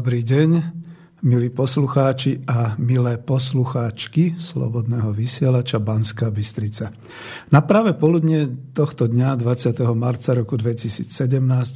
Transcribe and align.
Dobrý 0.00 0.24
deň, 0.24 0.50
milí 1.28 1.52
poslucháči 1.52 2.40
a 2.48 2.72
milé 2.80 3.20
poslucháčky 3.20 4.32
Slobodného 4.40 5.12
vysielača 5.12 5.76
Banská 5.76 6.32
Bystrica. 6.32 6.88
Na 7.52 7.60
práve 7.60 7.92
poludne 7.92 8.48
tohto 8.72 9.04
dňa 9.04 9.36
20. 9.36 9.76
marca 9.92 10.32
roku 10.32 10.56
2017 10.56 11.04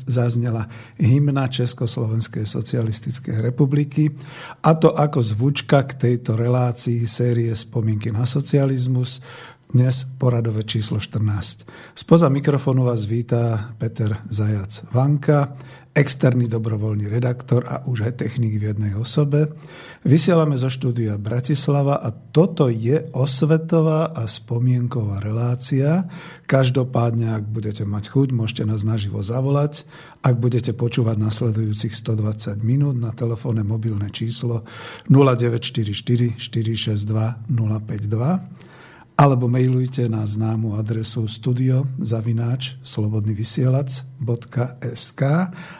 zaznela 0.08 0.72
hymna 0.97 1.52
Československej 1.52 2.48
socialistickej 2.48 3.45
republiky 3.45 4.17
a 4.64 4.72
to 4.72 4.97
ako 4.97 5.20
zvučka 5.20 5.84
k 5.84 5.92
tejto 5.92 6.33
relácii 6.33 7.05
série 7.05 7.52
Spomienky 7.52 8.08
na 8.08 8.25
socializmus, 8.25 9.20
dnes 9.69 10.08
poradové 10.17 10.64
číslo 10.64 10.97
14. 10.97 11.69
Spoza 11.92 12.33
mikrofónu 12.33 12.89
vás 12.89 13.05
vítá 13.05 13.75
Peter 13.77 14.17
Zajac 14.33 14.86
Vanka, 14.95 15.61
externý 15.95 16.50
dobrovoľný 16.50 17.06
redaktor 17.06 17.62
a 17.70 17.87
už 17.87 18.11
aj 18.11 18.27
technik 18.27 18.59
v 18.59 18.75
jednej 18.75 18.98
osobe. 18.98 19.55
Vysielame 20.02 20.58
zo 20.58 20.67
štúdia 20.67 21.14
Bratislava 21.23 22.02
a 22.02 22.11
toto 22.11 22.67
je 22.67 23.07
osvetová 23.14 24.11
a 24.11 24.27
spomienková 24.27 25.23
relácia. 25.23 26.11
Každopádne, 26.51 27.39
ak 27.39 27.46
budete 27.46 27.86
mať 27.86 28.11
chuť, 28.11 28.29
môžete 28.35 28.67
nás 28.67 28.83
naživo 28.83 29.23
zavolať. 29.23 29.86
Ak 30.27 30.35
budete 30.42 30.74
počúvať 30.74 31.14
nasledujúcich 31.14 31.95
120 31.95 32.58
minút 32.67 32.98
na 32.98 33.14
telefónne 33.14 33.63
mobilné 33.63 34.11
číslo 34.11 34.67
0944 35.07 36.42
462 36.42 37.07
052 37.46 38.73
alebo 39.14 39.47
mailujte 39.47 40.11
na 40.11 40.27
známu 40.27 40.75
adresu 40.75 41.30
studio 41.30 41.86
zavináč 42.02 42.75
slobodnyvysielac.sk 42.83 45.23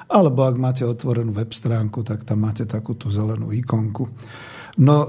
alebo 0.06 0.41
ak 0.47 0.55
máte 0.55 0.87
otvorenú 0.87 1.34
web 1.34 1.50
stránku, 1.50 2.06
tak 2.06 2.22
tam 2.22 2.47
máte 2.47 2.62
takúto 2.62 3.11
zelenú 3.11 3.50
ikonku. 3.50 4.06
No, 4.75 4.97
e, 5.03 5.06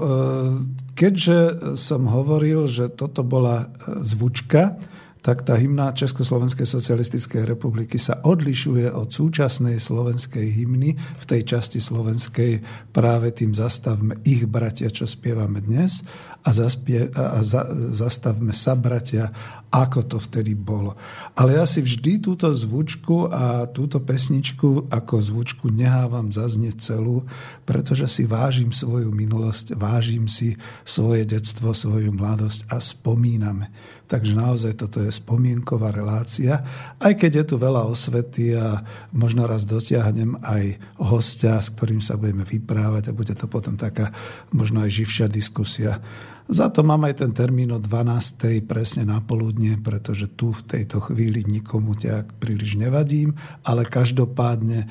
keďže 0.94 1.74
som 1.74 2.06
hovoril, 2.06 2.70
že 2.70 2.86
toto 2.90 3.26
bola 3.26 3.66
e, 3.66 3.68
zvučka, 4.02 4.78
tak 5.26 5.42
tá 5.42 5.58
hymna 5.58 5.90
Československej 5.90 6.70
socialistickej 6.70 7.50
republiky 7.50 7.98
sa 7.98 8.22
odlišuje 8.22 8.94
od 8.94 9.10
súčasnej 9.10 9.82
slovenskej 9.82 10.54
hymny 10.54 10.94
v 10.94 11.24
tej 11.26 11.42
časti 11.42 11.82
slovenskej 11.82 12.62
práve 12.94 13.34
tým 13.34 13.50
zastavme 13.50 14.22
ich 14.22 14.46
bratia, 14.46 14.86
čo 14.86 15.02
spievame 15.02 15.66
dnes 15.66 16.06
a, 16.46 16.50
zaspie, 16.54 17.10
a 17.10 17.42
za, 17.42 17.66
zastavme 17.90 18.54
sa 18.54 18.78
bratia, 18.78 19.34
ako 19.66 20.06
to 20.06 20.16
vtedy 20.22 20.54
bolo. 20.54 20.94
Ale 21.34 21.58
ja 21.58 21.66
si 21.66 21.82
vždy 21.82 22.22
túto 22.22 22.46
zvučku 22.54 23.26
a 23.26 23.66
túto 23.66 23.98
pesničku 23.98 24.86
ako 24.86 25.14
zvučku 25.18 25.74
nehávam 25.74 26.30
zaznieť 26.30 26.76
celú, 26.78 27.26
pretože 27.66 28.06
si 28.06 28.22
vážim 28.30 28.70
svoju 28.70 29.10
minulosť, 29.10 29.74
vážim 29.74 30.30
si 30.30 30.54
svoje 30.86 31.26
detstvo, 31.26 31.74
svoju 31.74 32.14
mladosť 32.14 32.70
a 32.70 32.78
spomíname. 32.78 33.74
Takže 34.06 34.38
naozaj 34.38 34.78
toto 34.78 35.02
je 35.02 35.10
spomienková 35.10 35.90
relácia, 35.90 36.62
aj 37.02 37.26
keď 37.26 37.42
je 37.42 37.44
tu 37.50 37.54
veľa 37.58 37.90
osvety 37.90 38.54
a 38.54 38.86
možno 39.10 39.50
raz 39.50 39.66
dotiahnem 39.66 40.38
aj 40.46 40.78
hostia, 41.02 41.58
s 41.58 41.74
ktorým 41.74 41.98
sa 41.98 42.14
budeme 42.14 42.46
vyprávať 42.46 43.10
a 43.10 43.16
bude 43.18 43.34
to 43.34 43.50
potom 43.50 43.74
taká 43.74 44.14
možno 44.54 44.86
aj 44.86 44.94
živšia 44.94 45.26
diskusia. 45.26 45.98
Za 46.46 46.70
to 46.70 46.86
mám 46.86 47.02
aj 47.10 47.26
ten 47.26 47.34
termín 47.34 47.74
o 47.74 47.82
12. 47.82 48.62
presne 48.70 49.02
na 49.02 49.18
poludne, 49.18 49.82
pretože 49.82 50.30
tu 50.30 50.54
v 50.54 50.62
tejto 50.62 51.02
chvíli 51.02 51.42
nikomu 51.42 51.98
ťa 51.98 52.38
príliš 52.38 52.78
nevadím, 52.78 53.34
ale 53.66 53.82
každopádne 53.82 54.86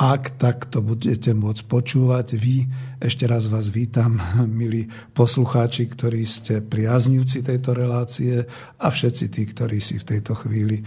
ak 0.00 0.40
takto 0.40 0.80
budete 0.80 1.36
môcť 1.36 1.68
počúvať 1.68 2.32
vy, 2.40 2.64
ešte 3.04 3.28
raz 3.28 3.52
vás 3.52 3.68
vítam, 3.68 4.16
milí 4.48 4.88
poslucháči, 5.12 5.92
ktorí 5.92 6.24
ste 6.24 6.64
priaznivci 6.64 7.44
tejto 7.44 7.76
relácie 7.76 8.48
a 8.80 8.86
všetci 8.88 9.24
tí, 9.28 9.42
ktorí 9.44 9.76
si 9.76 10.00
v 10.00 10.08
tejto 10.16 10.32
chvíli 10.32 10.80
eh, 10.80 10.86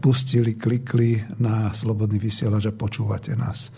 pustili, 0.00 0.56
klikli 0.56 1.20
na 1.42 1.74
slobodný 1.76 2.16
vysielač 2.16 2.70
a 2.70 2.78
počúvate 2.78 3.36
nás. 3.36 3.68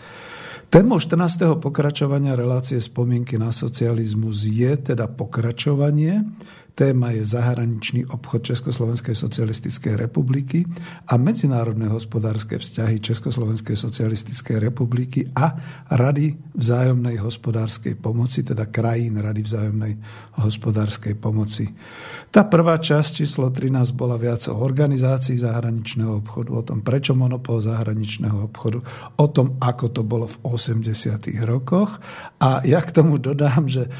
Témou 0.71 1.03
14. 1.03 1.59
pokračovania 1.59 2.31
relácie 2.31 2.79
spomienky 2.79 3.35
na 3.35 3.51
socializmus 3.51 4.47
je 4.47 4.71
teda 4.79 5.03
pokračovanie 5.11 6.23
Téma 6.71 7.11
je 7.11 7.27
zahraničný 7.27 8.07
obchod 8.07 8.47
Československej 8.47 9.11
socialistickej 9.11 9.99
republiky 9.99 10.63
a 11.11 11.19
medzinárodné 11.19 11.91
hospodárske 11.91 12.55
vzťahy 12.55 13.03
Československej 13.03 13.75
socialistickej 13.75 14.57
republiky 14.57 15.27
a 15.35 15.51
Rady 15.91 16.55
vzájomnej 16.55 17.19
hospodárskej 17.19 17.99
pomoci, 17.99 18.47
teda 18.47 18.71
krajín 18.71 19.19
Rady 19.19 19.41
vzájomnej 19.43 19.93
hospodárskej 20.39 21.19
pomoci. 21.19 21.67
Tá 22.31 22.47
prvá 22.47 22.79
časť, 22.79 23.27
číslo 23.27 23.51
13, 23.51 23.91
bola 23.91 24.15
viac 24.15 24.47
o 24.47 24.55
organizácii 24.55 25.35
zahraničného 25.43 26.23
obchodu, 26.23 26.55
o 26.55 26.63
tom, 26.63 26.79
prečo 26.79 27.11
monopol 27.11 27.59
zahraničného 27.59 28.47
obchodu, 28.47 28.79
o 29.19 29.27
tom, 29.27 29.59
ako 29.59 29.85
to 29.91 30.01
bolo 30.07 30.23
v 30.23 30.39
80. 30.61 31.33
rokoch. 31.49 31.97
A 32.37 32.61
ja 32.61 32.77
k 32.85 32.93
tomu 32.93 33.17
dodám, 33.17 33.65
že 33.65 33.89
e, 33.89 33.91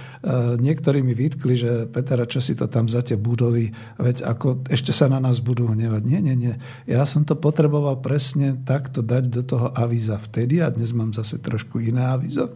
niektorí 0.61 1.01
mi 1.01 1.17
vytkli, 1.17 1.57
že 1.57 1.71
Petra, 1.89 2.29
čo 2.29 2.37
si 2.37 2.53
to 2.53 2.69
tam 2.69 2.85
za 2.85 3.01
tie 3.01 3.17
budovy, 3.17 3.73
veď 3.97 4.21
ako 4.21 4.69
ešte 4.69 4.93
sa 4.93 5.09
na 5.09 5.17
nás 5.17 5.41
budú 5.41 5.73
hnevať. 5.73 6.01
Nie, 6.05 6.21
nie, 6.21 6.37
nie. 6.37 6.53
Ja 6.85 7.09
som 7.09 7.25
to 7.25 7.33
potreboval 7.33 7.97
presne 8.05 8.53
takto 8.61 9.01
dať 9.01 9.23
do 9.33 9.41
toho 9.41 9.73
avíza 9.73 10.21
vtedy 10.21 10.61
a 10.61 10.69
dnes 10.69 10.93
mám 10.93 11.09
zase 11.17 11.41
trošku 11.41 11.81
iné 11.81 12.05
avízo 12.05 12.53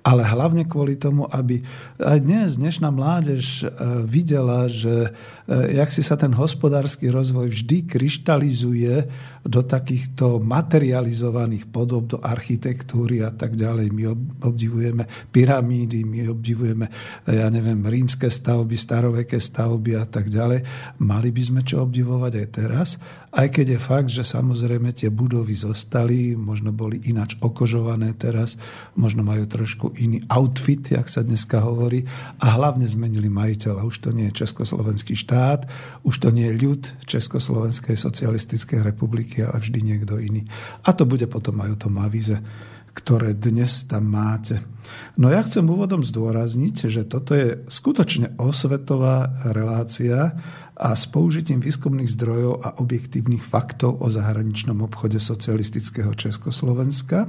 ale 0.00 0.24
hlavne 0.24 0.64
kvôli 0.64 0.96
tomu, 0.96 1.28
aby 1.28 1.60
aj 2.00 2.18
dnes 2.24 2.56
dnešná 2.56 2.88
mládež 2.88 3.64
e, 3.64 3.66
videla, 4.04 4.64
že 4.68 5.12
e, 5.44 5.76
jak 5.76 5.92
si 5.92 6.00
sa 6.00 6.16
ten 6.16 6.32
hospodársky 6.32 7.12
rozvoj 7.12 7.52
vždy 7.52 7.84
kryštalizuje 7.84 9.04
do 9.40 9.64
takýchto 9.64 10.38
materializovaných 10.40 11.72
podob, 11.72 12.16
do 12.16 12.18
architektúry 12.20 13.24
a 13.24 13.32
tak 13.32 13.56
ďalej. 13.56 13.88
My 13.92 14.12
obdivujeme 14.44 15.08
pyramídy, 15.32 16.04
my 16.04 16.28
obdivujeme, 16.28 16.86
e, 17.24 17.40
ja 17.40 17.48
neviem, 17.48 17.80
rímske 17.80 18.28
stavby, 18.28 18.76
staroveké 18.76 19.40
stavby 19.40 19.96
a 19.96 20.04
tak 20.04 20.28
ďalej. 20.28 20.64
Mali 21.00 21.28
by 21.32 21.42
sme 21.42 21.60
čo 21.64 21.88
obdivovať 21.88 22.32
aj 22.36 22.48
teraz, 22.52 22.88
aj 23.30 23.46
keď 23.54 23.78
je 23.78 23.78
fakt, 23.78 24.10
že 24.10 24.26
samozrejme 24.26 24.90
tie 24.90 25.06
budovy 25.06 25.54
zostali, 25.54 26.34
možno 26.34 26.74
boli 26.74 26.98
inač 27.06 27.38
okožované 27.38 28.10
teraz, 28.18 28.58
možno 28.98 29.22
majú 29.22 29.46
trošku 29.46 29.94
iný 30.02 30.18
outfit, 30.26 30.82
jak 30.82 31.06
sa 31.06 31.22
dneska 31.22 31.62
hovorí, 31.62 32.02
a 32.42 32.58
hlavne 32.58 32.90
zmenili 32.90 33.30
majiteľa. 33.30 33.86
Už 33.86 34.02
to 34.02 34.10
nie 34.10 34.26
je 34.34 34.42
Československý 34.42 35.14
štát, 35.14 35.70
už 36.02 36.14
to 36.18 36.34
nie 36.34 36.50
je 36.50 36.58
ľud 36.58 36.82
Československej 37.06 37.94
socialistickej 37.94 38.82
republiky, 38.82 39.29
ale 39.38 39.62
vždy 39.62 39.78
niekto 39.86 40.18
iný. 40.18 40.42
A 40.82 40.90
to 40.90 41.06
bude 41.06 41.30
potom 41.30 41.62
aj 41.62 41.78
o 41.78 41.80
tom 41.86 42.02
avize 42.02 42.42
ktoré 42.90 43.38
dnes 43.38 43.86
tam 43.86 44.10
máte. 44.10 44.66
No 45.14 45.30
ja 45.30 45.46
chcem 45.46 45.62
úvodom 45.62 46.02
zdôrazniť, 46.02 46.90
že 46.90 47.06
toto 47.06 47.38
je 47.38 47.62
skutočne 47.70 48.34
osvetová 48.42 49.46
relácia 49.54 50.34
a 50.80 50.96
s 50.96 51.04
použitím 51.04 51.60
výskumných 51.60 52.08
zdrojov 52.16 52.64
a 52.64 52.80
objektívnych 52.80 53.44
faktov 53.44 54.00
o 54.00 54.08
zahraničnom 54.08 54.80
obchode 54.80 55.20
socialistického 55.20 56.16
Československa. 56.16 57.28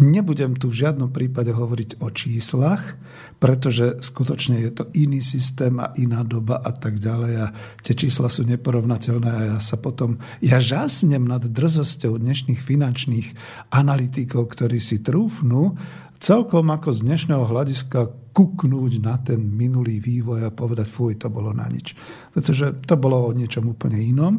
Nebudem 0.00 0.56
tu 0.56 0.72
v 0.72 0.88
žiadnom 0.88 1.12
prípade 1.12 1.52
hovoriť 1.52 2.00
o 2.00 2.08
číslach, 2.08 2.96
pretože 3.36 4.00
skutočne 4.00 4.64
je 4.64 4.70
to 4.72 4.84
iný 4.96 5.20
systém 5.20 5.76
a 5.76 5.92
iná 6.00 6.24
doba 6.24 6.56
a 6.56 6.72
tak 6.72 6.96
ďalej 6.96 7.34
a 7.44 7.46
tie 7.84 7.92
čísla 7.92 8.32
sú 8.32 8.48
neporovnateľné 8.48 9.28
a 9.28 9.42
ja 9.54 9.58
sa 9.60 9.76
potom, 9.76 10.16
ja 10.40 10.56
žasnem 10.56 11.20
nad 11.20 11.44
drzosťou 11.44 12.16
dnešných 12.16 12.60
finančných 12.64 13.28
analytikov, 13.76 14.56
ktorí 14.56 14.80
si 14.80 15.04
trúfnú 15.04 15.76
celkom 16.16 16.72
ako 16.72 16.96
z 16.96 16.98
dnešného 17.04 17.44
hľadiska 17.44 18.19
kuknúť 18.30 18.92
na 19.02 19.18
ten 19.18 19.42
minulý 19.42 19.98
vývoj 19.98 20.46
a 20.46 20.54
povedať, 20.54 20.86
fuj, 20.86 21.18
to 21.18 21.28
bolo 21.28 21.50
na 21.50 21.66
nič. 21.66 21.98
Pretože 22.30 22.78
to 22.86 22.94
bolo 22.94 23.26
o 23.26 23.34
niečom 23.34 23.66
úplne 23.66 23.98
inom. 23.98 24.38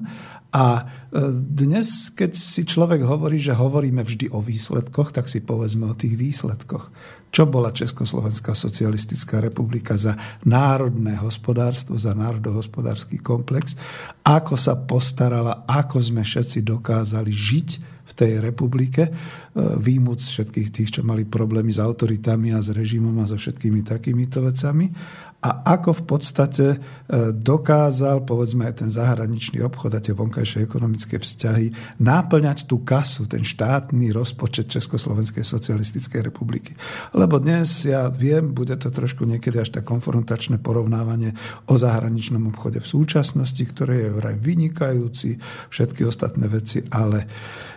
A 0.52 0.66
e, 0.76 0.84
dnes, 1.32 2.12
keď 2.12 2.36
si 2.36 2.68
človek 2.68 3.08
hovorí, 3.08 3.40
že 3.40 3.56
hovoríme 3.56 4.04
vždy 4.04 4.36
o 4.36 4.44
výsledkoch, 4.44 5.16
tak 5.16 5.32
si 5.32 5.40
povedzme 5.40 5.88
o 5.88 5.96
tých 5.96 6.20
výsledkoch. 6.20 6.92
Čo 7.32 7.48
bola 7.48 7.72
Československá 7.72 8.52
socialistická 8.52 9.40
republika 9.40 9.96
za 9.96 10.20
národné 10.44 11.16
hospodárstvo, 11.24 11.96
za 11.96 12.12
národohospodársky 12.12 13.24
komplex, 13.24 13.80
ako 14.28 14.60
sa 14.60 14.76
postarala, 14.76 15.64
ako 15.64 16.04
sme 16.04 16.28
všetci 16.28 16.68
dokázali 16.68 17.32
žiť 17.32 17.70
v 18.12 18.14
tej 18.14 18.32
republike, 18.44 19.08
e, 19.08 19.12
výjmuc 19.56 20.20
všetkých 20.20 20.70
tých, 20.70 20.90
čo 21.00 21.02
mali 21.08 21.24
problémy 21.24 21.72
s 21.72 21.80
autoritami 21.80 22.52
a 22.52 22.60
s 22.60 22.76
režimom 22.76 23.16
a 23.24 23.26
so 23.26 23.40
všetkými 23.40 23.82
takýmito 23.88 24.44
vecami 24.44 24.92
a 25.42 25.74
ako 25.74 25.98
v 25.98 26.04
podstate 26.06 26.66
e, 26.70 26.78
dokázal, 27.34 28.22
povedzme 28.30 28.70
aj 28.70 28.86
ten 28.86 28.90
zahraničný 28.94 29.66
obchod 29.66 29.98
a 29.98 30.04
tie 30.04 30.14
vonkajšie 30.14 30.62
ekonomické 30.62 31.18
vzťahy 31.18 31.98
náplňať 31.98 32.70
tú 32.70 32.86
kasu, 32.86 33.26
ten 33.26 33.42
štátny 33.42 34.14
rozpočet 34.14 34.70
Československej 34.70 35.42
socialistickej 35.42 36.30
republiky. 36.30 36.78
Lebo 37.18 37.42
dnes, 37.42 37.90
ja 37.90 38.06
viem, 38.14 38.54
bude 38.54 38.78
to 38.78 38.94
trošku 38.94 39.26
niekedy 39.26 39.58
až 39.58 39.74
tak 39.74 39.90
konfrontačné 39.90 40.62
porovnávanie 40.62 41.34
o 41.66 41.74
zahraničnom 41.74 42.54
obchode 42.54 42.78
v 42.78 42.86
súčasnosti, 42.86 43.66
ktoré 43.66 44.06
je 44.06 44.10
vraj 44.14 44.38
vynikajúci, 44.38 45.42
všetky 45.74 46.06
ostatné 46.06 46.46
veci, 46.54 46.86
ale 46.94 47.26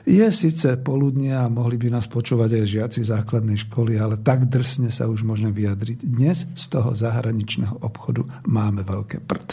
je 0.04 0.28
síce 0.28 0.68
poludne 0.84 1.32
a 1.32 1.48
mohli 1.48 1.80
by 1.80 1.96
nás 1.96 2.12
počúvať 2.12 2.60
aj 2.60 2.64
žiaci 2.68 3.00
základnej 3.08 3.56
školy, 3.56 3.96
ale 3.96 4.20
tak 4.20 4.52
drsne 4.52 4.92
sa 4.92 5.08
už 5.08 5.24
môžeme 5.24 5.48
vyjadriť. 5.48 6.04
Dnes 6.04 6.44
z 6.44 6.64
toho 6.68 6.92
zahraničného 6.92 7.53
obchodu 7.62 8.26
máme 8.50 8.82
veľké 8.82 9.22
prd. 9.22 9.48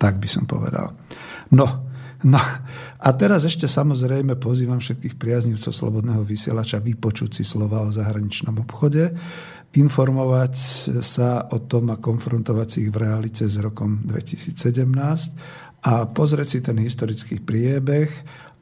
Tak 0.00 0.20
by 0.20 0.28
som 0.28 0.44
povedal. 0.44 0.96
No, 1.52 1.66
no 2.24 2.40
a 3.00 3.08
teraz 3.16 3.48
ešte 3.48 3.64
samozrejme 3.64 4.36
pozývam 4.36 4.80
všetkých 4.80 5.16
priaznivcov 5.16 5.72
Slobodného 5.72 6.24
vysielača 6.24 6.80
vypočuť 6.80 7.40
si 7.40 7.44
slova 7.44 7.84
o 7.84 7.92
zahraničnom 7.92 8.60
obchode, 8.60 9.12
informovať 9.76 10.54
sa 11.00 11.46
o 11.48 11.62
tom 11.64 11.94
a 11.94 12.00
konfrontovať 12.00 12.68
si 12.68 12.78
ich 12.88 12.90
v 12.90 13.00
realite 13.06 13.46
s 13.46 13.56
rokom 13.62 14.02
2017 14.04 14.58
a 15.80 16.04
pozrieť 16.10 16.48
si 16.48 16.58
ten 16.60 16.76
historický 16.76 17.40
priebeh 17.40 18.10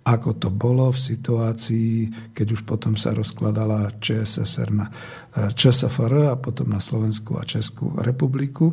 ako 0.08 0.40
to 0.40 0.49
bolo 0.49 0.88
v 0.88 1.00
situácii, 1.00 1.93
keď 2.32 2.46
už 2.56 2.60
potom 2.64 2.96
sa 2.96 3.12
rozkladala 3.12 3.93
ČSSR 4.00 4.69
na 4.72 4.87
eh, 4.88 5.52
ČSFR 5.52 6.32
a 6.32 6.40
potom 6.40 6.72
na 6.72 6.81
Slovensku 6.81 7.37
a 7.37 7.44
Českú 7.44 7.93
republiku. 8.00 8.72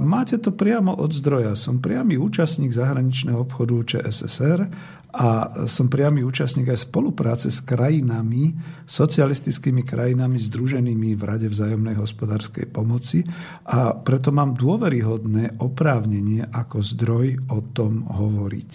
Máte 0.00 0.38
to 0.38 0.54
priamo 0.54 0.94
od 0.94 1.10
zdroja. 1.10 1.58
Som 1.58 1.82
priamy 1.82 2.16
účastník 2.16 2.70
zahraničného 2.70 3.44
obchodu 3.44 3.82
ČSSR 3.82 4.70
a 5.16 5.64
som 5.64 5.88
priamy 5.88 6.20
účastník 6.20 6.68
aj 6.68 6.92
spolupráce 6.92 7.48
s 7.48 7.64
krajinami, 7.64 8.52
socialistickými 8.84 9.80
krajinami 9.80 10.36
združenými 10.36 11.16
v 11.16 11.22
Rade 11.24 11.48
vzájomnej 11.48 11.96
hospodárskej 11.96 12.68
pomoci 12.68 13.24
a 13.64 13.96
preto 13.96 14.28
mám 14.28 14.52
dôveryhodné 14.52 15.56
oprávnenie 15.64 16.44
ako 16.52 16.84
zdroj 16.84 17.48
o 17.48 17.64
tom 17.72 18.04
hovoriť. 18.04 18.70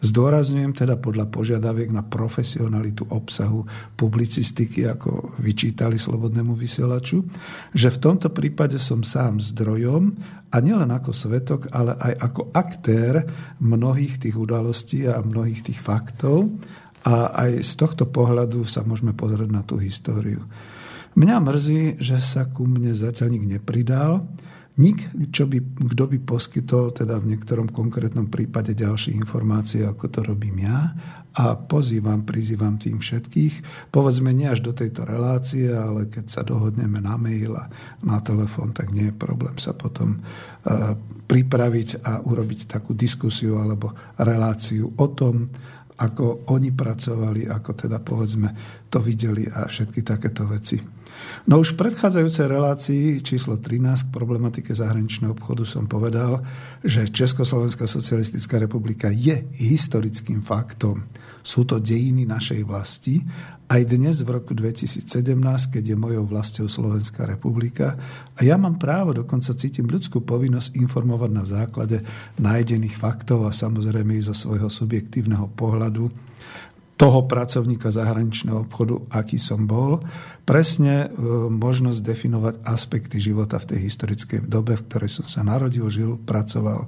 Zdôrazňujem 0.00 0.72
teda 0.72 0.96
podľa 0.96 1.28
požiadaviek 1.28 1.92
na 1.92 2.00
profesionalitu 2.00 3.12
obsahu 3.12 3.68
publicistiky, 3.92 4.88
ako 4.88 5.36
vyčítali 5.44 6.00
Slobodnému 6.00 6.56
vysielaču, 6.56 7.20
že 7.76 7.92
v 7.92 8.00
tomto 8.00 8.32
prípade 8.32 8.80
som 8.80 9.04
sám 9.04 9.44
zdrojom 9.44 10.40
a 10.52 10.56
nielen 10.60 10.92
ako 10.92 11.16
svetok, 11.16 11.72
ale 11.72 11.96
aj 11.96 12.12
ako 12.28 12.42
aktér 12.52 13.24
mnohých 13.64 14.20
tých 14.20 14.36
udalostí 14.36 15.08
a 15.08 15.24
mnohých 15.24 15.72
tých 15.72 15.80
faktov. 15.80 16.52
A 17.02 17.34
aj 17.48 17.64
z 17.64 17.72
tohto 17.80 18.04
pohľadu 18.06 18.62
sa 18.68 18.86
môžeme 18.86 19.16
pozrieť 19.16 19.50
na 19.50 19.64
tú 19.64 19.80
históriu. 19.80 20.44
Mňa 21.18 21.36
mrzí, 21.42 21.82
že 21.98 22.20
sa 22.22 22.46
ku 22.46 22.68
mne 22.68 22.94
zatiaľ 22.94 23.34
nik 23.34 23.44
nepridal. 23.58 24.28
Nik, 24.78 25.04
čo 25.34 25.44
by, 25.44 25.58
kto 25.92 26.04
by 26.08 26.18
poskytol 26.24 26.96
teda 26.96 27.20
v 27.20 27.36
niektorom 27.36 27.68
konkrétnom 27.68 28.32
prípade 28.32 28.72
ďalšie 28.72 29.12
informácie, 29.18 29.84
ako 29.84 30.04
to 30.08 30.20
robím 30.24 30.64
ja 30.64 30.96
a 31.32 31.56
pozývam, 31.56 32.28
prizývam 32.28 32.76
tým 32.76 33.00
všetkých. 33.00 33.88
Povedzme 33.88 34.36
nie 34.36 34.52
až 34.52 34.60
do 34.60 34.72
tejto 34.76 35.08
relácie, 35.08 35.72
ale 35.72 36.12
keď 36.12 36.26
sa 36.28 36.42
dohodneme 36.44 37.00
na 37.00 37.16
mail 37.16 37.56
a 37.56 37.72
na 38.04 38.20
telefón, 38.20 38.76
tak 38.76 38.92
nie 38.92 39.08
je 39.08 39.16
problém 39.16 39.56
sa 39.56 39.72
potom 39.72 40.20
uh, 40.20 40.92
pripraviť 41.24 42.04
a 42.04 42.20
urobiť 42.20 42.68
takú 42.68 42.92
diskusiu 42.92 43.56
alebo 43.56 43.96
reláciu 44.20 44.92
o 44.92 45.06
tom, 45.12 45.48
ako 45.96 46.50
oni 46.52 46.74
pracovali, 46.74 47.48
ako 47.48 47.70
teda 47.72 48.02
povedzme 48.02 48.48
to 48.92 48.98
videli 49.00 49.48
a 49.48 49.64
všetky 49.64 50.04
takéto 50.04 50.44
veci. 50.50 51.01
No 51.46 51.58
už 51.58 51.74
v 51.74 51.86
predchádzajúcej 51.86 52.46
relácii 52.46 53.04
číslo 53.18 53.58
13 53.58 54.08
k 54.08 54.14
problematike 54.14 54.70
zahraničného 54.70 55.34
obchodu 55.34 55.66
som 55.66 55.90
povedal, 55.90 56.46
že 56.86 57.10
Československá 57.10 57.90
socialistická 57.90 58.62
republika 58.62 59.10
je 59.10 59.42
historickým 59.58 60.38
faktom. 60.38 61.10
Sú 61.42 61.66
to 61.66 61.82
dejiny 61.82 62.22
našej 62.22 62.62
vlasti. 62.62 63.26
Aj 63.66 63.82
dnes 63.82 64.22
v 64.22 64.30
roku 64.30 64.54
2017, 64.54 65.08
keď 65.72 65.82
je 65.82 65.96
mojou 65.96 66.28
vlastou 66.28 66.68
Slovenská 66.68 67.24
republika, 67.24 67.96
a 68.36 68.44
ja 68.44 68.60
mám 68.60 68.78
právo, 68.78 69.16
dokonca 69.16 69.56
cítim 69.56 69.88
ľudskú 69.88 70.22
povinnosť 70.22 70.76
informovať 70.76 71.30
na 71.32 71.44
základe 71.48 72.04
nájdených 72.36 73.00
faktov 73.00 73.48
a 73.48 73.50
samozrejme 73.50 74.14
i 74.14 74.22
zo 74.22 74.36
svojho 74.36 74.68
subjektívneho 74.68 75.50
pohľadu, 75.56 76.12
toho 77.02 77.26
pracovníka 77.26 77.90
zahraničného 77.90 78.62
obchodu, 78.62 79.02
aký 79.10 79.34
som 79.34 79.66
bol, 79.66 80.06
presne 80.46 81.10
e, 81.10 81.18
možnosť 81.50 81.98
definovať 81.98 82.54
aspekty 82.62 83.18
života 83.18 83.58
v 83.58 83.74
tej 83.74 83.78
historickej 83.90 84.46
dobe, 84.46 84.78
v 84.78 84.86
ktorej 84.86 85.10
som 85.10 85.26
sa 85.26 85.42
narodil, 85.42 85.82
žil, 85.90 86.14
pracoval 86.14 86.86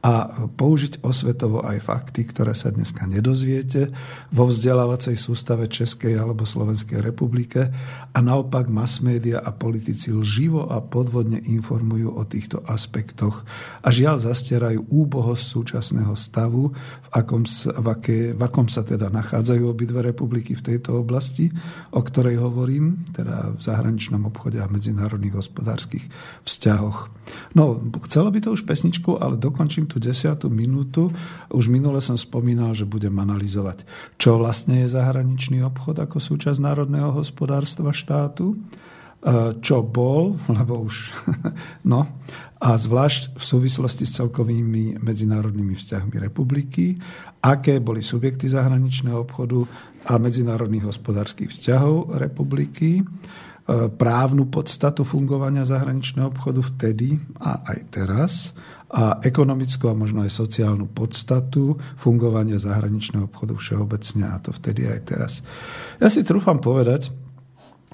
a 0.00 0.48
použiť 0.48 1.04
osvetovo 1.04 1.60
aj 1.60 1.84
fakty, 1.84 2.24
ktoré 2.24 2.56
sa 2.56 2.72
dneska 2.72 3.04
nedozviete 3.04 3.92
vo 4.32 4.48
vzdelávacej 4.48 5.12
sústave 5.12 5.68
Českej 5.68 6.16
alebo 6.16 6.48
Slovenskej 6.48 7.04
republike 7.04 7.68
a 8.10 8.18
naopak 8.24 8.72
mass 8.72 9.04
media 9.04 9.44
a 9.44 9.52
politici 9.52 10.08
lživo 10.08 10.64
a 10.72 10.80
podvodne 10.80 11.36
informujú 11.44 12.16
o 12.16 12.22
týchto 12.24 12.64
aspektoch 12.64 13.44
a 13.84 13.92
žiaľ 13.92 14.24
zastierajú 14.24 14.88
úbohosť 14.88 15.44
súčasného 15.44 16.16
stavu, 16.16 16.72
v 16.72 17.08
akom, 17.12 17.44
v, 17.44 17.86
aké, 17.92 18.18
v 18.32 18.40
akom 18.40 18.72
sa 18.72 18.80
teda 18.80 19.12
nachádzajú 19.12 19.68
obidve 19.68 20.00
republiky 20.00 20.56
v 20.56 20.64
tejto 20.64 20.96
oblasti, 20.96 21.52
o 21.92 22.00
ktorej 22.00 22.40
hovorím, 22.40 23.04
teda 23.12 23.52
v 23.52 23.60
zahraničnom 23.60 24.24
obchode 24.24 24.64
a 24.64 24.70
medzinárodných 24.72 25.36
hospodárskych 25.36 26.08
vzťahoch. 26.48 27.12
No, 27.52 27.78
chcelo 28.08 28.32
by 28.32 28.38
to 28.40 28.56
už 28.56 28.64
pesničku, 28.64 29.20
ale 29.20 29.36
dokončím 29.38 29.89
tú 29.90 29.98
desiatú 29.98 30.46
minútu. 30.46 31.10
Už 31.50 31.66
minule 31.66 31.98
som 31.98 32.14
spomínal, 32.14 32.78
že 32.78 32.86
budem 32.86 33.12
analyzovať, 33.18 33.82
čo 34.14 34.38
vlastne 34.38 34.86
je 34.86 34.94
zahraničný 34.94 35.66
obchod 35.66 35.98
ako 35.98 36.22
súčasť 36.22 36.62
národného 36.62 37.10
hospodárstva 37.10 37.90
štátu, 37.90 38.54
e, 38.54 38.56
čo 39.58 39.82
bol, 39.82 40.38
lebo 40.62 40.86
už, 40.86 41.10
no, 41.90 42.06
a 42.62 42.78
zvlášť 42.78 43.34
v 43.34 43.42
súvislosti 43.42 44.06
s 44.06 44.14
celkovými 44.22 45.02
medzinárodnými 45.02 45.74
vzťahmi 45.74 46.16
republiky, 46.30 46.94
aké 47.42 47.82
boli 47.82 47.98
subjekty 48.06 48.46
zahraničného 48.46 49.26
obchodu 49.26 49.66
a 50.06 50.16
medzinárodných 50.16 50.86
hospodárskych 50.86 51.50
vzťahov 51.50 52.16
republiky, 52.20 53.02
E, 53.70 53.86
právnu 53.86 54.50
podstatu 54.50 55.06
fungovania 55.06 55.62
zahraničného 55.62 56.34
obchodu 56.34 56.58
vtedy 56.64 57.22
a 57.38 57.62
aj 57.70 57.78
teraz 57.92 58.32
a 58.90 59.22
ekonomickú 59.22 59.86
a 59.86 59.94
možno 59.94 60.26
aj 60.26 60.34
sociálnu 60.34 60.90
podstatu 60.90 61.78
fungovania 61.94 62.58
zahraničného 62.58 63.30
obchodu 63.30 63.54
všeobecne 63.54 64.26
a 64.26 64.36
to 64.42 64.50
vtedy 64.50 64.90
aj 64.90 65.00
teraz. 65.06 65.32
Ja 66.02 66.10
si 66.10 66.26
trúfam 66.26 66.58
povedať, 66.58 67.14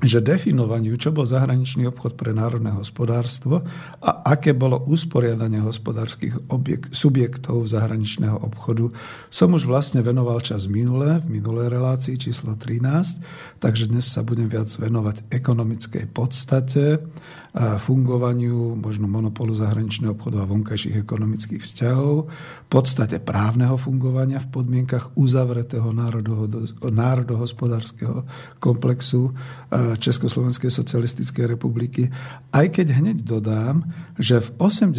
že 0.05 0.21
definovaniu, 0.21 0.93
čo 1.01 1.09
bol 1.09 1.25
zahraničný 1.25 1.89
obchod 1.89 2.21
pre 2.21 2.37
národné 2.37 2.69
hospodárstvo 2.69 3.65
a 4.05 4.29
aké 4.29 4.53
bolo 4.53 4.85
usporiadanie 4.85 5.65
hospodárskych 5.65 6.53
objekt, 6.53 6.93
subjektov 6.93 7.65
zahraničného 7.65 8.37
obchodu, 8.45 8.93
som 9.33 9.57
už 9.57 9.65
vlastne 9.65 10.05
venoval 10.05 10.45
čas 10.45 10.69
minulé, 10.69 11.25
v 11.25 11.41
minulej 11.41 11.73
relácii 11.73 12.21
číslo 12.21 12.61
13, 12.61 13.57
takže 13.57 13.89
dnes 13.89 14.05
sa 14.05 14.21
budem 14.21 14.53
viac 14.53 14.69
venovať 14.69 15.33
ekonomickej 15.33 16.13
podstate, 16.13 17.01
fungovaniu 17.57 18.77
možno 18.77 19.09
monopolu 19.09 19.57
zahraničného 19.57 20.13
obchodu 20.13 20.45
a 20.45 20.51
vonkajších 20.51 21.01
ekonomických 21.01 21.65
vzťahov, 21.65 22.29
podstate 22.67 23.23
právneho 23.23 23.79
fungovania 23.79 24.43
v 24.43 24.53
podmienkach 24.53 25.17
uzavretého 25.17 25.95
národohospodárskeho 26.85 28.27
komplexu 28.61 29.33
Československej 29.97 30.69
socialistickej 30.69 31.57
republiky. 31.57 32.13
Aj 32.53 32.67
keď 32.69 33.01
hneď 33.01 33.23
dodám, 33.25 33.87
že 34.19 34.43
v 34.43 34.49
80. 34.59 34.93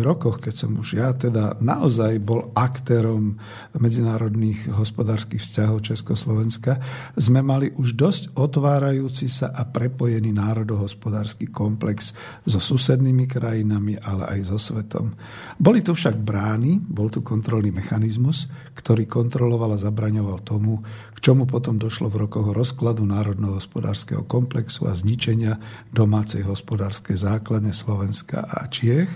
rokoch, 0.00 0.38
keď 0.40 0.54
som 0.54 0.78
už 0.78 0.88
ja 0.96 1.10
teda 1.12 1.58
naozaj 1.60 2.22
bol 2.22 2.48
aktérom 2.54 3.36
medzinárodných 3.76 4.72
hospodárskych 4.72 5.42
vzťahov 5.42 5.84
Československa, 5.84 6.80
sme 7.18 7.42
mali 7.44 7.74
už 7.74 7.98
dosť 7.98 8.22
otvárajúci 8.38 9.26
sa 9.28 9.50
a 9.52 9.66
prepojený 9.66 10.32
národohospodársky 10.32 11.50
komplex 11.50 11.97
so 12.46 12.58
susednými 12.58 13.28
krajinami, 13.28 13.98
ale 14.00 14.38
aj 14.38 14.54
so 14.54 14.58
svetom. 14.58 15.14
Boli 15.58 15.84
tu 15.84 15.92
však 15.92 16.16
brány, 16.18 16.80
bol 16.80 17.12
tu 17.12 17.20
kontrolný 17.20 17.74
mechanizmus, 17.74 18.48
ktorý 18.74 19.04
kontroloval 19.10 19.74
a 19.74 19.82
zabraňoval 19.82 20.40
tomu, 20.46 20.80
k 21.14 21.18
čomu 21.18 21.50
potom 21.50 21.76
došlo 21.76 22.06
v 22.06 22.26
rokoch 22.26 22.54
rozkladu 22.54 23.02
národnohospodárskeho 23.02 24.24
komplexu 24.24 24.86
a 24.86 24.94
zničenia 24.94 25.58
domácej 25.90 26.46
hospodárskej 26.46 27.18
základne 27.18 27.74
Slovenska 27.74 28.46
a 28.46 28.70
Čiech. 28.70 29.10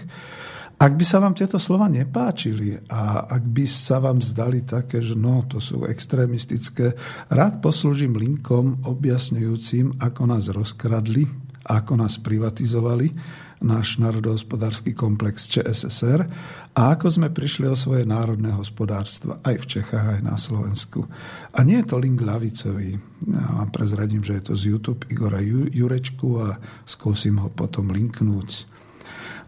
Ak 0.82 0.98
by 0.98 1.04
sa 1.06 1.22
vám 1.22 1.38
tieto 1.38 1.62
slova 1.62 1.86
nepáčili 1.86 2.74
a 2.90 3.22
ak 3.30 3.44
by 3.54 3.70
sa 3.70 4.02
vám 4.02 4.18
zdali 4.18 4.66
také, 4.66 4.98
že 4.98 5.14
no, 5.14 5.46
to 5.46 5.62
sú 5.62 5.86
extrémistické, 5.86 6.98
rád 7.30 7.62
poslúžim 7.62 8.18
linkom 8.18 8.82
objasňujúcim, 8.82 10.02
ako 10.02 10.22
nás 10.26 10.50
rozkradli, 10.50 11.30
ako 11.78 11.96
nás 11.96 12.20
privatizovali 12.20 13.12
náš 13.62 14.02
národohospodársky 14.02 14.92
komplex 14.92 15.46
ČSSR 15.48 16.26
a 16.74 16.80
ako 16.92 17.06
sme 17.08 17.28
prišli 17.30 17.70
o 17.70 17.78
svoje 17.78 18.02
národné 18.02 18.50
hospodárstva 18.50 19.38
aj 19.46 19.62
v 19.62 19.68
Čechách, 19.78 20.06
aj 20.18 20.22
na 20.26 20.34
Slovensku. 20.34 21.06
A 21.54 21.62
nie 21.62 21.78
je 21.80 21.86
to 21.86 22.02
link 22.02 22.18
ľavicový. 22.18 22.98
Ja 23.22 23.62
vám 23.62 23.70
prezradím, 23.70 24.26
že 24.26 24.42
je 24.42 24.44
to 24.50 24.54
z 24.58 24.62
YouTube 24.74 25.06
Igora 25.08 25.38
Jurečku 25.70 26.28
a 26.42 26.58
skúsim 26.82 27.38
ho 27.38 27.48
potom 27.48 27.94
linknúť. 27.94 28.66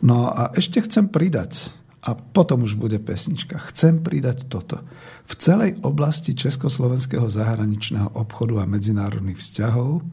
No 0.06 0.30
a 0.30 0.54
ešte 0.54 0.78
chcem 0.84 1.10
pridať, 1.10 1.74
a 2.04 2.12
potom 2.12 2.68
už 2.68 2.76
bude 2.76 3.00
pesnička. 3.00 3.56
Chcem 3.72 4.04
pridať 4.04 4.44
toto. 4.44 4.84
V 5.24 5.34
celej 5.40 5.80
oblasti 5.80 6.36
československého 6.36 7.24
zahraničného 7.32 8.12
obchodu 8.12 8.60
a 8.60 8.68
medzinárodných 8.68 9.40
vzťahov 9.40 10.04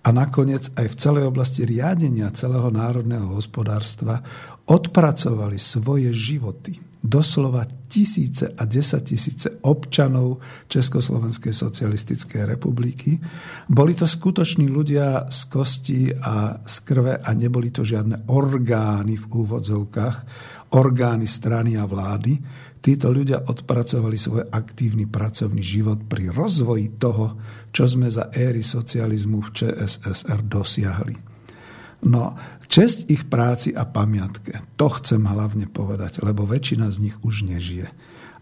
a 0.00 0.08
nakoniec 0.08 0.72
aj 0.80 0.86
v 0.88 0.98
celej 0.98 1.24
oblasti 1.28 1.68
riadenia 1.68 2.32
celého 2.32 2.72
národného 2.72 3.36
hospodárstva 3.36 4.24
odpracovali 4.64 5.60
svoje 5.60 6.08
životy. 6.16 6.80
Doslova 7.00 7.64
tisíce 7.88 8.44
a 8.44 8.68
desaťtisíce 8.68 9.64
občanov 9.64 10.44
Československej 10.68 11.56
socialistickej 11.56 12.44
republiky. 12.44 13.16
Boli 13.72 13.96
to 13.96 14.04
skutoční 14.04 14.68
ľudia 14.68 15.32
z 15.32 15.40
kosti 15.48 16.12
a 16.12 16.60
z 16.60 16.76
krve 16.84 17.16
a 17.16 17.30
neboli 17.32 17.72
to 17.72 17.88
žiadne 17.88 18.28
orgány 18.28 19.16
v 19.16 19.24
úvodzovkách, 19.32 20.16
orgány 20.76 21.24
strany 21.24 21.80
a 21.80 21.88
vlády, 21.88 22.36
Títo 22.80 23.12
ľudia 23.12 23.44
odpracovali 23.44 24.16
svoj 24.16 24.48
aktívny 24.48 25.04
pracovný 25.04 25.60
život 25.60 26.00
pri 26.08 26.32
rozvoji 26.32 26.96
toho, 26.96 27.36
čo 27.76 27.84
sme 27.84 28.08
za 28.08 28.32
éry 28.32 28.64
socializmu 28.64 29.44
v 29.44 29.52
ČSSR 29.52 30.40
dosiahli. 30.48 31.14
No, 32.08 32.32
čest 32.64 33.12
ich 33.12 33.28
práci 33.28 33.76
a 33.76 33.84
pamiatke, 33.84 34.64
to 34.80 34.88
chcem 34.88 35.20
hlavne 35.28 35.68
povedať, 35.68 36.24
lebo 36.24 36.48
väčšina 36.48 36.88
z 36.88 36.96
nich 37.04 37.16
už 37.20 37.44
nežije. 37.44 37.92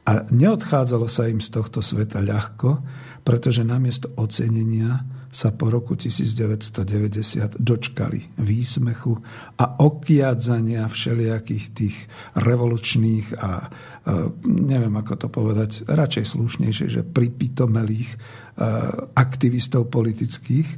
A 0.06 0.24
neodchádzalo 0.30 1.10
sa 1.10 1.26
im 1.26 1.42
z 1.42 1.50
tohto 1.52 1.82
sveta 1.82 2.22
ľahko, 2.22 2.80
pretože 3.26 3.66
namiesto 3.66 4.14
ocenenia 4.14 5.02
sa 5.28 5.52
po 5.52 5.68
roku 5.68 5.92
1990 5.92 7.60
dočkali 7.60 8.40
výsmechu 8.40 9.12
a 9.60 9.64
okiadzania 9.84 10.88
všelijakých 10.88 11.64
tých 11.76 11.96
revolučných 12.32 13.36
a 13.36 13.50
e, 13.60 13.66
neviem 14.48 14.94
ako 14.96 15.14
to 15.20 15.28
povedať, 15.28 15.84
radšej 15.84 16.24
slušnejšie, 16.32 16.86
že 16.88 17.02
pripitomelých 17.04 18.08
e, 18.08 18.16
aktivistov 19.12 19.92
politických, 19.92 20.68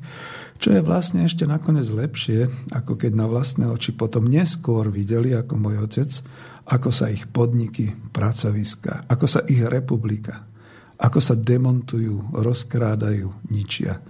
čo 0.59 0.69
je 0.75 0.83
vlastne 0.83 1.25
ešte 1.25 1.47
nakoniec 1.47 1.87
lepšie, 1.87 2.51
ako 2.75 2.99
keď 2.99 3.13
na 3.15 3.31
vlastné 3.31 3.71
oči 3.71 3.95
potom 3.95 4.27
neskôr 4.27 4.91
videli, 4.91 5.31
ako 5.31 5.55
môj 5.57 5.87
otec, 5.87 6.11
ako 6.67 6.91
sa 6.91 7.07
ich 7.07 7.31
podniky, 7.31 7.95
pracoviska, 8.11 9.07
ako 9.07 9.27
sa 9.31 9.41
ich 9.47 9.63
republika, 9.63 10.43
ako 10.99 11.23
sa 11.23 11.39
demontujú, 11.39 12.35
rozkrádajú, 12.35 13.47
ničia 13.47 14.03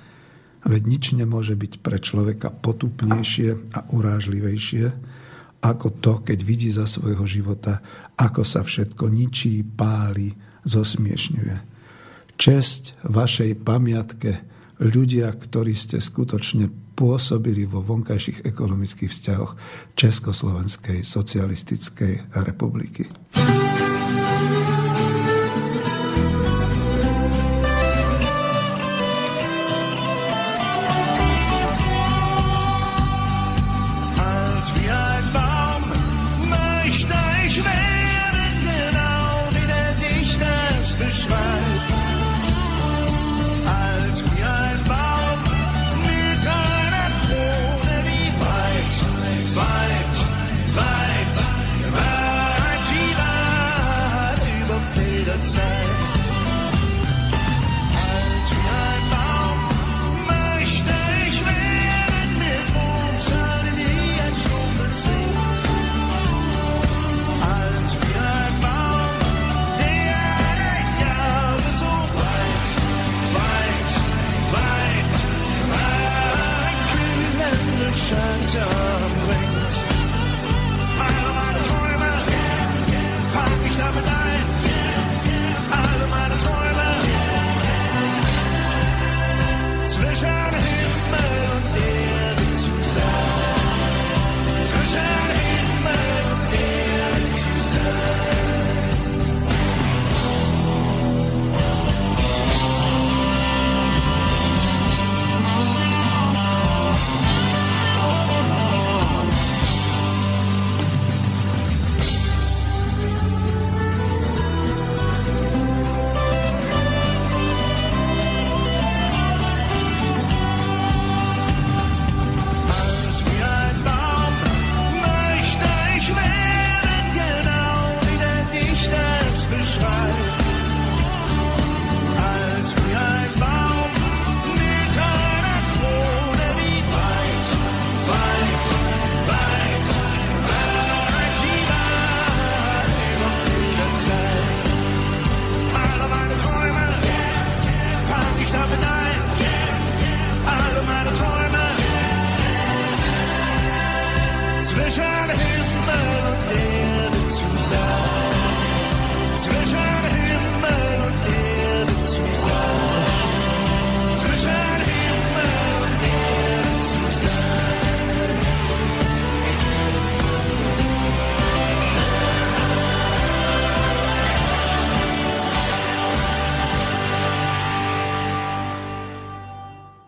Veď 0.64 0.82
nič 0.84 1.04
nemôže 1.16 1.56
byť 1.56 1.80
pre 1.80 1.96
človeka 1.96 2.52
potupnejšie 2.52 3.72
a 3.72 3.80
urážlivejšie, 3.88 4.92
ako 5.60 5.86
to, 6.00 6.12
keď 6.24 6.38
vidí 6.44 6.68
za 6.72 6.88
svojho 6.88 7.24
života, 7.24 7.80
ako 8.16 8.44
sa 8.44 8.64
všetko 8.64 9.08
ničí, 9.08 9.60
páli, 9.64 10.32
zosmiešňuje. 10.64 11.56
Česť 12.40 13.04
vašej 13.04 13.60
pamiatke, 13.60 14.40
ľudia, 14.80 15.28
ktorí 15.36 15.76
ste 15.76 16.00
skutočne 16.00 16.72
pôsobili 16.96 17.64
vo 17.64 17.80
vonkajších 17.80 18.44
ekonomických 18.44 19.08
vzťahoch 19.12 19.52
Československej 19.96 21.04
socialistickej 21.04 22.36
republiky. 22.44 23.08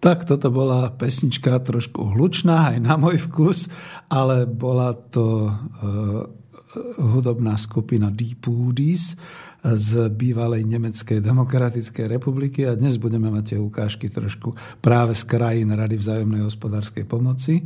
Tak 0.02 0.26
toto 0.26 0.50
bola 0.50 0.90
pesnička 0.90 1.62
trošku 1.62 2.18
hlučná 2.18 2.74
aj 2.74 2.78
na 2.82 2.98
môj 2.98 3.22
vkus, 3.30 3.70
ale 4.10 4.50
bola 4.50 4.98
to 4.98 5.46
uh, 5.46 6.26
hudobná 6.98 7.54
skupina 7.54 8.10
Deep 8.10 8.50
Woodies 8.50 9.14
z 9.62 10.10
bývalej 10.10 10.66
Nemeckej 10.66 11.22
demokratickej 11.22 12.10
republiky 12.10 12.66
a 12.66 12.74
dnes 12.74 12.98
budeme 12.98 13.30
mať 13.30 13.54
tie 13.54 13.58
ukážky 13.62 14.10
trošku 14.10 14.58
práve 14.82 15.14
z 15.14 15.22
krajín 15.22 15.70
Rady 15.70 15.96
vzájomnej 16.02 16.42
hospodárskej 16.42 17.06
pomoci 17.06 17.62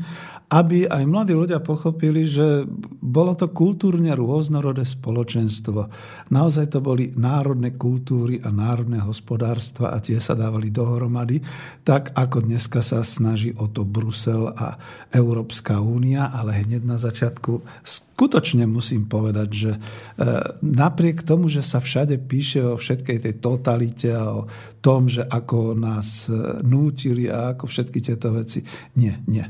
aby 0.47 0.87
aj 0.87 1.03
mladí 1.11 1.35
ľudia 1.35 1.59
pochopili, 1.59 2.31
že 2.31 2.63
bolo 3.03 3.35
to 3.35 3.51
kultúrne 3.51 4.15
rôznorodé 4.15 4.87
spoločenstvo. 4.87 5.91
Naozaj 6.31 6.71
to 6.71 6.79
boli 6.79 7.11
národné 7.19 7.75
kultúry 7.75 8.39
a 8.39 8.55
národné 8.55 9.03
hospodárstva 9.03 9.91
a 9.91 9.99
tie 9.99 10.23
sa 10.23 10.39
dávali 10.39 10.71
dohromady, 10.71 11.43
tak 11.83 12.15
ako 12.15 12.47
dneska 12.47 12.79
sa 12.79 13.03
snaží 13.03 13.59
o 13.59 13.67
to 13.67 13.83
Brusel 13.83 14.55
a 14.55 14.79
Európska 15.11 15.83
únia, 15.83 16.31
ale 16.31 16.63
hneď 16.63 16.83
na 16.87 16.95
začiatku 16.95 17.67
skutočne 18.17 18.65
musím 18.65 19.05
povedať, 19.05 19.49
že 19.53 19.73
e, 19.77 19.81
napriek 20.65 21.21
tomu, 21.21 21.53
že 21.53 21.61
sa 21.61 21.85
všade 21.85 22.17
píše 22.25 22.65
o 22.65 22.81
všetkej 22.81 23.29
tej 23.29 23.35
totalite 23.45 24.09
a 24.09 24.41
o 24.41 24.49
tom, 24.81 25.13
že 25.13 25.21
ako 25.21 25.77
nás 25.77 26.25
e, 26.25 26.65
nútili 26.65 27.29
a 27.29 27.53
ako 27.53 27.69
všetky 27.69 28.01
tieto 28.01 28.33
veci, 28.33 28.65
nie, 28.97 29.13
nie 29.29 29.45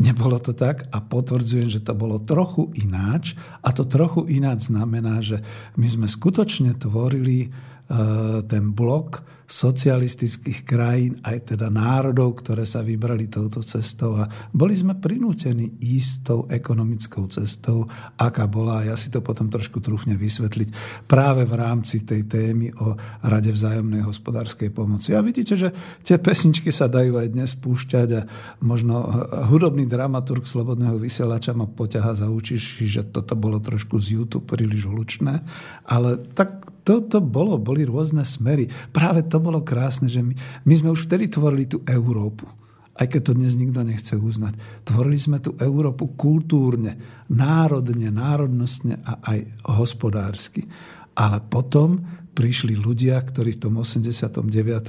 Nebolo 0.00 0.40
to 0.40 0.56
tak 0.56 0.88
a 0.88 1.04
potvrdzujem, 1.04 1.68
že 1.68 1.84
to 1.84 1.92
bolo 1.92 2.16
trochu 2.24 2.72
ináč. 2.80 3.36
A 3.60 3.76
to 3.76 3.84
trochu 3.84 4.24
ináč 4.26 4.72
znamená, 4.72 5.20
že 5.20 5.44
my 5.76 5.84
sme 5.84 6.06
skutočne 6.08 6.74
tvorili 6.80 7.52
uh, 7.52 8.40
ten 8.48 8.72
blok 8.72 9.20
socialistických 9.52 10.64
krajín, 10.64 11.20
aj 11.20 11.52
teda 11.52 11.68
národov, 11.68 12.40
ktoré 12.40 12.64
sa 12.64 12.80
vybrali 12.80 13.28
touto 13.28 13.60
cestou 13.60 14.16
a 14.16 14.24
boli 14.48 14.72
sme 14.72 14.96
prinútení 14.96 15.76
ísť 15.76 16.14
tou 16.24 16.40
ekonomickou 16.48 17.28
cestou, 17.28 17.84
aká 18.16 18.48
bola, 18.48 18.80
a 18.80 18.88
ja 18.88 18.96
si 18.96 19.12
to 19.12 19.20
potom 19.20 19.52
trošku 19.52 19.84
trúfne 19.84 20.16
vysvetliť, 20.16 21.04
práve 21.04 21.44
v 21.44 21.52
rámci 21.52 22.00
tej 22.00 22.24
témy 22.24 22.72
o 22.80 22.96
Rade 23.20 23.52
vzájomnej 23.52 24.00
hospodárskej 24.08 24.72
pomoci. 24.72 25.12
A 25.12 25.20
vidíte, 25.20 25.52
že 25.60 25.68
tie 26.00 26.16
pesničky 26.16 26.72
sa 26.72 26.88
dajú 26.88 27.20
aj 27.20 27.28
dnes 27.36 27.52
púšťať 27.52 28.08
a 28.16 28.24
možno 28.64 29.04
hudobný 29.52 29.84
dramaturg 29.84 30.48
Slobodného 30.48 30.96
vysielača 30.96 31.52
ma 31.52 31.68
poťaha 31.68 32.24
za 32.24 32.32
uči, 32.32 32.56
že 32.88 33.04
toto 33.04 33.36
bolo 33.36 33.60
trošku 33.60 34.00
z 34.00 34.16
YouTube 34.16 34.48
príliš 34.48 34.88
hlučné, 34.88 35.44
ale 35.84 36.16
tak 36.32 36.72
toto 36.82 37.22
bolo, 37.22 37.62
boli 37.62 37.86
rôzne 37.86 38.26
smery. 38.26 38.66
Práve 38.90 39.22
to 39.22 39.38
bolo 39.42 39.66
krásne, 39.66 40.06
že 40.06 40.22
my, 40.22 40.34
my 40.62 40.74
sme 40.78 40.88
už 40.94 41.10
vtedy 41.10 41.26
tvorili 41.28 41.66
tú 41.66 41.82
Európu. 41.84 42.46
Aj 42.92 43.08
keď 43.08 43.32
to 43.32 43.32
dnes 43.34 43.56
nikto 43.56 43.82
nechce 43.82 44.14
uznať. 44.14 44.84
Tvorili 44.84 45.18
sme 45.18 45.40
tú 45.40 45.56
Európu 45.56 46.14
kultúrne, 46.14 47.24
národne, 47.32 48.12
národnostne 48.12 49.00
a 49.02 49.18
aj 49.32 49.38
hospodársky. 49.64 50.68
Ale 51.16 51.40
potom 51.40 52.04
prišli 52.32 52.80
ľudia, 52.80 53.20
ktorí 53.20 53.60
v 53.60 53.68
tom 53.68 53.74
89. 53.80 54.40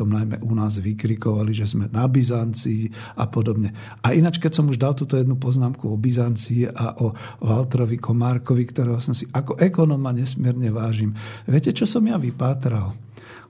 najmä 0.08 0.40
u 0.44 0.54
nás 0.56 0.80
vykrikovali, 0.80 1.52
že 1.52 1.68
sme 1.68 1.92
na 1.92 2.08
Byzancii 2.08 3.16
a 3.20 3.28
podobne. 3.28 3.76
A 4.00 4.16
ináč, 4.16 4.40
keď 4.40 4.64
som 4.64 4.72
už 4.72 4.80
dal 4.80 4.96
túto 4.96 5.20
jednu 5.20 5.36
poznámku 5.36 5.92
o 5.92 6.00
Byzancii 6.00 6.72
a 6.72 6.96
o 7.04 7.12
Walterovi 7.44 8.00
Komárkovi, 8.00 8.64
ktorého 8.64 9.00
som 9.04 9.12
si 9.12 9.28
ako 9.36 9.60
ekonóma 9.60 10.16
nesmierne 10.16 10.72
vážim. 10.72 11.12
Viete, 11.44 11.76
čo 11.76 11.84
som 11.84 12.04
ja 12.08 12.16
vypátral? 12.16 12.96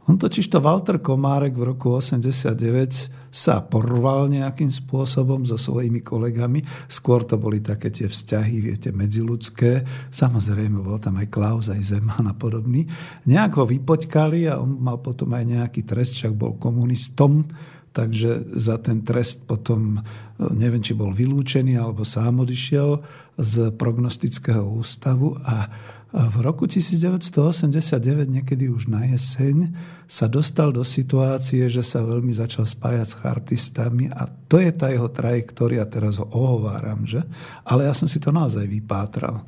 On 0.04 0.20
totiž 0.20 0.52
to 0.52 0.60
Walter 0.60 1.00
Komárek 1.00 1.56
v 1.56 1.72
roku 1.72 1.96
89 1.96 3.24
sa 3.34 3.64
porval 3.64 4.28
nejakým 4.30 4.68
spôsobom 4.68 5.48
so 5.48 5.56
svojimi 5.56 6.04
kolegami. 6.04 6.62
Skôr 6.92 7.24
to 7.26 7.40
boli 7.40 7.64
také 7.64 7.90
tie 7.90 8.12
vzťahy, 8.12 8.56
viete, 8.62 8.92
medziludské. 8.92 9.88
Samozrejme, 10.12 10.84
bol 10.84 11.00
tam 11.00 11.18
aj 11.18 11.28
Klaus, 11.32 11.72
aj 11.72 11.82
Zeman 11.82 12.30
a 12.30 12.36
podobný. 12.36 12.86
Nejak 13.26 13.58
ho 13.58 13.66
vypoťkali 13.66 14.52
a 14.52 14.60
on 14.60 14.76
mal 14.78 15.00
potom 15.00 15.34
aj 15.34 15.50
nejaký 15.50 15.82
trest, 15.88 16.20
však 16.20 16.36
bol 16.36 16.60
komunistom, 16.60 17.48
takže 17.96 18.54
za 18.60 18.78
ten 18.84 19.02
trest 19.08 19.48
potom, 19.48 20.04
neviem, 20.38 20.84
či 20.84 20.94
bol 20.94 21.10
vylúčený 21.10 21.80
alebo 21.80 22.06
sám 22.06 22.44
odišiel 22.44 23.02
z 23.40 23.72
prognostického 23.74 24.62
ústavu 24.62 25.40
a 25.42 25.74
v 26.14 26.46
roku 26.46 26.70
1989, 26.70 28.30
niekedy 28.30 28.70
už 28.70 28.86
na 28.86 29.02
jeseň, 29.10 29.74
sa 30.06 30.30
dostal 30.30 30.70
do 30.70 30.86
situácie, 30.86 31.66
že 31.66 31.82
sa 31.82 32.06
veľmi 32.06 32.30
začal 32.30 32.70
spájať 32.70 33.08
s 33.10 33.18
chartistami 33.18 34.14
a 34.14 34.30
to 34.30 34.62
je 34.62 34.70
tá 34.70 34.94
jeho 34.94 35.10
trajektória, 35.10 35.82
teraz 35.90 36.22
ho 36.22 36.30
ohováram, 36.30 37.02
že? 37.10 37.26
Ale 37.66 37.90
ja 37.90 37.98
som 37.98 38.06
si 38.06 38.22
to 38.22 38.30
naozaj 38.30 38.62
vypátral. 38.70 39.42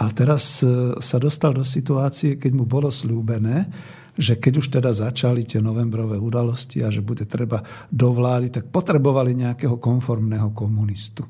A 0.00 0.08
teraz 0.08 0.64
e, 0.64 0.96
sa 0.96 1.20
dostal 1.20 1.52
do 1.52 1.60
situácie, 1.60 2.40
keď 2.40 2.52
mu 2.56 2.64
bolo 2.64 2.88
slúbené, 2.88 3.68
že 4.16 4.40
keď 4.40 4.52
už 4.64 4.66
teda 4.80 4.90
začali 4.96 5.44
tie 5.44 5.60
novembrové 5.60 6.16
udalosti 6.16 6.80
a 6.80 6.88
že 6.88 7.04
bude 7.04 7.28
treba 7.28 7.60
do 7.92 8.08
vlády, 8.08 8.48
tak 8.48 8.72
potrebovali 8.72 9.36
nejakého 9.36 9.76
konformného 9.76 10.56
komunistu. 10.56 11.28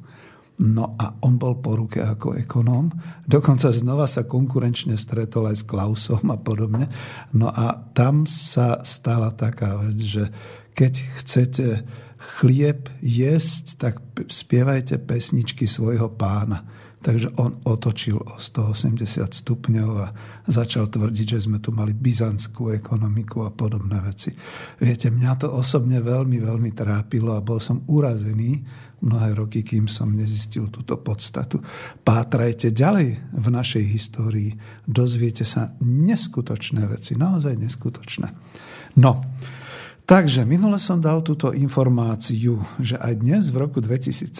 No 0.58 0.98
a 0.98 1.14
on 1.22 1.38
bol 1.38 1.62
po 1.62 1.78
ruke 1.78 2.02
ako 2.02 2.34
ekonóm. 2.34 2.90
Dokonca 3.22 3.70
znova 3.70 4.10
sa 4.10 4.26
konkurenčne 4.26 4.98
stretol 4.98 5.46
aj 5.54 5.62
s 5.62 5.64
Klausom 5.64 6.34
a 6.34 6.38
podobne. 6.38 6.90
No 7.30 7.46
a 7.54 7.78
tam 7.94 8.26
sa 8.26 8.82
stala 8.82 9.30
taká 9.30 9.78
vec, 9.78 9.98
že 10.02 10.24
keď 10.74 10.92
chcete 11.22 11.66
chlieb 12.18 12.90
jesť, 12.98 13.64
tak 13.78 13.94
spievajte 14.26 14.98
pesničky 14.98 15.70
svojho 15.70 16.10
pána. 16.10 16.66
Takže 16.98 17.38
on 17.38 17.62
otočil 17.62 18.18
o 18.18 18.34
180 18.42 19.30
stupňov 19.30 19.90
a 20.02 20.06
začal 20.50 20.90
tvrdiť, 20.90 21.38
že 21.38 21.46
sme 21.46 21.62
tu 21.62 21.70
mali 21.70 21.94
byzantskú 21.94 22.74
ekonomiku 22.74 23.46
a 23.46 23.54
podobné 23.54 24.02
veci. 24.02 24.34
Viete, 24.82 25.06
mňa 25.14 25.32
to 25.38 25.48
osobne 25.54 26.02
veľmi, 26.02 26.42
veľmi 26.42 26.70
trápilo 26.74 27.38
a 27.38 27.44
bol 27.44 27.62
som 27.62 27.86
urazený 27.86 28.66
mnohé 28.98 29.30
roky, 29.38 29.62
kým 29.62 29.86
som 29.86 30.10
nezistil 30.10 30.74
túto 30.74 30.98
podstatu. 30.98 31.62
Pátrajte 32.02 32.74
ďalej 32.74 33.08
v 33.30 33.46
našej 33.46 33.84
histórii, 33.94 34.50
dozviete 34.82 35.46
sa 35.46 35.70
neskutočné 35.78 36.82
veci, 36.90 37.14
naozaj 37.14 37.54
neskutočné. 37.62 38.28
No, 38.98 39.22
Takže 40.08 40.48
minule 40.48 40.80
som 40.80 41.04
dal 41.04 41.20
túto 41.20 41.52
informáciu, 41.52 42.64
že 42.80 42.96
aj 42.96 43.12
dnes 43.20 43.52
v 43.52 43.60
roku 43.60 43.84
2017 43.84 44.32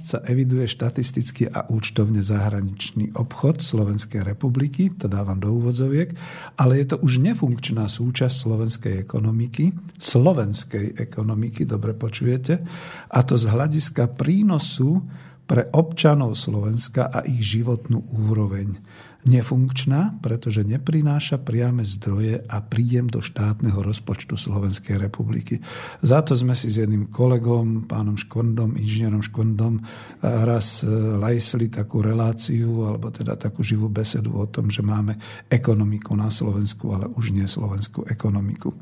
sa 0.00 0.24
eviduje 0.24 0.64
štatistický 0.64 1.52
a 1.52 1.68
účtovne 1.68 2.24
zahraničný 2.24 3.12
obchod 3.12 3.60
Slovenskej 3.60 4.24
republiky, 4.24 4.88
to 4.96 5.04
dávam 5.04 5.36
do 5.36 5.52
úvodzoviek, 5.60 6.16
ale 6.56 6.80
je 6.80 6.96
to 6.96 6.96
už 7.04 7.20
nefunkčná 7.20 7.84
súčasť 7.84 8.32
slovenskej 8.32 8.94
ekonomiky, 9.04 9.76
slovenskej 10.00 10.96
ekonomiky, 10.96 11.68
dobre 11.68 11.92
počujete, 11.92 12.64
a 13.12 13.18
to 13.28 13.36
z 13.36 13.44
hľadiska 13.52 14.08
prínosu 14.16 15.04
pre 15.44 15.68
občanov 15.68 16.32
Slovenska 16.32 17.12
a 17.12 17.20
ich 17.28 17.44
životnú 17.44 18.08
úroveň 18.08 18.80
nefunkčná, 19.24 20.20
pretože 20.20 20.62
neprináša 20.68 21.40
priame 21.40 21.80
zdroje 21.84 22.44
a 22.44 22.60
príjem 22.60 23.08
do 23.08 23.24
štátneho 23.24 23.80
rozpočtu 23.80 24.36
Slovenskej 24.36 25.00
republiky. 25.00 25.64
Za 26.04 26.20
to 26.20 26.36
sme 26.36 26.52
si 26.52 26.68
s 26.68 26.84
jedným 26.84 27.08
kolegom, 27.08 27.88
pánom 27.88 28.20
Škvrndom, 28.20 28.76
inžinierom 28.76 29.24
Škvrndom, 29.24 29.80
raz 30.20 30.84
e, 30.84 30.92
lajsli 31.16 31.72
takú 31.72 32.04
reláciu, 32.04 32.84
alebo 32.84 33.08
teda 33.08 33.40
takú 33.40 33.64
živú 33.64 33.88
besedu 33.88 34.36
o 34.36 34.44
tom, 34.44 34.68
že 34.68 34.84
máme 34.84 35.16
ekonomiku 35.48 36.12
na 36.12 36.28
Slovensku, 36.28 36.92
ale 36.92 37.08
už 37.08 37.32
nie 37.32 37.48
slovenskú 37.48 38.04
ekonomiku. 38.04 38.76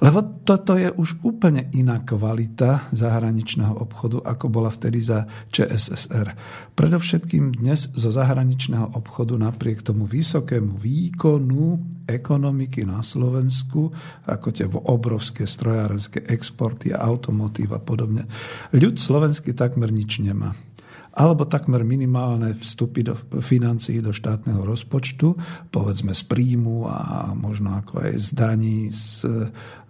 Lebo 0.00 0.24
toto 0.48 0.80
je 0.80 0.88
už 0.88 1.20
úplne 1.20 1.68
iná 1.76 2.00
kvalita 2.00 2.88
zahraničného 2.88 3.76
obchodu, 3.76 4.24
ako 4.24 4.48
bola 4.48 4.72
vtedy 4.72 5.04
za 5.04 5.28
ČSSR. 5.52 6.32
Predovšetkým 6.72 7.60
dnes 7.60 7.92
zo 7.92 8.08
zahraničného 8.08 8.96
obchodu 8.96 9.36
napriek 9.36 9.84
tomu 9.84 10.08
vysokému 10.08 10.80
výkonu 10.80 11.76
ekonomiky 12.08 12.88
na 12.88 13.04
Slovensku, 13.04 13.92
ako 14.24 14.48
tie 14.48 14.64
obrovské 14.72 15.44
strojárenské 15.44 16.24
exporty, 16.32 16.96
automotív 16.96 17.76
a 17.76 17.80
podobne, 17.80 18.24
ľud 18.72 18.96
slovenský 18.96 19.52
takmer 19.52 19.92
nič 19.92 20.24
nemá. 20.24 20.56
Alebo 21.20 21.44
takmer 21.44 21.84
minimálne 21.84 22.56
vstupy 22.56 23.04
do 23.04 23.12
financií 23.44 24.00
do 24.00 24.16
štátneho 24.16 24.64
rozpočtu, 24.64 25.36
povedzme 25.68 26.16
z 26.16 26.24
príjmu 26.24 26.88
a 26.88 27.28
možno 27.36 27.76
ako 27.76 28.08
aj 28.08 28.12
z 28.16 28.28
daní, 28.32 28.88
z 28.88 29.28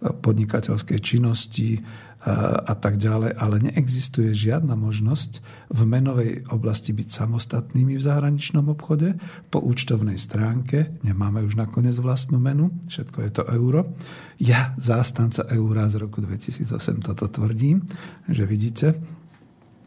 podnikateľskej 0.03 0.99
činnosti, 0.99 1.79
a 2.21 2.77
tak 2.77 3.01
ďalej, 3.01 3.33
ale 3.33 3.65
neexistuje 3.65 4.37
žiadna 4.37 4.77
možnosť 4.77 5.41
v 5.73 5.81
menovej 5.89 6.33
oblasti 6.53 6.93
byť 6.93 7.09
samostatnými 7.09 7.97
v 7.97 8.05
zahraničnom 8.05 8.69
obchode. 8.69 9.17
Po 9.49 9.65
účtovnej 9.65 10.21
stránke 10.21 11.01
nemáme 11.01 11.41
už 11.41 11.57
nakoniec 11.57 11.97
vlastnú 11.97 12.37
menu, 12.37 12.77
všetko 12.93 13.19
je 13.25 13.31
to 13.33 13.43
euro. 13.49 13.97
Ja, 14.37 14.77
zástanca 14.77 15.49
eura 15.49 15.89
z 15.89 15.97
roku 15.97 16.21
2008, 16.21 17.01
toto 17.01 17.25
tvrdím, 17.25 17.89
že 18.29 18.45
vidíte. 18.45 19.01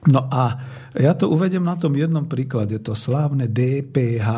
No 0.09 0.27
a 0.27 0.59
ja 0.95 1.15
to 1.15 1.31
uvedem 1.31 1.63
na 1.63 1.79
tom 1.79 1.95
jednom 1.95 2.27
príklade, 2.27 2.79
to 2.83 2.91
slávne 2.91 3.47
DPH, 3.47 4.29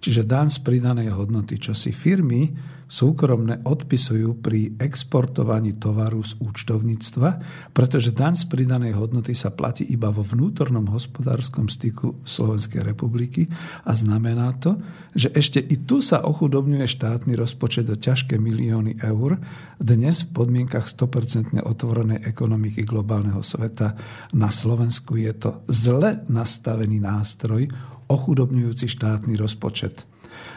čiže 0.00 0.24
dan 0.24 0.48
z 0.48 0.62
pridanej 0.64 1.12
hodnoty, 1.12 1.60
čo 1.60 1.76
si 1.76 1.92
firmy 1.92 2.75
súkromné 2.86 3.66
odpisujú 3.66 4.38
pri 4.38 4.78
exportovaní 4.78 5.74
tovaru 5.74 6.22
z 6.22 6.38
účtovníctva, 6.38 7.28
pretože 7.74 8.14
daň 8.14 8.38
z 8.38 8.44
pridanej 8.46 8.94
hodnoty 8.94 9.34
sa 9.34 9.50
platí 9.50 9.82
iba 9.90 10.14
vo 10.14 10.22
vnútornom 10.22 10.86
hospodárskom 10.94 11.66
styku 11.66 12.22
Slovenskej 12.22 12.86
republiky 12.86 13.50
a 13.82 13.92
znamená 13.92 14.54
to, 14.62 14.78
že 15.18 15.34
ešte 15.34 15.58
i 15.58 15.82
tu 15.82 15.98
sa 15.98 16.22
ochudobňuje 16.22 16.86
štátny 16.86 17.34
rozpočet 17.34 17.90
do 17.90 17.98
ťažké 17.98 18.38
milióny 18.38 19.02
eur. 19.02 19.42
Dnes 19.82 20.22
v 20.22 20.32
podmienkach 20.32 20.86
100% 20.86 21.58
otvorenej 21.58 22.22
ekonomiky 22.22 22.86
globálneho 22.86 23.42
sveta 23.42 23.98
na 24.30 24.48
Slovensku 24.48 25.18
je 25.18 25.34
to 25.34 25.50
zle 25.66 26.22
nastavený 26.30 27.02
nástroj 27.02 27.66
ochudobňujúci 28.06 28.86
štátny 28.86 29.34
rozpočet. 29.34 30.15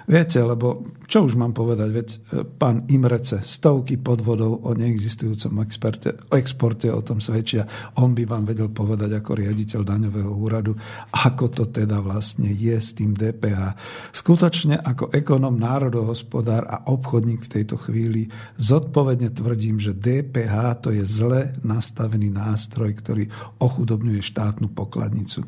Viete, 0.10 0.42
lebo 0.42 0.90
čo 1.06 1.30
už 1.30 1.38
mám 1.38 1.54
povedať, 1.54 1.90
veď 1.94 2.08
e, 2.10 2.18
pán 2.42 2.90
Imrece, 2.90 3.46
stovky 3.46 4.02
podvodov 4.02 4.66
o 4.66 4.74
neexistujúcom 4.74 5.62
experte, 5.62 6.18
exporte 6.34 6.90
o 6.90 7.06
tom 7.06 7.22
svedčia. 7.22 7.70
On 8.02 8.18
by 8.18 8.26
vám 8.26 8.42
vedel 8.50 8.74
povedať 8.74 9.22
ako 9.22 9.38
riaditeľ 9.38 9.86
daňového 9.86 10.34
úradu, 10.34 10.74
ako 11.14 11.54
to 11.54 11.70
teda 11.70 12.02
vlastne 12.02 12.50
je 12.50 12.74
s 12.74 12.98
tým 12.98 13.14
DPH. 13.14 13.78
Skutočne 14.10 14.82
ako 14.82 15.14
ekonom, 15.14 15.54
národohospodár 15.62 16.66
a 16.66 16.90
obchodník 16.90 17.46
v 17.46 17.62
tejto 17.62 17.78
chvíli 17.78 18.34
zodpovedne 18.58 19.30
tvrdím, 19.30 19.78
že 19.78 19.94
DPH 19.94 20.82
to 20.82 20.90
je 20.90 21.06
zle 21.06 21.54
nastavený 21.62 22.34
nástroj, 22.34 22.98
ktorý 22.98 23.30
ochudobňuje 23.62 24.26
štátnu 24.26 24.74
pokladnicu. 24.74 25.46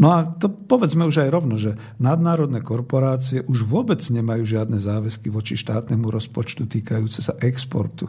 No 0.00 0.16
a 0.16 0.24
to 0.24 0.48
povedzme 0.48 1.04
už 1.04 1.28
aj 1.28 1.28
rovno, 1.28 1.60
že 1.60 1.76
nadnárodné 2.00 2.64
korporácie 2.64 3.44
už 3.44 3.68
vôbec 3.68 4.00
nemajú 4.00 4.48
žiadne 4.48 4.80
záväzky 4.80 5.28
voči 5.28 5.60
štátnemu 5.60 6.08
rozpočtu 6.08 6.64
týkajúce 6.64 7.20
sa 7.20 7.36
exportu. 7.44 8.08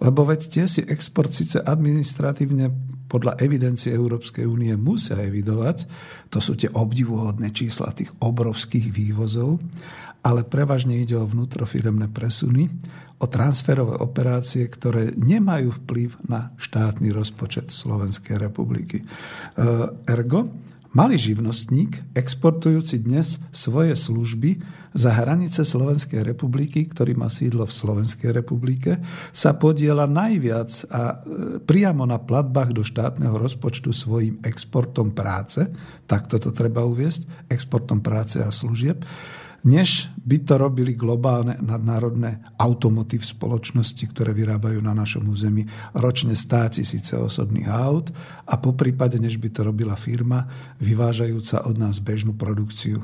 Lebo 0.00 0.24
veď 0.24 0.40
tie 0.48 0.64
si 0.64 0.80
export 0.88 1.36
síce 1.36 1.60
administratívne 1.60 2.72
podľa 3.04 3.36
evidencie 3.44 3.92
Európskej 3.92 4.48
únie 4.48 4.72
musia 4.80 5.20
evidovať, 5.20 5.84
to 6.32 6.40
sú 6.40 6.56
tie 6.56 6.72
obdivuhodné 6.72 7.52
čísla 7.52 7.92
tých 7.92 8.12
obrovských 8.16 8.88
vývozov, 8.88 9.60
ale 10.24 10.42
prevažne 10.42 10.98
ide 10.98 11.14
o 11.20 11.28
vnútrofiremné 11.28 12.10
presuny, 12.10 12.66
o 13.20 13.26
transferové 13.28 13.96
operácie, 14.00 14.66
ktoré 14.68 15.14
nemajú 15.16 15.84
vplyv 15.84 16.08
na 16.28 16.52
štátny 16.58 17.14
rozpočet 17.14 17.70
Slovenskej 17.70 18.36
republiky. 18.36 19.00
E, 19.00 19.06
ergo, 20.04 20.50
Malý 20.96 21.20
živnostník, 21.20 22.16
exportujúci 22.16 23.04
dnes 23.04 23.36
svoje 23.52 23.92
služby 23.92 24.64
za 24.96 25.12
hranice 25.12 25.60
Slovenskej 25.60 26.24
republiky, 26.24 26.88
ktorý 26.88 27.12
má 27.12 27.28
sídlo 27.28 27.68
v 27.68 27.76
Slovenskej 27.76 28.32
republike, 28.32 29.04
sa 29.28 29.52
podiela 29.60 30.08
najviac 30.08 30.72
a 30.88 31.02
e, 31.12 31.16
priamo 31.60 32.08
na 32.08 32.16
platbách 32.16 32.72
do 32.72 32.80
štátneho 32.80 33.36
rozpočtu 33.36 33.92
svojim 33.92 34.40
exportom 34.40 35.12
práce, 35.12 35.68
tak 36.08 36.32
toto 36.32 36.48
treba 36.48 36.80
uviesť, 36.88 37.52
exportom 37.52 38.00
práce 38.00 38.40
a 38.40 38.48
služieb, 38.48 39.04
než 39.64 40.12
by 40.20 40.42
to 40.42 40.58
robili 40.58 40.98
globálne 40.98 41.56
nadnárodné 41.62 42.42
automotív 42.58 43.22
spoločnosti, 43.24 44.04
ktoré 44.10 44.34
vyrábajú 44.34 44.82
na 44.82 44.92
našom 44.92 45.24
území 45.30 45.64
ročne 45.94 46.34
100 46.34 46.76
tisíce 46.82 47.14
osobných 47.14 47.70
aut 47.70 48.10
a 48.44 48.58
po 48.58 48.74
prípade, 48.74 49.16
než 49.22 49.38
by 49.38 49.48
to 49.54 49.64
robila 49.64 49.94
firma 49.94 50.50
vyvážajúca 50.82 51.64
od 51.64 51.76
nás 51.78 52.02
bežnú 52.02 52.34
produkciu. 52.34 53.00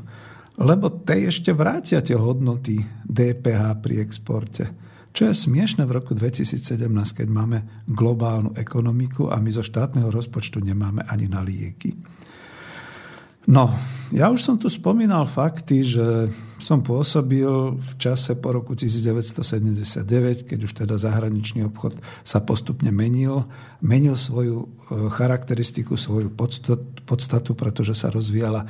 Lebo 0.61 0.93
tej 0.93 1.33
ešte 1.33 1.57
vrátia 1.57 2.05
tie 2.05 2.19
hodnoty 2.19 2.85
DPH 3.09 3.81
pri 3.81 4.05
exporte. 4.05 4.65
Čo 5.13 5.29
je 5.29 5.35
smiešne 5.37 5.85
v 5.85 5.93
roku 5.93 6.17
2017, 6.17 6.89
keď 7.13 7.29
máme 7.29 7.85
globálnu 7.85 8.57
ekonomiku 8.57 9.29
a 9.29 9.37
my 9.37 9.53
zo 9.53 9.61
štátneho 9.61 10.09
rozpočtu 10.09 10.61
nemáme 10.65 11.05
ani 11.05 11.29
na 11.29 11.45
lieky. 11.45 11.97
No, 13.47 13.75
ja 14.15 14.31
už 14.31 14.45
som 14.45 14.57
tu 14.61 14.71
spomínal 14.71 15.27
fakty, 15.27 15.83
že 15.83 16.31
som 16.63 16.79
pôsobil 16.79 17.75
v 17.75 17.93
čase 17.99 18.39
po 18.39 18.55
roku 18.55 18.79
1979, 18.79 20.47
keď 20.47 20.59
už 20.63 20.73
teda 20.79 20.95
zahraničný 20.95 21.67
obchod 21.67 21.99
sa 22.23 22.39
postupne 22.39 22.95
menil. 22.95 23.51
Menil 23.83 24.15
svoju 24.15 24.63
e, 24.63 24.67
charakteristiku, 25.11 25.99
svoju 25.99 26.31
podstatu, 27.03 27.59
pretože 27.59 27.99
sa 27.99 28.15
rozvíjala 28.15 28.63
e, 28.63 28.67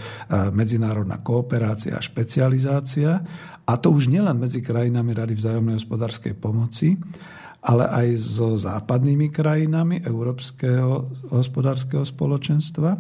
medzinárodná 0.56 1.20
kooperácia 1.20 1.92
a 1.92 2.00
špecializácia. 2.00 3.20
A 3.68 3.72
to 3.76 3.92
už 3.92 4.08
nielen 4.08 4.40
medzi 4.40 4.64
krajinami 4.64 5.12
Rady 5.12 5.36
vzájomnej 5.36 5.76
hospodárskej 5.76 6.32
pomoci, 6.40 6.96
ale 7.62 7.86
aj 7.92 8.08
so 8.18 8.56
západnými 8.56 9.28
krajinami 9.30 10.02
Európskeho 10.02 11.28
hospodárskeho 11.30 12.02
spoločenstva. 12.02 12.98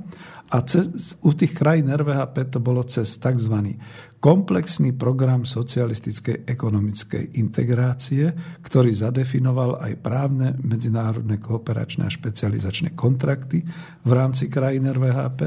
A 0.52 0.60
cez, 0.68 1.16
u 1.24 1.32
tých 1.32 1.56
krajín 1.56 1.88
RVHP 1.88 2.52
to 2.52 2.60
bolo 2.60 2.84
cez 2.84 3.16
tzv. 3.16 3.56
komplexný 4.20 4.92
program 4.92 5.48
socialistickej 5.48 6.44
ekonomickej 6.44 7.40
integrácie, 7.40 8.36
ktorý 8.60 8.92
zadefinoval 8.92 9.80
aj 9.80 9.92
právne 10.04 10.52
medzinárodné 10.60 11.40
kooperačné 11.40 12.04
a 12.04 12.12
špecializačné 12.12 12.92
kontrakty 12.92 13.64
v 14.04 14.10
rámci 14.12 14.52
krajín 14.52 14.84
RVHP 14.92 15.40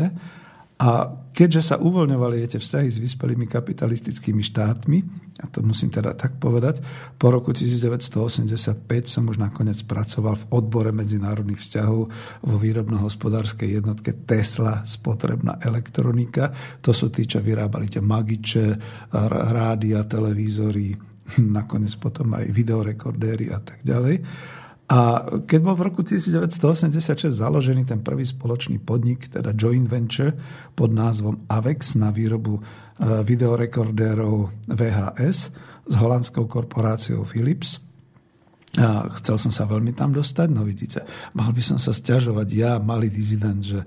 a 0.76 1.08
keďže 1.32 1.72
sa 1.72 1.76
uvoľňovali 1.80 2.52
tie 2.52 2.60
vzťahy 2.60 2.90
s 2.92 3.00
vyspelými 3.00 3.48
kapitalistickými 3.48 4.44
štátmi, 4.44 4.98
a 5.40 5.48
to 5.48 5.64
musím 5.64 5.88
teda 5.88 6.12
tak 6.12 6.36
povedať, 6.36 6.84
po 7.16 7.32
roku 7.32 7.56
1985 7.56 8.84
som 9.08 9.24
už 9.32 9.40
nakoniec 9.40 9.80
pracoval 9.88 10.36
v 10.36 10.48
odbore 10.52 10.92
medzinárodných 10.92 11.64
vzťahov 11.64 12.00
vo 12.44 12.56
výrobno-hospodárskej 12.60 13.80
jednotke 13.80 14.28
Tesla 14.28 14.84
spotrebná 14.84 15.64
elektronika. 15.64 16.52
To 16.84 16.92
sú 16.92 17.08
tí, 17.08 17.24
čo 17.24 17.40
vyrábali 17.40 17.88
tie 17.88 18.04
magiče, 18.04 18.68
rádia, 19.32 20.04
televízory, 20.04 20.92
nakoniec 21.56 21.96
potom 21.96 22.36
aj 22.36 22.52
videorekordéry 22.52 23.48
a 23.48 23.64
tak 23.64 23.80
ďalej. 23.80 24.16
A 24.86 25.26
keď 25.50 25.60
bol 25.66 25.74
v 25.74 25.86
roku 25.90 26.02
1986 26.06 27.34
založený 27.34 27.90
ten 27.90 28.06
prvý 28.06 28.22
spoločný 28.22 28.78
podnik, 28.78 29.34
teda 29.34 29.50
joint 29.58 29.90
venture 29.90 30.38
pod 30.78 30.94
názvom 30.94 31.50
AVEX 31.50 31.98
na 31.98 32.14
výrobu 32.14 32.62
e, 32.62 32.62
videorekordérov 33.26 34.70
VHS 34.70 35.38
s 35.90 35.94
holandskou 35.98 36.46
korporáciou 36.46 37.26
Philips, 37.26 37.82
a 38.76 39.08
chcel 39.24 39.40
som 39.40 39.56
sa 39.56 39.64
veľmi 39.64 39.96
tam 39.96 40.12
dostať, 40.12 40.52
no 40.52 40.68
vidíte, 40.68 41.08
mal 41.32 41.48
by 41.56 41.64
som 41.64 41.80
sa 41.80 41.96
stiažovať 41.96 42.48
ja, 42.52 42.76
malý 42.76 43.08
dizident, 43.08 43.64
že 43.64 43.80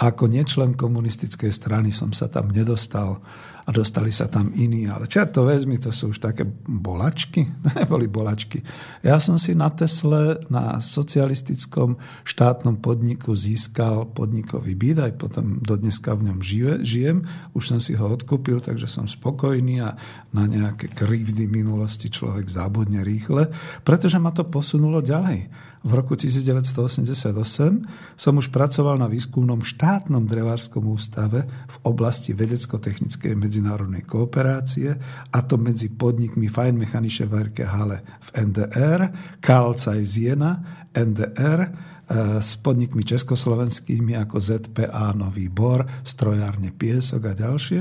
ako 0.00 0.32
nečlen 0.32 0.72
komunistickej 0.72 1.52
strany 1.52 1.92
som 1.92 2.08
sa 2.16 2.24
tam 2.32 2.48
nedostal 2.48 3.20
a 3.64 3.68
dostali 3.72 4.08
sa 4.14 4.26
tam 4.26 4.52
iní. 4.56 4.88
Ale 4.88 5.04
čo 5.10 5.24
to 5.28 5.44
vezmi, 5.44 5.76
to 5.76 5.92
sú 5.92 6.12
už 6.14 6.18
také 6.20 6.48
bolačky? 6.66 7.44
Neboli 7.78 8.08
bolačky. 8.08 8.64
Ja 9.04 9.20
som 9.20 9.36
si 9.36 9.52
na 9.52 9.68
Tesle, 9.72 10.40
na 10.48 10.80
socialistickom 10.80 12.00
štátnom 12.24 12.80
podniku 12.80 13.36
získal 13.36 14.08
podnikový 14.12 14.76
byt, 14.76 14.98
aj 15.00 15.12
potom 15.20 15.60
do 15.60 15.76
dneska 15.76 16.16
v 16.16 16.32
ňom 16.32 16.38
žijem. 16.84 17.24
Už 17.52 17.76
som 17.76 17.78
si 17.78 17.96
ho 17.96 18.06
odkúpil, 18.08 18.60
takže 18.60 18.88
som 18.88 19.08
spokojný 19.08 19.84
a 19.84 19.96
na 20.30 20.44
nejaké 20.46 20.92
krivdy 20.92 21.50
minulosti 21.50 22.12
človek 22.12 22.46
zabudne 22.46 23.02
rýchle, 23.02 23.50
pretože 23.82 24.18
ma 24.18 24.30
to 24.30 24.46
posunulo 24.46 25.00
ďalej. 25.00 25.69
V 25.80 25.96
roku 25.96 26.12
1988 26.12 27.32
som 28.12 28.34
už 28.36 28.52
pracoval 28.52 29.00
na 29.00 29.08
výskumnom 29.08 29.64
štátnom 29.64 30.28
drevárskom 30.28 30.84
ústave 30.84 31.48
v 31.48 31.76
oblasti 31.88 32.36
vedecko-technickej 32.36 33.32
medzinárodnej 33.32 34.04
kooperácie, 34.04 35.00
a 35.32 35.38
to 35.40 35.56
medzi 35.56 35.88
podnikmi 35.88 36.52
Feinmechanische 36.52 37.24
Werke 37.24 37.64
Halle 37.64 38.04
v 38.04 38.28
NDR, 38.52 39.08
Karl 39.40 39.72
Zeiss 39.80 40.20
Jena, 40.20 40.84
NDR, 40.92 41.72
s 42.42 42.58
podnikmi 42.58 43.06
československými 43.06 44.18
ako 44.18 44.42
ZPA 44.42 45.14
Nový 45.14 45.46
Bor, 45.46 45.86
Strojárne 46.02 46.74
Piesok 46.74 47.22
a 47.30 47.32
ďalšie 47.38 47.80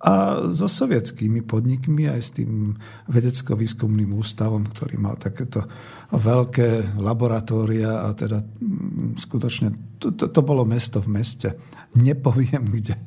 a 0.00 0.12
so 0.52 0.68
sovietskými 0.68 1.44
podnikmi 1.44 2.08
aj 2.08 2.20
s 2.20 2.30
tým 2.36 2.76
vedecko-výskumným 3.08 4.12
ústavom, 4.16 4.68
ktorý 4.68 4.96
mal 5.00 5.16
takéto 5.16 5.64
veľké 6.10 6.98
laboratória 6.98 8.06
a 8.06 8.14
teda 8.14 8.42
mm, 8.42 9.18
skutočne 9.18 9.98
to, 10.02 10.14
to, 10.14 10.26
to 10.30 10.40
bolo 10.42 10.66
mesto 10.66 10.98
v 10.98 11.08
meste. 11.14 11.48
Nepoviem 11.94 12.66
kde. 12.66 12.98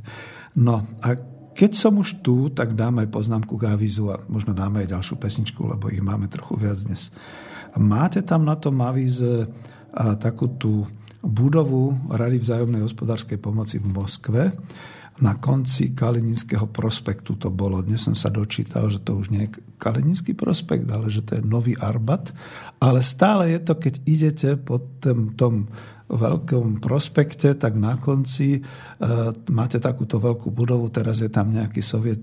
No 0.59 0.87
a 1.03 1.17
keď 1.53 1.71
som 1.77 2.01
už 2.01 2.25
tu, 2.25 2.49
tak 2.49 2.73
dám 2.73 3.03
aj 3.03 3.13
poznámku 3.13 3.61
k 3.61 3.69
avízu 3.69 4.09
a 4.09 4.21
možno 4.25 4.57
dáme 4.57 4.81
aj 4.83 4.97
ďalšiu 4.97 5.15
pesničku, 5.21 5.61
lebo 5.69 5.89
ich 5.93 6.01
máme 6.01 6.25
trochu 6.25 6.57
viac 6.57 6.81
dnes. 6.81 7.13
Máte 7.77 8.25
tam 8.25 8.41
na 8.45 8.57
tom 8.57 8.81
avíze 8.81 9.49
takú 10.17 10.49
tú 10.57 10.89
budovu 11.21 11.93
Rady 12.09 12.41
vzájomnej 12.41 12.81
hospodárskej 12.81 13.37
pomoci 13.37 13.77
v 13.77 13.85
Moskve, 13.85 14.43
na 15.21 15.37
konci 15.37 15.93
Kalininského 15.93 16.65
prospektu 16.73 17.37
to 17.37 17.53
bolo. 17.53 17.85
Dnes 17.85 18.01
som 18.01 18.17
sa 18.17 18.33
dočítal, 18.33 18.89
že 18.89 18.97
to 18.97 19.19
už 19.21 19.29
nie 19.29 19.45
je 19.45 19.61
Kalininský 19.77 20.33
prospekt, 20.33 20.89
ale 20.89 21.11
že 21.13 21.21
to 21.21 21.37
je 21.37 21.45
Nový 21.45 21.77
Arbat. 21.77 22.33
Ale 22.81 23.03
stále 23.05 23.53
je 23.53 23.59
to, 23.61 23.73
keď 23.77 23.93
idete 24.09 24.49
po 24.57 24.81
tom, 24.97 25.37
tom 25.37 25.69
veľkom 26.13 26.83
prospekte, 26.83 27.57
tak 27.57 27.73
na 27.79 27.97
konci 27.97 28.59
e, 28.59 28.61
máte 29.49 29.81
takúto 29.81 30.21
veľkú 30.21 30.53
budovu, 30.53 30.91
teraz 30.93 31.23
je 31.23 31.31
tam 31.31 31.49
nejaký 31.49 31.81
soviet, 31.81 32.21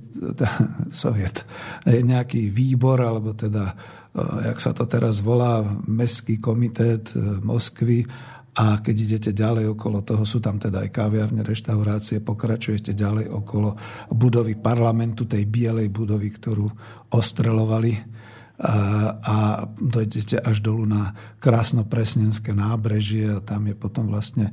soviet 0.92 1.42
je 1.82 2.00
nejaký 2.04 2.52
výbor, 2.52 3.00
alebo 3.02 3.34
teda, 3.34 3.74
e, 4.12 4.52
jak 4.52 4.58
sa 4.62 4.70
to 4.76 4.86
teraz 4.86 5.24
volá, 5.24 5.64
Mestský 5.88 6.38
komitét 6.38 7.16
e, 7.16 7.40
Moskvy 7.42 8.06
a 8.50 8.82
keď 8.82 8.96
idete 8.98 9.30
ďalej 9.30 9.78
okolo 9.78 10.02
toho, 10.02 10.26
sú 10.26 10.42
tam 10.42 10.58
teda 10.58 10.82
aj 10.82 10.90
kaviarne, 10.90 11.46
reštaurácie, 11.46 12.18
pokračujete 12.18 12.98
ďalej 12.98 13.30
okolo 13.30 13.78
budovy 14.10 14.58
parlamentu, 14.58 15.22
tej 15.22 15.46
bielej 15.46 15.86
budovy, 15.86 16.34
ktorú 16.34 16.66
ostrelovali 17.14 18.20
a 18.60 19.64
dojdete 19.72 20.36
až 20.36 20.60
dolu 20.60 20.84
na 20.84 21.16
krásno-presnenské 21.40 22.52
nábrežie 22.52 23.40
a 23.40 23.40
tam 23.40 23.64
je 23.64 23.72
potom 23.72 24.12
vlastne 24.12 24.52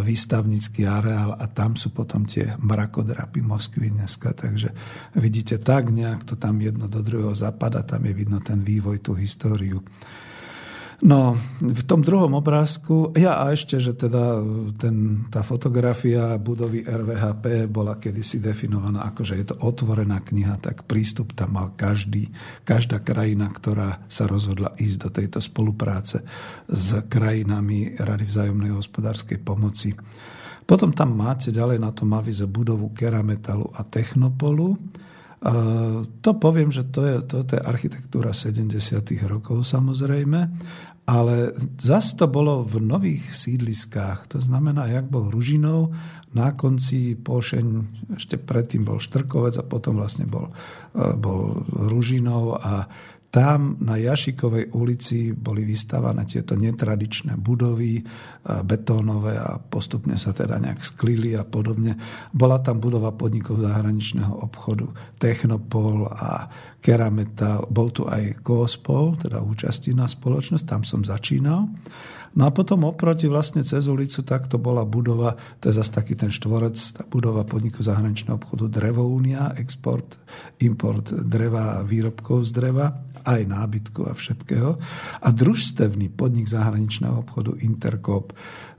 výstavnícky 0.00 0.88
areál 0.88 1.36
a 1.36 1.44
tam 1.44 1.76
sú 1.76 1.92
potom 1.92 2.24
tie 2.24 2.56
mrakodrapy 2.56 3.44
Moskvy 3.44 3.92
dneska. 3.92 4.32
Takže 4.32 4.72
vidíte 5.20 5.60
tak 5.60 5.92
nejak 5.92 6.24
to 6.24 6.40
tam 6.40 6.64
jedno 6.64 6.88
do 6.88 7.04
druhého 7.04 7.36
zapada, 7.36 7.84
tam 7.84 8.08
je 8.08 8.16
vidno 8.16 8.40
ten 8.40 8.64
vývoj, 8.64 9.04
tú 9.04 9.12
históriu. 9.12 9.84
No, 11.04 11.36
v 11.60 11.82
tom 11.84 12.00
druhom 12.00 12.40
obrázku, 12.40 13.12
ja 13.12 13.36
a 13.44 13.52
ešte, 13.52 13.76
že 13.76 13.92
teda 13.92 14.40
ten, 14.80 15.28
tá 15.28 15.44
fotografia 15.44 16.40
budovy 16.40 16.88
RVHP 16.88 17.68
bola 17.68 18.00
kedysi 18.00 18.40
definovaná 18.40 19.04
ako, 19.12 19.20
že 19.20 19.36
je 19.36 19.46
to 19.52 19.60
otvorená 19.60 20.24
kniha, 20.24 20.56
tak 20.56 20.88
prístup 20.88 21.36
tam 21.36 21.60
mal 21.60 21.76
každý, 21.76 22.32
každá 22.64 23.04
krajina, 23.04 23.52
ktorá 23.52 24.08
sa 24.08 24.24
rozhodla 24.24 24.72
ísť 24.80 24.96
do 24.96 25.08
tejto 25.12 25.38
spolupráce 25.44 26.24
s 26.64 26.88
krajinami 27.12 28.00
Rady 28.00 28.24
vzájomnej 28.24 28.72
hospodárskej 28.72 29.44
pomoci. 29.44 29.92
Potom 30.64 30.96
tam 30.96 31.12
máte 31.12 31.52
ďalej 31.52 31.76
na 31.76 31.92
tom 31.92 32.16
avize 32.16 32.48
budovu 32.48 32.96
Kerametalu 32.96 33.68
a 33.76 33.84
Technopolu. 33.84 34.80
To 36.20 36.30
poviem, 36.42 36.74
že 36.74 36.82
to 36.90 37.06
je, 37.06 37.16
to, 37.22 37.46
je 37.46 37.62
architektúra 37.62 38.34
70. 38.34 38.98
rokov 39.30 39.62
samozrejme, 39.62 40.50
ale 41.06 41.54
zas 41.78 42.18
to 42.18 42.26
bolo 42.26 42.66
v 42.66 42.82
nových 42.82 43.30
sídliskách. 43.30 44.26
To 44.34 44.42
znamená, 44.42 44.90
jak 44.90 45.06
bol 45.06 45.30
Ružinov, 45.30 45.94
na 46.34 46.52
konci 46.52 47.16
Pošeň, 47.16 47.66
ešte 48.20 48.36
predtým 48.36 48.84
bol 48.84 49.00
Štrkovec 49.00 49.56
a 49.56 49.64
potom 49.64 49.96
vlastne 49.96 50.28
bol, 50.28 50.52
e, 50.92 51.16
bol 51.16 51.64
Ružinov 51.72 52.60
a 52.60 52.90
tam 53.30 53.76
na 53.84 54.00
Jašikovej 54.00 54.72
ulici 54.72 55.36
boli 55.36 55.66
vystávané 55.66 56.24
tieto 56.24 56.56
netradičné 56.56 57.36
budovy, 57.36 58.00
e, 58.00 58.02
betónové 58.64 59.36
a 59.36 59.60
postupne 59.60 60.16
sa 60.16 60.32
teda 60.32 60.56
nejak 60.56 60.80
sklili 60.80 61.36
a 61.36 61.44
podobne. 61.44 61.98
Bola 62.32 62.62
tam 62.62 62.80
budova 62.80 63.12
podnikov 63.12 63.60
zahraničného 63.60 64.30
obchodu, 64.46 64.88
Technopol 65.20 66.08
a 66.08 66.48
Kerametal. 66.80 67.66
Bol 67.68 67.92
tu 67.92 68.06
aj 68.06 68.40
Koospol, 68.40 69.18
teda 69.18 69.42
účastí 69.42 69.92
na 69.92 70.06
spoločnosť, 70.06 70.64
tam 70.64 70.82
som 70.86 71.02
začínal. 71.02 71.68
No 72.36 72.44
a 72.44 72.52
potom 72.52 72.84
oproti 72.84 73.32
vlastne 73.32 73.64
cez 73.64 73.88
ulicu 73.88 74.20
takto 74.20 74.60
bola 74.60 74.84
budova, 74.84 75.40
to 75.56 75.72
je 75.72 75.80
zase 75.80 75.88
taký 75.88 76.20
ten 76.20 76.28
štvorec, 76.28 76.76
tá 76.76 77.02
budova 77.08 77.48
podniku 77.48 77.80
zahraničného 77.80 78.36
obchodu 78.36 78.68
Drevoúnia, 78.68 79.56
export, 79.56 80.20
import 80.60 81.08
dreva 81.24 81.80
a 81.80 81.84
výrobkov 81.84 82.44
z 82.44 82.50
dreva, 82.52 82.86
aj 83.26 83.42
nábytku 83.42 84.06
a 84.06 84.12
všetkého. 84.12 84.78
A 85.24 85.28
družstevný 85.32 86.12
podnik 86.14 86.46
zahraničného 86.46 87.26
obchodu 87.26 87.58
Intercop 87.64 88.36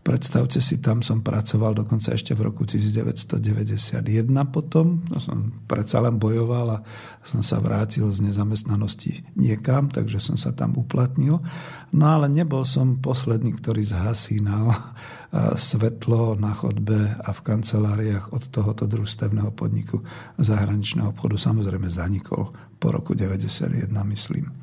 Predstavte 0.07 0.63
si, 0.63 0.79
tam 0.79 1.03
som 1.03 1.19
pracoval 1.19 1.83
dokonca 1.83 2.15
ešte 2.15 2.31
v 2.31 2.47
roku 2.47 2.63
1991 2.63 4.07
potom. 4.47 5.03
No 5.11 5.19
som 5.19 5.51
predsa 5.67 5.99
len 5.99 6.15
bojoval 6.15 6.79
a 6.79 6.83
som 7.27 7.43
sa 7.43 7.59
vrátil 7.59 8.07
z 8.07 8.23
nezamestnanosti 8.23 9.35
niekam, 9.35 9.91
takže 9.91 10.23
som 10.23 10.39
sa 10.39 10.55
tam 10.55 10.79
uplatnil. 10.79 11.43
No 11.91 12.05
ale 12.07 12.31
nebol 12.31 12.63
som 12.63 13.03
posledný, 13.03 13.59
ktorý 13.59 13.83
zhasínal 13.83 14.95
svetlo 15.59 16.39
na 16.39 16.55
chodbe 16.55 17.11
a 17.19 17.29
v 17.35 17.43
kanceláriách 17.43 18.31
od 18.31 18.47
tohoto 18.47 18.87
družstevného 18.87 19.51
podniku 19.51 20.07
zahraničného 20.39 21.11
obchodu. 21.11 21.35
Samozrejme 21.35 21.91
zanikol 21.91 22.55
po 22.79 22.95
roku 22.95 23.11
91, 23.11 23.91
myslím. 23.91 24.55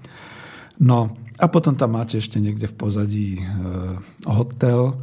No 0.81 1.21
a 1.37 1.53
potom 1.53 1.77
tam 1.77 2.01
máte 2.01 2.17
ešte 2.17 2.41
niekde 2.41 2.65
v 2.65 2.79
pozadí 2.81 3.29
e, 3.39 3.45
hotel, 4.25 4.97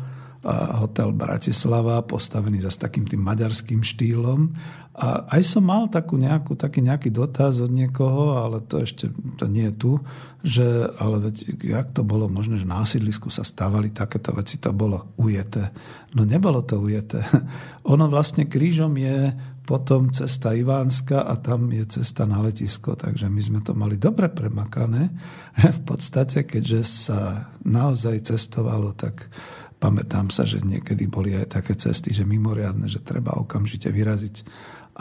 hotel 0.50 1.14
Bratislava, 1.14 2.02
postavený 2.02 2.66
za 2.66 2.74
takým 2.74 3.06
tým 3.06 3.22
maďarským 3.22 3.86
štýlom. 3.86 4.50
A 4.92 5.24
aj 5.38 5.56
som 5.56 5.64
mal 5.64 5.88
takú 5.88 6.20
nejakú, 6.20 6.58
taký 6.60 6.84
nejaký 6.84 7.16
dotaz 7.16 7.64
od 7.64 7.72
niekoho, 7.72 8.36
ale 8.36 8.60
to 8.60 8.84
ešte 8.84 9.08
to 9.40 9.48
nie 9.48 9.72
je 9.72 9.74
tu, 9.78 9.92
že 10.44 10.66
ale 11.00 11.32
veď, 11.32 11.64
jak 11.64 11.88
to 11.96 12.04
bolo 12.04 12.28
možné, 12.28 12.60
že 12.60 12.68
na 12.68 12.84
sídlisku 12.84 13.32
sa 13.32 13.46
stávali 13.46 13.94
takéto 13.94 14.36
veci, 14.36 14.60
to 14.60 14.74
bolo 14.76 15.16
ujeté. 15.16 15.72
No 16.12 16.28
nebolo 16.28 16.66
to 16.66 16.82
ujeté. 16.82 17.24
Ono 17.94 18.12
vlastne 18.12 18.50
krížom 18.50 18.98
je 19.00 19.32
potom 19.62 20.12
cesta 20.12 20.52
Ivánska 20.52 21.24
a 21.24 21.40
tam 21.40 21.72
je 21.72 21.88
cesta 21.88 22.28
na 22.28 22.44
letisko, 22.44 23.00
takže 23.00 23.32
my 23.32 23.42
sme 23.42 23.60
to 23.64 23.72
mali 23.72 23.96
dobre 23.96 24.28
premakané. 24.28 25.08
V 25.78 25.82
podstate, 25.88 26.44
keďže 26.44 26.82
sa 26.84 27.48
naozaj 27.64 28.28
cestovalo, 28.28 28.92
tak 28.92 29.32
Pamätám 29.82 30.30
sa, 30.30 30.46
že 30.46 30.62
niekedy 30.62 31.10
boli 31.10 31.34
aj 31.34 31.58
také 31.58 31.74
cesty, 31.74 32.14
že 32.14 32.22
mimoriadne, 32.22 32.86
že 32.86 33.02
treba 33.02 33.34
okamžite 33.34 33.90
vyraziť 33.90 34.46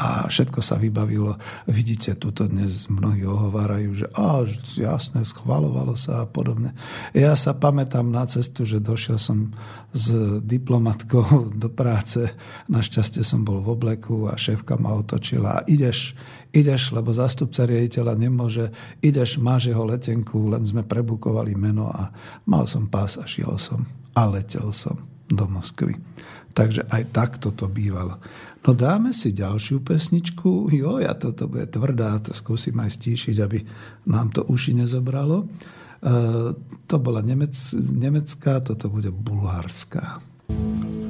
a 0.01 0.31
všetko 0.31 0.65
sa 0.65 0.81
vybavilo. 0.81 1.37
Vidíte, 1.69 2.17
tuto 2.17 2.49
dnes 2.49 2.89
mnohí 2.89 3.27
ohovárajú, 3.29 3.91
že 3.93 4.07
á, 4.17 4.49
jasné, 4.81 5.27
schvalovalo 5.29 5.99
sa 5.99 6.25
a 6.25 6.31
podobne. 6.31 6.73
Ja 7.13 7.37
sa 7.37 7.53
pamätám 7.53 8.09
na 8.09 8.25
cestu, 8.25 8.65
že 8.65 8.81
došiel 8.81 9.21
som 9.21 9.53
s 9.93 10.09
diplomatkou 10.41 11.53
do 11.61 11.69
práce. 11.69 12.33
Našťastie 12.73 13.21
som 13.21 13.45
bol 13.45 13.61
v 13.61 13.77
obleku 13.77 14.33
a 14.33 14.41
šéfka 14.41 14.81
ma 14.81 14.97
otočila 14.97 15.61
a 15.61 15.65
ideš, 15.69 16.17
ideš, 16.57 16.97
lebo 16.97 17.13
zástupca 17.13 17.69
riaditeľa 17.69 18.17
nemôže, 18.17 18.73
ideš, 19.05 19.37
máš 19.37 19.69
jeho 19.69 19.85
letenku, 19.85 20.49
len 20.49 20.65
sme 20.65 20.87
prebukovali 20.87 21.53
meno 21.53 21.93
a 21.93 22.09
mal 22.49 22.65
som 22.65 22.89
pás 22.89 23.21
a 23.21 23.29
šiel 23.29 23.61
som 23.61 24.00
a 24.15 24.23
letel 24.27 24.71
som 24.75 24.99
do 25.31 25.47
Moskvy. 25.47 25.95
Takže 26.51 26.91
aj 26.91 27.15
takto 27.15 27.55
to 27.55 27.71
bývalo. 27.71 28.19
No 28.67 28.77
dáme 28.77 29.15
si 29.17 29.33
ďalšiu 29.33 29.81
pesničku. 29.81 30.69
Jo, 30.75 31.01
ja 31.01 31.17
toto 31.17 31.49
bude 31.49 31.65
tvrdá, 31.71 32.21
to 32.21 32.37
skúsim 32.37 32.77
aj 32.77 32.99
stíšiť, 32.99 33.37
aby 33.41 33.59
nám 34.11 34.35
to 34.35 34.45
uši 34.45 34.85
nezobralo. 34.85 35.47
E, 35.47 35.47
to 36.85 36.97
bola 37.01 37.25
Nemec, 37.25 37.55
nemecká, 37.79 38.61
toto 38.61 38.93
bude 38.93 39.09
bulharská. 39.09 40.21
odišli 40.51 41.10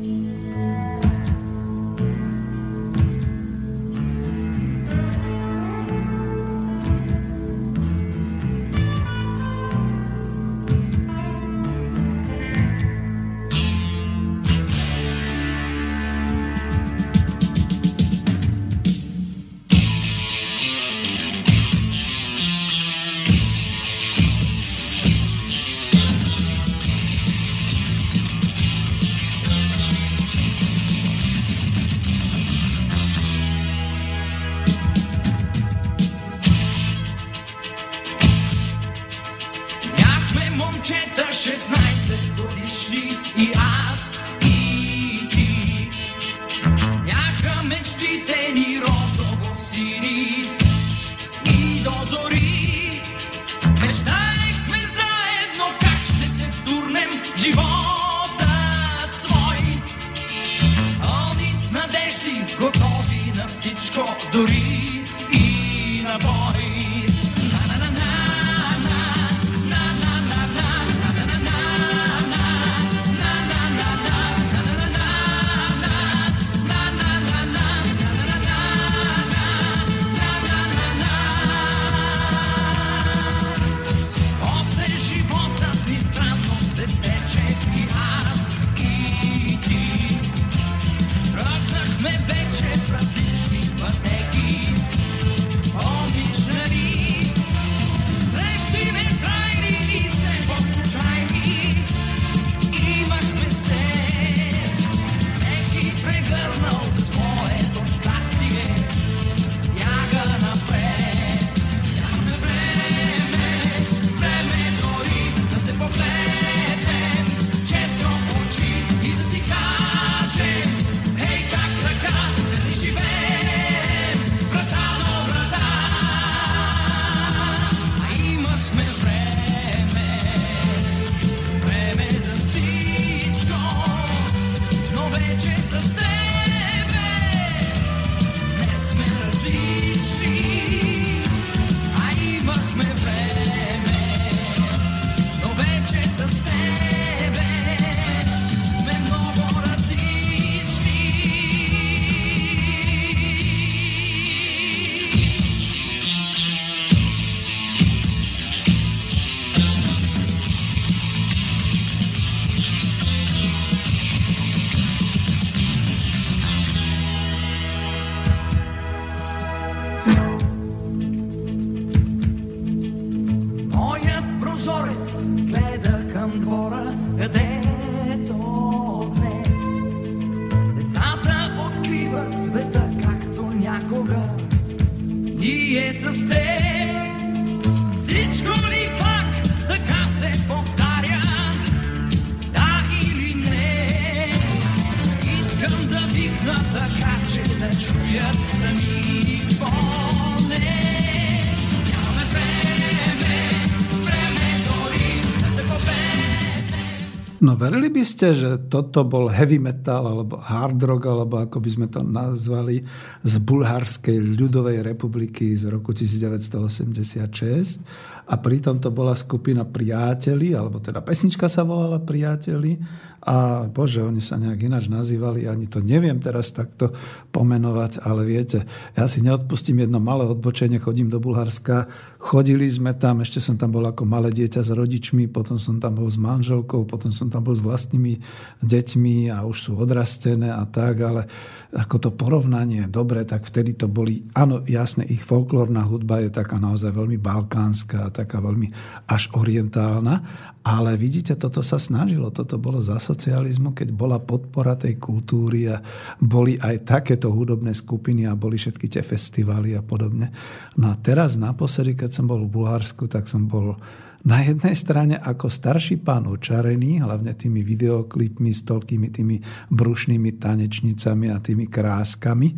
verili 207.71 207.87
by 207.87 208.03
ste, 208.03 208.35
že 208.35 208.51
toto 208.67 209.07
bol 209.07 209.31
heavy 209.31 209.63
metal 209.63 210.03
alebo 210.03 210.43
hard 210.43 210.83
rock, 210.83 211.07
alebo 211.07 211.39
ako 211.39 211.63
by 211.63 211.71
sme 211.71 211.87
to 211.87 212.03
nazvali, 212.03 212.83
z 213.23 213.35
Bulharskej 213.39 214.19
ľudovej 214.19 214.83
republiky 214.83 215.55
z 215.55 215.71
roku 215.71 215.95
1986 215.95 217.87
a 218.27 218.35
pritom 218.35 218.83
to 218.83 218.91
bola 218.91 219.15
skupina 219.15 219.63
Priáteli, 219.63 220.51
alebo 220.51 220.83
teda 220.83 220.99
pesnička 220.99 221.47
sa 221.47 221.63
volala 221.63 222.03
Priáteli 222.03 222.75
a 223.21 223.69
bože, 223.69 224.01
oni 224.01 224.25
sa 224.25 224.41
nejak 224.41 224.65
ináč 224.65 224.89
nazývali, 224.89 225.45
ani 225.45 225.69
to 225.69 225.85
neviem 225.85 226.17
teraz 226.25 226.57
takto 226.57 226.97
pomenovať, 227.37 228.01
ale 228.01 228.25
viete, 228.25 228.65
ja 228.97 229.05
si 229.05 229.21
neodpustím 229.21 229.85
jedno 229.85 230.01
malé 230.01 230.25
odbočenie, 230.25 230.81
chodím 230.81 231.13
do 231.13 231.21
Bulharska, 231.21 231.85
chodili 232.17 232.65
sme 232.65 232.97
tam, 232.97 233.21
ešte 233.21 233.45
som 233.45 233.61
tam 233.61 233.77
bol 233.77 233.85
ako 233.85 234.09
malé 234.09 234.33
dieťa 234.33 234.65
s 234.65 234.73
rodičmi, 234.73 235.29
potom 235.29 235.61
som 235.61 235.77
tam 235.77 236.01
bol 236.01 236.09
s 236.09 236.17
manželkou, 236.17 236.89
potom 236.89 237.13
som 237.13 237.29
tam 237.29 237.45
bol 237.45 237.53
s 237.53 237.61
vlastnými 237.61 238.25
deťmi 238.65 239.29
a 239.29 239.45
už 239.45 239.69
sú 239.69 239.71
odrastené 239.77 240.49
a 240.49 240.65
tak, 240.65 241.05
ale 241.05 241.29
ako 241.77 241.97
to 242.01 242.11
porovnanie, 242.17 242.89
dobre, 242.89 243.29
tak 243.29 243.45
vtedy 243.45 243.77
to 243.77 243.85
boli, 243.85 244.25
áno, 244.33 244.65
jasne, 244.65 245.05
ich 245.05 245.21
folklórna 245.21 245.85
hudba 245.85 246.25
je 246.25 246.33
taká 246.33 246.57
naozaj 246.57 246.97
veľmi 246.97 247.21
balkánska, 247.21 248.17
taká 248.17 248.41
veľmi 248.41 248.73
až 249.13 249.29
orientálna, 249.37 250.25
ale 250.61 250.93
vidíte, 251.01 251.41
toto 251.41 251.65
sa 251.65 251.81
snažilo, 251.81 252.29
toto 252.29 252.61
bolo 252.61 252.85
za 252.85 253.01
socializmu, 253.01 253.73
keď 253.73 253.89
bola 253.97 254.21
podpora 254.21 254.77
tej 254.77 255.01
kultúry 255.01 255.73
a 255.73 255.81
boli 256.21 256.61
aj 256.61 256.85
takéto 256.85 257.33
hudobné 257.33 257.73
skupiny 257.73 258.29
a 258.29 258.37
boli 258.37 258.61
všetky 258.61 258.93
tie 258.93 259.01
festivály 259.01 259.73
a 259.73 259.81
podobne. 259.81 260.29
No 260.77 260.93
a 260.93 261.01
teraz 261.01 261.41
naposledy, 261.41 261.97
keď 261.97 262.11
som 262.13 262.29
bol 262.29 262.45
v 262.45 262.53
Bulharsku, 262.53 263.09
tak 263.09 263.25
som 263.25 263.49
bol 263.49 263.81
na 264.21 264.45
jednej 264.45 264.77
strane 264.77 265.17
ako 265.17 265.49
starší 265.49 266.05
pán 266.05 266.29
očarený, 266.29 267.01
hlavne 267.01 267.33
tými 267.33 267.65
videoklipmi 267.65 268.53
s 268.53 268.69
toľkými 268.69 269.09
tými 269.09 269.37
brušnými 269.73 270.37
tanečnicami 270.37 271.33
a 271.33 271.41
tými 271.41 271.65
kráskami 271.73 272.49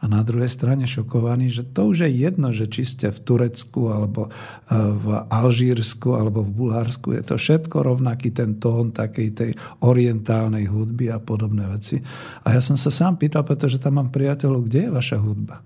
a 0.00 0.08
na 0.08 0.24
druhej 0.24 0.48
strane 0.48 0.88
šokovaný, 0.88 1.52
že 1.52 1.68
to 1.76 1.92
už 1.92 2.08
je 2.08 2.10
jedno, 2.24 2.56
že 2.56 2.72
či 2.72 2.88
ste 2.88 3.12
v 3.12 3.20
Turecku 3.20 3.92
alebo 3.92 4.32
v 4.72 5.06
Alžírsku 5.28 6.16
alebo 6.16 6.40
v 6.40 6.56
Bulharsku, 6.56 7.12
je 7.12 7.20
to 7.20 7.36
všetko 7.36 7.84
rovnaký 7.84 8.32
ten 8.32 8.56
tón 8.56 8.96
takej 8.96 9.28
tej 9.36 9.50
orientálnej 9.84 10.72
hudby 10.72 11.12
a 11.12 11.20
podobné 11.20 11.68
veci. 11.68 12.00
A 12.48 12.56
ja 12.56 12.64
som 12.64 12.80
sa 12.80 12.88
sám 12.88 13.20
pýtal, 13.20 13.44
pretože 13.44 13.76
tam 13.76 14.00
mám 14.00 14.08
priateľov, 14.08 14.64
kde 14.64 14.88
je 14.88 14.90
vaša 14.96 15.20
hudba? 15.20 15.60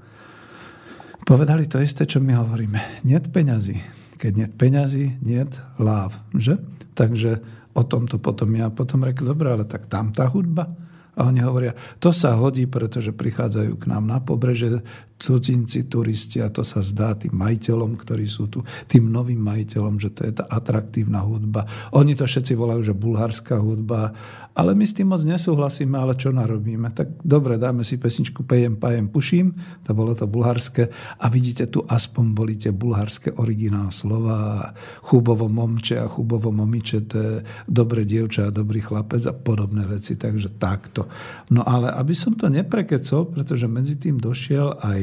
Povedali 1.24 1.64
to 1.70 1.80
isté, 1.80 2.05
čo 2.05 2.20
my 2.20 2.36
hovoríme. 2.36 3.07
Niet 3.07 3.32
peňazí. 3.32 4.03
Keď 4.25 4.33
niet 4.33 4.53
peňazí, 4.57 5.20
niet 5.20 5.53
láv. 5.77 6.16
Že? 6.33 6.57
Takže 6.97 7.45
o 7.77 7.85
tomto 7.85 8.16
potom 8.16 8.57
ja 8.57 8.72
potom 8.72 9.05
rekl, 9.05 9.29
dobre, 9.29 9.53
ale 9.53 9.68
tak 9.68 9.85
tam 9.93 10.16
tá 10.16 10.33
hudba. 10.33 10.72
A 11.14 11.31
oni 11.31 11.45
hovoria, 11.45 11.77
to 12.03 12.11
sa 12.11 12.35
hodí, 12.35 12.66
pretože 12.66 13.14
prichádzajú 13.14 13.79
k 13.79 13.85
nám 13.87 14.09
na 14.09 14.18
pobreže 14.18 14.83
cudzinci, 15.14 15.87
turisti 15.87 16.43
a 16.43 16.51
to 16.51 16.66
sa 16.66 16.83
zdá 16.83 17.14
tým 17.14 17.39
majiteľom, 17.39 17.95
ktorí 17.95 18.27
sú 18.27 18.51
tu, 18.51 18.66
tým 18.91 19.14
novým 19.14 19.39
majiteľom, 19.39 20.01
že 20.03 20.11
to 20.11 20.27
je 20.27 20.33
tá 20.43 20.45
atraktívna 20.51 21.22
hudba. 21.22 21.70
Oni 21.95 22.18
to 22.18 22.27
všetci 22.27 22.59
volajú, 22.59 22.91
že 22.91 22.99
bulharská 22.99 23.62
hudba, 23.62 24.11
ale 24.55 24.70
my 24.78 24.86
s 24.86 24.94
tým 24.94 25.11
moc 25.11 25.26
nesúhlasíme, 25.26 25.98
ale 25.98 26.14
čo 26.14 26.30
narobíme? 26.30 26.94
Tak 26.94 27.26
dobre, 27.26 27.59
dáme 27.59 27.82
si 27.82 27.98
pesničku 27.98 28.46
Pejem, 28.46 28.78
pajem, 28.78 29.11
puším, 29.11 29.50
to 29.82 29.90
bolo 29.98 30.14
to 30.14 30.30
bulharské 30.30 30.94
a 31.18 31.26
vidíte, 31.26 31.66
tu 31.66 31.82
aspoň 31.82 32.24
boli 32.30 32.55
tie 32.55 32.70
bulharské 32.70 33.34
originál 33.34 33.90
slova, 33.90 34.70
chubovo 35.02 35.50
momče 35.50 35.98
a 35.98 36.07
chubovo 36.07 36.55
momiče, 36.55 36.98
to 37.11 37.16
je 37.18 37.34
dobré 37.66 38.07
dievča 38.07 38.48
a 38.48 38.55
dobrý 38.55 38.78
chlapec 38.78 39.26
a 39.26 39.34
podobné 39.34 39.90
veci, 39.90 40.14
takže 40.14 40.55
takto. 40.55 41.11
No 41.50 41.66
ale 41.66 41.90
aby 41.90 42.14
som 42.14 42.38
to 42.38 42.46
neprekecol, 42.46 43.34
pretože 43.34 43.66
medzi 43.66 43.98
tým 43.98 44.22
došiel 44.22 44.78
aj 44.78 45.00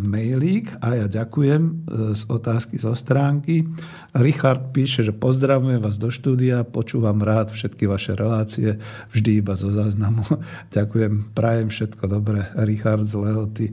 mailík 0.00 0.72
a 0.80 1.04
ja 1.04 1.06
ďakujem 1.06 1.62
e, 1.62 1.72
z 2.16 2.22
otázky 2.32 2.80
zo 2.80 2.96
stránky. 2.96 3.68
Richard 4.16 4.72
píše, 4.72 5.04
že 5.04 5.12
pozdravujem 5.12 5.84
vás 5.84 6.00
do 6.00 6.08
štúdia, 6.08 6.64
počúvam 6.64 7.20
rád 7.20 7.52
všetky 7.52 7.84
vaše 7.84 8.16
relácie, 8.16 8.80
vždy 9.12 9.44
iba 9.44 9.52
zo 9.52 9.68
záznamu. 9.68 10.24
ďakujem, 10.76 11.36
prajem 11.36 11.68
všetko 11.68 12.04
dobré, 12.08 12.48
Richard 12.56 13.04
z 13.04 13.14
Lehoty. 13.20 13.66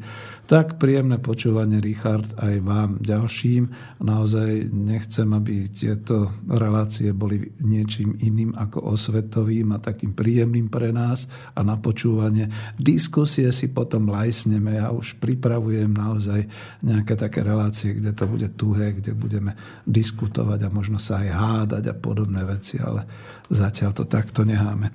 Tak 0.52 0.84
príjemné 0.84 1.16
počúvanie, 1.16 1.80
Richard, 1.80 2.28
aj 2.36 2.60
vám 2.60 3.00
ďalším. 3.00 3.72
Naozaj 4.04 4.68
nechcem, 4.76 5.32
aby 5.32 5.72
tieto 5.72 6.28
relácie 6.44 7.16
boli 7.16 7.56
niečím 7.64 8.20
iným 8.20 8.60
ako 8.60 8.92
osvetovým 8.92 9.72
a 9.72 9.80
takým 9.80 10.12
príjemným 10.12 10.68
pre 10.68 10.92
nás 10.92 11.32
a 11.56 11.64
na 11.64 11.80
počúvanie. 11.80 12.52
Diskusie 12.76 13.48
si 13.56 13.72
potom 13.72 14.12
lajsneme. 14.12 14.76
Ja 14.76 14.92
už 14.92 15.24
pripravujem 15.24 15.88
naozaj 15.88 16.44
nejaké 16.84 17.16
také 17.16 17.48
relácie, 17.48 17.96
kde 17.96 18.12
to 18.12 18.28
bude 18.28 18.52
tuhé, 18.60 18.92
kde 18.92 19.16
budeme 19.16 19.56
diskutovať 19.88 20.68
a 20.68 20.74
možno 20.76 21.00
sa 21.00 21.24
aj 21.24 21.30
hádať 21.32 21.84
a 21.88 21.96
podobné 21.96 22.44
veci, 22.44 22.76
ale 22.76 23.08
zatiaľ 23.52 23.92
to 23.94 24.04
takto 24.08 24.48
necháme. 24.48 24.90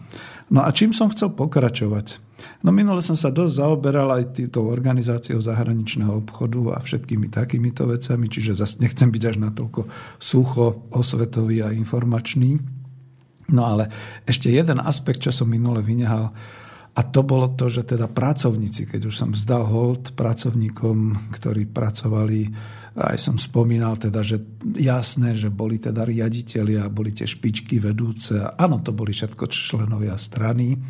No 0.48 0.64
a 0.64 0.72
čím 0.72 0.96
som 0.96 1.12
chcel 1.12 1.36
pokračovať? 1.36 2.24
No 2.64 2.72
minule 2.72 3.00
som 3.00 3.16
sa 3.16 3.32
dosť 3.32 3.52
zaoberal 3.64 4.12
aj 4.12 4.36
týmto 4.36 4.64
organizáciou 4.64 5.40
zahraničného 5.40 6.20
obchodu 6.20 6.76
a 6.76 6.78
všetkými 6.80 7.32
takýmito 7.32 7.88
vecami, 7.88 8.26
čiže 8.28 8.58
zase 8.58 8.80
nechcem 8.84 9.08
byť 9.08 9.22
až 9.24 9.36
natoľko 9.40 9.88
sucho, 10.20 10.86
osvetový 10.92 11.64
a 11.64 11.72
informačný. 11.72 12.60
No 13.52 13.62
ale 13.64 13.88
ešte 14.26 14.50
jeden 14.50 14.82
aspekt, 14.82 15.24
čo 15.24 15.32
som 15.32 15.48
minule 15.48 15.80
vynehal, 15.80 16.34
a 16.96 17.04
to 17.04 17.20
bolo 17.20 17.52
to, 17.52 17.68
že 17.68 17.92
teda 17.92 18.08
pracovníci, 18.08 18.88
keď 18.88 19.12
už 19.12 19.14
som 19.14 19.28
vzdal 19.28 19.68
hold 19.68 20.16
pracovníkom, 20.16 21.28
ktorí 21.28 21.68
pracovali, 21.68 22.40
aj 22.96 23.20
som 23.20 23.36
spomínal 23.36 24.00
teda, 24.00 24.24
že 24.24 24.40
jasné, 24.72 25.36
že 25.36 25.52
boli 25.52 25.76
teda 25.76 26.08
riaditeľi 26.08 26.80
a 26.80 26.88
boli 26.88 27.12
tie 27.12 27.28
špičky 27.28 27.76
vedúce. 27.76 28.40
Áno, 28.40 28.80
to 28.80 28.96
boli 28.96 29.12
všetko 29.12 29.44
členovia 29.52 30.16
strany 30.16 30.80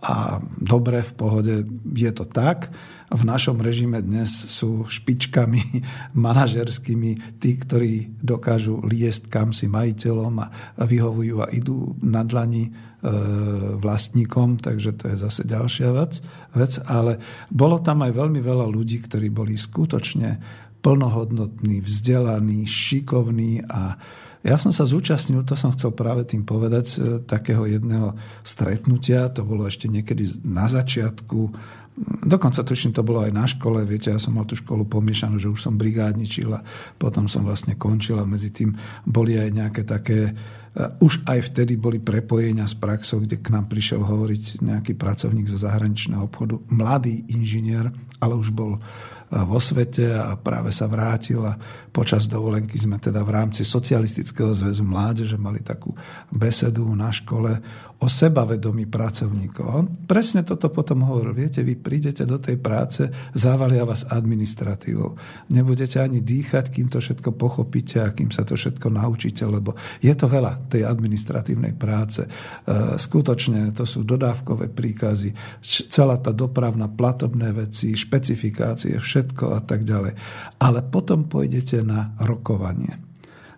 a 0.00 0.40
dobre, 0.56 1.04
v 1.04 1.12
pohode 1.12 1.54
je 1.92 2.10
to 2.16 2.24
tak. 2.24 2.72
V 3.12 3.20
našom 3.20 3.60
režime 3.60 4.00
dnes 4.00 4.32
sú 4.32 4.88
špičkami 4.88 5.84
manažerskými 6.24 7.36
tí, 7.36 7.60
ktorí 7.60 8.16
dokážu 8.24 8.80
liesť 8.80 9.28
kam 9.28 9.52
si 9.52 9.68
majiteľom 9.68 10.34
a 10.40 10.48
vyhovujú 10.80 11.44
a 11.44 11.52
idú 11.52 11.92
na 12.00 12.24
dlani 12.24 12.64
e, 12.64 12.70
vlastníkom, 13.76 14.64
takže 14.64 14.96
to 14.96 15.04
je 15.12 15.16
zase 15.20 15.44
ďalšia 15.44 15.92
vec, 15.92 16.24
vec. 16.56 16.72
Ale 16.88 17.20
bolo 17.52 17.76
tam 17.84 18.00
aj 18.00 18.16
veľmi 18.16 18.40
veľa 18.40 18.72
ľudí, 18.72 19.04
ktorí 19.04 19.28
boli 19.28 19.60
skutočne 19.60 20.40
plnohodnotní, 20.80 21.80
vzdelaní, 21.80 22.66
šikovní 22.66 23.62
a 23.68 24.00
ja 24.40 24.56
som 24.56 24.72
sa 24.72 24.88
zúčastnil, 24.88 25.44
to 25.44 25.52
som 25.52 25.68
chcel 25.76 25.92
práve 25.92 26.24
tým 26.24 26.48
povedať, 26.48 26.86
e, 26.96 26.98
takého 27.20 27.68
jedného 27.68 28.16
stretnutia, 28.40 29.28
to 29.28 29.44
bolo 29.44 29.68
ešte 29.68 29.84
niekedy 29.84 30.40
na 30.48 30.64
začiatku, 30.64 31.52
dokonca 32.24 32.64
tuším, 32.64 32.96
to 32.96 33.04
bolo 33.04 33.20
aj 33.20 33.32
na 33.36 33.44
škole, 33.44 33.84
viete, 33.84 34.08
ja 34.08 34.16
som 34.16 34.32
mal 34.32 34.48
tú 34.48 34.56
školu 34.56 34.88
pomiešanú, 34.88 35.36
že 35.36 35.52
už 35.52 35.60
som 35.60 35.76
brigádničil 35.76 36.56
a 36.56 36.64
potom 36.96 37.28
som 37.28 37.44
vlastne 37.44 37.76
končil 37.76 38.16
a 38.16 38.24
medzi 38.24 38.48
tým 38.48 38.72
boli 39.04 39.36
aj 39.36 39.50
nejaké 39.52 39.82
také, 39.84 40.32
e, 40.32 40.82
už 41.04 41.28
aj 41.28 41.52
vtedy 41.52 41.76
boli 41.76 42.00
prepojenia 42.00 42.64
s 42.64 42.72
praxou, 42.72 43.20
kde 43.20 43.44
k 43.44 43.52
nám 43.52 43.68
prišiel 43.68 44.00
hovoriť 44.00 44.64
nejaký 44.64 44.96
pracovník 44.96 45.52
zo 45.52 45.60
zahraničného 45.60 46.24
obchodu, 46.24 46.56
mladý 46.72 47.28
inžinier, 47.28 47.92
ale 48.24 48.40
už 48.40 48.56
bol 48.56 48.80
vo 49.30 49.62
svete 49.62 50.10
a 50.10 50.34
práve 50.34 50.74
sa 50.74 50.90
vrátil 50.90 51.38
a 51.46 51.54
počas 51.94 52.26
dovolenky 52.26 52.74
sme 52.74 52.98
teda 52.98 53.22
v 53.22 53.30
rámci 53.30 53.62
Socialistického 53.62 54.50
zväzu 54.50 54.82
mládeže 54.82 55.38
mali 55.38 55.62
takú 55.62 55.94
besedu 56.34 56.86
na 56.98 57.14
škole 57.14 57.62
o 58.00 58.08
sebavedomí 58.08 58.88
pracovníkov. 58.88 59.66
On 59.68 59.86
presne 60.08 60.40
toto 60.40 60.72
potom 60.72 61.04
hovoril. 61.04 61.36
Viete, 61.36 61.60
vy 61.60 61.76
prídete 61.76 62.24
do 62.24 62.40
tej 62.40 62.56
práce, 62.56 63.04
zavalia 63.36 63.84
vás 63.84 64.08
administratívou. 64.08 65.20
Nebudete 65.52 66.00
ani 66.00 66.24
dýchať, 66.24 66.72
kým 66.72 66.88
to 66.88 66.96
všetko 66.96 67.36
pochopíte 67.36 68.00
a 68.00 68.16
kým 68.16 68.32
sa 68.32 68.40
to 68.48 68.56
všetko 68.56 68.88
naučíte, 68.88 69.44
lebo 69.44 69.76
je 70.00 70.16
to 70.16 70.24
veľa 70.32 70.72
tej 70.72 70.88
administratívnej 70.88 71.76
práce. 71.76 72.24
E, 72.24 72.28
skutočne 72.96 73.76
to 73.76 73.84
sú 73.84 74.00
dodávkové 74.00 74.72
príkazy, 74.72 75.60
celá 75.92 76.16
tá 76.16 76.32
dopravná, 76.32 76.88
platobné 76.88 77.52
veci, 77.52 77.92
špecifikácie, 77.92 78.96
všetko 78.96 79.19
a 79.54 79.60
tak 79.60 79.84
ďalej. 79.84 80.16
Ale 80.60 80.80
potom 80.86 81.28
pôjdete 81.28 81.84
na 81.84 82.12
rokovanie 82.20 83.10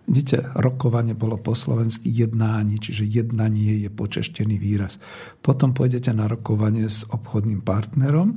Vidíte, 0.03 0.51
rokovanie 0.59 1.15
bolo 1.15 1.39
po 1.39 1.55
slovensky 1.55 2.11
jednání, 2.11 2.75
čiže 2.75 3.07
jednanie 3.07 3.87
je 3.87 3.87
počeštený 3.87 4.59
výraz. 4.59 4.99
Potom 5.39 5.71
pôjdete 5.71 6.11
na 6.11 6.27
rokovanie 6.27 6.91
s 6.91 7.07
obchodným 7.07 7.63
partnerom 7.63 8.35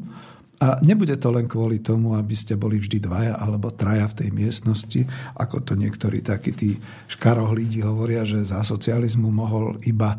a 0.57 0.81
nebude 0.81 1.17
to 1.21 1.29
len 1.29 1.45
kvôli 1.45 1.85
tomu, 1.85 2.17
aby 2.17 2.33
ste 2.33 2.57
boli 2.57 2.81
vždy 2.81 3.05
dvaja 3.05 3.37
alebo 3.37 3.73
traja 3.73 4.09
v 4.09 4.25
tej 4.25 4.29
miestnosti, 4.33 5.01
ako 5.37 5.61
to 5.61 5.73
niektorí 5.77 6.25
takí 6.25 6.57
tí 6.57 6.71
škarohlídi 7.13 7.85
hovoria, 7.85 8.25
že 8.25 8.41
za 8.41 8.65
socializmu 8.65 9.29
mohol 9.29 9.77
iba, 9.85 10.17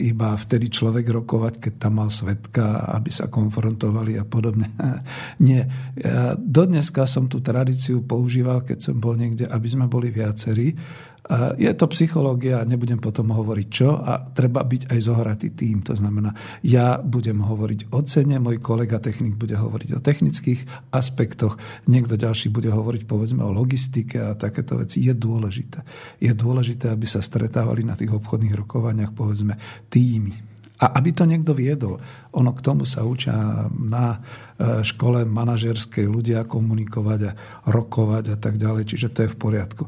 iba 0.00 0.32
vtedy 0.32 0.72
človek 0.72 1.04
rokovať, 1.12 1.60
keď 1.60 1.72
tam 1.76 2.00
mal 2.00 2.08
svetka, 2.08 2.88
aby 2.96 3.12
sa 3.12 3.28
konfrontovali 3.28 4.16
a 4.16 4.24
podobne. 4.24 4.72
Nie. 5.46 5.68
Ja 6.00 6.34
dodneska 6.38 7.04
som 7.04 7.28
tú 7.28 7.44
tradíciu 7.44 8.00
používal, 8.04 8.64
keď 8.64 8.78
som 8.90 8.96
bol 8.96 9.18
niekde, 9.18 9.44
aby 9.48 9.68
sme 9.68 9.86
boli 9.90 10.08
viacerí 10.08 10.72
je 11.56 11.72
to 11.72 11.88
psychológia, 11.88 12.68
nebudem 12.68 13.00
potom 13.00 13.32
hovoriť 13.32 13.68
čo 13.72 13.96
a 13.96 14.20
treba 14.28 14.60
byť 14.60 14.92
aj 14.92 14.98
zohratý 15.00 15.56
tým. 15.56 15.80
To 15.88 15.96
znamená, 15.96 16.36
ja 16.60 17.00
budem 17.00 17.40
hovoriť 17.40 17.96
o 17.96 18.04
cene, 18.04 18.36
môj 18.36 18.60
kolega 18.60 19.00
technik 19.00 19.40
bude 19.40 19.56
hovoriť 19.56 19.90
o 19.96 20.04
technických 20.04 20.92
aspektoch, 20.92 21.56
niekto 21.88 22.20
ďalší 22.20 22.52
bude 22.52 22.68
hovoriť 22.68 23.08
povedzme 23.08 23.40
o 23.40 23.56
logistike 23.56 24.20
a 24.20 24.36
takéto 24.36 24.76
veci. 24.76 25.00
Je 25.00 25.16
dôležité. 25.16 25.80
Je 26.20 26.32
dôležité, 26.36 26.92
aby 26.92 27.08
sa 27.08 27.24
stretávali 27.24 27.88
na 27.88 27.96
tých 27.96 28.12
obchodných 28.12 28.60
rokovaniach 28.60 29.16
povedzme 29.16 29.56
týmy 29.88 30.53
a 30.74 30.98
aby 30.98 31.14
to 31.14 31.22
niekto 31.22 31.54
viedol. 31.54 32.02
Ono 32.34 32.50
k 32.50 32.64
tomu 32.64 32.82
sa 32.82 33.06
učia 33.06 33.70
na 33.70 34.18
e, 34.18 34.18
škole 34.82 35.22
manažerskej 35.22 36.10
ľudia 36.10 36.50
komunikovať 36.50 37.20
a 37.30 37.32
rokovať 37.70 38.34
a 38.34 38.36
tak 38.40 38.58
ďalej, 38.58 38.82
čiže 38.90 39.14
to 39.14 39.18
je 39.22 39.32
v 39.32 39.38
poriadku. 39.38 39.84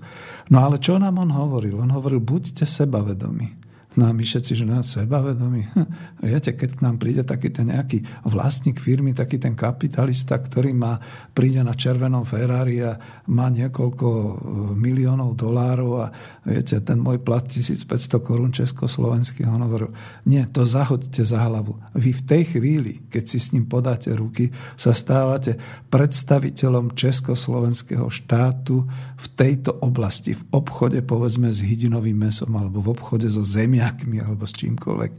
No 0.55 0.63
ale 0.63 0.79
čo 0.79 0.95
nám 1.03 1.19
on 1.19 1.35
hovoril? 1.35 1.83
On 1.83 1.91
hovoril, 1.91 2.23
buďte 2.23 2.63
sebavedomí. 2.63 3.56
No 3.97 4.05
a 4.05 4.13
my 4.13 4.29
všetci, 4.29 4.53
že 4.61 4.69
na 4.69 4.85
sebavedomí. 4.85 5.73
Viete, 6.29 6.53
keď 6.53 6.71
k 6.77 6.85
nám 6.85 7.01
príde 7.01 7.25
taký 7.25 7.49
ten 7.49 7.73
nejaký 7.73 8.05
vlastník 8.29 8.77
firmy, 8.77 9.17
taký 9.17 9.41
ten 9.41 9.57
kapitalista, 9.57 10.37
ktorý 10.37 10.77
má, 10.77 11.01
príde 11.33 11.65
na 11.65 11.73
červenom 11.73 12.29
Ferrari 12.29 12.85
a 12.85 13.01
má 13.33 13.49
niekoľko 13.49 14.07
e, 14.07 14.33
miliónov 14.77 15.33
dolárov 15.33 15.91
a 15.97 16.07
viete, 16.45 16.77
ten 16.85 17.01
môj 17.01 17.25
plat 17.25 17.41
1500 17.49 17.89
korún 18.21 18.53
československý, 18.53 19.49
on 19.49 19.65
hovoril, 19.65 19.91
nie, 20.29 20.45
to 20.53 20.69
zahodte 20.69 21.25
za 21.25 21.49
hlavu. 21.49 21.81
Vy 21.97 22.21
v 22.21 22.23
tej 22.29 22.43
chvíli, 22.53 22.93
keď 23.09 23.25
si 23.25 23.41
s 23.41 23.57
ním 23.57 23.65
podáte 23.65 24.13
ruky, 24.13 24.53
sa 24.77 24.93
stávate 24.93 25.57
predstaviteľom 25.89 26.93
československého 26.93 28.13
štátu 28.13 28.85
v 29.17 29.27
tejto 29.33 29.73
oblasti, 29.81 30.37
v 30.37 30.45
obchode 30.53 31.01
povedzme 31.01 31.49
s 31.49 31.65
hydinovým 31.65 32.29
mesom 32.29 32.53
alebo 32.53 32.85
v 32.85 32.93
obchode 32.93 33.25
so 33.33 33.41
zemia 33.41 33.86
zemiakmi 33.87 34.19
alebo 34.19 34.45
s 34.47 34.53
čímkoľvek. 34.59 35.13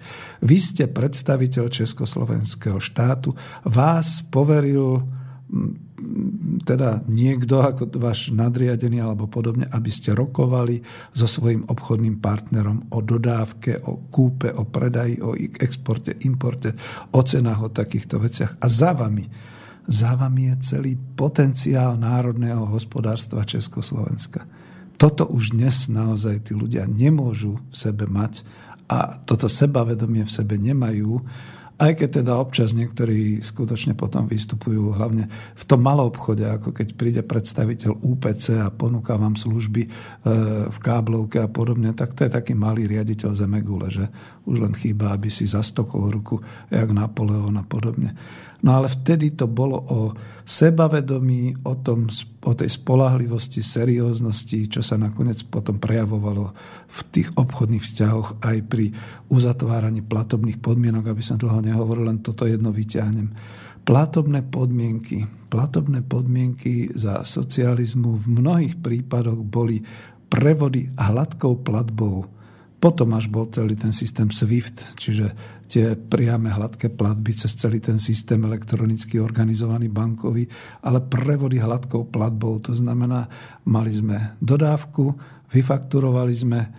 Vy 0.43 0.57
ste 0.59 0.83
predstaviteľ 0.91 1.71
Československého 1.71 2.79
štátu, 2.83 3.31
vás 3.63 4.19
poveril 4.27 5.07
teda 6.67 7.07
niekto 7.07 7.63
ako 7.63 7.87
váš 8.03 8.35
nadriadený 8.35 8.99
alebo 8.99 9.31
podobne, 9.31 9.63
aby 9.71 9.87
ste 9.87 10.11
rokovali 10.11 10.83
so 11.15 11.23
svojím 11.23 11.63
obchodným 11.71 12.19
partnerom 12.19 12.91
o 12.91 12.99
dodávke, 12.99 13.79
o 13.87 14.11
kúpe, 14.11 14.51
o 14.51 14.67
predaji, 14.67 15.23
o 15.23 15.33
exporte, 15.39 16.19
importe, 16.27 16.75
o 17.15 17.23
cenách, 17.23 17.61
o 17.63 17.69
takýchto 17.71 18.19
veciach. 18.19 18.59
A 18.59 18.67
za 18.67 18.91
vami, 18.91 19.23
za 19.87 20.19
vami 20.19 20.51
je 20.51 20.75
celý 20.75 20.93
potenciál 20.99 21.95
národného 21.95 22.67
hospodárstva 22.67 23.47
Československa. 23.47 24.56
Toto 24.97 25.29
už 25.29 25.53
dnes 25.53 25.85
naozaj 25.93 26.49
tí 26.49 26.53
ľudia 26.57 26.89
nemôžu 26.89 27.61
v 27.69 27.75
sebe 27.77 28.09
mať 28.09 28.41
a 28.89 29.21
toto 29.21 29.45
sebavedomie 29.45 30.25
v 30.25 30.31
sebe 30.31 30.57
nemajú 30.57 31.21
Aj 31.77 31.93
keď 31.93 32.25
teda 32.25 32.33
občas 32.41 32.73
niektorí 32.73 33.45
skutočne 33.45 33.93
potom 33.93 34.25
vystupujú, 34.25 34.97
hlavne 34.97 35.29
v 35.29 35.63
tom 35.69 35.85
malom 35.85 36.09
obchode, 36.09 36.41
ako 36.41 36.73
keď 36.73 36.87
príde 36.97 37.21
predstaviteľ 37.21 38.01
UPC 38.01 38.57
a 38.57 38.73
ponúka 38.73 39.13
vám 39.13 39.37
služby 39.37 39.85
e, 39.85 39.89
v 40.73 40.77
káblovke 40.81 41.37
a 41.37 41.45
podobne, 41.45 41.93
tak 41.93 42.17
to 42.17 42.25
je 42.25 42.33
taký 42.33 42.57
malý 42.57 42.89
riaditeľ 42.89 43.29
Zemegule, 43.37 43.93
že 43.93 44.09
už 44.49 44.57
len 44.57 44.73
chýba, 44.73 45.13
aby 45.13 45.29
si 45.29 45.45
zastokol 45.45 46.09
ruku, 46.09 46.41
jak 46.73 46.89
Napoleon 46.89 47.53
a 47.53 47.61
podobne. 47.61 48.17
No 48.65 48.73
ale 48.73 48.89
vtedy 48.89 49.37
to 49.37 49.45
bolo 49.45 49.77
o 49.77 49.99
sebavedomí, 50.47 51.61
o, 51.67 51.77
tom, 51.77 52.09
o 52.41 52.51
tej 52.57 52.71
spolahlivosti, 52.71 53.61
serióznosti, 53.61 54.79
čo 54.79 54.81
sa 54.81 54.97
nakoniec 54.97 55.45
potom 55.45 55.77
prejavovalo 55.77 56.55
v 56.87 56.99
tých 57.11 57.29
obchodných 57.37 57.83
vzťahoch 57.83 58.41
aj 58.41 58.57
pri 58.65 58.89
uzatváraní 59.29 60.01
platobných 60.01 60.57
podmienok, 60.57 61.11
aby 61.13 61.21
som 61.21 61.37
dlho 61.37 61.61
nehovoril, 61.61 62.09
len 62.09 62.23
toto 62.23 62.47
jedno 62.49 62.73
vyťahnem. 62.73 63.29
Platobné 63.85 64.41
podmienky. 64.47 65.27
Platobné 65.47 66.01
podmienky 66.03 66.91
za 66.97 67.27
socializmu 67.27 68.19
v 68.19 68.25
mnohých 68.41 68.75
prípadoch 68.79 69.39
boli 69.43 69.83
prevody 70.27 70.91
hladkou 70.95 71.61
platbou 71.63 72.37
potom 72.77 73.17
až 73.17 73.25
bol 73.33 73.49
celý 73.49 73.73
ten 73.73 73.89
systém 73.89 74.29
SWIFT, 74.29 75.01
čiže 75.01 75.33
tie 75.67 75.99
priame 75.99 76.47
hladké 76.49 76.95
platby 76.95 77.35
cez 77.35 77.53
celý 77.59 77.83
ten 77.83 77.99
systém 77.99 78.39
elektronicky 78.39 79.19
organizovaný 79.19 79.91
bankový, 79.91 80.47
ale 80.87 81.03
prevody 81.03 81.59
hladkou 81.59 82.07
platbou. 82.07 82.63
To 82.63 82.71
znamená, 82.71 83.27
mali 83.67 83.91
sme 83.91 84.39
dodávku, 84.39 85.11
vyfakturovali 85.51 86.33
sme, 86.33 86.59
e, 86.63 86.69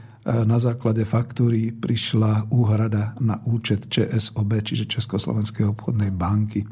na 0.48 0.56
základe 0.56 1.04
faktúry 1.04 1.76
prišla 1.76 2.48
úhrada 2.48 3.12
na 3.20 3.38
účet 3.44 3.92
ČSOB, 3.92 4.50
čiže 4.64 4.88
Československej 4.88 5.68
obchodnej 5.68 6.10
banky. 6.10 6.64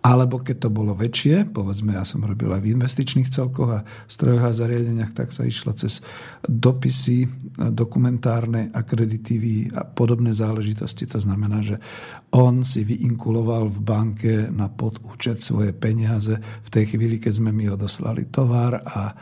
Alebo 0.00 0.40
keď 0.40 0.64
to 0.64 0.70
bolo 0.72 0.96
väčšie, 0.96 1.52
povedzme, 1.52 1.92
ja 1.92 2.08
som 2.08 2.24
robil 2.24 2.48
aj 2.48 2.64
v 2.64 2.72
investičných 2.72 3.28
celkoch 3.28 3.68
a 3.68 3.84
strojoch 4.08 4.48
a 4.48 4.56
zariadeniach, 4.56 5.12
tak 5.12 5.28
sa 5.28 5.44
išlo 5.44 5.76
cez 5.76 6.00
dopisy 6.48 7.28
dokumentárne, 7.68 8.72
akreditívy 8.72 9.76
a 9.76 9.84
podobné 9.84 10.32
záležitosti. 10.32 11.04
To 11.04 11.20
znamená, 11.20 11.60
že 11.60 11.76
on 12.32 12.64
si 12.64 12.80
vyinkuloval 12.80 13.68
v 13.68 13.78
banke 13.84 14.34
na 14.48 14.72
podúčet 14.72 15.44
svoje 15.44 15.76
peniaze 15.76 16.32
v 16.40 16.68
tej 16.72 16.96
chvíli, 16.96 17.20
keď 17.20 17.32
sme 17.36 17.52
mi 17.52 17.68
odoslali 17.68 18.32
tovar 18.32 18.80
a 18.80 19.12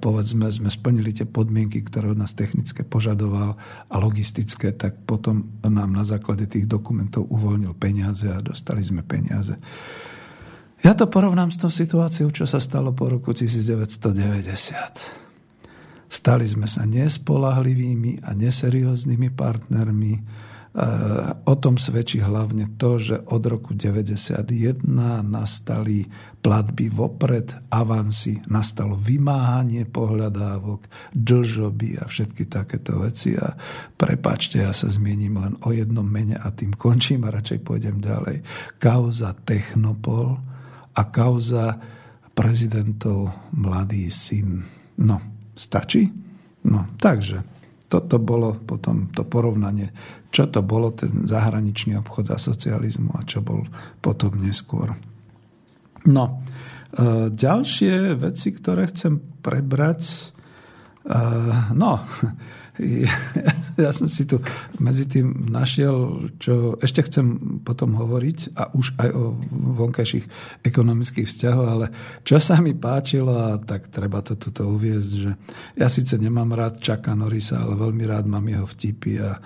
povedzme, 0.00 0.48
sme 0.48 0.72
splnili 0.72 1.12
tie 1.12 1.28
podmienky, 1.28 1.84
ktoré 1.84 2.16
od 2.16 2.20
nás 2.20 2.32
technické 2.32 2.88
požadoval 2.88 3.60
a 3.92 3.94
logistické, 4.00 4.72
tak 4.72 5.04
potom 5.04 5.60
nám 5.60 5.92
na 5.92 6.08
základe 6.08 6.48
tých 6.48 6.64
dokumentov 6.64 7.28
uvoľnil 7.28 7.76
peniaze 7.76 8.32
a 8.32 8.40
dostali 8.40 8.80
sme 8.80 9.04
peniaze. 9.04 9.60
Ja 10.80 10.94
to 10.94 11.10
porovnám 11.10 11.50
s 11.50 11.58
tou 11.58 11.68
situáciou, 11.68 12.30
čo 12.30 12.46
sa 12.46 12.62
stalo 12.62 12.94
po 12.94 13.10
roku 13.10 13.34
1990. 13.34 15.28
Stali 16.08 16.46
sme 16.48 16.64
sa 16.64 16.88
nespolahlivými 16.88 18.24
a 18.24 18.32
neserióznymi 18.32 19.28
partnermi, 19.34 20.14
O 21.42 21.54
tom 21.58 21.74
svedčí 21.74 22.22
hlavne 22.22 22.78
to, 22.78 23.02
že 23.02 23.18
od 23.34 23.42
roku 23.50 23.74
1991 23.74 24.78
nastali 25.26 26.06
platby 26.38 26.86
vopred, 26.94 27.50
avansy, 27.66 28.38
nastalo 28.46 28.94
vymáhanie 28.94 29.90
pohľadávok, 29.90 30.86
dlžoby 31.18 31.98
a 31.98 32.06
všetky 32.06 32.46
takéto 32.46 33.02
veci. 33.02 33.34
A 33.34 33.58
prepačte, 33.98 34.62
ja 34.62 34.70
sa 34.70 34.86
zmiením 34.86 35.42
len 35.42 35.54
o 35.66 35.74
jednom 35.74 36.06
mene 36.06 36.38
a 36.38 36.54
tým 36.54 36.70
končím 36.78 37.26
a 37.26 37.34
radšej 37.34 37.58
pôjdem 37.66 37.98
ďalej. 37.98 38.46
Kauza 38.78 39.34
Technopol 39.34 40.38
a 40.94 41.02
kauza 41.10 41.74
prezidentov 42.38 43.50
mladý 43.50 44.14
syn. 44.14 44.62
No, 45.02 45.18
stačí? 45.58 46.06
No, 46.70 46.86
takže 47.02 47.57
toto 47.88 48.20
bolo 48.20 48.60
potom 48.60 49.08
to 49.10 49.24
porovnanie, 49.24 49.90
čo 50.28 50.52
to 50.52 50.60
bolo 50.60 50.92
ten 50.92 51.24
zahraničný 51.24 51.96
obchod 52.04 52.28
za 52.28 52.38
socializmu 52.38 53.16
a 53.16 53.24
čo 53.24 53.40
bol 53.40 53.64
potom 54.04 54.36
neskôr. 54.36 54.92
No, 56.04 56.24
e, 56.92 57.32
ďalšie 57.32 58.12
veci, 58.14 58.48
ktoré 58.52 58.92
chcem 58.92 59.40
prebrať, 59.40 60.00
e, 60.04 61.20
no, 61.72 62.04
ja 63.78 63.90
som 63.90 64.06
si 64.06 64.26
tu 64.26 64.38
medzi 64.78 65.06
tým 65.06 65.50
našiel, 65.50 66.28
čo 66.38 66.78
ešte 66.78 67.06
chcem 67.06 67.58
potom 67.62 67.98
hovoriť 67.98 68.54
a 68.54 68.70
už 68.74 68.98
aj 68.98 69.08
o 69.14 69.22
vonkajších 69.78 70.26
ekonomických 70.62 71.26
vzťahoch, 71.26 71.68
ale 71.68 71.86
čo 72.22 72.38
sa 72.38 72.58
mi 72.62 72.74
páčilo, 72.74 73.34
a 73.34 73.58
tak 73.58 73.90
treba 73.90 74.22
to 74.22 74.38
tuto 74.38 74.70
uviezť, 74.70 75.10
že 75.14 75.32
ja 75.74 75.88
síce 75.90 76.18
nemám 76.18 76.54
rád 76.54 76.78
Čaka 76.82 77.14
Norisa, 77.14 77.62
ale 77.62 77.78
veľmi 77.78 78.04
rád 78.06 78.30
mám 78.30 78.46
jeho 78.46 78.66
vtipy 78.66 79.12
a 79.22 79.38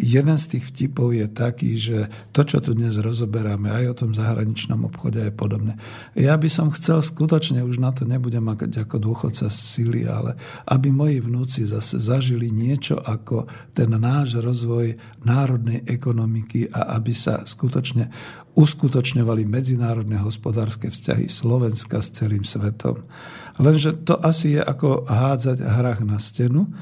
jeden 0.00 0.36
z 0.40 0.44
tých 0.48 0.64
vtipov 0.72 1.12
je 1.12 1.28
taký, 1.28 1.76
že 1.76 1.98
to, 2.32 2.40
čo 2.40 2.64
tu 2.64 2.72
dnes 2.72 2.96
rozoberáme, 2.96 3.68
aj 3.68 3.84
o 3.92 3.98
tom 4.00 4.10
zahraničnom 4.16 4.88
obchode 4.88 5.20
je 5.20 5.28
podobné. 5.28 5.76
Ja 6.16 6.40
by 6.40 6.48
som 6.48 6.72
chcel 6.72 7.04
skutočne, 7.04 7.60
už 7.60 7.76
na 7.76 7.92
to 7.92 8.08
nebudem 8.08 8.40
mať 8.48 8.88
ako 8.88 8.96
dôchodca 8.96 9.52
sily, 9.52 10.08
ale 10.08 10.40
aby 10.64 10.88
moji 10.88 11.20
vnúci 11.20 11.68
zase 11.68 12.00
zažili 12.00 12.48
niečo 12.48 12.96
ako 12.96 13.44
ten 13.76 13.92
náš 13.92 14.40
rozvoj 14.40 14.96
národnej 15.28 15.84
ekonomiky 15.84 16.72
a 16.72 16.96
aby 16.96 17.12
sa 17.12 17.44
skutočne 17.44 18.08
uskutočňovali 18.52 19.48
medzinárodné 19.48 20.20
hospodárske 20.20 20.92
vzťahy 20.92 21.28
Slovenska 21.28 22.00
s 22.00 22.12
celým 22.12 22.44
svetom. 22.44 23.04
Lenže 23.60 24.00
to 24.04 24.16
asi 24.16 24.56
je 24.56 24.62
ako 24.64 25.08
hádzať 25.08 25.60
hrách 25.60 26.00
na 26.04 26.16
stenu 26.16 26.72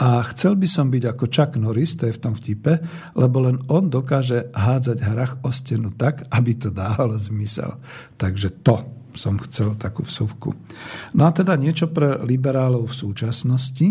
a 0.00 0.24
chcel 0.32 0.56
by 0.56 0.64
som 0.64 0.88
byť 0.88 1.04
ako 1.12 1.24
Chuck 1.28 1.60
Norris, 1.60 1.92
to 1.92 2.08
je 2.08 2.16
v 2.16 2.22
tom 2.24 2.32
vtipe, 2.32 2.80
lebo 3.12 3.44
len 3.44 3.60
on 3.68 3.92
dokáže 3.92 4.48
hádzať 4.56 4.98
hrach 5.04 5.36
o 5.44 5.52
stenu 5.52 5.92
tak, 5.92 6.24
aby 6.32 6.56
to 6.56 6.72
dávalo 6.72 7.20
zmysel. 7.20 7.76
Takže 8.16 8.64
to 8.64 8.80
som 9.12 9.36
chcel 9.44 9.76
takú 9.76 10.00
vsuvku. 10.00 10.56
No 11.12 11.28
a 11.28 11.30
teda 11.36 11.52
niečo 11.60 11.92
pre 11.92 12.16
liberálov 12.24 12.88
v 12.88 12.96
súčasnosti. 12.96 13.88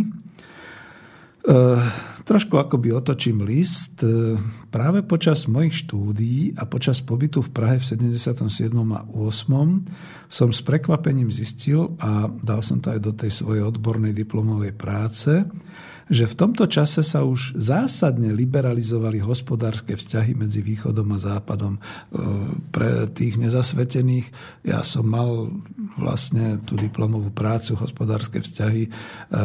E, 1.39 1.55
trošku 2.23 2.55
akoby 2.57 2.89
otočím 2.95 3.43
list. 3.43 4.01
E, 4.01 4.33
práve 4.71 5.03
počas 5.05 5.45
mojich 5.45 5.85
štúdií 5.85 6.55
a 6.55 6.65
počas 6.65 7.03
pobytu 7.03 7.43
v 7.45 7.49
Prahe 7.53 7.77
v 7.77 7.85
77. 7.85 8.49
a 8.95 9.01
8. 9.05 10.31
som 10.31 10.49
s 10.49 10.61
prekvapením 10.63 11.29
zistil 11.29 11.93
a 11.99 12.27
dal 12.29 12.63
som 12.63 12.79
to 12.79 12.95
aj 12.95 12.99
do 13.03 13.11
tej 13.13 13.29
svojej 13.29 13.61
odbornej 13.61 14.15
diplomovej 14.15 14.73
práce, 14.73 15.45
že 16.09 16.25
v 16.25 16.35
tomto 16.35 16.65
čase 16.65 17.05
sa 17.05 17.21
už 17.21 17.53
zásadne 17.53 18.33
liberalizovali 18.33 19.21
hospodárske 19.21 19.93
vzťahy 19.93 20.33
medzi 20.33 20.65
východom 20.65 21.05
a 21.13 21.21
západom. 21.21 21.77
E, 21.77 21.81
pre 22.73 23.05
tých 23.13 23.37
nezasvetených 23.37 24.33
ja 24.65 24.81
som 24.81 25.05
mal 25.05 25.53
vlastne 26.01 26.57
tú 26.65 26.73
diplomovú 26.73 27.29
prácu 27.29 27.77
hospodárske 27.77 28.41
vzťahy 28.41 28.83
e, 28.85 28.89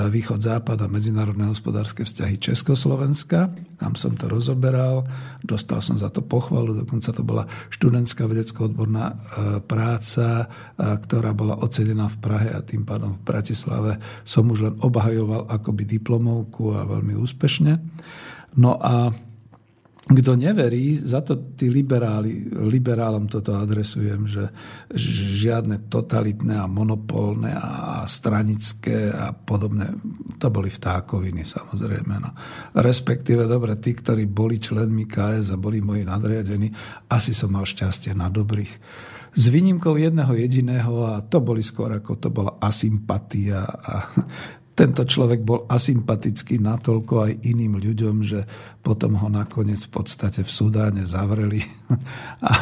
východ-západ 0.08 0.78
a 0.80 0.88
medzinárodné 0.88 1.52
hospodárske 1.52 2.08
vzťahy 2.08 2.40
Československa. 2.40 3.52
Tam 3.76 3.92
som 3.92 4.16
to 4.16 4.32
rozoberal, 4.32 5.04
dostal 5.44 5.84
som 5.84 6.00
za 6.00 6.08
to 6.08 6.24
pochvalu, 6.24 6.80
dokonca 6.80 7.12
to 7.12 7.20
bola 7.20 7.44
študentská 7.68 8.24
vedecko-odborná 8.24 9.04
e, 9.12 9.14
práca, 9.60 10.48
ktorá 10.80 11.36
bola 11.36 11.60
ocenená 11.60 12.08
v 12.08 12.16
Prahe 12.24 12.48
a 12.56 12.64
tým 12.64 12.88
pádom 12.88 13.20
v 13.20 13.20
Bratislave 13.20 14.00
som 14.24 14.48
už 14.48 14.58
len 14.64 14.74
obhajoval 14.80 15.52
akoby 15.52 15.84
diplomovku 15.84 16.53
roku 16.54 16.70
a 16.78 16.86
veľmi 16.86 17.18
úspešne. 17.18 17.72
No 18.62 18.78
a 18.78 19.10
kto 20.04 20.36
neverí, 20.36 21.00
za 21.00 21.24
to 21.24 21.56
tí 21.56 21.72
liberáli, 21.72 22.46
liberálom 22.52 23.24
toto 23.24 23.56
adresujem, 23.56 24.28
že 24.28 24.52
žiadne 25.40 25.88
totalitné 25.88 26.60
a 26.60 26.68
monopolné 26.68 27.56
a 27.56 28.04
stranické 28.04 29.08
a 29.08 29.32
podobné, 29.32 29.96
to 30.36 30.52
boli 30.52 30.68
vtákoviny 30.68 31.42
samozrejme. 31.42 32.20
No. 32.20 32.30
Respektíve, 32.76 33.48
dobre, 33.48 33.80
tí, 33.80 33.96
ktorí 33.96 34.28
boli 34.28 34.60
členmi 34.60 35.08
KS 35.08 35.50
a 35.50 35.58
boli 35.58 35.80
moji 35.80 36.04
nadriadení, 36.04 36.68
asi 37.08 37.32
som 37.32 37.56
mal 37.56 37.64
šťastie 37.64 38.12
na 38.12 38.28
dobrých. 38.28 38.72
S 39.34 39.50
výnimkou 39.50 39.98
jedného 39.98 40.30
jediného 40.36 41.10
a 41.10 41.24
to 41.26 41.40
boli 41.40 41.64
skôr 41.64 41.90
ako 41.90 42.20
to 42.20 42.28
bola 42.30 42.60
asympatia 42.60 43.66
a 43.66 44.12
tento 44.74 45.06
človek 45.06 45.46
bol 45.46 45.70
asympatický 45.70 46.58
natoľko 46.58 47.30
aj 47.30 47.32
iným 47.46 47.78
ľuďom, 47.78 48.16
že 48.26 48.42
potom 48.82 49.16
ho 49.16 49.30
nakoniec 49.30 49.80
v 49.86 49.90
podstate 49.94 50.42
v 50.42 50.50
Sudáne 50.50 51.06
zavreli. 51.06 51.62
A, 52.44 52.52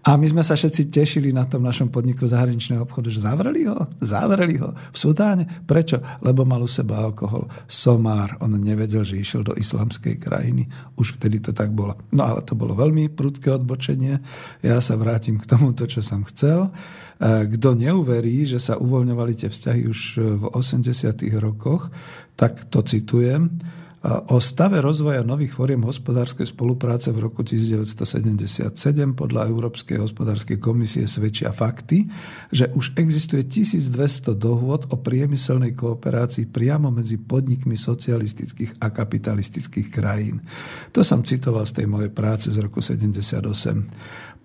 a 0.00 0.10
my 0.16 0.26
sme 0.30 0.40
sa 0.40 0.56
všetci 0.56 0.88
tešili 0.88 1.28
na 1.28 1.44
tom 1.44 1.60
našom 1.60 1.92
podniku 1.92 2.24
zahraničného 2.24 2.88
obchodu, 2.88 3.12
že 3.12 3.20
zavreli 3.20 3.68
ho, 3.68 3.84
zavreli 4.00 4.56
ho 4.56 4.72
v 4.72 4.96
Sudáne. 4.96 5.44
Prečo? 5.68 6.00
Lebo 6.24 6.48
mal 6.48 6.64
u 6.64 6.70
seba 6.70 7.04
alkohol. 7.04 7.44
Somár, 7.68 8.40
on 8.40 8.56
nevedel, 8.56 9.04
že 9.04 9.20
išiel 9.20 9.44
do 9.44 9.52
islamskej 9.52 10.16
krajiny. 10.16 10.70
Už 10.96 11.20
vtedy 11.20 11.44
to 11.44 11.52
tak 11.52 11.74
bolo. 11.74 12.00
No 12.16 12.24
ale 12.24 12.40
to 12.46 12.56
bolo 12.56 12.72
veľmi 12.72 13.12
prudké 13.12 13.52
odbočenie. 13.52 14.22
Ja 14.64 14.80
sa 14.80 14.96
vrátim 14.96 15.36
k 15.36 15.48
tomuto, 15.48 15.84
čo 15.84 16.00
som 16.00 16.24
chcel. 16.24 16.72
E, 17.16 17.48
kto 17.48 17.76
neuverí, 17.76 18.44
že 18.44 18.60
sa 18.60 18.76
uvoľňovali 18.76 19.32
tie 19.32 19.48
vzťahy 19.48 19.82
už 19.88 20.00
v 20.20 20.44
80. 20.52 21.16
rokoch, 21.40 21.88
tak 22.36 22.68
to 22.68 22.84
citujem. 22.84 23.56
O 24.06 24.38
stave 24.38 24.78
rozvoja 24.78 25.26
nových 25.26 25.58
foriem 25.58 25.82
hospodárskej 25.82 26.54
spolupráce 26.54 27.10
v 27.10 27.26
roku 27.26 27.42
1977 27.42 28.70
podľa 29.18 29.50
Európskej 29.50 29.98
hospodárskej 29.98 30.62
komisie 30.62 31.10
svedčia 31.10 31.50
fakty, 31.50 32.06
že 32.54 32.70
už 32.70 32.94
existuje 32.94 33.42
1200 33.42 34.38
dohôd 34.38 34.86
o 34.94 34.96
priemyselnej 35.02 35.74
kooperácii 35.74 36.46
priamo 36.46 36.94
medzi 36.94 37.18
podnikmi 37.18 37.74
socialistických 37.74 38.78
a 38.78 38.94
kapitalistických 38.94 39.90
krajín. 39.90 40.38
To 40.94 41.02
som 41.02 41.26
citoval 41.26 41.66
z 41.66 41.82
tej 41.82 41.86
mojej 41.90 42.14
práce 42.14 42.46
z 42.46 42.62
roku 42.62 42.78
78. 42.78 43.42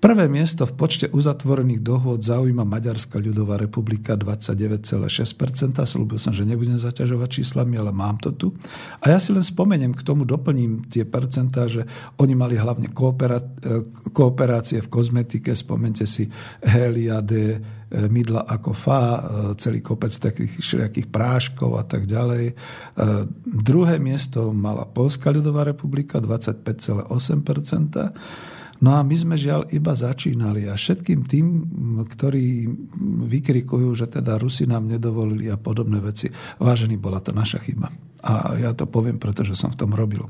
Prvé 0.01 0.25
miesto 0.25 0.65
v 0.65 0.73
počte 0.73 1.13
uzatvorených 1.13 1.85
dohôd 1.85 2.25
zaujíma 2.25 2.65
Maďarská 2.65 3.21
ľudová 3.21 3.61
republika 3.61 4.17
29,6%. 4.17 5.77
Slúbil 5.85 6.17
som, 6.17 6.33
že 6.33 6.41
nebudem 6.41 6.81
zaťažovať 6.81 7.29
číslami, 7.29 7.77
ale 7.77 7.93
mám 7.93 8.17
to 8.17 8.33
tu. 8.33 8.49
A 8.97 9.13
ja 9.13 9.21
si 9.21 9.29
len 9.29 9.45
spomeniem, 9.51 9.91
k 9.91 10.07
tomu 10.07 10.23
doplním 10.23 10.87
tie 10.87 11.03
percentá, 11.03 11.67
že 11.67 11.83
oni 12.15 12.33
mali 12.33 12.55
hlavne 12.55 12.87
koopera- 12.95 13.43
kooperácie 14.15 14.79
v 14.79 14.87
kozmetike, 14.87 15.51
spomente 15.51 16.07
si 16.07 16.31
Helia 16.63 17.19
D, 17.19 17.59
mydla 17.91 18.47
ako 18.47 18.71
fa, 18.71 19.01
celý 19.59 19.83
kopec 19.83 20.15
takých 20.15 20.63
všelijakých 20.63 21.11
práškov 21.11 21.75
a 21.75 21.83
tak 21.83 22.07
ďalej. 22.07 22.55
Druhé 23.43 23.99
miesto 23.99 24.55
mala 24.55 24.87
Polská 24.87 25.27
ľudová 25.27 25.67
republika 25.67 26.23
25,8%. 26.23 27.11
No 28.81 28.97
a 28.97 29.05
my 29.05 29.13
sme 29.13 29.37
žiaľ 29.37 29.69
iba 29.69 29.93
začínali 29.93 30.65
a 30.65 30.73
všetkým 30.73 31.21
tým, 31.29 31.45
ktorí 32.09 32.65
vykrikujú, 33.29 33.93
že 33.93 34.09
teda 34.09 34.41
Rusi 34.41 34.65
nám 34.65 34.89
nedovolili 34.89 35.53
a 35.53 35.57
podobné 35.61 36.01
veci, 36.01 36.33
vážený, 36.57 36.97
bola 36.97 37.21
to 37.21 37.29
naša 37.29 37.61
chyba. 37.61 37.93
A 38.25 38.57
ja 38.57 38.73
to 38.73 38.89
poviem, 38.89 39.21
pretože 39.21 39.53
som 39.53 39.69
v 39.69 39.79
tom 39.85 39.93
robil. 39.93 40.25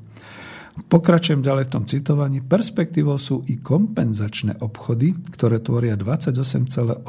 Pokračujem 0.72 1.44
ďalej 1.44 1.68
v 1.68 1.74
tom 1.76 1.84
citovaní. 1.84 2.40
Perspektívou 2.40 3.20
sú 3.20 3.44
i 3.52 3.60
kompenzačné 3.60 4.64
obchody, 4.64 5.12
ktoré 5.36 5.60
tvoria 5.60 6.00
28,8% 6.00 7.04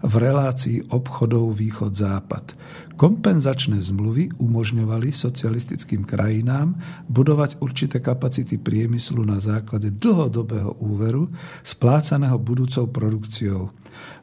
v 0.00 0.14
relácii 0.16 0.96
obchodov 0.96 1.52
východ-západ. 1.60 2.56
Kompenzačné 2.96 3.84
zmluvy 3.84 4.32
umožňovali 4.40 5.12
socialistickým 5.12 6.08
krajinám 6.08 6.72
budovať 7.12 7.60
určité 7.60 8.00
kapacity 8.00 8.56
priemyslu 8.56 9.28
na 9.28 9.36
základe 9.36 9.92
dlhodobého 9.92 10.80
úveru 10.80 11.28
splácaného 11.60 12.40
budúcou 12.40 12.88
produkciou. 12.88 13.76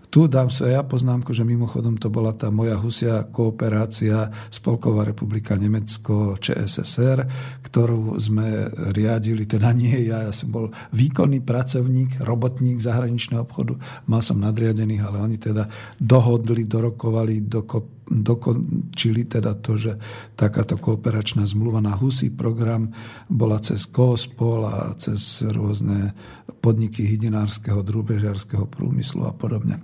Tu 0.10 0.26
dám 0.26 0.50
ja 0.50 0.82
poznámku, 0.82 1.38
že 1.38 1.46
mimochodom 1.46 1.94
to 1.94 2.10
bola 2.10 2.34
tá 2.34 2.50
moja 2.50 2.74
husia 2.82 3.30
kooperácia 3.30 4.34
Spolková 4.50 5.06
republika 5.06 5.54
Nemecko, 5.54 6.34
ČSSR, 6.34 7.30
ktorú 7.62 8.18
sme 8.18 8.74
riadili, 8.90 9.46
teda 9.46 9.70
nie 9.70 10.10
ja, 10.10 10.26
ja 10.26 10.34
som 10.34 10.50
bol 10.50 10.74
výkonný 10.98 11.46
pracovník, 11.46 12.26
robotník 12.26 12.82
zahraničného 12.82 13.46
obchodu, 13.46 13.78
mal 14.10 14.26
som 14.26 14.42
nadriadených, 14.42 15.06
ale 15.06 15.18
oni 15.22 15.38
teda 15.38 15.70
dohodli, 16.02 16.66
dorokovali, 16.66 17.46
dokop, 17.46 17.99
dokončili 18.10 19.30
teda 19.30 19.54
to, 19.62 19.78
že 19.78 19.96
takáto 20.34 20.82
kooperačná 20.82 21.46
zmluva 21.46 21.80
na 21.80 21.94
husí 21.94 22.34
program 22.34 22.90
bola 23.30 23.62
cez 23.62 23.86
KOSPOL 23.86 24.62
a 24.66 24.78
cez 24.98 25.46
rôzne 25.46 26.18
podniky 26.60 27.06
hydinárskeho, 27.06 27.86
drúbežiarského 27.86 28.66
prúmyslu 28.66 29.30
a 29.30 29.32
podobne. 29.32 29.80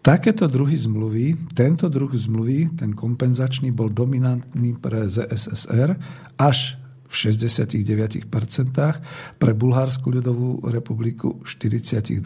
Takéto 0.00 0.48
druhy 0.48 0.80
zmluvy, 0.80 1.52
tento 1.52 1.92
druh 1.92 2.08
zmluvy, 2.08 2.72
ten 2.72 2.96
kompenzačný, 2.96 3.68
bol 3.68 3.92
dominantný 3.92 4.80
pre 4.80 5.04
ZSSR 5.12 5.92
až 6.40 6.80
v 7.04 7.12
69%, 7.12 8.32
pre 9.36 9.52
Bulharskú 9.52 10.08
ľudovú 10.14 10.64
republiku 10.72 11.42
v 11.42 11.48
42%, 11.52 12.24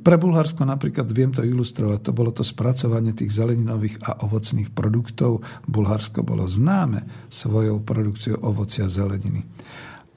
pre 0.00 0.16
Bulharsko 0.16 0.64
napríklad 0.64 1.12
viem 1.12 1.28
to 1.28 1.44
ilustrovať, 1.44 2.08
to 2.08 2.12
bolo 2.16 2.32
to 2.32 2.40
spracovanie 2.40 3.12
tých 3.12 3.36
zeleninových 3.36 4.00
a 4.00 4.24
ovocných 4.24 4.72
produktov. 4.72 5.44
Bulharsko 5.68 6.24
bolo 6.24 6.48
známe 6.48 7.28
svojou 7.28 7.84
produkciou 7.84 8.40
ovocia 8.40 8.88
a 8.88 8.92
zeleniny. 8.92 9.44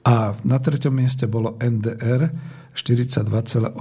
A 0.08 0.32
na 0.48 0.56
treťom 0.56 0.96
mieste 0.96 1.28
bolo 1.28 1.60
NDR, 1.60 2.32
42,8% 2.72 3.76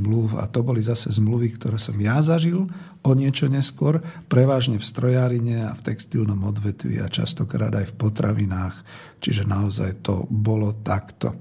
zmluv 0.00 0.40
a 0.40 0.48
to 0.48 0.64
boli 0.64 0.80
zase 0.80 1.12
zmluvy, 1.12 1.58
ktoré 1.60 1.76
som 1.76 1.92
ja 2.00 2.24
zažil 2.24 2.64
o 3.06 3.14
niečo 3.14 3.46
neskôr, 3.46 4.02
prevažne 4.26 4.82
v 4.82 4.84
strojárine 4.84 5.70
a 5.70 5.72
v 5.78 5.84
textilnom 5.86 6.42
odvetvi 6.42 6.98
a 6.98 7.06
častokrát 7.06 7.70
aj 7.70 7.94
v 7.94 7.96
potravinách, 8.02 8.74
čiže 9.22 9.46
naozaj 9.46 10.02
to 10.02 10.26
bolo 10.26 10.74
takto. 10.82 11.38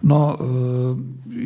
No, 0.00 0.32
e, 0.32 0.36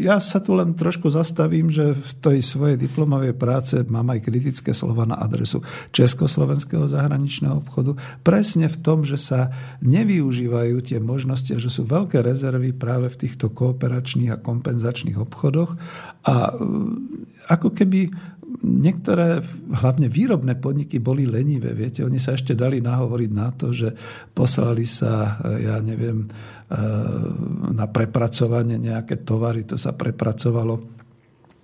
ja 0.07 0.23
sa 0.23 0.39
tu 0.39 0.55
len 0.55 0.79
trošku 0.79 1.11
zastavím, 1.11 1.69
že 1.69 1.93
v 1.93 2.11
tej 2.23 2.39
svojej 2.47 2.79
diplomovej 2.79 3.35
práce 3.35 3.75
mám 3.91 4.15
aj 4.15 4.25
kritické 4.25 4.71
slova 4.71 5.05
na 5.05 5.19
adresu 5.19 5.61
Československého 5.91 6.87
zahraničného 6.87 7.61
obchodu, 7.61 7.99
presne 8.23 8.71
v 8.71 8.79
tom, 8.81 9.03
že 9.03 9.19
sa 9.19 9.51
nevyužívajú 9.83 10.77
tie 10.81 10.99
možnosti 11.03 11.51
a 11.53 11.63
že 11.63 11.69
sú 11.69 11.85
veľké 11.85 12.23
rezervy 12.23 12.71
práve 12.71 13.11
v 13.11 13.27
týchto 13.27 13.51
kooperačných 13.51 14.31
a 14.33 14.41
kompenzačných 14.41 15.19
obchodoch 15.19 15.75
a 16.23 16.35
e, 16.35 16.53
ako 17.51 17.69
keby 17.75 18.11
niektoré, 18.67 19.39
hlavne 19.71 20.11
výrobné 20.11 20.59
podniky 20.59 20.99
boli 20.99 21.23
lenivé. 21.23 21.71
Viete, 21.71 22.03
oni 22.03 22.19
sa 22.19 22.35
ešte 22.35 22.59
dali 22.59 22.83
nahovoriť 22.83 23.31
na 23.31 23.49
to, 23.55 23.71
že 23.71 23.95
poslali 24.35 24.83
sa, 24.83 25.39
e, 25.47 25.71
ja 25.71 25.79
neviem, 25.79 26.27
e, 26.27 26.29
na 27.71 27.87
prepracovanie 27.87 28.83
nejaké 28.83 29.23
tovary, 29.23 29.63
to 29.63 29.79
sa 29.79 29.95
prepracovalo 29.95 30.96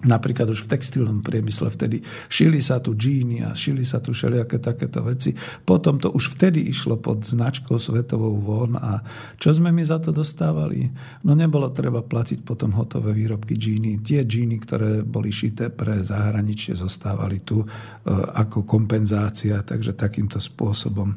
Napríklad 0.03 0.51
už 0.51 0.67
v 0.67 0.71
textilnom 0.75 1.23
priemysle 1.23 1.71
vtedy 1.71 2.03
šili 2.27 2.59
sa 2.59 2.83
tu 2.83 2.99
džíny 2.99 3.47
a 3.47 3.55
šili 3.55 3.87
sa 3.87 4.03
tu 4.03 4.11
všelijaké 4.11 4.59
takéto 4.59 4.99
veci. 5.07 5.31
Potom 5.63 6.03
to 6.03 6.11
už 6.11 6.35
vtedy 6.35 6.59
išlo 6.67 6.99
pod 6.99 7.23
značkou 7.23 7.79
Svetovou 7.79 8.35
von 8.35 8.75
a 8.75 8.99
čo 9.39 9.55
sme 9.55 9.71
my 9.71 9.83
za 9.87 10.03
to 10.03 10.11
dostávali? 10.11 10.91
No 11.23 11.39
nebolo 11.39 11.71
treba 11.71 12.03
platiť 12.03 12.43
potom 12.43 12.75
hotové 12.75 13.15
výrobky 13.15 13.55
džíny. 13.55 14.03
Tie 14.03 14.27
džíny, 14.27 14.57
ktoré 14.67 14.91
boli 15.07 15.31
šité 15.31 15.71
pre 15.71 16.03
zahraničie, 16.03 16.75
zostávali 16.75 17.47
tu 17.47 17.63
e, 17.63 17.67
ako 18.13 18.67
kompenzácia, 18.67 19.63
takže 19.63 19.95
takýmto 19.95 20.43
spôsobom 20.43 21.15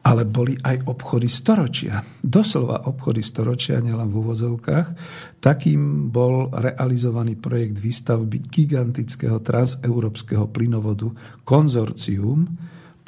ale 0.00 0.24
boli 0.24 0.56
aj 0.56 0.88
obchody 0.88 1.28
storočia. 1.28 2.00
Doslova 2.24 2.88
obchody 2.88 3.20
storočia, 3.20 3.84
nielen 3.84 4.08
v 4.08 4.18
úvozovkách. 4.24 4.88
Takým 5.44 6.08
bol 6.08 6.48
realizovaný 6.48 7.36
projekt 7.36 7.76
výstavby 7.76 8.48
gigantického 8.48 9.44
transeurópskeho 9.44 10.48
plynovodu 10.48 11.12
Konzorcium, 11.44 12.48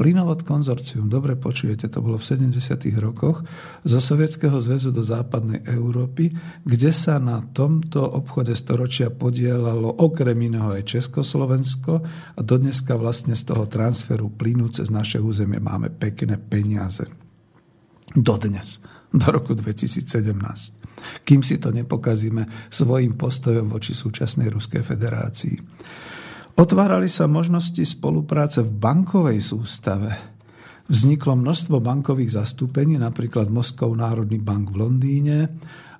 Plynovod 0.02 0.42
konzorcium, 0.42 1.06
dobre 1.06 1.38
počujete, 1.38 1.86
to 1.86 2.02
bolo 2.02 2.18
v 2.18 2.50
70. 2.50 2.90
rokoch, 2.98 3.46
zo 3.86 4.02
Sovietskeho 4.02 4.58
zväzu 4.58 4.90
do 4.90 4.98
západnej 4.98 5.62
Európy, 5.62 6.34
kde 6.66 6.90
sa 6.90 7.22
na 7.22 7.38
tomto 7.38 8.02
obchode 8.02 8.50
storočia 8.58 9.14
podielalo 9.14 10.02
okrem 10.02 10.34
iného 10.34 10.74
aj 10.74 10.90
Československo 10.90 12.02
a 12.34 12.40
dodneska 12.42 12.98
vlastne 12.98 13.38
z 13.38 13.46
toho 13.46 13.70
transferu 13.70 14.26
plynu 14.26 14.74
cez 14.74 14.90
naše 14.90 15.22
územie 15.22 15.62
máme 15.62 15.94
pekné 15.94 16.34
peniaze. 16.34 17.06
Dodnes, 18.10 18.82
do 19.14 19.26
roku 19.30 19.54
2017 19.54 20.82
kým 21.26 21.42
si 21.42 21.58
to 21.58 21.74
nepokazíme 21.74 22.70
svojim 22.70 23.18
postojom 23.18 23.66
voči 23.66 23.90
súčasnej 23.90 24.50
Ruskej 24.50 24.86
federácii. 24.86 25.56
Otvárali 26.52 27.08
sa 27.08 27.24
možnosti 27.24 27.80
spolupráce 27.80 28.60
v 28.60 28.70
bankovej 28.76 29.40
sústave. 29.40 30.12
Vzniklo 30.92 31.38
množstvo 31.38 31.80
bankových 31.80 32.36
zastúpení, 32.36 33.00
napríklad 33.00 33.48
Moskov 33.48 33.96
Národný 33.96 34.36
bank 34.36 34.76
v 34.76 34.76
Londýne 34.84 35.38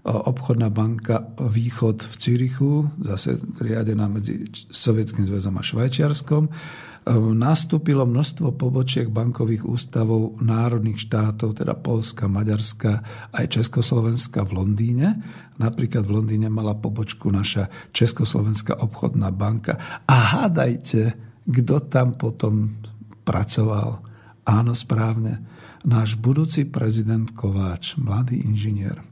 obchodná 0.02 0.66
banka 0.66 1.30
Východ 1.38 2.02
v 2.02 2.14
Cirichu, 2.18 2.90
zase 2.98 3.38
riadená 3.62 4.10
medzi 4.10 4.50
Sovietským 4.70 5.22
zväzom 5.30 5.54
a 5.54 5.62
Švajčiarskom. 5.62 6.50
Nastúpilo 7.34 8.06
množstvo 8.06 8.54
pobočiek 8.54 9.10
bankových 9.10 9.66
ústavov 9.66 10.38
národných 10.38 11.02
štátov, 11.02 11.58
teda 11.58 11.74
Polska, 11.74 12.30
Maďarska 12.30 13.02
aj 13.34 13.58
Československa 13.58 14.46
v 14.46 14.50
Londýne. 14.62 15.08
Napríklad 15.58 16.06
v 16.06 16.14
Londýne 16.18 16.46
mala 16.50 16.78
pobočku 16.78 17.30
naša 17.30 17.70
Československá 17.90 18.78
obchodná 18.78 19.34
banka. 19.34 20.02
A 20.06 20.14
hádajte, 20.14 21.14
kto 21.46 21.82
tam 21.90 22.14
potom 22.14 22.78
pracoval. 23.26 24.02
Áno, 24.46 24.74
správne. 24.74 25.42
Náš 25.82 26.14
budúci 26.18 26.70
prezident 26.70 27.30
Kováč, 27.34 27.98
mladý 27.98 28.46
inžinier. 28.46 29.02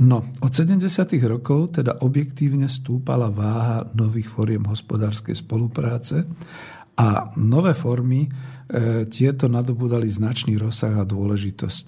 No, 0.00 0.24
od 0.40 0.52
70. 0.56 0.88
rokov 1.28 1.76
teda 1.76 2.00
objektívne 2.00 2.64
stúpala 2.64 3.28
váha 3.28 3.84
nových 3.92 4.32
fóriem 4.32 4.64
hospodárskej 4.64 5.36
spolupráce 5.36 6.24
a 6.96 7.28
nové 7.36 7.76
formy 7.76 8.24
e, 8.24 8.28
tieto 9.12 9.52
nadobudali 9.52 10.08
značný 10.08 10.56
rozsah 10.56 10.96
a 10.96 11.04
dôležitosť. 11.04 11.84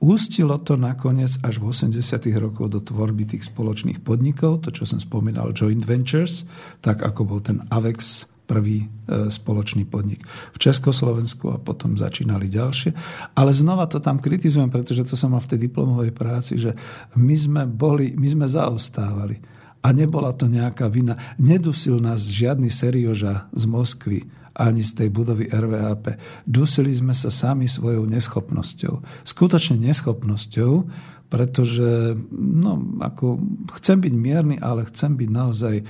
Ústilo 0.00 0.62
to 0.62 0.78
nakoniec 0.78 1.42
až 1.42 1.60
v 1.60 1.74
80. 1.74 2.00
rokoch 2.38 2.70
do 2.70 2.80
tvorby 2.80 3.28
tých 3.34 3.50
spoločných 3.50 4.00
podnikov, 4.00 4.64
to 4.64 4.70
čo 4.70 4.86
som 4.86 5.02
spomínal, 5.02 5.50
joint 5.50 5.82
ventures, 5.82 6.46
tak 6.80 7.02
ako 7.02 7.34
bol 7.34 7.40
ten 7.42 7.66
AVEX 7.66 8.30
prvý 8.50 8.82
e, 8.82 8.86
spoločný 9.30 9.86
podnik 9.86 10.26
v 10.26 10.58
Československu 10.58 11.54
a 11.54 11.62
potom 11.62 11.94
začínali 11.94 12.50
ďalšie. 12.50 12.90
Ale 13.38 13.54
znova 13.54 13.86
to 13.86 14.02
tam 14.02 14.18
kritizujem, 14.18 14.66
pretože 14.74 15.06
to 15.06 15.14
som 15.14 15.38
mal 15.38 15.42
v 15.46 15.54
tej 15.54 15.70
diplomovej 15.70 16.10
práci, 16.10 16.58
že 16.58 16.74
my 17.14 17.36
sme 17.38 17.62
boli, 17.70 18.18
my 18.18 18.26
sme 18.26 18.46
zaostávali. 18.50 19.38
A 19.86 19.94
nebola 19.94 20.34
to 20.34 20.50
nejaká 20.50 20.90
vina. 20.90 21.14
Nedusil 21.38 22.02
nás 22.02 22.26
žiadny 22.26 22.68
serioža 22.68 23.46
z 23.54 23.64
Moskvy 23.70 24.18
ani 24.50 24.84
z 24.84 24.92
tej 24.92 25.08
budovy 25.08 25.48
RVAP. 25.48 26.20
Dusili 26.44 26.92
sme 26.92 27.16
sa 27.16 27.32
sami 27.32 27.64
svojou 27.64 28.04
neschopnosťou. 28.04 29.24
Skutočne 29.24 29.80
neschopnosťou, 29.80 30.84
pretože 31.30 32.18
no, 32.34 33.00
ako, 33.00 33.40
chcem 33.80 34.02
byť 34.02 34.14
mierny, 34.18 34.56
ale 34.58 34.84
chcem 34.90 35.14
byť 35.14 35.30
naozaj 35.30 35.76
o, 35.80 35.86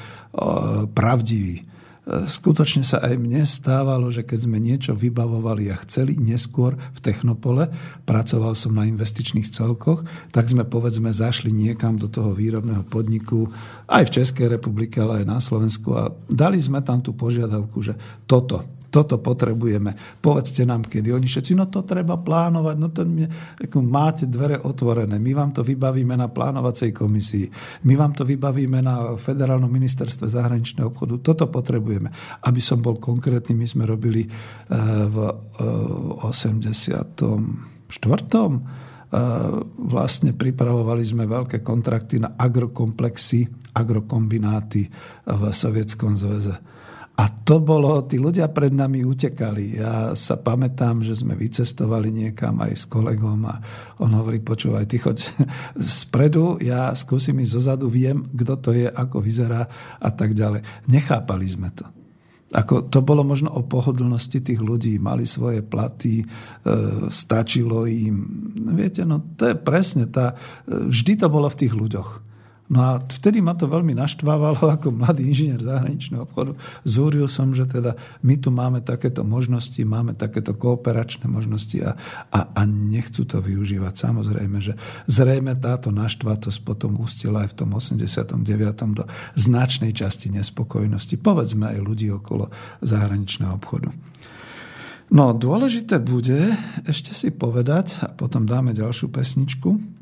pravdivý 0.93 1.65
skutočne 2.09 2.81
sa 2.81 2.99
aj 3.05 3.15
mne 3.21 3.45
stávalo, 3.45 4.09
že 4.09 4.25
keď 4.25 4.49
sme 4.49 4.57
niečo 4.57 4.97
vybavovali 4.97 5.69
a 5.69 5.81
chceli 5.85 6.17
neskôr 6.17 6.81
v 6.97 6.99
Technopole, 6.99 7.69
pracoval 8.09 8.57
som 8.57 8.73
na 8.73 8.89
investičných 8.89 9.53
celkoch, 9.53 10.03
tak 10.33 10.49
sme 10.49 10.65
povedzme 10.65 11.13
zašli 11.13 11.53
niekam 11.53 12.01
do 12.01 12.09
toho 12.09 12.33
výrobného 12.33 12.89
podniku, 12.89 13.53
aj 13.85 14.09
v 14.09 14.15
Českej 14.23 14.47
republike, 14.49 14.97
ale 14.99 15.23
aj 15.23 15.27
na 15.29 15.39
Slovensku 15.39 15.93
a 15.93 16.09
dali 16.27 16.57
sme 16.57 16.81
tam 16.81 17.05
tú 17.05 17.13
požiadavku, 17.13 17.79
že 17.85 17.95
toto, 18.25 18.65
toto 18.91 19.23
potrebujeme. 19.23 19.95
Povedzte 20.19 20.67
nám, 20.67 20.85
kedy. 20.91 21.15
Oni 21.15 21.31
všetci, 21.31 21.55
no 21.55 21.71
to 21.71 21.87
treba 21.87 22.19
plánovať, 22.19 22.77
no 22.77 22.89
to 22.91 23.07
mne, 23.07 23.31
máte 23.87 24.27
dvere 24.27 24.59
otvorené. 24.59 25.17
My 25.23 25.33
vám 25.33 25.55
to 25.55 25.63
vybavíme 25.63 26.19
na 26.19 26.27
plánovacej 26.27 26.91
komisii. 26.91 27.47
My 27.87 27.95
vám 27.95 28.19
to 28.19 28.27
vybavíme 28.27 28.83
na 28.83 29.15
federálnom 29.15 29.71
ministerstve 29.71 30.27
zahraničného 30.27 30.91
obchodu. 30.91 31.23
Toto 31.23 31.47
potrebujeme. 31.47 32.11
Aby 32.43 32.59
som 32.59 32.83
bol 32.83 32.99
konkrétny, 32.99 33.55
my 33.55 33.67
sme 33.71 33.87
robili 33.87 34.27
eh, 34.27 34.35
v 35.07 35.17
84 36.27 37.15
eh, 37.15 38.59
vlastne 39.79 40.31
pripravovali 40.35 41.03
sme 41.07 41.31
veľké 41.31 41.63
kontrakty 41.63 42.19
na 42.19 42.35
agrokomplexy, 42.35 43.47
agrokombináty 43.71 44.83
v 45.31 45.43
Sovietskom 45.55 46.19
zväze 46.19 46.80
a 47.21 47.29
to 47.29 47.61
bolo, 47.61 48.01
tí 48.09 48.17
ľudia 48.17 48.49
pred 48.49 48.73
nami 48.73 49.05
utekali. 49.05 49.77
Ja 49.77 50.17
sa 50.17 50.41
pamätám, 50.41 51.05
že 51.05 51.13
sme 51.13 51.37
vycestovali 51.37 52.09
niekam 52.09 52.57
aj 52.65 52.73
s 52.73 52.85
kolegom 52.89 53.45
a 53.45 53.61
on 54.01 54.17
hovorí, 54.17 54.41
počúvaj, 54.41 54.89
ty 54.89 54.97
choď 54.97 55.29
spredu, 56.01 56.57
ja 56.65 56.89
skúsim 56.97 57.37
ísť 57.45 57.61
zozadu, 57.61 57.93
viem, 57.93 58.25
kto 58.33 58.55
to 58.57 58.71
je, 58.73 58.89
ako 58.89 59.21
vyzerá 59.21 59.69
a 60.01 60.09
tak 60.09 60.33
ďalej. 60.33 60.65
Nechápali 60.89 61.45
sme 61.45 61.69
to. 61.77 61.85
Ako, 62.57 62.89
to 62.89 63.05
bolo 63.05 63.21
možno 63.21 63.53
o 63.53 63.69
pohodlnosti 63.69 64.41
tých 64.41 64.59
ľudí. 64.59 64.97
Mali 64.99 65.23
svoje 65.23 65.63
platy, 65.63 66.25
e, 66.25 66.27
stačilo 67.07 67.87
im. 67.87 68.17
Viete, 68.75 69.05
no 69.07 69.23
to 69.37 69.53
je 69.53 69.57
presne 69.61 70.09
tá... 70.09 70.35
E, 70.67 70.89
vždy 70.89 71.21
to 71.21 71.29
bolo 71.31 71.47
v 71.53 71.59
tých 71.63 71.77
ľuďoch. 71.77 72.30
No 72.71 72.79
a 72.87 73.03
vtedy 73.03 73.43
ma 73.43 73.59
to 73.59 73.67
veľmi 73.67 73.99
naštvávalo 73.99 74.71
ako 74.79 74.95
mladý 74.95 75.27
inžinier 75.27 75.59
zahraničného 75.59 76.23
obchodu. 76.23 76.55
Zúril 76.87 77.27
som, 77.27 77.51
že 77.51 77.67
teda 77.67 77.99
my 78.23 78.39
tu 78.39 78.55
máme 78.55 78.79
takéto 78.79 79.27
možnosti, 79.27 79.83
máme 79.83 80.15
takéto 80.15 80.55
kooperačné 80.55 81.27
možnosti 81.27 81.75
a, 81.83 81.99
a, 82.31 82.41
a 82.55 82.63
nechcú 82.71 83.27
to 83.27 83.43
využívať. 83.43 83.95
Samozrejme, 83.99 84.63
že 84.63 84.79
zrejme 85.11 85.59
táto 85.59 85.91
naštvatosť 85.91 86.63
potom 86.63 87.03
ústila 87.03 87.43
aj 87.43 87.59
v 87.59 87.59
tom 87.59 87.75
89. 87.75 88.39
do 88.95 89.05
značnej 89.35 89.91
časti 89.91 90.31
nespokojnosti. 90.31 91.19
Povedzme 91.19 91.75
aj 91.75 91.79
ľudí 91.83 92.07
okolo 92.15 92.55
zahraničného 92.87 93.51
obchodu. 93.51 93.91
No, 95.11 95.35
dôležité 95.35 95.99
bude 95.99 96.55
ešte 96.87 97.19
si 97.19 97.35
povedať, 97.35 97.99
a 97.99 98.15
potom 98.15 98.47
dáme 98.47 98.71
ďalšiu 98.71 99.11
pesničku, 99.11 100.00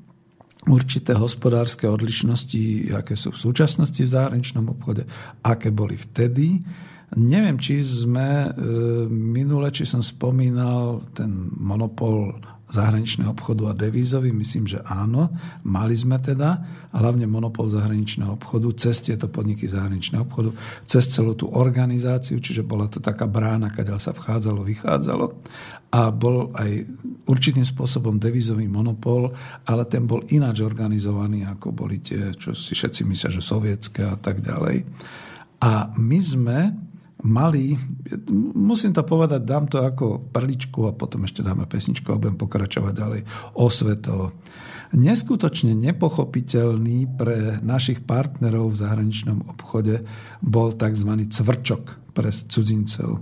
určité 0.66 1.14
hospodárske 1.14 1.86
odlišnosti, 1.86 2.90
aké 2.96 3.14
sú 3.14 3.30
v 3.30 3.38
súčasnosti 3.38 4.00
v 4.02 4.10
zahraničnom 4.10 4.66
obchode, 4.74 5.06
aké 5.46 5.70
boli 5.70 5.94
vtedy. 5.94 6.64
Neviem, 7.14 7.56
či 7.56 7.80
sme 7.80 8.28
e, 8.44 8.48
minule, 9.08 9.72
či 9.72 9.88
som 9.88 10.04
spomínal 10.04 11.08
ten 11.14 11.48
monopol 11.56 12.36
zahraničného 12.68 13.32
obchodu 13.32 13.72
a 13.72 13.78
devízový, 13.78 14.28
myslím, 14.36 14.68
že 14.68 14.84
áno. 14.84 15.32
Mali 15.64 15.96
sme 15.96 16.20
teda 16.20 16.60
hlavne 16.92 17.24
monopol 17.24 17.72
zahraničného 17.72 18.36
obchodu 18.36 18.68
cez 18.76 19.00
tieto 19.00 19.24
podniky 19.24 19.64
zahraničného 19.64 20.28
obchodu, 20.28 20.52
cez 20.84 21.08
celú 21.08 21.32
tú 21.32 21.48
organizáciu, 21.48 22.36
čiže 22.44 22.60
bola 22.60 22.84
to 22.92 23.00
taká 23.00 23.24
brána, 23.24 23.72
keď 23.72 23.96
sa 23.96 24.12
vchádzalo, 24.12 24.60
vychádzalo 24.68 25.26
a 25.88 26.12
bol 26.12 26.52
aj 26.52 26.84
určitým 27.24 27.64
spôsobom 27.64 28.20
devizový 28.20 28.68
monopol, 28.68 29.32
ale 29.64 29.88
ten 29.88 30.04
bol 30.04 30.20
ináč 30.28 30.60
organizovaný, 30.60 31.48
ako 31.48 31.72
boli 31.72 32.04
tie, 32.04 32.36
čo 32.36 32.52
si 32.52 32.76
všetci 32.76 33.08
myslia, 33.08 33.32
že 33.32 33.40
sovietské 33.40 34.04
a 34.04 34.16
tak 34.20 34.44
ďalej. 34.44 34.84
A 35.64 35.88
my 35.96 36.18
sme 36.20 36.58
mali, 37.24 37.74
musím 38.54 38.94
to 38.94 39.02
povedať, 39.02 39.42
dám 39.42 39.66
to 39.66 39.82
ako 39.82 40.30
prličku 40.30 40.86
a 40.86 40.94
potom 40.94 41.26
ešte 41.26 41.42
dáme 41.42 41.66
pesničku 41.66 42.06
a 42.12 42.20
budem 42.20 42.38
pokračovať 42.38 42.92
ďalej 42.94 43.20
osvetovo. 43.58 44.38
Neskutočne 44.94 45.76
nepochopiteľný 45.76 47.18
pre 47.18 47.60
našich 47.60 48.04
partnerov 48.04 48.72
v 48.72 48.80
zahraničnom 48.80 49.50
obchode 49.50 50.04
bol 50.40 50.72
tzv. 50.72 51.10
cvrčok 51.28 52.12
pre 52.16 52.30
cudzincov 52.32 53.20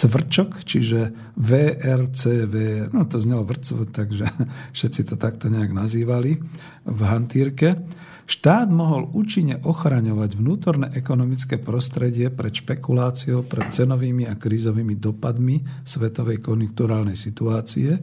cvrčok, 0.00 0.64
čiže 0.64 1.12
VRCV, 1.36 2.88
no 2.88 3.04
to 3.04 3.20
znelo 3.20 3.44
vrcov, 3.44 3.92
takže 3.92 4.24
všetci 4.76 5.12
to 5.12 5.14
takto 5.20 5.52
nejak 5.52 5.76
nazývali 5.76 6.40
v 6.88 7.00
hantírke. 7.04 7.84
Štát 8.30 8.70
mohol 8.70 9.10
účinne 9.10 9.58
ochraňovať 9.58 10.38
vnútorné 10.38 10.86
ekonomické 10.94 11.58
prostredie 11.58 12.30
pred 12.30 12.54
špekuláciou, 12.54 13.42
pred 13.42 13.74
cenovými 13.74 14.30
a 14.30 14.38
krízovými 14.38 14.94
dopadmi 15.02 15.66
svetovej 15.82 16.38
konjunkturálnej 16.38 17.18
situácie 17.18 17.98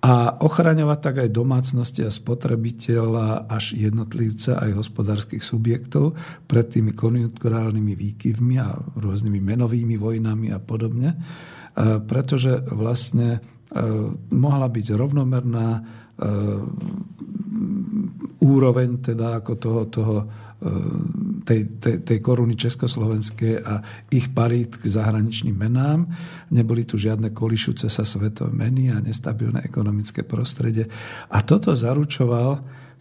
a 0.00 0.40
ochraňovať 0.40 0.98
tak 1.04 1.16
aj 1.20 1.28
domácnosti 1.28 2.00
a 2.08 2.10
spotrebiteľa 2.12 3.52
až 3.52 3.76
jednotlivca 3.76 4.56
aj 4.56 4.80
hospodárskych 4.80 5.44
subjektov 5.44 6.16
pred 6.48 6.72
tými 6.72 6.96
konjunkturálnymi 6.96 7.92
výkyvmi 7.92 8.56
a 8.56 8.80
rôznymi 8.96 9.40
menovými 9.44 10.00
vojnami 10.00 10.56
a 10.56 10.58
podobne, 10.60 11.12
e, 11.12 11.16
pretože 12.00 12.64
vlastne 12.72 13.28
e, 13.36 13.40
mohla 14.32 14.72
byť 14.72 14.86
rovnomerná 14.96 15.68
e, 15.76 15.80
úroveň 18.40 18.88
teda 19.04 19.44
ako 19.44 19.52
toho, 19.60 19.80
toho 19.92 20.16
tej, 21.44 21.60
tej, 21.80 21.96
tej 22.04 22.18
koruny 22.20 22.52
československej 22.52 23.64
a 23.64 23.80
ich 24.12 24.28
parít 24.28 24.76
k 24.76 24.84
zahraničným 24.92 25.56
menám. 25.56 26.04
Neboli 26.52 26.84
tu 26.84 27.00
žiadne 27.00 27.32
kolišúce 27.32 27.88
sa 27.88 28.04
svetové 28.04 28.52
meny 28.52 28.92
a 28.92 29.00
nestabilné 29.00 29.64
ekonomické 29.64 30.20
prostredie. 30.20 30.84
A 31.32 31.40
toto 31.40 31.72
zaručoval 31.72 32.60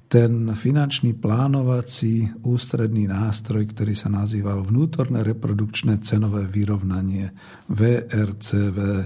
ten 0.10 0.57
finančný 0.57 1.14
plánovací 1.22 2.41
ústredný 2.41 3.05
nástroj, 3.05 3.70
ktorý 3.70 3.93
sa 3.93 4.10
nazýval 4.10 4.66
vnútorné 4.66 5.22
reprodukčné 5.22 6.01
cenové 6.01 6.49
vyrovnanie 6.49 7.30
VRCV. 7.70 8.78
E, 8.82 9.05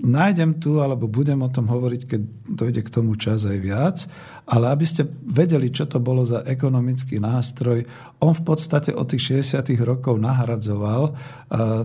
nájdem 0.00 0.56
tu, 0.56 0.80
alebo 0.80 1.04
budem 1.04 1.44
o 1.44 1.52
tom 1.52 1.68
hovoriť, 1.68 2.02
keď 2.08 2.20
dojde 2.48 2.80
k 2.80 2.90
tomu 2.96 3.12
čas 3.20 3.44
aj 3.44 3.58
viac, 3.60 4.08
ale 4.50 4.66
aby 4.74 4.82
ste 4.82 5.06
vedeli, 5.22 5.70
čo 5.70 5.86
to 5.86 6.02
bolo 6.02 6.26
za 6.26 6.42
ekonomický 6.42 7.22
nástroj, 7.22 7.86
on 8.18 8.34
v 8.34 8.42
podstate 8.42 8.90
od 8.90 9.06
tých 9.06 9.46
60. 9.46 9.62
rokov 9.86 10.18
nahradzoval 10.18 11.02
e, 11.06 11.12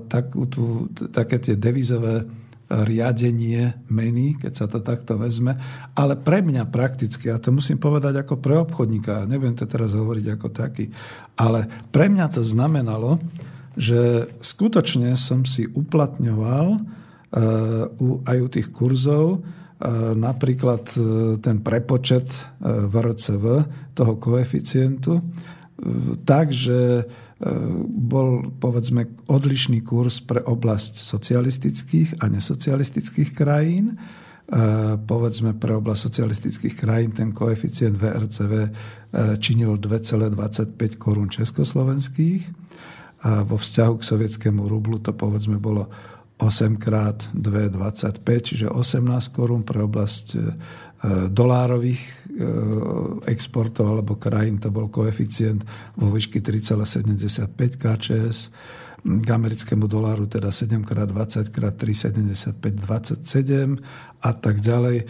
takú 0.09 0.49
tú, 0.49 0.89
také 1.13 1.37
tie 1.37 1.53
devizové 1.53 2.25
riadenie 2.65 3.77
meny, 3.93 4.41
keď 4.41 4.53
sa 4.57 4.65
to 4.65 4.81
takto 4.81 5.21
vezme. 5.21 5.53
Ale 5.93 6.17
pre 6.17 6.41
mňa 6.41 6.65
prakticky, 6.65 7.29
a 7.29 7.37
to 7.37 7.53
musím 7.53 7.77
povedať 7.77 8.25
ako 8.25 8.41
pre 8.41 8.57
obchodníka, 8.57 9.29
nebudem 9.29 9.53
to 9.53 9.69
teraz 9.69 9.93
hovoriť 9.93 10.25
ako 10.33 10.47
taký, 10.49 10.89
ale 11.37 11.69
pre 11.93 12.09
mňa 12.09 12.25
to 12.33 12.41
znamenalo, 12.41 13.21
že 13.77 14.31
skutočne 14.41 15.13
som 15.13 15.45
si 15.45 15.67
uplatňoval 15.67 16.67
uh, 16.73 18.23
aj 18.25 18.37
u 18.41 18.47
tých 18.49 18.67
kurzov 18.73 19.45
napríklad 20.15 20.83
uh, 20.97 21.37
ten 21.37 21.61
prepočet 21.61 22.25
VRCV, 22.63 23.45
toho 23.93 24.13
koeficientu, 24.17 25.21
uh, 25.21 25.23
tak, 26.25 26.49
že 26.49 27.05
E, 27.35 27.51
bol 27.91 28.47
povedzme 28.63 29.27
odlišný 29.27 29.83
kurz 29.83 30.23
pre 30.23 30.39
oblasť 30.39 30.95
socialistických 30.95 32.23
a 32.23 32.31
nesocialistických 32.31 33.35
krajín. 33.35 33.91
E, 33.91 33.95
povedzme 34.95 35.51
pre 35.59 35.75
oblasť 35.75 35.99
socialistických 35.99 36.75
krajín 36.79 37.11
ten 37.11 37.35
koeficient 37.35 37.99
VRCV 37.99 38.53
e, 38.55 38.69
činil 39.43 39.75
2,25 39.75 40.95
korún 40.95 41.27
československých. 41.27 42.47
A 43.27 43.43
vo 43.43 43.59
vzťahu 43.59 43.99
k 43.99 44.07
sovietskému 44.07 44.63
rublu 44.71 45.03
to 45.03 45.11
povedzme 45.11 45.59
bolo 45.59 45.91
8 46.37 46.75
krát 46.75 47.31
2,25, 47.31 48.19
čiže 48.43 48.67
18 48.67 49.35
korún 49.35 49.63
pre 49.63 49.79
oblasť 49.83 50.35
dolárových 51.29 52.01
e, 52.01 52.11
exportov 53.29 53.93
alebo 53.93 54.17
krajín 54.17 54.57
to 54.57 54.73
bol 54.73 54.89
koeficient 54.89 55.61
vo 55.95 56.09
výšky 56.09 56.41
3,75 56.41 57.51
KČS, 57.77 58.37
k 59.05 59.27
americkému 59.29 59.85
doláru 59.85 60.25
teda 60.25 60.49
7 60.49 60.81
x 60.81 60.89
20 60.89 61.45
x 61.45 61.57
3,75 62.57 62.57
27 62.57 63.77
a 64.25 64.31
tak 64.33 64.65
ďalej. 64.65 65.05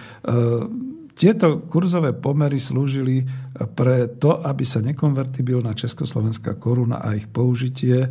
E, 1.16 1.26
tieto 1.26 1.64
kurzové 1.72 2.12
pomery 2.12 2.60
slúžili 2.60 3.24
pre 3.72 4.12
to, 4.20 4.36
aby 4.44 4.68
sa 4.68 4.84
nekonvertibilná 4.84 5.72
československá 5.72 6.60
koruna 6.60 7.00
a 7.00 7.16
ich 7.16 7.32
použitie 7.32 8.04
e, 8.04 8.10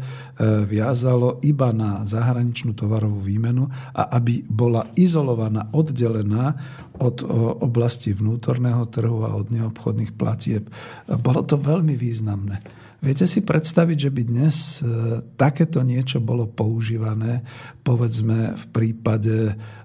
viazalo 0.65 1.37
iba 1.45 1.69
na 1.77 2.09
zahraničnú 2.09 2.73
tovarovú 2.73 3.21
výmenu 3.21 3.69
a 3.93 4.09
aby 4.17 4.49
bola 4.49 4.89
izolovaná, 4.97 5.69
oddelená 5.77 6.57
od 6.97 7.21
oblasti 7.61 8.17
vnútorného 8.17 8.89
trhu 8.89 9.27
a 9.29 9.37
od 9.37 9.53
neobchodných 9.53 10.17
platieb. 10.17 10.73
Bolo 11.05 11.45
to 11.45 11.61
veľmi 11.61 11.99
významné. 12.01 12.65
Viete 13.05 13.29
si 13.29 13.45
predstaviť, 13.45 14.09
že 14.09 14.11
by 14.17 14.23
dnes 14.25 14.57
e, 14.81 14.81
takéto 15.37 15.85
niečo 15.85 16.25
bolo 16.25 16.49
používané, 16.49 17.45
povedzme 17.85 18.57
v 18.57 18.65
prípade 18.73 19.53
E, 19.53 19.84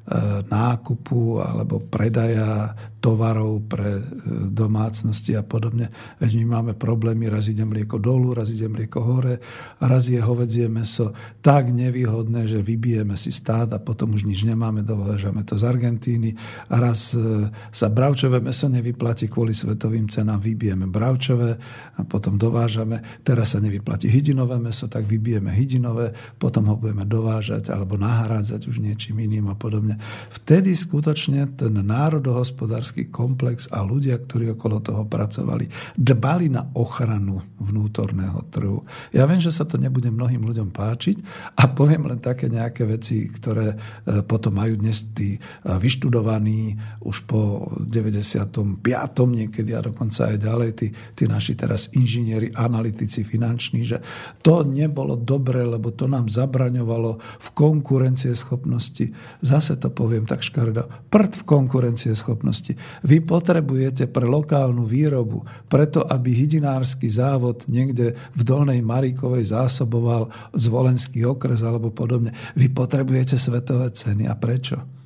nákupu 0.50 1.38
alebo 1.38 1.78
predaja 1.86 2.74
tovarov 3.00 3.64
pre 3.66 4.00
e, 4.00 4.04
domácnosti 4.52 5.34
a 5.36 5.44
podobne. 5.44 5.90
Veď 6.20 6.44
my 6.44 6.46
máme 6.60 6.74
problémy, 6.76 7.32
raz 7.32 7.48
ide 7.48 7.64
mlieko 7.64 7.96
dolu, 7.96 8.36
raz 8.36 8.52
ide 8.52 8.68
mlieko 8.68 9.00
hore, 9.00 9.40
raz 9.80 10.12
je 10.12 10.20
hovedzie 10.20 10.68
meso 10.68 11.16
tak 11.40 11.72
nevýhodné, 11.72 12.46
že 12.52 12.60
vybijeme 12.60 13.16
si 13.16 13.32
stát 13.32 13.72
a 13.72 13.80
potom 13.80 14.14
už 14.20 14.28
nič 14.28 14.44
nemáme, 14.44 14.84
dovážame 14.84 15.48
to 15.48 15.56
z 15.56 15.64
Argentíny 15.64 16.36
a 16.68 16.76
raz 16.84 17.16
e, 17.16 17.48
sa 17.72 17.88
bravčové 17.88 18.44
meso 18.44 18.68
nevyplatí 18.68 19.32
kvôli 19.32 19.56
svetovým 19.56 20.12
cenám, 20.12 20.44
vybijeme 20.44 20.86
bravčové 20.92 21.56
a 21.96 22.02
potom 22.04 22.36
dovážame. 22.36 23.24
Teraz 23.24 23.56
sa 23.56 23.64
nevyplatí 23.64 24.12
hydinové 24.12 24.60
meso, 24.60 24.92
tak 24.92 25.08
vybijeme 25.08 25.56
hydinové, 25.56 26.12
potom 26.36 26.68
ho 26.68 26.76
budeme 26.76 27.08
dovážať 27.08 27.72
alebo 27.72 27.96
nahrádzať 27.96 28.68
už 28.68 28.84
niečím 28.84 29.24
iným 29.24 29.48
a 29.48 29.56
podobne. 29.56 29.99
Vtedy 30.32 30.74
skutočne 30.74 31.56
ten 31.60 31.74
národohospodársky 31.76 33.12
komplex 33.12 33.68
a 33.70 33.84
ľudia, 33.84 34.18
ktorí 34.18 34.56
okolo 34.56 34.80
toho 34.80 35.04
pracovali, 35.06 35.96
dbali 35.96 36.48
na 36.50 36.66
ochranu 36.76 37.44
vnútorného 37.60 38.40
trhu. 38.50 38.84
Ja 39.12 39.28
viem, 39.28 39.44
že 39.44 39.52
sa 39.52 39.68
to 39.68 39.76
nebude 39.76 40.08
mnohým 40.10 40.42
ľuďom 40.42 40.72
páčiť 40.72 41.18
a 41.60 41.68
poviem 41.70 42.08
len 42.08 42.24
také 42.24 42.48
nejaké 42.48 42.88
veci, 42.88 43.28
ktoré 43.28 43.76
e, 43.76 43.78
potom 44.24 44.56
majú 44.56 44.80
dnes 44.80 45.12
tí 45.12 45.36
e, 45.36 45.40
vyštudovaní 45.66 46.80
už 47.04 47.30
po 47.30 47.70
95. 47.78 48.80
niekedy 49.28 49.72
a 49.76 49.84
dokonca 49.84 50.32
aj 50.32 50.38
ďalej 50.40 50.70
tí, 50.76 50.88
tí 51.14 51.24
naši 51.28 51.54
teraz 51.60 51.92
inžinieri, 51.94 52.56
analytici 52.56 53.28
finanční, 53.28 53.84
že 53.86 53.98
to 54.40 54.64
nebolo 54.64 55.20
dobre, 55.20 55.62
lebo 55.68 55.92
to 55.92 56.08
nám 56.08 56.32
zabraňovalo 56.32 57.20
v 57.20 57.48
konkurencie 57.52 58.32
schopnosti. 58.34 59.12
Zase 59.44 59.76
to 59.76 59.89
to 59.90 59.98
poviem 59.98 60.30
tak 60.30 60.46
škaredo, 60.46 60.86
prd 61.10 61.42
v 61.42 61.44
konkurencie 61.50 62.14
schopnosti. 62.14 62.78
Vy 63.02 63.26
potrebujete 63.26 64.06
pre 64.06 64.30
lokálnu 64.30 64.86
výrobu, 64.86 65.42
preto 65.66 66.06
aby 66.06 66.30
hydinársky 66.30 67.10
závod 67.10 67.66
niekde 67.66 68.14
v 68.38 68.42
Dolnej 68.46 68.86
Maríkovej 68.86 69.50
zásoboval 69.50 70.30
zvolenský 70.54 71.26
okres 71.26 71.66
alebo 71.66 71.90
podobne. 71.90 72.38
Vy 72.54 72.70
potrebujete 72.70 73.42
svetové 73.42 73.90
ceny. 73.90 74.30
A 74.30 74.38
prečo? 74.38 74.99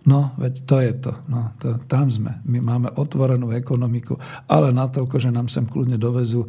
No, 0.00 0.32
veď 0.40 0.54
to 0.64 0.76
je 0.80 0.92
to. 0.96 1.12
No, 1.28 1.52
to. 1.60 1.76
Tam 1.84 2.08
sme. 2.08 2.40
My 2.48 2.64
máme 2.64 2.88
otvorenú 2.96 3.52
ekonomiku, 3.52 4.16
ale 4.48 4.72
natoľko, 4.72 5.20
že 5.20 5.28
nám 5.28 5.52
sem 5.52 5.68
kľudne 5.68 6.00
dovezú 6.00 6.48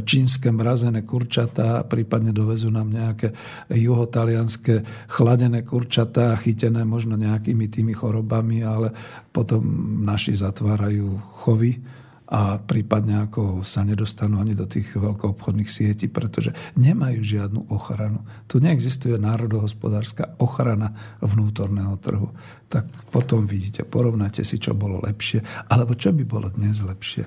čínske 0.00 0.48
mrazené 0.48 1.04
kurčatá, 1.04 1.84
prípadne 1.84 2.32
dovezú 2.32 2.72
nám 2.72 2.88
nejaké 2.88 3.36
juhotalianské 3.68 4.88
chladené 5.04 5.68
kurčatá, 5.68 6.32
chytené 6.40 6.88
možno 6.88 7.20
nejakými 7.20 7.68
tými 7.68 7.92
chorobami, 7.92 8.64
ale 8.64 8.88
potom 9.36 9.60
naši 10.00 10.40
zatvárajú 10.40 11.20
chovy 11.44 11.97
a 12.28 12.60
prípadne 12.60 13.24
ako 13.24 13.64
sa 13.64 13.80
nedostanú 13.88 14.44
ani 14.44 14.52
do 14.52 14.68
tých 14.68 14.92
veľkoobchodných 14.92 15.70
sietí, 15.72 16.12
pretože 16.12 16.52
nemajú 16.76 17.24
žiadnu 17.24 17.72
ochranu. 17.72 18.20
Tu 18.44 18.60
neexistuje 18.60 19.16
národohospodárska 19.16 20.36
ochrana 20.36 20.92
vnútorného 21.24 21.96
trhu. 21.96 22.28
Tak 22.68 22.84
potom 23.08 23.48
vidíte, 23.48 23.88
porovnáte 23.88 24.44
si, 24.44 24.60
čo 24.60 24.76
bolo 24.76 25.00
lepšie, 25.00 25.40
alebo 25.72 25.96
čo 25.96 26.12
by 26.12 26.24
bolo 26.28 26.52
dnes 26.52 26.84
lepšie. 26.84 27.24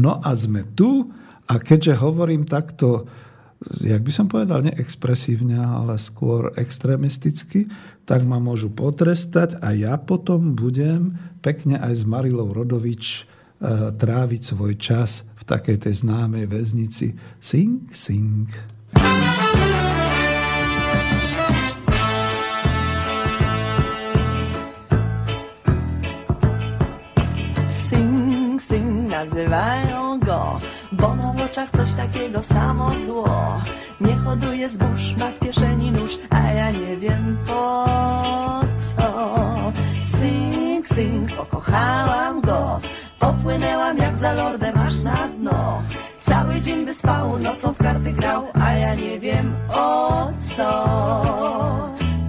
No 0.00 0.24
a 0.24 0.32
sme 0.32 0.64
tu 0.72 1.12
a 1.44 1.60
keďže 1.60 2.00
hovorím 2.00 2.48
takto, 2.48 3.10
jak 3.84 4.00
by 4.00 4.12
som 4.14 4.24
povedal, 4.24 4.64
neexpresívne, 4.64 5.60
ale 5.60 6.00
skôr 6.00 6.56
extrémisticky, 6.56 7.68
tak 8.08 8.24
ma 8.24 8.40
môžu 8.40 8.72
potrestať 8.72 9.60
a 9.60 9.76
ja 9.76 10.00
potom 10.00 10.56
budem 10.56 11.20
pekne 11.44 11.76
aj 11.76 11.92
s 11.92 12.02
Marilou 12.08 12.56
Rodovič 12.56 13.28
tráviť 13.96 14.42
svoj 14.42 14.74
čas 14.80 15.28
v 15.36 15.42
takej 15.44 15.76
tej 15.76 15.94
známej 16.00 16.48
väznici. 16.48 17.12
Sing 17.36 17.92
Sing. 17.92 18.48
Sing, 27.68 28.56
sing, 28.56 29.10
nazywają 29.12 30.20
go. 30.24 30.56
Bo 30.92 31.14
ma 31.14 31.32
w 31.32 31.40
oczach 31.42 31.70
coś 31.70 31.92
takiego 31.94 32.42
samo 32.42 32.90
zło 33.04 33.62
Nie 34.00 34.14
hoduje 34.16 34.68
zbóż, 34.68 35.14
ma 35.18 35.30
w 35.30 35.38
kieszeni 35.38 35.92
nóż 35.92 36.18
A 36.30 36.52
ja 36.52 36.70
nie 36.70 36.96
wiem 36.96 37.38
po 37.46 37.86
co. 38.78 39.06
Sing, 40.00 40.86
sing, 40.86 41.32
pokochałam 41.36 42.40
go 42.40 42.80
Popłynęłam 43.20 43.98
jak 43.98 44.18
za 44.18 44.32
lordem 44.32 44.78
aż 44.78 45.02
na 45.02 45.28
dno. 45.28 45.82
Cały 46.22 46.60
dzień 46.60 46.86
wyspał, 46.86 47.38
nocą 47.38 47.72
w 47.72 47.78
karty 47.78 48.12
grał 48.12 48.46
A 48.62 48.72
ja 48.72 48.94
nie 48.94 49.20
wiem 49.20 49.54
o 49.70 50.32
co. 50.56 50.86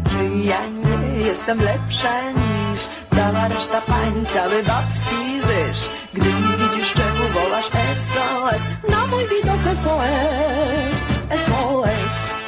Czy 0.10 0.48
ja 0.48 0.60
nie 0.68 1.26
jestem 1.26 1.60
lepsza 1.60 2.22
niż 2.32 2.82
Cała 3.16 3.48
reszta 3.48 3.82
pań, 3.82 4.26
cały 4.34 4.64
babski 4.64 5.42
ryż? 5.48 5.90
Gdy 6.14 6.30
nie 6.34 6.58
widzisz 6.58 6.94
czemu 6.94 7.24
wołasz 7.34 7.70
SOS 7.98 8.62
Na 8.90 9.06
mój 9.06 9.24
widok 9.24 9.78
SOS, 9.78 11.00
SOS 11.46 12.41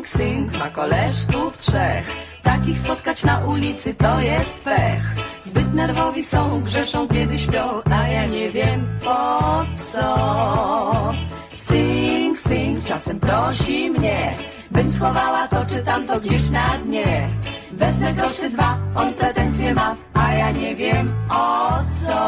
Sing, 0.00 0.06
sing, 0.06 0.58
ma 0.58 0.70
koleżków 0.70 1.58
trzech 1.58 2.10
Takich 2.42 2.78
spotkać 2.78 3.24
na 3.24 3.38
ulicy 3.38 3.94
to 3.94 4.20
jest 4.20 4.54
pech. 4.54 5.02
Zbyt 5.42 5.74
nerwowi 5.74 6.24
są, 6.24 6.62
grzeszą 6.62 7.08
kiedy 7.08 7.38
śpią, 7.38 7.82
a 7.90 8.08
ja 8.08 8.26
nie 8.26 8.50
wiem 8.50 8.98
po 9.04 9.64
co. 9.76 11.12
Sing, 11.52 12.38
sing, 12.38 12.84
czasem 12.84 13.20
prosi 13.20 13.90
mnie, 13.90 14.34
bym 14.70 14.92
schowała 14.92 15.48
to 15.48 15.66
czy 15.66 15.82
tamto 15.82 16.20
gdzieś 16.20 16.50
na 16.50 16.78
dnie. 16.78 17.28
Wezmę 17.72 18.12
grosz 18.12 18.38
dwa, 18.52 18.78
on 18.94 19.14
pretensje 19.14 19.74
ma, 19.74 19.96
a 20.14 20.34
ja 20.34 20.50
nie 20.50 20.76
wiem 20.76 21.14
o 21.30 21.70
co. 22.06 22.22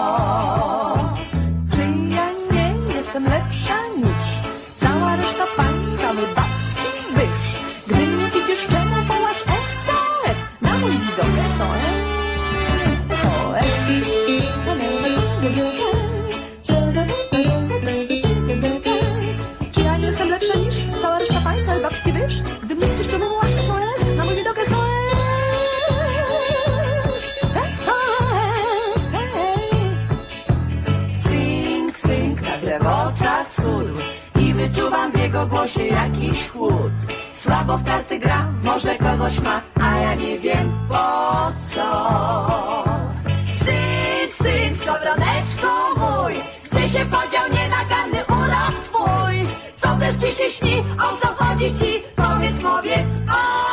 Czy 1.73 1.81
ja 2.15 2.27
nie 2.53 2.95
jestem 2.95 3.25
lepsza 3.25 3.52
ja 19.85 19.97
nie 19.97 20.07
jestem 20.07 20.31
lepsza 20.31 20.59
niż 20.59 20.77
cała 21.03 21.19
reszta 21.19 21.41
wyż? 22.13 22.43
Gdy 22.63 22.75
mnie 22.75 22.87
mój 24.25 24.35
widok 24.37 24.57
SOS, 24.67 24.93
SOS. 27.75 29.09
Sing, 31.23 31.97
sing, 31.97 32.43
nagle 32.43 32.79
w 32.79 32.87
oczach 32.87 33.49
I 34.41 34.55
wyczuwam 34.55 35.13
w 35.13 35.19
jego 35.19 35.47
głosie 35.47 35.87
jakiś 35.87 36.49
chłód 36.49 36.93
Słabo 37.33 37.79
w 37.79 37.85
karty 37.85 38.19
gra, 38.19 38.47
może 38.65 38.99
kogoś 38.99 39.41
ma 39.41 39.63
A 39.81 39.99
ja 39.99 40.15
nie 40.15 40.39
wiem 40.39 40.73
po 40.89 41.53
co 41.69 43.12
Sing, 44.43 44.77
skowroneczku 44.77 45.67
mój 45.97 46.35
Gdzie 46.65 46.89
się 46.89 47.05
podział 47.07 47.45
nienaganny 47.53 48.25
urok 48.29 48.75
twój. 48.85 49.37
Co 49.77 49.97
też 49.97 50.17
ci 50.17 50.37
się 50.43 50.51
śni, 50.51 50.85
o 50.99 51.17
co 51.17 51.29
chodzi 51.29 51.75
ci? 51.75 52.03
Powiedz, 52.17 52.61
powiedz, 52.63 53.13
o 53.29 53.72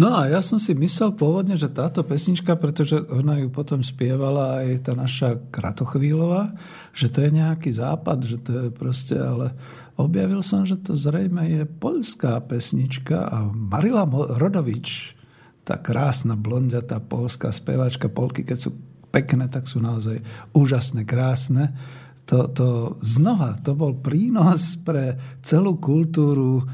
No 0.00 0.16
a 0.16 0.32
ja 0.32 0.40
som 0.40 0.56
si 0.56 0.72
myslel 0.72 1.12
pôvodne, 1.12 1.60
že 1.60 1.68
táto 1.68 2.00
pesnička, 2.00 2.56
pretože 2.56 3.04
ona 3.12 3.36
ju 3.36 3.52
potom 3.52 3.84
spievala 3.84 4.64
aj 4.64 4.88
tá 4.88 4.92
naša 4.96 5.36
Kratochvílová, 5.52 6.56
že 6.96 7.12
to 7.12 7.20
je 7.20 7.36
nejaký 7.36 7.68
západ, 7.68 8.24
že 8.24 8.40
to 8.40 8.50
je 8.56 8.68
proste, 8.72 9.12
ale 9.12 9.52
objavil 10.00 10.40
som, 10.40 10.64
že 10.64 10.80
to 10.80 10.96
zrejme 10.96 11.44
je 11.44 11.62
poľská 11.68 12.40
pesnička 12.48 13.28
a 13.28 13.44
Marila 13.52 14.08
Rodovič, 14.40 15.20
tá 15.68 15.76
krásna 15.76 16.32
blondiatá 16.32 16.96
polská 17.04 17.52
speváčka 17.52 18.08
polky, 18.08 18.40
keď 18.40 18.56
sú 18.56 18.70
pekné, 19.12 19.52
tak 19.52 19.68
sú 19.68 19.84
naozaj 19.84 20.16
úžasné, 20.56 21.04
krásne. 21.04 21.76
To, 22.24 22.48
to 22.48 22.68
znova, 23.04 23.60
to 23.60 23.76
bol 23.76 23.92
prínos 24.00 24.80
pre 24.80 25.20
celú 25.44 25.76
kultúru 25.76 26.64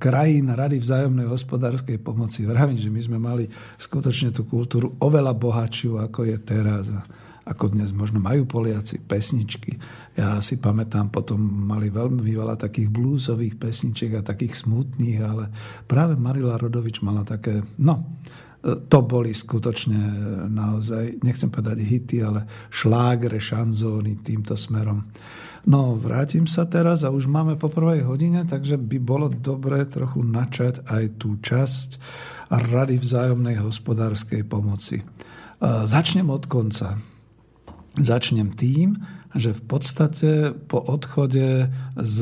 krajín 0.00 0.48
Rady 0.48 0.80
vzájomnej 0.80 1.28
hospodárskej 1.28 2.00
pomoci. 2.00 2.48
Vravím, 2.48 2.80
že 2.80 2.88
my 2.88 3.00
sme 3.04 3.18
mali 3.20 3.44
skutočne 3.76 4.32
tú 4.32 4.48
kultúru 4.48 4.96
oveľa 5.04 5.36
bohatšiu, 5.36 6.00
ako 6.00 6.24
je 6.24 6.36
teraz. 6.40 6.88
Ako 7.44 7.76
dnes 7.76 7.92
možno 7.92 8.24
majú 8.24 8.48
Poliaci 8.48 9.04
pesničky. 9.04 9.76
Ja 10.16 10.40
si 10.40 10.56
pamätám, 10.56 11.12
potom 11.12 11.36
mali 11.44 11.92
veľmi 11.92 12.24
veľa 12.24 12.56
takých 12.56 12.88
bluesových 12.88 13.60
pesničiek 13.60 14.16
a 14.16 14.24
takých 14.24 14.64
smutných, 14.64 15.20
ale 15.20 15.52
práve 15.84 16.16
Marila 16.16 16.56
Rodovič 16.56 17.04
mala 17.04 17.20
také, 17.20 17.60
no, 17.76 18.16
to 18.64 18.98
boli 19.04 19.36
skutočne 19.36 20.00
naozaj, 20.48 21.20
nechcem 21.20 21.52
povedať 21.52 21.84
hity, 21.84 22.24
ale 22.24 22.48
šlágre, 22.72 23.36
šanzóny 23.36 24.24
týmto 24.24 24.56
smerom. 24.56 25.04
No, 25.64 25.96
vrátim 25.96 26.44
sa 26.44 26.68
teraz 26.68 27.08
a 27.08 27.12
už 27.12 27.24
máme 27.24 27.56
po 27.56 27.72
prvej 27.72 28.04
hodine, 28.04 28.44
takže 28.44 28.76
by 28.76 29.00
bolo 29.00 29.32
dobré 29.32 29.88
trochu 29.88 30.20
načať 30.20 30.84
aj 30.84 31.04
tú 31.16 31.40
časť 31.40 31.96
Rady 32.52 33.00
vzájomnej 33.00 33.64
hospodárskej 33.64 34.44
pomoci. 34.44 35.00
Začnem 35.64 36.28
od 36.28 36.44
konca. 36.44 37.00
Začnem 37.96 38.52
tým, 38.52 39.00
že 39.32 39.56
v 39.56 39.62
podstate 39.64 40.52
po 40.52 40.84
odchode 40.84 41.72
z 41.96 42.16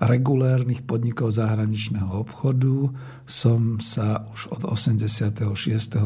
regulérnych 0.00 0.88
podnikov 0.88 1.36
zahraničného 1.36 2.24
obchodu 2.24 2.88
som 3.30 3.78
sa 3.78 4.26
už 4.34 4.50
od 4.50 4.62
86. 4.66 5.38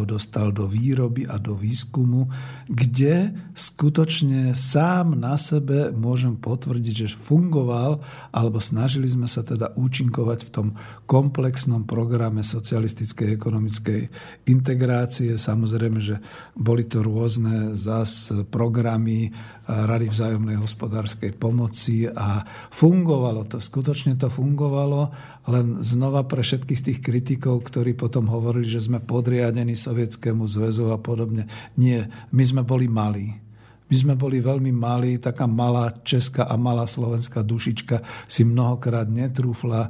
dostal 0.05 0.53
do 0.53 0.69
výroby 0.69 1.25
a 1.25 1.41
do 1.41 1.57
výskumu, 1.57 2.29
kde 2.69 3.33
skutočne 3.57 4.53
sám 4.53 5.17
na 5.17 5.41
sebe 5.41 5.89
môžem 5.97 6.37
potvrdiť, 6.37 7.09
že 7.09 7.17
fungoval, 7.17 8.05
alebo 8.29 8.61
snažili 8.61 9.09
sme 9.09 9.25
sa 9.25 9.41
teda 9.41 9.73
účinkovať 9.73 10.39
v 10.45 10.51
tom 10.53 10.69
komplexnom 11.09 11.89
programe 11.89 12.45
socialistickej 12.45 13.41
ekonomickej 13.41 14.01
integrácie. 14.45 15.41
Samozrejme, 15.41 16.05
že 16.05 16.21
boli 16.53 16.85
to 16.85 17.01
rôzne 17.01 17.73
zas 17.73 18.29
programy 18.53 19.33
Rady 19.65 20.13
vzájomnej 20.13 20.61
hospodárskej 20.61 21.41
pomoci 21.41 22.05
a 22.05 22.45
fungovalo 22.69 23.49
to, 23.49 23.65
skutočne 23.65 24.13
to 24.21 24.29
fungovalo, 24.29 25.09
len 25.45 25.85
znova 25.85 26.25
pre 26.25 26.41
všetkých 26.41 26.81
tých 26.81 26.99
kritikov, 27.05 27.69
ktorí 27.69 27.93
potom 27.93 28.33
hovorili, 28.33 28.65
že 28.65 28.81
sme 28.81 29.01
podriadení 29.01 29.77
Sovietskému 29.77 30.49
zväzu 30.49 30.89
a 30.89 30.97
podobne. 30.97 31.49
Nie, 31.77 32.09
my 32.33 32.45
sme 32.45 32.63
boli 32.65 32.89
malí. 32.89 33.45
My 33.85 33.97
sme 34.01 34.15
boli 34.17 34.41
veľmi 34.41 34.73
malí, 34.73 35.21
taká 35.21 35.45
malá 35.45 35.93
česká 36.01 36.49
a 36.49 36.57
malá 36.57 36.89
slovenská 36.89 37.45
dušička 37.45 38.01
si 38.25 38.41
mnohokrát 38.41 39.05
netrúfla. 39.05 39.87
E, 39.87 39.89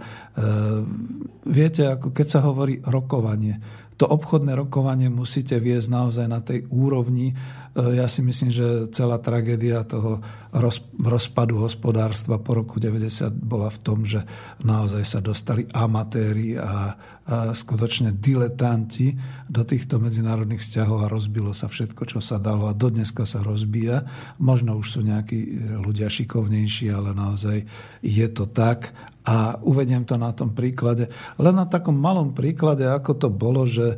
viete, 1.47 1.87
ako 1.87 2.11
keď 2.11 2.27
sa 2.27 2.41
hovorí 2.43 2.83
rokovanie, 2.83 3.63
to 3.95 4.11
obchodné 4.11 4.59
rokovanie 4.59 5.07
musíte 5.07 5.55
viesť 5.63 5.89
naozaj 5.95 6.27
na 6.27 6.43
tej 6.43 6.67
úrovni. 6.75 7.39
E, 7.75 7.99
Ja 7.99 8.07
si 8.07 8.23
myslím, 8.23 8.55
že 8.55 8.67
celá 8.95 9.19
tragédia 9.19 9.83
toho 9.83 10.23
roz, 10.55 10.83
rozpadu 10.95 11.59
hospodárstva 11.59 12.39
po 12.39 12.55
roku 12.55 12.79
90 12.79 13.35
bola 13.35 13.67
v 13.69 13.79
tom, 13.83 14.07
že 14.07 14.23
naozaj 14.63 15.03
sa 15.03 15.19
dostali 15.19 15.67
amatéri 15.75 16.55
a, 16.55 16.63
a 16.63 17.51
skutočne 17.51 18.15
diletanti 18.15 19.19
do 19.51 19.67
týchto 19.67 19.99
medzinárodných 19.99 20.63
vzťahov 20.63 21.05
a 21.05 21.13
rozbilo 21.13 21.51
sa 21.51 21.67
všetko, 21.67 22.07
čo 22.07 22.19
sa 22.23 22.39
dalo 22.39 22.71
a 22.71 22.79
dodneska 22.79 23.27
sa 23.27 23.43
rozbíja. 23.43 24.07
Možno 24.39 24.79
už 24.79 24.87
sú 24.95 25.01
nejakí 25.03 25.39
e, 25.43 25.51
ľudia 25.83 26.07
šikovnejší, 26.07 26.95
ale 26.95 27.11
naozaj 27.11 27.67
je 28.01 28.27
to 28.31 28.47
tak 28.47 28.95
a 29.25 29.57
uvediem 29.65 30.05
to 30.05 30.21
na 30.21 30.37
tom 30.37 30.53
príklade. 30.53 31.09
Len 31.41 31.57
na 31.57 31.65
takom 31.65 31.97
malom 31.97 32.37
príklade, 32.37 32.85
ako 32.85 33.13
to 33.17 33.29
bolo, 33.33 33.65
že 33.65 33.97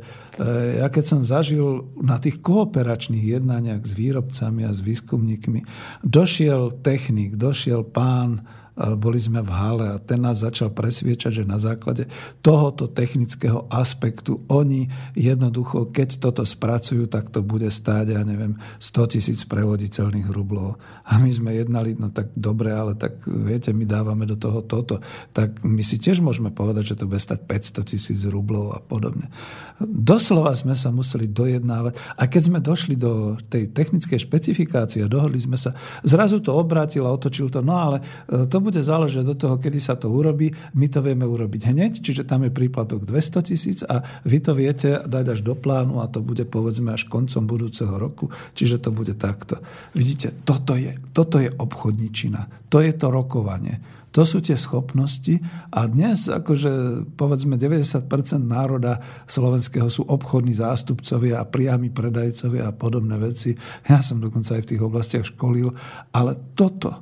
ja 0.77 0.87
keď 0.93 1.03
som 1.05 1.21
zažil 1.25 1.89
na 1.97 2.21
tých 2.21 2.41
kooperačných 2.45 3.25
jednaniach 3.37 3.81
s 3.81 3.97
výrobcami 3.97 4.69
a 4.69 4.71
s 4.71 4.85
výskumníkmi, 4.85 5.65
došiel 6.05 6.77
technik, 6.85 7.35
došiel 7.37 7.81
pán, 7.81 8.45
boli 8.77 9.17
sme 9.17 9.41
v 9.41 9.49
hale 9.49 9.85
a 9.89 10.01
ten 10.01 10.21
nás 10.21 10.45
začal 10.45 10.69
presviečať, 10.69 11.41
že 11.41 11.49
na 11.49 11.57
základe 11.57 12.05
tohoto 12.45 12.85
technického 12.85 13.65
aspektu 13.73 14.45
oni 14.45 14.85
jednoducho, 15.17 15.89
keď 15.89 16.21
toto 16.21 16.45
spracujú, 16.45 17.09
tak 17.09 17.33
to 17.33 17.41
bude 17.41 17.65
stáť, 17.65 18.13
ja 18.13 18.21
neviem, 18.21 18.53
100 18.77 19.17
tisíc 19.17 19.41
prevoditeľných 19.49 20.29
rublov. 20.29 20.77
A 21.09 21.17
my 21.17 21.29
sme 21.33 21.57
jednali, 21.57 21.97
no 21.97 22.13
tak 22.13 22.29
dobre, 22.37 22.69
ale 22.69 22.93
tak 22.93 23.25
viete, 23.25 23.73
my 23.73 23.89
dávame 23.89 24.29
do 24.29 24.37
toho 24.37 24.61
toto. 24.61 25.01
Tak 25.33 25.65
my 25.65 25.81
si 25.81 25.97
tiež 25.97 26.21
môžeme 26.21 26.53
povedať, 26.53 26.93
že 26.93 26.97
to 27.01 27.09
bude 27.09 27.17
stať 27.17 27.49
500 27.49 27.89
tisíc 27.89 28.21
rublov 28.29 28.77
a 28.77 28.79
podobne. 28.83 29.33
Doslova 29.81 30.53
sme 30.53 30.77
sa 30.77 30.93
museli 30.93 31.25
dojednávať. 31.25 31.97
A 32.13 32.29
keď 32.29 32.41
sme 32.45 32.59
došli 32.61 32.93
do 32.93 33.41
tej 33.49 33.73
technickej 33.73 34.21
špecifikácie 34.21 35.01
a 35.01 35.09
dohodli 35.09 35.41
sme 35.41 35.57
sa, 35.57 35.73
zrazu 36.05 36.43
to 36.43 36.53
obrátil 36.53 37.09
a 37.09 37.13
otočil 37.15 37.49
to, 37.49 37.65
no 37.65 37.73
ale 37.73 37.97
to 38.27 38.57
bude 38.67 38.83
záležať 38.83 39.23
do 39.23 39.35
toho, 39.39 39.55
kedy 39.55 39.79
sa 39.79 39.95
to 39.95 40.11
urobí. 40.11 40.51
My 40.75 40.91
to 40.91 40.99
vieme 40.99 41.23
urobiť 41.23 41.71
hneď, 41.71 42.03
čiže 42.03 42.27
tam 42.27 42.43
je 42.43 42.51
príplatok 42.51 43.07
200 43.07 43.47
tisíc 43.47 43.79
a 43.87 44.03
vy 44.27 44.43
to 44.43 44.51
viete 44.51 45.07
dať 45.07 45.25
až 45.31 45.39
do 45.39 45.55
plánu 45.55 46.03
a 46.03 46.11
to 46.11 46.19
bude 46.19 46.43
povedzme 46.51 46.91
až 46.91 47.07
koncom 47.07 47.47
budúceho 47.47 47.95
roku, 47.95 48.27
čiže 48.51 48.83
to 48.83 48.91
bude 48.91 49.15
takto. 49.15 49.63
Vidíte, 49.95 50.43
toto 50.43 50.75
je, 50.75 50.99
toto 51.15 51.39
je 51.39 51.47
obchodničina, 51.47 52.67
to 52.67 52.83
je 52.83 52.91
to 52.91 53.07
rokovanie. 53.07 53.79
To 54.17 54.25
sú 54.25 54.41
tie 54.41 54.57
schopnosti 54.57 55.37
a 55.69 55.85
dnes 55.85 56.25
akože 56.25 57.05
povedzme 57.13 57.53
90% 57.53 58.09
národa 58.41 58.97
slovenského 59.29 59.93
sú 59.93 60.09
obchodní 60.09 60.57
zástupcovia 60.57 61.43
a 61.43 61.45
priami 61.45 61.93
predajcovia 61.93 62.71
a 62.71 62.75
podobné 62.75 63.13
veci. 63.21 63.53
Ja 63.85 64.01
som 64.01 64.17
dokonca 64.17 64.57
aj 64.57 64.63
v 64.65 64.69
tých 64.73 64.81
oblastiach 64.81 65.25
školil, 65.27 65.69
ale 66.15 66.33
toto, 66.57 66.97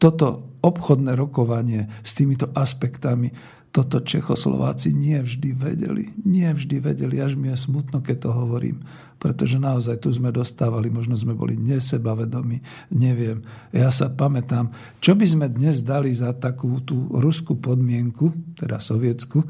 toto 0.00 0.53
obchodné 0.64 1.12
rokovanie 1.12 1.92
s 2.00 2.16
týmito 2.16 2.48
aspektami, 2.56 3.28
toto 3.74 4.00
Čechoslováci 4.00 4.94
nie 4.94 5.18
vždy 5.18 5.50
vedeli. 5.52 6.14
Nie 6.22 6.54
vždy 6.54 6.78
vedeli, 6.78 7.18
až 7.18 7.34
mi 7.34 7.50
je 7.50 7.58
smutno, 7.58 8.00
keď 8.00 8.16
to 8.26 8.30
hovorím 8.32 8.86
pretože 9.24 9.56
naozaj 9.56 10.04
tu 10.04 10.12
sme 10.12 10.28
dostávali, 10.28 10.92
možno 10.92 11.16
sme 11.16 11.32
boli 11.32 11.56
nesebavedomi, 11.56 12.60
neviem. 12.92 13.40
Ja 13.72 13.88
sa 13.88 14.12
pamätám, 14.12 14.68
čo 15.00 15.16
by 15.16 15.24
sme 15.24 15.46
dnes 15.48 15.80
dali 15.80 16.12
za 16.12 16.36
takú 16.36 16.84
tú 16.84 17.08
ruskú 17.08 17.56
podmienku, 17.56 18.52
teda 18.60 18.84
sovietsku, 18.84 19.40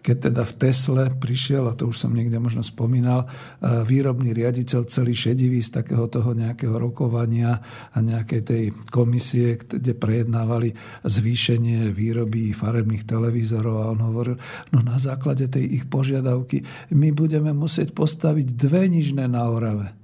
keď 0.00 0.32
teda 0.32 0.42
v 0.48 0.56
Tesle 0.56 1.04
prišiel, 1.12 1.68
a 1.68 1.76
to 1.76 1.92
už 1.92 1.96
som 2.08 2.12
niekde 2.16 2.40
možno 2.40 2.64
spomínal, 2.64 3.28
e, 3.28 3.84
výrobný 3.84 4.32
riaditeľ 4.32 4.88
celý 4.88 5.12
šedivý 5.12 5.60
z 5.60 5.84
takého 5.84 6.08
toho 6.08 6.32
nejakého 6.32 6.72
rokovania 6.80 7.60
a 7.92 7.98
nejakej 8.00 8.42
tej 8.42 8.64
komisie, 8.88 9.60
kde 9.60 9.92
prejednávali 9.92 10.72
zvýšenie 11.04 11.92
výroby 11.92 12.56
farebných 12.56 13.04
televízorov 13.04 13.76
a 13.84 13.90
on 13.92 14.00
hovoril, 14.00 14.36
no 14.72 14.80
na 14.80 14.96
základe 14.96 15.46
tej 15.52 15.68
ich 15.68 15.84
požiadavky 15.86 16.64
my 16.96 17.12
budeme 17.12 17.52
musieť 17.52 17.92
postaviť 17.92 18.56
dve 18.56 18.88
nižné 18.88 19.28
na 19.28 19.44
Orave. 19.46 19.99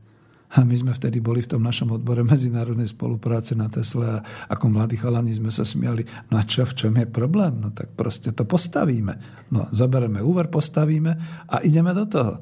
A 0.55 0.63
my 0.63 0.77
sme 0.79 0.95
vtedy 0.95 1.19
boli 1.19 1.43
v 1.43 1.59
tom 1.59 1.63
našom 1.67 1.91
odbore 1.91 2.23
medzinárodnej 2.23 2.87
spolupráce 2.87 3.59
na 3.59 3.67
Tesle 3.67 4.07
a 4.07 4.23
ako 4.47 4.71
mladí 4.71 4.95
chalani 4.95 5.35
sme 5.35 5.51
sa 5.51 5.67
smiali, 5.67 6.07
no 6.31 6.39
a 6.39 6.47
čo, 6.47 6.63
v 6.63 6.77
čom 6.79 6.95
je 6.95 7.07
problém? 7.11 7.59
No 7.59 7.75
tak 7.75 7.91
proste 7.99 8.31
to 8.31 8.47
postavíme. 8.47 9.19
No, 9.51 9.67
zabereme 9.75 10.23
úver, 10.23 10.47
postavíme 10.47 11.13
a 11.51 11.57
ideme 11.67 11.91
do 11.91 12.07
toho. 12.07 12.35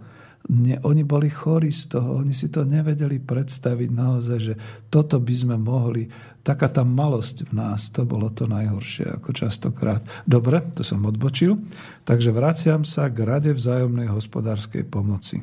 Nie, 0.45 0.77
oni 0.85 1.09
boli 1.09 1.33
chorí 1.33 1.73
z 1.73 1.97
toho, 1.97 2.21
oni 2.21 2.37
si 2.37 2.53
to 2.53 2.69
nevedeli 2.69 3.17
predstaviť 3.17 3.89
naozaj, 3.89 4.39
že 4.45 4.55
toto 4.93 5.17
by 5.17 5.33
sme 5.33 5.57
mohli, 5.57 6.05
taká 6.45 6.69
tá 6.69 6.85
malosť 6.85 7.49
v 7.49 7.53
nás, 7.57 7.89
to 7.89 8.05
bolo 8.05 8.29
to 8.29 8.45
najhoršie, 8.45 9.09
ako 9.09 9.33
častokrát. 9.33 10.05
Dobre, 10.29 10.61
to 10.77 10.85
som 10.85 11.01
odbočil, 11.09 11.57
takže 12.05 12.29
vraciam 12.37 12.85
sa 12.85 13.09
k 13.09 13.25
Rade 13.25 13.57
vzájomnej 13.57 14.13
hospodárskej 14.13 14.85
pomoci. 14.85 15.41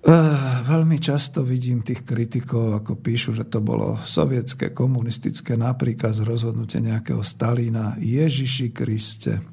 Veľmi 0.00 0.96
často 0.96 1.44
vidím 1.44 1.84
tých 1.84 2.08
kritikov, 2.08 2.80
ako 2.80 3.04
píšu, 3.04 3.36
že 3.36 3.44
to 3.44 3.60
bolo 3.60 4.00
sovietské, 4.00 4.72
komunistické, 4.72 5.60
napríklad 5.60 6.16
z 6.16 6.24
rozhodnutia 6.24 6.80
nejakého 6.80 7.20
Stalína. 7.20 8.00
Ježiši 8.00 8.72
Kriste. 8.72 9.44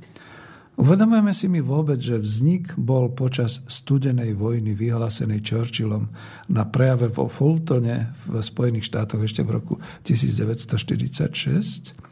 Uvedomujeme 0.77 1.33
si 1.33 1.49
mi 1.49 1.57
vôbec, 1.59 1.97
že 1.97 2.21
vznik 2.21 2.77
bol 2.77 3.09
počas 3.11 3.65
studenej 3.65 4.37
vojny 4.37 4.77
vyhlásenej 4.77 5.41
Churchillom 5.41 6.13
na 6.53 6.69
prejave 6.69 7.09
vo 7.09 7.25
Fultone 7.25 8.13
v 8.29 8.37
Spojených 8.37 8.85
štátoch 8.87 9.25
ešte 9.25 9.41
v 9.41 9.57
roku 9.57 9.81
1946 10.05 12.06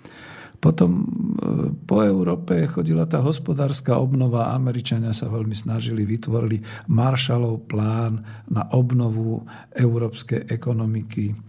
potom 0.66 0.92
e, 0.98 1.04
po 1.86 2.02
Európe 2.02 2.66
chodila 2.66 3.06
tá 3.06 3.22
hospodárska 3.22 4.02
obnova. 4.02 4.58
Američania 4.58 5.14
sa 5.14 5.30
veľmi 5.30 5.54
snažili, 5.54 6.10
vytvorili 6.10 6.90
Marshallov 6.90 7.70
plán 7.70 8.26
na 8.50 8.66
obnovu 8.74 9.46
európskej 9.78 10.50
ekonomiky 10.50 11.46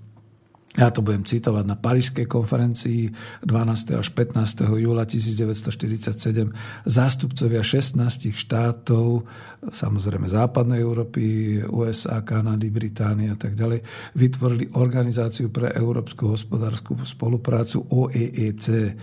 ja 0.76 0.92
to 0.92 1.00
budem 1.00 1.24
citovať 1.24 1.64
na 1.64 1.72
Parížskej 1.72 2.28
konferencii 2.28 3.08
12. 3.48 3.96
až 3.96 4.12
15. 4.12 4.68
júla 4.76 5.08
1947 5.08 6.52
zástupcovia 6.84 7.64
16 7.64 8.36
štátov, 8.36 9.24
samozrejme 9.70 10.26
západnej 10.30 10.82
Európy, 10.82 11.58
USA, 11.70 12.22
Kanady, 12.22 12.70
Británie 12.70 13.30
a 13.30 13.38
tak 13.38 13.54
ďalej, 13.54 13.82
vytvorili 14.14 14.74
Organizáciu 14.78 15.50
pre 15.50 15.72
európsku 15.74 16.32
hospodárskú 16.32 16.98
spoluprácu 17.02 17.84
OEEC. 17.88 18.96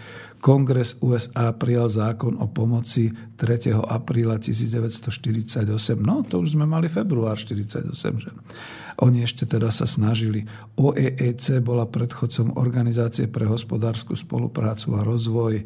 Kongres 0.43 0.99
USA 0.99 1.55
prijal 1.55 1.87
zákon 1.87 2.35
o 2.35 2.51
pomoci 2.51 3.07
3. 3.39 3.79
apríla 3.79 4.35
1948. 4.37 5.63
No, 6.03 6.19
to 6.27 6.43
už 6.43 6.59
sme 6.59 6.67
mali 6.67 6.91
február 6.91 7.39
1948, 7.39 8.23
že? 8.23 8.31
Oni 9.01 9.25
ešte 9.25 9.49
teda 9.49 9.73
sa 9.73 9.89
snažili. 9.89 10.45
OEEC 10.77 11.63
bola 11.65 11.89
predchodcom 11.89 12.59
Organizácie 12.59 13.25
pre 13.25 13.49
hospodárskú 13.49 14.13
spoluprácu 14.13 14.93
a 14.93 15.01
rozvoj. 15.01 15.65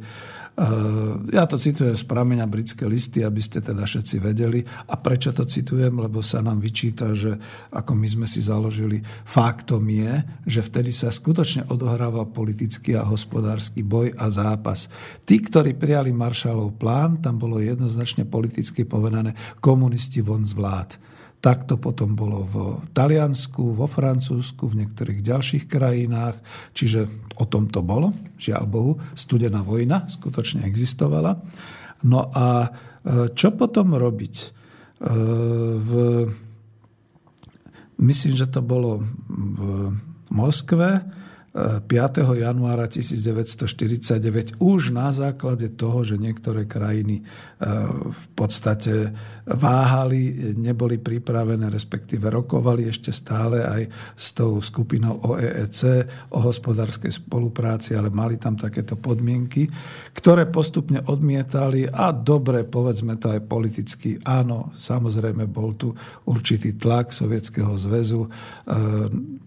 E, 0.58 0.66
ja 1.38 1.46
to 1.46 1.62
citujem 1.62 1.94
z 1.94 2.02
prameňa 2.10 2.50
britské 2.50 2.90
listy, 2.90 3.22
aby 3.22 3.38
ste 3.38 3.62
teda 3.62 3.86
všetci 3.86 4.18
vedeli. 4.18 4.66
A 4.66 4.98
prečo 4.98 5.30
to 5.30 5.46
citujem? 5.46 5.94
Lebo 6.02 6.26
sa 6.26 6.42
nám 6.42 6.58
vyčíta, 6.58 7.14
že 7.14 7.38
ako 7.70 7.94
my 7.94 8.08
sme 8.10 8.26
si 8.26 8.42
založili, 8.42 9.06
faktom 9.22 9.86
je, 9.86 10.26
že 10.50 10.66
vtedy 10.66 10.90
sa 10.90 11.14
skutočne 11.14 11.70
odohrával 11.70 12.34
politický 12.34 12.98
a 12.98 13.06
hospodársky 13.06 13.86
boj 13.86 14.18
a 14.18 14.34
zápas. 14.34 14.90
Tí, 15.22 15.38
ktorí 15.38 15.78
prijali 15.78 16.10
Marshallov 16.10 16.74
plán, 16.82 17.22
tam 17.22 17.38
bolo 17.38 17.62
jednoznačne 17.62 18.26
politicky 18.26 18.82
povedané 18.82 19.38
komunisti 19.62 20.26
von 20.26 20.42
z 20.42 20.58
vlád. 20.58 21.17
Tak 21.48 21.64
to 21.64 21.80
potom 21.80 22.12
bolo 22.12 22.44
v 22.44 22.56
Taliansku, 22.92 23.72
vo 23.72 23.88
Francúzsku, 23.88 24.68
v 24.68 24.84
niektorých 24.84 25.24
ďalších 25.24 25.64
krajinách. 25.72 26.36
Čiže 26.76 27.08
o 27.40 27.48
tom 27.48 27.72
to 27.72 27.80
bolo, 27.80 28.12
žiaľ 28.36 28.68
Bohu. 28.68 29.00
Studená 29.16 29.64
vojna 29.64 30.12
skutočne 30.12 30.68
existovala. 30.68 31.40
No 32.04 32.36
a 32.36 32.68
e, 32.68 32.70
čo 33.32 33.56
potom 33.56 33.96
robiť? 33.96 34.36
E, 34.44 34.48
v, 35.80 35.92
myslím, 38.04 38.36
že 38.36 38.52
to 38.52 38.60
bolo 38.60 39.08
v 39.32 39.60
Moskve 40.28 41.16
5. 41.58 41.90
januára 42.38 42.86
1949 42.86 44.62
už 44.62 44.94
na 44.94 45.10
základe 45.10 45.74
toho, 45.74 46.06
že 46.06 46.22
niektoré 46.22 46.70
krajiny 46.70 47.22
e, 47.22 47.24
v 48.14 48.26
podstate 48.38 49.18
váhali, 49.48 50.54
neboli 50.60 51.00
pripravené, 51.00 51.72
respektíve 51.72 52.28
rokovali 52.28 52.92
ešte 52.92 53.16
stále 53.16 53.64
aj 53.64 53.84
s 54.12 54.36
tou 54.36 54.60
skupinou 54.60 55.24
OEEC 55.24 55.80
o 56.36 56.44
hospodárskej 56.44 57.16
spolupráci, 57.16 57.96
ale 57.96 58.12
mali 58.12 58.36
tam 58.36 58.60
takéto 58.60 59.00
podmienky, 59.00 59.72
ktoré 60.12 60.52
postupne 60.52 61.00
odmietali 61.08 61.88
a 61.88 62.12
dobre, 62.12 62.68
povedzme 62.68 63.16
to 63.16 63.32
aj 63.32 63.48
politicky, 63.48 64.20
áno, 64.28 64.76
samozrejme 64.76 65.48
bol 65.48 65.80
tu 65.80 65.96
určitý 66.28 66.76
tlak 66.76 67.16
Sovietskeho 67.16 67.72
zväzu, 67.80 68.28
e, 68.28 68.30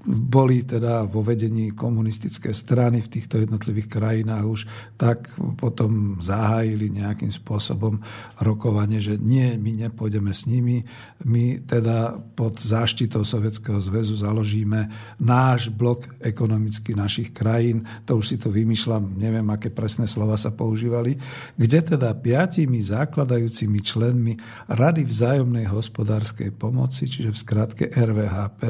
boli 0.08 0.64
teda 0.64 1.04
vo 1.04 1.20
vedení 1.20 1.76
komunistické 1.76 2.56
strany 2.56 3.04
v 3.04 3.12
týchto 3.20 3.36
jednotlivých 3.36 3.88
krajinách 3.92 4.44
už 4.48 4.60
tak 4.96 5.28
potom 5.60 6.16
zahájili 6.24 6.88
nejakým 6.88 7.28
spôsobom 7.28 8.00
rokovanie, 8.40 9.02
že 9.02 9.20
nie, 9.20 9.60
my 9.60 9.84
nepôjdeme 9.90 10.30
s 10.30 10.46
nimi, 10.46 10.86
my 11.26 11.66
teda 11.66 12.14
pod 12.38 12.62
záštitou 12.62 13.26
Sovietskeho 13.26 13.82
zväzu 13.82 14.14
založíme 14.14 14.86
náš 15.18 15.68
blok 15.68 16.06
ekonomicky 16.22 16.94
našich 16.94 17.34
krajín, 17.34 17.84
to 18.06 18.22
už 18.22 18.26
si 18.30 18.36
to 18.38 18.48
vymýšľam, 18.48 19.18
neviem, 19.18 19.44
aké 19.50 19.68
presné 19.74 20.06
slova 20.06 20.38
sa 20.38 20.54
používali, 20.54 21.18
kde 21.58 21.82
teda 21.82 22.14
piatimi 22.14 22.78
základajúcimi 22.80 23.78
členmi 23.82 24.32
Rady 24.70 25.02
vzájomnej 25.04 25.66
hospodárskej 25.66 26.54
pomoci, 26.54 27.10
čiže 27.10 27.34
v 27.34 27.38
skratke 27.42 27.84
RVHP, 27.90 28.62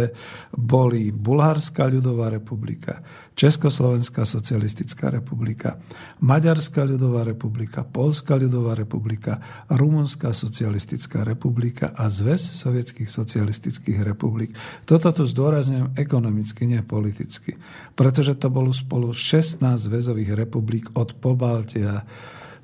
boli 0.57 1.13
Bulharská 1.13 1.87
ľudová 1.87 2.33
republika, 2.33 3.05
Československá 3.39 4.27
socialistická 4.29 5.09
republika, 5.09 5.81
Maďarská 6.21 6.85
ľudová 6.85 7.25
republika, 7.25 7.87
Polská 7.87 8.37
ľudová 8.37 8.77
republika, 8.77 9.41
Rumunská 9.71 10.35
socialistická 10.35 11.25
republika 11.25 11.95
a 11.97 12.11
Zväz 12.13 12.43
sovietských 12.43 13.09
socialistických 13.09 14.05
republik. 14.05 14.53
Toto 14.85 15.09
tu 15.15 15.25
zdôrazňujem 15.25 15.97
ekonomicky, 15.97 16.69
nie 16.69 16.83
politicky. 16.85 17.57
Pretože 17.97 18.37
to 18.37 18.53
bolo 18.53 18.75
spolu 18.75 19.15
16 19.15 19.63
zväzových 19.63 20.37
republik 20.37 20.93
od 20.99 21.17
Pobaltia 21.17 22.05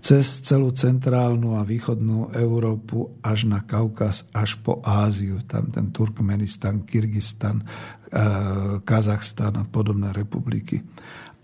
cez 0.01 0.45
celú 0.45 0.71
centrálnu 0.71 1.59
a 1.59 1.67
východnú 1.67 2.31
Európu 2.31 3.19
až 3.25 3.51
na 3.51 3.65
Kaukaz, 3.65 4.29
až 4.31 4.59
po 4.61 4.79
Áziu. 4.85 5.43
Tam 5.45 5.69
ten 5.73 5.91
Turkmenistan, 5.91 6.87
Kyrgyzstan, 6.87 7.63
eh, 7.63 8.79
Kazachstan 8.85 9.57
a 9.61 9.65
podobné 9.67 10.15
republiky. 10.15 10.83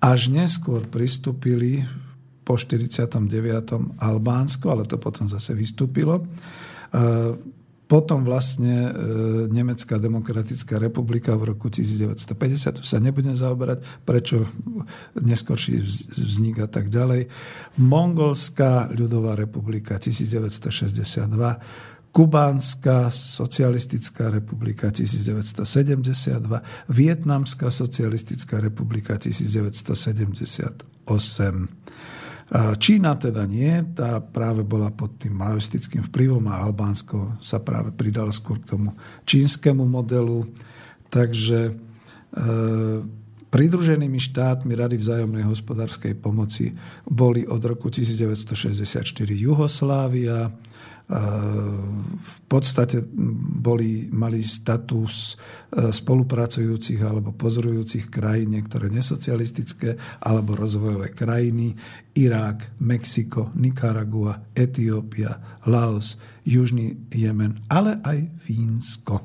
Až 0.02 0.30
neskôr 0.30 0.86
pristúpili 0.86 1.86
po 2.42 2.58
49. 2.58 3.94
Albánsko, 4.02 4.66
ale 4.74 4.84
to 4.86 4.98
potom 4.98 5.30
zase 5.30 5.54
vystúpilo. 5.54 6.26
Potom 7.92 8.24
vlastne 8.24 8.88
e, 8.88 8.90
Nemecká 9.52 10.00
demokratická 10.00 10.80
republika 10.80 11.36
v 11.36 11.52
roku 11.52 11.68
1950, 11.68 12.80
tu 12.80 12.88
sa 12.88 12.96
nebudem 12.96 13.36
zaoberať, 13.36 13.84
prečo 14.08 14.48
neskorší 15.20 15.84
vznik 16.08 16.64
a 16.64 16.72
tak 16.72 16.88
ďalej. 16.88 17.28
Mongolská 17.76 18.88
ľudová 18.96 19.36
republika 19.36 20.00
1962, 20.00 21.36
Kubánska 22.16 23.12
socialistická 23.12 24.32
republika 24.32 24.88
1972, 24.88 26.48
Vietnamská 26.88 27.68
socialistická 27.68 28.56
republika 28.64 29.20
1978. 29.20 31.12
Čína 32.52 33.16
teda 33.16 33.48
nie, 33.48 33.80
tá 33.96 34.20
práve 34.20 34.60
bola 34.60 34.92
pod 34.92 35.16
tým 35.16 35.32
maoistickým 35.32 36.04
vplyvom 36.12 36.44
a 36.52 36.60
Albánsko 36.60 37.40
sa 37.40 37.62
práve 37.64 37.94
pridalo 37.96 38.28
skôr 38.28 38.60
k 38.60 38.76
tomu 38.76 38.92
čínskemu 39.24 39.80
modelu. 39.88 40.44
Takže 41.08 41.60
e, 41.68 41.72
pridruženými 43.48 44.20
štátmi 44.20 44.72
Rady 44.76 44.96
vzájomnej 45.00 45.44
hospodárskej 45.48 46.12
pomoci 46.20 46.76
boli 47.08 47.48
od 47.48 47.60
roku 47.64 47.88
1964 47.88 49.04
Juhoslávia, 49.32 50.52
v 51.12 52.38
podstate 52.48 53.04
boli, 53.62 54.08
mali 54.08 54.40
status 54.40 55.34
e, 55.34 55.92
spolupracujúcich 55.92 57.04
alebo 57.04 57.36
pozorujúcich 57.36 58.08
krajín, 58.08 58.56
niektoré 58.56 58.88
nesocialistické 58.88 60.00
alebo 60.24 60.56
rozvojové 60.56 61.12
krajiny, 61.12 61.76
Irák, 62.16 62.80
Mexiko, 62.80 63.52
Nikaragua, 63.60 64.56
Etiópia, 64.56 65.60
Laos, 65.68 66.16
Južný 66.48 66.96
Jemen, 67.12 67.60
ale 67.68 68.00
aj 68.00 68.18
Fínsko. 68.48 69.16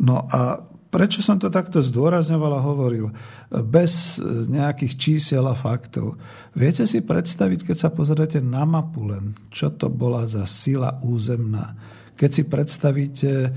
No 0.00 0.26
a 0.26 0.69
Prečo 0.90 1.22
som 1.22 1.38
to 1.38 1.46
takto 1.54 1.78
zdôrazňoval 1.78 2.52
a 2.58 2.66
hovoril? 2.66 3.14
Bez 3.46 4.18
nejakých 4.26 4.98
čísiel 4.98 5.46
a 5.46 5.54
faktov. 5.54 6.18
Viete 6.58 6.82
si 6.82 6.98
predstaviť, 6.98 7.70
keď 7.70 7.76
sa 7.78 7.94
pozriete 7.94 8.42
na 8.42 8.66
mapu 8.66 9.06
len, 9.06 9.38
čo 9.54 9.70
to 9.70 9.86
bola 9.86 10.26
za 10.26 10.42
sila 10.50 10.98
územná. 11.06 11.78
Keď 12.18 12.30
si 12.34 12.42
predstavíte 12.44 13.32
e, 13.46 13.50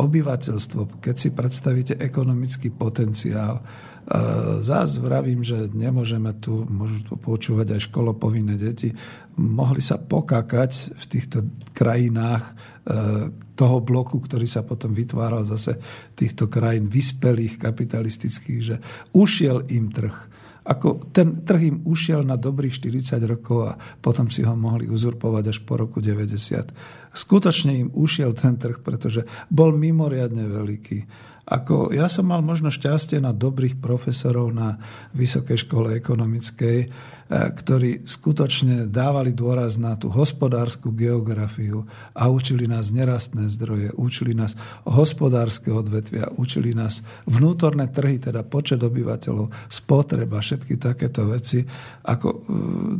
obyvateľstvo, 0.00 1.02
keď 1.02 1.16
si 1.18 1.28
predstavíte 1.34 1.94
ekonomický 1.98 2.72
potenciál, 2.72 3.60
Zás 4.58 4.98
vravím, 4.98 5.46
že 5.46 5.70
nemôžeme 5.70 6.34
tu, 6.42 6.66
môžu 6.66 7.06
tu 7.06 7.14
počúvať 7.14 7.78
aj 7.78 7.86
školopovinné 7.86 8.58
deti, 8.58 8.90
mohli 9.38 9.78
sa 9.78 9.94
pokakať 9.94 10.98
v 10.98 11.04
týchto 11.06 11.46
krajinách 11.70 12.42
toho 13.54 13.78
bloku, 13.78 14.18
ktorý 14.18 14.46
sa 14.50 14.66
potom 14.66 14.90
vytváral 14.90 15.46
zase 15.46 15.78
týchto 16.18 16.50
krajín 16.50 16.90
vyspelých, 16.90 17.62
kapitalistických, 17.62 18.60
že 18.60 18.76
ušiel 19.14 19.70
im 19.70 19.94
trh. 19.94 20.16
Ako 20.62 21.10
ten 21.10 21.42
trh 21.42 21.62
im 21.74 21.78
ušiel 21.82 22.22
na 22.22 22.38
dobrých 22.38 22.78
40 22.78 23.18
rokov 23.26 23.58
a 23.66 23.72
potom 23.98 24.30
si 24.30 24.46
ho 24.46 24.54
mohli 24.54 24.86
uzurpovať 24.86 25.44
až 25.50 25.58
po 25.66 25.74
roku 25.78 25.98
90. 25.98 27.14
Skutočne 27.14 27.82
im 27.82 27.88
ušiel 27.94 28.34
ten 28.34 28.54
trh, 28.58 28.78
pretože 28.78 29.26
bol 29.50 29.74
mimoriadne 29.74 30.46
veľký. 30.46 30.98
Ako, 31.42 31.90
ja 31.90 32.06
som 32.06 32.30
mal 32.30 32.38
možno 32.38 32.70
šťastie 32.70 33.18
na 33.18 33.34
dobrých 33.34 33.82
profesorov 33.82 34.54
na 34.54 34.78
Vysokej 35.10 35.66
škole 35.66 35.98
ekonomickej, 35.98 36.78
E, 37.21 37.21
ktorí 37.32 38.04
skutočne 38.04 38.92
dávali 38.92 39.32
dôraz 39.32 39.80
na 39.80 39.96
tú 39.96 40.12
hospodárskú 40.12 40.92
geografiu 40.92 41.88
a 42.12 42.28
učili 42.28 42.68
nás 42.68 42.92
nerastné 42.92 43.48
zdroje, 43.48 43.88
učili 43.96 44.36
nás 44.36 44.52
hospodárske 44.84 45.72
odvetvia, 45.72 46.28
učili 46.36 46.76
nás 46.76 47.00
vnútorné 47.24 47.88
trhy, 47.88 48.20
teda 48.20 48.44
počet 48.44 48.84
obyvateľov, 48.84 49.48
spotreba, 49.72 50.44
všetky 50.44 50.76
takéto 50.76 51.24
veci. 51.24 51.64
Ako, 52.04 52.28
e, 52.28 52.38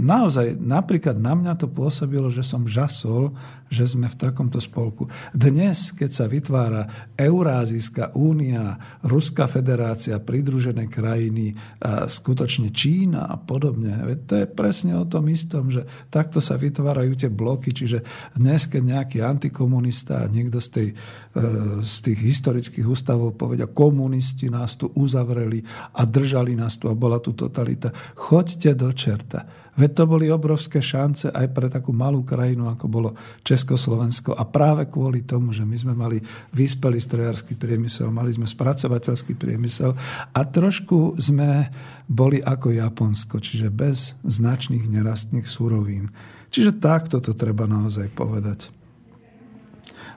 naozaj, 0.01 0.57
napríklad 0.57 1.21
na 1.21 1.37
mňa 1.37 1.53
to 1.61 1.69
pôsobilo, 1.69 2.33
že 2.33 2.41
som 2.41 2.65
žasol, 2.65 3.37
že 3.69 3.85
sme 3.85 4.09
v 4.09 4.17
takomto 4.17 4.61
spolku. 4.61 5.09
Dnes, 5.33 5.97
keď 5.97 6.11
sa 6.13 6.25
vytvára 6.29 7.13
Eurázijská 7.17 8.13
únia, 8.13 8.77
Ruská 9.01 9.49
federácia, 9.49 10.21
pridružené 10.21 10.93
krajiny, 10.93 11.57
skutočne 12.05 12.69
Čína 12.69 13.33
a 13.33 13.41
podobne, 13.41 14.21
to 14.25 14.43
je 14.43 14.47
presne 14.47 14.95
o 14.97 15.05
tom 15.05 15.29
istom, 15.29 15.69
že 15.69 15.85
takto 16.09 16.39
sa 16.39 16.55
vytvárajú 16.55 17.13
tie 17.19 17.31
bloky, 17.31 17.75
čiže 17.75 18.03
dnes, 18.39 18.67
keď 18.71 18.83
nejaký 18.83 19.19
antikomunista 19.21 20.25
a 20.25 20.31
niekto 20.31 20.63
z, 20.63 20.69
tej, 20.71 20.89
e, 20.93 21.45
z 21.83 21.95
tých 22.01 22.21
historických 22.21 22.87
ústavov 22.87 23.35
povedia, 23.35 23.71
komunisti 23.71 24.49
nás 24.49 24.79
tu 24.79 24.91
uzavreli 24.95 25.63
a 25.95 26.07
držali 26.07 26.55
nás 26.55 26.79
tu 26.79 26.87
a 26.89 26.95
bola 26.95 27.19
tu 27.19 27.35
totalita, 27.35 27.91
choďte 28.15 28.71
do 28.79 28.91
čerta. 28.95 29.45
Veď 29.73 29.91
to 29.97 30.05
boli 30.05 30.29
obrovské 30.29 30.85
šance 30.85 31.33
aj 31.33 31.49
pre 31.57 31.73
takú 31.73 31.97
malú 31.97 32.21
krajinu, 32.29 32.69
ako 32.69 32.87
bolo 32.93 33.11
Československo. 33.41 34.37
A 34.37 34.45
práve 34.45 34.85
kvôli 34.93 35.25
tomu, 35.25 35.57
že 35.57 35.65
my 35.65 35.77
sme 35.81 35.95
mali 35.97 36.21
vyspelý 36.53 37.01
strojársky 37.01 37.57
priemysel, 37.57 38.13
mali 38.13 38.37
sme 38.37 38.45
spracovateľský 38.45 39.33
priemysel 39.33 39.97
a 40.37 40.41
trošku 40.45 41.17
sme 41.17 41.73
boli 42.05 42.45
ako 42.45 42.69
Japonsko, 42.69 43.41
čiže 43.41 43.73
bez 43.73 44.21
značných 44.29 44.93
nerastných 44.93 45.49
súrovín. 45.49 46.13
Čiže 46.53 46.77
takto 46.77 47.25
to 47.25 47.33
treba 47.33 47.65
naozaj 47.65 48.13
povedať. 48.13 48.69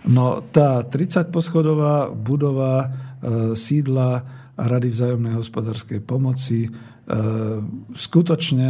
No 0.06 0.44
tá 0.52 0.84
30 0.84 1.32
poschodová 1.32 2.12
budova 2.12 2.74
e, 2.84 2.88
sídla 3.56 4.22
Rady 4.56 4.90
vzájomnej 4.92 5.36
hospodárskej 5.36 6.00
pomoci 6.04 6.68
skutočne 7.94 8.70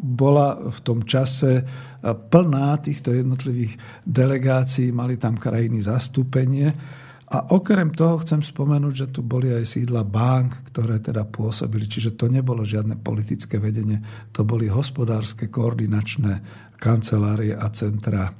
bola 0.00 0.56
v 0.72 0.78
tom 0.80 1.04
čase 1.04 1.60
plná 2.02 2.80
týchto 2.80 3.12
jednotlivých 3.12 3.76
delegácií, 4.08 4.88
mali 4.88 5.20
tam 5.20 5.36
krajiny 5.36 5.84
zastúpenie. 5.84 6.72
A 7.28 7.52
okrem 7.52 7.92
toho 7.92 8.16
chcem 8.24 8.40
spomenúť, 8.40 8.94
že 8.96 9.06
tu 9.12 9.20
boli 9.20 9.52
aj 9.52 9.68
sídla 9.68 10.00
bank, 10.00 10.72
ktoré 10.72 10.96
teda 10.96 11.28
pôsobili, 11.28 11.84
čiže 11.84 12.16
to 12.16 12.24
nebolo 12.24 12.64
žiadne 12.64 12.96
politické 12.96 13.60
vedenie, 13.60 14.00
to 14.32 14.48
boli 14.48 14.64
hospodárske 14.64 15.52
koordinačné 15.52 16.40
kancelárie 16.80 17.52
a 17.52 17.68
centrá. 17.68 18.32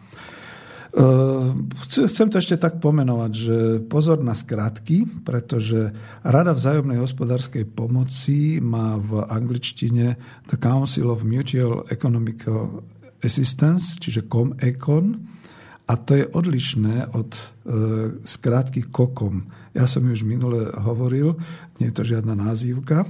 Ehm, 0.88 1.68
chcem 1.84 2.32
to 2.32 2.40
ešte 2.40 2.56
tak 2.56 2.80
pomenovať, 2.80 3.32
že 3.36 3.56
pozor 3.84 4.24
na 4.24 4.32
skratky, 4.32 5.04
pretože 5.20 5.92
Rada 6.24 6.56
vzájomnej 6.56 6.96
hospodárskej 6.96 7.68
pomoci 7.68 8.56
má 8.64 8.96
v 8.96 9.20
angličtine 9.28 10.16
The 10.48 10.56
Council 10.56 11.12
of 11.12 11.28
Mutual 11.28 11.84
Economical 11.92 12.80
Assistance, 13.20 14.00
čiže 14.00 14.24
COMECON, 14.32 15.36
a 15.88 15.92
to 15.96 16.12
je 16.20 16.24
odlišné 16.28 17.16
od 17.16 17.32
e, 17.32 17.40
skratky 18.20 18.92
COCOM. 18.92 19.48
Ja 19.72 19.88
som 19.88 20.04
už 20.04 20.20
minule 20.20 20.68
hovoril, 20.72 21.36
nie 21.80 21.88
je 21.88 21.96
to 21.96 22.04
žiadna 22.04 22.36
názývka, 22.36 23.08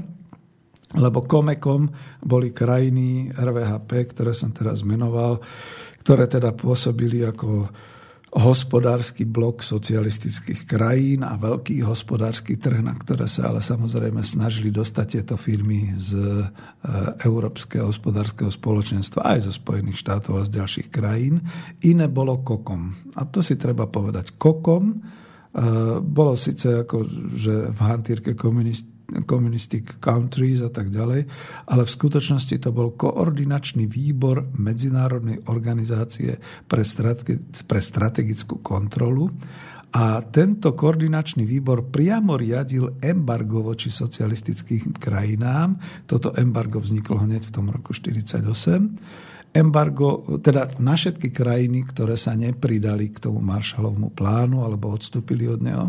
lebo 0.94 1.26
COMECOM 1.26 1.90
boli 2.22 2.54
krajiny 2.54 3.34
RVHP, 3.34 4.14
ktoré 4.14 4.32
som 4.32 4.54
teraz 4.54 4.86
menoval, 4.86 5.42
ktoré 6.02 6.30
teda 6.30 6.54
pôsobili 6.56 7.24
ako 7.26 7.68
hospodársky 8.28 9.24
blok 9.24 9.64
socialistických 9.64 10.68
krajín 10.68 11.24
a 11.24 11.40
veľký 11.40 11.80
hospodársky 11.80 12.60
trh, 12.60 12.84
na 12.84 12.92
ktoré 12.92 13.24
sa 13.24 13.48
ale 13.48 13.64
samozrejme 13.64 14.20
snažili 14.20 14.68
dostať 14.68 15.06
tieto 15.08 15.34
firmy 15.40 15.96
z 15.96 16.20
e, 16.20 16.44
Európskeho 17.24 17.88
hospodárskeho 17.88 18.52
spoločenstva 18.52 19.24
aj 19.32 19.48
zo 19.48 19.52
Spojených 19.56 20.04
štátov 20.04 20.44
a 20.44 20.46
z 20.46 20.60
ďalších 20.60 20.88
krajín. 20.92 21.40
Iné 21.88 22.12
bolo 22.12 22.44
kokom. 22.44 22.92
A 23.16 23.24
to 23.24 23.40
si 23.40 23.56
treba 23.56 23.88
povedať. 23.88 24.36
Kokom 24.36 24.84
e, 24.92 24.96
bolo 26.04 26.36
síce 26.36 26.84
ako, 26.84 27.08
že 27.32 27.72
v 27.72 27.80
hantírke 27.80 28.36
komunist, 28.36 28.97
communistic 29.24 29.96
countries 30.04 30.60
a 30.60 30.68
tak 30.68 30.92
ďalej, 30.92 31.24
ale 31.64 31.82
v 31.84 31.94
skutočnosti 31.96 32.60
to 32.60 32.70
bol 32.76 32.92
koordinačný 32.92 33.88
výbor 33.88 34.52
Medzinárodnej 34.60 35.48
organizácie 35.48 36.36
pre, 36.68 36.84
strate- 36.84 37.40
pre 37.64 37.80
strategickú 37.80 38.60
kontrolu 38.60 39.32
a 39.88 40.20
tento 40.20 40.76
koordinačný 40.76 41.48
výbor 41.48 41.88
priamo 41.88 42.36
riadil 42.36 43.00
embargo 43.00 43.64
voči 43.64 43.88
socialistickým 43.88 45.00
krajinám. 45.00 45.80
Toto 46.04 46.36
embargo 46.36 46.76
vzniklo 46.76 47.24
hneď 47.24 47.48
v 47.48 47.54
tom 47.56 47.72
roku 47.72 47.96
1948 47.96 49.48
embargo, 49.48 50.38
teda 50.44 50.76
na 50.76 50.92
všetky 50.92 51.32
krajiny, 51.32 51.88
ktoré 51.88 52.20
sa 52.20 52.36
nepridali 52.36 53.08
k 53.08 53.18
tomu 53.24 53.40
Marshallovmu 53.40 54.12
plánu 54.12 54.60
alebo 54.60 54.92
odstúpili 54.92 55.48
od 55.48 55.60
neho. 55.64 55.86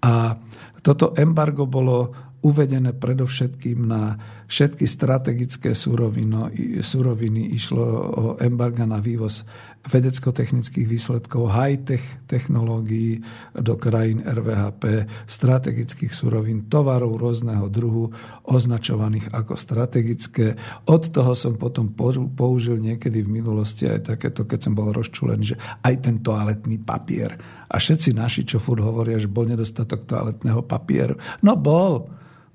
A 0.00 0.38
toto 0.80 1.12
embargo 1.18 1.66
bolo 1.66 2.27
uvedené 2.38 2.94
predovšetkým 2.94 3.90
na 3.90 4.16
všetky 4.46 4.86
strategické 4.86 5.74
suroviny. 5.74 6.80
suroviny. 6.80 7.52
Išlo 7.52 7.84
o 8.14 8.24
embarga 8.38 8.86
na 8.86 9.02
vývoz 9.02 9.42
vedecko-technických 9.88 10.84
výsledkov, 10.84 11.48
high-tech 11.48 12.28
technológií 12.28 13.24
do 13.56 13.74
krajín 13.80 14.20
RVHP, 14.20 15.08
strategických 15.24 16.12
surovín, 16.12 16.68
tovarov 16.68 17.16
rôzneho 17.16 17.66
druhu, 17.72 18.12
označovaných 18.44 19.32
ako 19.32 19.56
strategické. 19.56 20.54
Od 20.86 21.02
toho 21.08 21.32
som 21.32 21.56
potom 21.56 21.96
použil 22.36 22.76
niekedy 22.78 23.24
v 23.24 23.32
minulosti 23.40 23.88
aj 23.88 24.14
takéto, 24.14 24.44
keď 24.44 24.68
som 24.68 24.72
bol 24.76 24.92
rozčulený, 24.92 25.56
že 25.56 25.60
aj 25.82 25.94
ten 26.04 26.16
toaletný 26.20 26.84
papier. 26.84 27.34
A 27.68 27.76
všetci 27.80 28.12
naši, 28.12 28.44
čo 28.44 28.60
furt 28.60 28.84
hovoria, 28.84 29.16
že 29.16 29.28
bol 29.28 29.48
nedostatok 29.48 30.04
toaletného 30.04 30.64
papieru. 30.68 31.16
No 31.44 31.56
bol, 31.56 32.08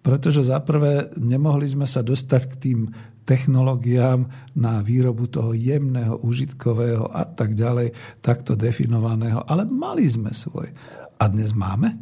pretože 0.03 0.43
zaprvé 0.43 1.15
nemohli 1.15 1.63
sme 1.65 1.87
sa 1.87 2.03
dostať 2.03 2.41
k 2.51 2.55
tým 2.59 2.79
technológiám 3.23 4.27
na 4.59 4.83
výrobu 4.83 5.31
toho 5.31 5.55
jemného, 5.55 6.19
užitkového 6.19 7.07
a 7.07 7.23
tak 7.23 7.55
ďalej, 7.55 7.95
takto 8.19 8.59
definovaného, 8.59 9.47
ale 9.47 9.63
mali 9.63 10.03
sme 10.03 10.35
svoj. 10.35 10.69
A 11.15 11.23
dnes 11.31 11.55
máme? 11.55 11.95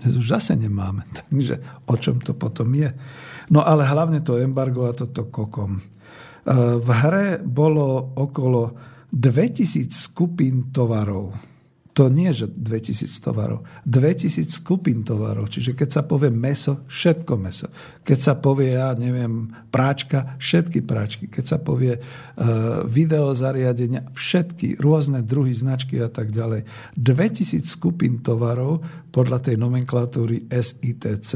Dnes 0.00 0.16
už 0.16 0.40
zase 0.40 0.56
nemáme. 0.56 1.04
Takže 1.28 1.84
o 1.84 1.94
čom 2.00 2.18
to 2.24 2.32
potom 2.32 2.72
je? 2.72 2.88
No 3.52 3.60
ale 3.60 3.84
hlavne 3.84 4.24
to 4.24 4.40
embargo 4.40 4.88
a 4.88 4.96
toto 4.96 5.28
kokom. 5.28 5.78
E, 5.78 5.82
v 6.80 6.88
hre 6.88 7.44
bolo 7.44 8.16
okolo 8.16 8.72
2000 9.12 9.92
skupín 9.92 10.72
tovarov 10.72 11.53
to 11.94 12.10
nie, 12.10 12.34
že 12.34 12.50
2000 12.50 13.06
tovarov. 13.22 13.62
2000 13.86 14.50
skupín 14.50 15.06
tovarov. 15.06 15.46
Čiže 15.46 15.78
keď 15.78 15.88
sa 15.94 16.02
povie 16.02 16.34
meso, 16.34 16.82
všetko 16.90 17.32
meso. 17.38 17.70
Keď 18.02 18.18
sa 18.18 18.34
povie, 18.34 18.74
ja 18.74 18.98
neviem, 18.98 19.54
práčka, 19.70 20.34
všetky 20.42 20.82
práčky. 20.82 21.30
Keď 21.30 21.44
sa 21.46 21.62
povie 21.62 21.94
uh, 21.94 22.82
videozariadenia, 22.82 24.10
všetky 24.10 24.82
rôzne 24.82 25.22
druhy 25.22 25.54
značky 25.54 26.02
a 26.02 26.10
tak 26.10 26.34
ďalej. 26.34 26.66
2000 26.98 27.62
skupín 27.62 28.26
tovarov 28.26 28.82
podľa 29.14 29.46
tej 29.46 29.56
nomenklatúry 29.62 30.50
SITC 30.50 31.30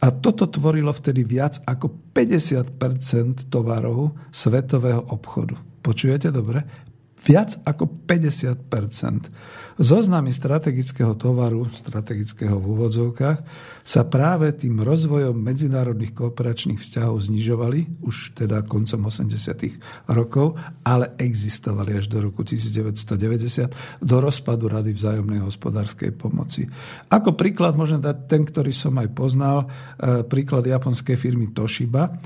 a 0.00 0.06
toto 0.16 0.48
tvorilo 0.48 0.96
vtedy 0.96 1.28
viac 1.28 1.60
ako 1.68 2.16
50% 2.16 3.52
tovarov 3.52 4.16
svetového 4.32 5.12
obchodu. 5.12 5.60
Počujete 5.84 6.32
dobre? 6.32 6.87
Viac 7.24 7.58
ako 7.66 8.06
50% 8.06 9.30
Zoznamy 9.78 10.34
strategického 10.34 11.14
tovaru, 11.14 11.70
strategického 11.70 12.58
v 12.58 12.66
úvodzovkách, 12.66 13.38
sa 13.86 14.02
práve 14.10 14.50
tým 14.50 14.82
rozvojom 14.82 15.38
medzinárodných 15.38 16.18
kooperačných 16.18 16.82
vzťahov 16.82 17.22
znižovali, 17.22 18.02
už 18.02 18.34
teda 18.34 18.66
koncom 18.66 19.06
80. 19.06 20.10
rokov, 20.10 20.58
ale 20.82 21.14
existovali 21.22 21.94
až 21.94 22.10
do 22.10 22.18
roku 22.18 22.42
1990, 22.42 24.02
do 24.02 24.16
rozpadu 24.18 24.66
Rady 24.66 24.98
vzájomnej 24.98 25.46
hospodárskej 25.46 26.10
pomoci. 26.10 26.66
Ako 27.06 27.38
príklad 27.38 27.78
môžem 27.78 28.02
dať 28.02 28.26
ten, 28.26 28.42
ktorý 28.42 28.74
som 28.74 28.98
aj 28.98 29.14
poznal, 29.14 29.70
e, 30.02 30.26
príklad 30.26 30.66
japonskej 30.66 31.14
firmy 31.14 31.54
Toshiba, 31.54 32.18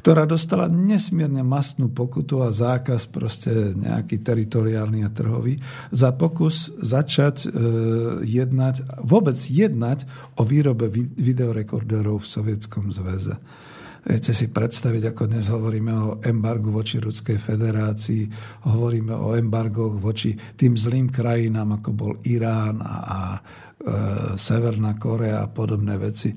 ktorá 0.00 0.24
dostala 0.24 0.64
nesmierne 0.72 1.44
mastnú 1.44 1.92
pokutu 1.92 2.40
a 2.40 2.48
zákaz 2.48 3.04
proste 3.12 3.76
nejaký 3.76 4.24
teritoriálny 4.24 5.04
a 5.04 5.12
trhový 5.12 5.60
za 5.92 6.16
pokus 6.16 6.72
začať 6.80 7.44
e, 7.44 7.48
jednať, 8.24 9.04
vôbec 9.04 9.36
jednať 9.36 10.08
o 10.40 10.42
výrobe 10.48 10.88
videorekorderov 11.20 12.24
v 12.24 12.30
Sovietskom 12.32 12.88
zväze. 12.88 13.36
Viete 14.00 14.32
si 14.32 14.48
predstaviť, 14.48 15.12
ako 15.12 15.22
dnes 15.28 15.52
hovoríme 15.52 15.92
o 15.92 16.10
embargu 16.24 16.72
voči 16.72 16.96
Ruskej 16.96 17.36
federácii, 17.36 18.32
hovoríme 18.64 19.12
o 19.12 19.36
embargoch 19.36 20.00
voči 20.00 20.32
tým 20.32 20.72
zlým 20.72 21.12
krajinám, 21.12 21.76
ako 21.76 21.90
bol 21.92 22.12
Irán 22.24 22.80
a, 22.80 22.96
a 23.04 23.18
Severná 24.36 25.00
Korea 25.00 25.40
a 25.40 25.48
podobné 25.48 25.96
veci. 25.96 26.28
E, 26.28 26.36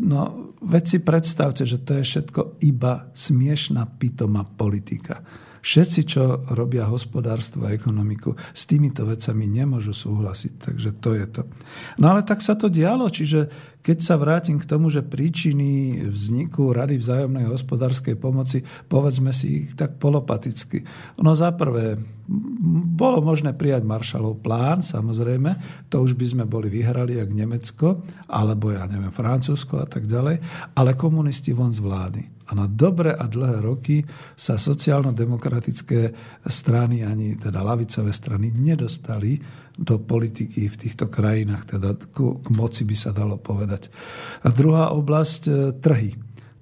no, 0.00 0.56
veď 0.64 0.84
si 0.88 0.98
predstavte, 1.04 1.68
že 1.68 1.84
to 1.84 2.00
je 2.00 2.04
všetko 2.08 2.40
iba 2.64 3.12
smiešná 3.12 3.84
pitomá 4.00 4.48
politika. 4.48 5.20
Všetci, 5.62 6.00
čo 6.06 6.22
robia 6.54 6.86
hospodárstvo 6.86 7.66
a 7.66 7.74
ekonomiku, 7.74 8.34
s 8.54 8.66
týmito 8.68 9.04
vecami 9.04 9.44
nemôžu 9.50 9.92
súhlasiť. 9.92 10.52
Takže 10.58 10.90
to 11.02 11.10
je 11.14 11.26
to. 11.26 11.42
No 11.98 12.14
ale 12.14 12.22
tak 12.22 12.40
sa 12.44 12.54
to 12.54 12.70
dialo, 12.70 13.10
čiže 13.10 13.50
keď 13.82 13.98
sa 14.04 14.20
vrátim 14.20 14.60
k 14.60 14.68
tomu, 14.68 14.92
že 14.92 15.06
príčiny 15.06 16.02
vzniku 16.10 16.76
Rady 16.76 17.00
vzájomnej 17.00 17.48
hospodárskej 17.48 18.20
pomoci, 18.20 18.60
povedzme 18.90 19.32
si 19.32 19.64
ich 19.64 19.72
tak 19.78 19.96
polopaticky. 19.96 20.84
No 21.22 21.32
za 21.32 21.54
prvé, 21.56 21.96
bolo 22.98 23.24
možné 23.24 23.56
prijať 23.56 23.88
Maršalov 23.88 24.44
plán, 24.44 24.84
samozrejme, 24.84 25.56
to 25.88 26.04
už 26.04 26.12
by 26.20 26.26
sme 26.28 26.44
boli 26.44 26.68
vyhrali, 26.68 27.16
jak 27.16 27.32
Nemecko, 27.32 28.04
alebo 28.28 28.68
ja 28.68 28.84
neviem, 28.84 29.08
Francúzsko 29.14 29.80
a 29.80 29.88
tak 29.88 30.04
ďalej, 30.04 30.36
ale 30.76 30.98
komunisti 30.98 31.56
von 31.56 31.72
z 31.72 31.80
vlády. 31.80 32.37
A 32.48 32.56
na 32.56 32.64
dobré 32.64 33.12
a 33.12 33.28
dlhé 33.28 33.60
roky 33.60 33.96
sa 34.32 34.56
sociálno-demokratické 34.56 36.00
strany, 36.48 37.04
ani 37.04 37.36
teda 37.36 37.60
lavicové 37.60 38.08
strany, 38.16 38.48
nedostali 38.48 39.36
do 39.76 40.00
politiky 40.00 40.66
v 40.66 40.76
týchto 40.80 41.12
krajinách, 41.12 41.78
teda 41.78 41.94
k, 41.94 42.16
k 42.40 42.48
moci 42.50 42.82
by 42.88 42.96
sa 42.96 43.12
dalo 43.12 43.36
povedať. 43.36 43.92
A 44.42 44.50
druhá 44.50 44.90
oblasť, 44.96 45.42
e, 45.46 45.52
trhy. 45.78 46.10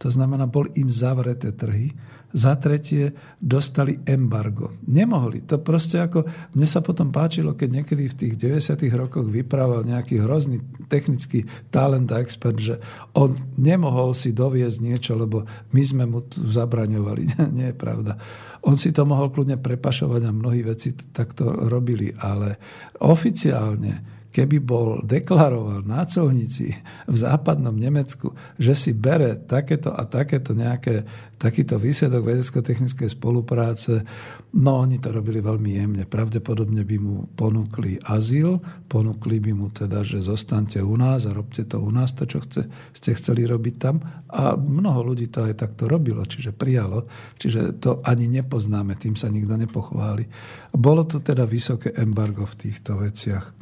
To 0.03 0.13
znamená, 0.13 0.45
boli 0.45 0.75
im 0.77 0.93
zavreté 0.93 1.57
trhy. 1.57 1.95
Za 2.37 2.61
tretie 2.61 3.17
dostali 3.41 3.97
embargo. 4.05 4.77
Nemohli. 4.85 5.49
To 5.49 5.57
proste 5.57 6.05
ako... 6.05 6.29
Mne 6.53 6.69
sa 6.69 6.85
potom 6.85 7.09
páčilo, 7.09 7.57
keď 7.57 7.81
niekedy 7.81 8.13
v 8.13 8.19
tých 8.21 8.35
90. 8.61 8.77
rokoch 8.93 9.25
vyprával 9.25 9.89
nejaký 9.89 10.21
hrozný 10.21 10.61
technický 10.93 11.49
talent 11.73 12.13
a 12.13 12.21
expert, 12.21 12.61
že 12.61 12.77
on 13.17 13.33
nemohol 13.57 14.13
si 14.13 14.37
doviezť 14.37 14.79
niečo, 14.85 15.17
lebo 15.17 15.49
my 15.73 15.83
sme 15.83 16.05
mu 16.05 16.29
tu 16.29 16.45
zabraňovali. 16.45 17.41
Nie 17.57 17.73
je 17.73 17.77
pravda. 17.81 18.21
On 18.69 18.77
si 18.77 18.93
to 18.93 19.09
mohol 19.09 19.33
kľudne 19.33 19.57
prepašovať 19.57 20.29
a 20.29 20.37
mnohí 20.37 20.61
veci 20.61 20.93
takto 20.93 21.49
robili, 21.73 22.13
ale 22.21 22.61
oficiálne 23.01 24.16
keby 24.37 24.61
bol 24.61 25.01
deklaroval 25.01 25.89
na 25.89 26.05
colnici 26.05 26.69
v 27.09 27.17
západnom 27.17 27.73
Nemecku, 27.73 28.37
že 28.61 28.77
si 28.77 28.93
bere 28.93 29.41
takéto 29.41 29.97
a 29.97 30.05
takéto 30.05 30.53
nejaké, 30.53 31.09
takýto 31.41 31.81
výsledok 31.81 32.21
vedecko-technickej 32.21 33.17
spolupráce, 33.17 34.05
no 34.61 34.85
oni 34.85 35.01
to 35.01 35.09
robili 35.09 35.41
veľmi 35.41 35.81
jemne. 35.81 36.05
Pravdepodobne 36.05 36.85
by 36.85 36.97
mu 37.01 37.33
ponúkli 37.33 37.97
azyl, 38.05 38.61
ponúkli 38.93 39.41
by 39.41 39.57
mu 39.57 39.73
teda, 39.73 40.05
že 40.05 40.21
zostaňte 40.21 40.85
u 40.85 41.01
nás 41.01 41.25
a 41.25 41.33
robte 41.33 41.65
to 41.65 41.81
u 41.81 41.89
nás, 41.89 42.13
to, 42.13 42.29
čo 42.29 42.45
chce, 42.45 42.69
ste 42.93 43.17
chceli 43.17 43.49
robiť 43.49 43.75
tam. 43.81 44.05
A 44.37 44.53
mnoho 44.53 45.17
ľudí 45.17 45.33
to 45.33 45.49
aj 45.49 45.65
takto 45.65 45.89
robilo, 45.89 46.21
čiže 46.29 46.53
prijalo. 46.53 47.09
Čiže 47.41 47.81
to 47.81 48.05
ani 48.05 48.29
nepoznáme, 48.29 49.01
tým 49.01 49.17
sa 49.17 49.33
nikto 49.33 49.57
nepochváli. 49.57 50.29
Bolo 50.77 51.09
to 51.09 51.25
teda 51.25 51.49
vysoké 51.49 51.97
embargo 51.97 52.45
v 52.45 52.69
týchto 52.69 53.01
veciach. 53.01 53.57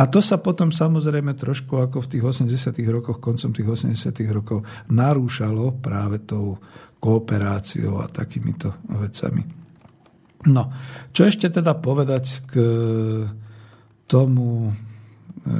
A 0.00 0.08
to 0.08 0.24
sa 0.24 0.40
potom 0.40 0.72
samozrejme 0.72 1.36
trošku 1.36 1.76
ako 1.76 2.04
v 2.04 2.10
tých 2.16 2.24
80 2.24 2.72
rokoch, 2.88 3.20
koncom 3.20 3.52
tých 3.52 3.68
80 3.92 4.14
rokov 4.32 4.64
narúšalo 4.88 5.82
práve 5.84 6.24
tou 6.24 6.56
kooperáciou 7.02 8.00
a 8.00 8.06
takýmito 8.08 8.78
vecami. 8.88 9.42
No, 10.48 10.72
čo 11.14 11.28
ešte 11.28 11.50
teda 11.50 11.78
povedať 11.78 12.24
k 12.50 12.54
tomu, 14.10 14.74
e, 15.46 15.52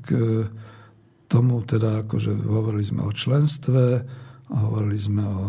k 0.00 0.08
tomu 1.28 1.60
teda, 1.66 2.06
akože 2.06 2.32
hovorili 2.46 2.84
sme 2.84 3.02
o 3.04 3.12
členstve, 3.12 3.82
hovorili 4.48 4.98
sme 4.98 5.24
o 5.24 5.44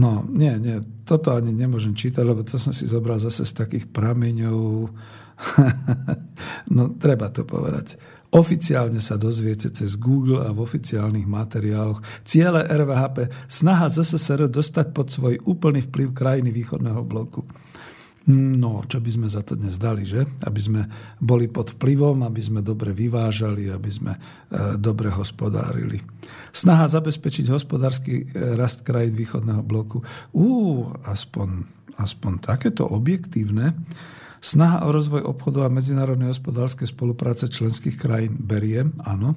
No, 0.00 0.22
nie, 0.22 0.54
nie, 0.62 0.80
toto 1.02 1.34
ani 1.34 1.50
nemôžem 1.50 1.98
čítať, 1.98 2.22
lebo 2.22 2.46
to 2.46 2.56
som 2.56 2.70
si 2.70 2.86
zobral 2.86 3.18
zase 3.18 3.42
z 3.42 3.52
takých 3.52 3.84
prameňov 3.90 4.88
no, 6.74 6.94
treba 6.96 7.32
to 7.32 7.48
povedať. 7.48 7.96
Oficiálne 8.30 9.02
sa 9.02 9.18
dozviete 9.18 9.74
cez 9.74 9.98
Google 9.98 10.46
a 10.46 10.54
v 10.54 10.62
oficiálnych 10.62 11.26
materiáloch. 11.26 11.98
Ciele 12.22 12.62
RVHP, 12.62 13.50
snaha 13.50 13.90
ZSSR 13.90 14.46
dostať 14.46 14.94
pod 14.94 15.10
svoj 15.10 15.42
úplný 15.42 15.82
vplyv 15.82 16.14
krajiny 16.14 16.54
východného 16.54 17.02
bloku. 17.02 17.42
No, 18.30 18.86
čo 18.86 19.02
by 19.02 19.10
sme 19.10 19.28
za 19.32 19.42
to 19.42 19.58
dnes 19.58 19.74
dali, 19.80 20.06
že? 20.06 20.22
Aby 20.46 20.60
sme 20.62 20.82
boli 21.18 21.50
pod 21.50 21.74
vplyvom, 21.74 22.22
aby 22.22 22.38
sme 22.38 22.60
dobre 22.62 22.94
vyvážali, 22.94 23.66
aby 23.66 23.90
sme 23.90 24.12
e, 24.14 24.18
dobre 24.78 25.10
hospodárili. 25.10 25.98
Snaha 26.54 26.86
zabezpečiť 26.86 27.50
hospodársky 27.50 28.30
e, 28.30 28.54
rast 28.54 28.86
krajín 28.86 29.18
východného 29.18 29.64
bloku. 29.66 30.06
Ú, 30.36 30.46
aspoň, 31.02 31.66
aspoň 31.98 32.32
takéto 32.44 32.86
objektívne. 32.86 33.74
Snaha 34.40 34.88
o 34.88 34.90
rozvoj 34.90 35.20
obchodu 35.28 35.68
a 35.68 35.72
medzinárodnej 35.72 36.32
hospodárskej 36.32 36.88
spolupráce 36.88 37.44
členských 37.52 38.00
krajín 38.00 38.40
beriem, 38.40 38.96
áno. 39.04 39.36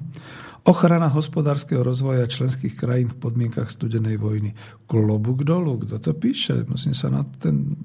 Ochrana 0.64 1.12
hospodárskeho 1.12 1.84
rozvoja 1.84 2.24
členských 2.24 2.72
krajín 2.72 3.12
v 3.12 3.20
podmienkach 3.20 3.68
studenej 3.68 4.16
vojny. 4.16 4.56
Klobúk 4.88 5.44
dolu, 5.44 5.84
kto 5.84 6.00
to 6.00 6.16
píše? 6.16 6.64
Musím 6.64 6.96
sa 6.96 7.12
na 7.12 7.20
ten 7.20 7.76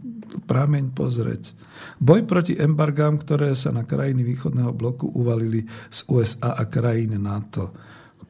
prámeň 0.47 0.95
pozrieť. 0.95 1.51
Boj 1.99 2.23
proti 2.23 2.55
embargám, 2.55 3.19
ktoré 3.19 3.51
sa 3.51 3.75
na 3.75 3.83
krajiny 3.83 4.23
východného 4.23 4.71
bloku 4.71 5.11
uvalili 5.11 5.67
z 5.91 6.07
USA 6.07 6.55
a 6.55 6.71
krajín 6.71 7.19
NATO. 7.19 7.75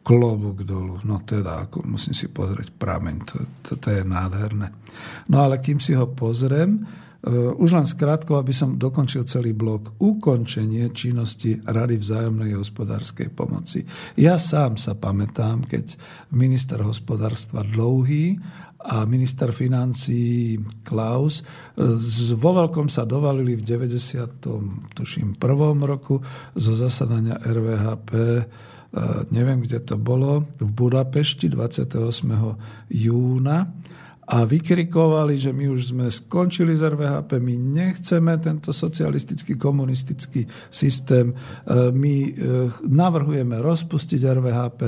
Klobúk 0.02 0.66
dolu. 0.66 0.98
No 1.06 1.22
teda, 1.22 1.70
ako 1.70 1.86
musím 1.86 2.18
si 2.18 2.34
pozrieť 2.34 2.74
prameň, 2.74 3.16
to, 3.30 3.36
to, 3.61 3.72
to 3.78 3.88
je 3.94 4.02
nádherné. 4.02 4.74
No 5.30 5.45
ale 5.45 5.61
kým 5.61 5.78
si 5.78 5.94
ho 5.94 6.10
pozriem, 6.10 6.82
už 7.59 7.75
len 7.75 7.83
skrátko, 7.83 8.39
aby 8.39 8.55
som 8.55 8.79
dokončil 8.79 9.27
celý 9.27 9.51
blok. 9.51 9.99
Ukončenie 9.99 10.87
činnosti 10.95 11.59
Rady 11.67 11.99
vzájomnej 11.99 12.55
hospodárskej 12.55 13.35
pomoci. 13.35 13.83
Ja 14.15 14.39
sám 14.39 14.79
sa 14.79 14.95
pamätám, 14.95 15.67
keď 15.67 15.99
minister 16.31 16.79
hospodárstva 16.79 17.67
Dlouhý 17.67 18.39
a 18.79 19.03
minister 19.03 19.51
financí 19.51 20.55
Klaus 20.87 21.43
eh, 21.43 21.83
vo 22.39 22.51
veľkom 22.55 22.87
sa 22.87 23.03
dovalili 23.03 23.59
v 23.59 23.63
90. 23.67 24.95
tuším 24.95 25.35
prvom 25.35 25.83
roku 25.83 26.23
zo 26.55 26.71
zasadania 26.71 27.35
RVHP 27.43 28.09
eh, 28.15 28.47
neviem, 29.35 29.59
kde 29.59 29.83
to 29.83 29.99
bolo, 29.99 30.47
v 30.55 30.71
Budapešti 30.71 31.51
28. 31.51 31.99
júna 32.87 33.67
a 34.30 34.45
vykrikovali, 34.45 35.41
že 35.41 35.49
my 35.49 35.73
už 35.73 35.89
sme 35.89 36.06
skončili 36.06 36.77
z 36.77 36.85
RVHP, 36.93 37.41
my 37.41 37.56
nechceme 37.57 38.38
tento 38.38 38.69
socialistický 38.69 39.57
komunistický 39.57 40.45
systém, 40.69 41.34
e, 41.34 41.35
my 41.89 42.15
e, 42.30 42.31
navrhujeme 42.85 43.57
rozpustiť 43.57 44.22
RVHP. 44.22 44.81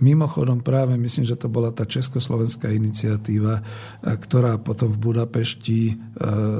Mimochodom 0.00 0.64
práve 0.64 0.96
myslím, 0.96 1.28
že 1.28 1.36
to 1.36 1.52
bola 1.52 1.76
tá 1.76 1.84
československá 1.84 2.72
iniciatíva, 2.72 3.60
e, 3.60 3.62
ktorá 4.16 4.56
potom 4.56 4.88
v 4.88 5.12
Budapešti 5.12 5.80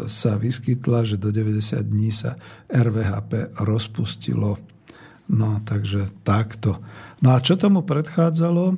sa 0.08 0.40
vyskytla, 0.40 1.04
že 1.04 1.20
do 1.20 1.28
90 1.28 1.84
dní 1.84 2.10
sa 2.12 2.36
RVHP 2.68 3.56
rozpustilo. 3.64 4.60
No, 5.30 5.62
takže 5.62 6.10
takto. 6.24 6.80
No 7.20 7.36
a 7.36 7.38
čo 7.40 7.60
tomu 7.60 7.84
predchádzalo? 7.84 8.76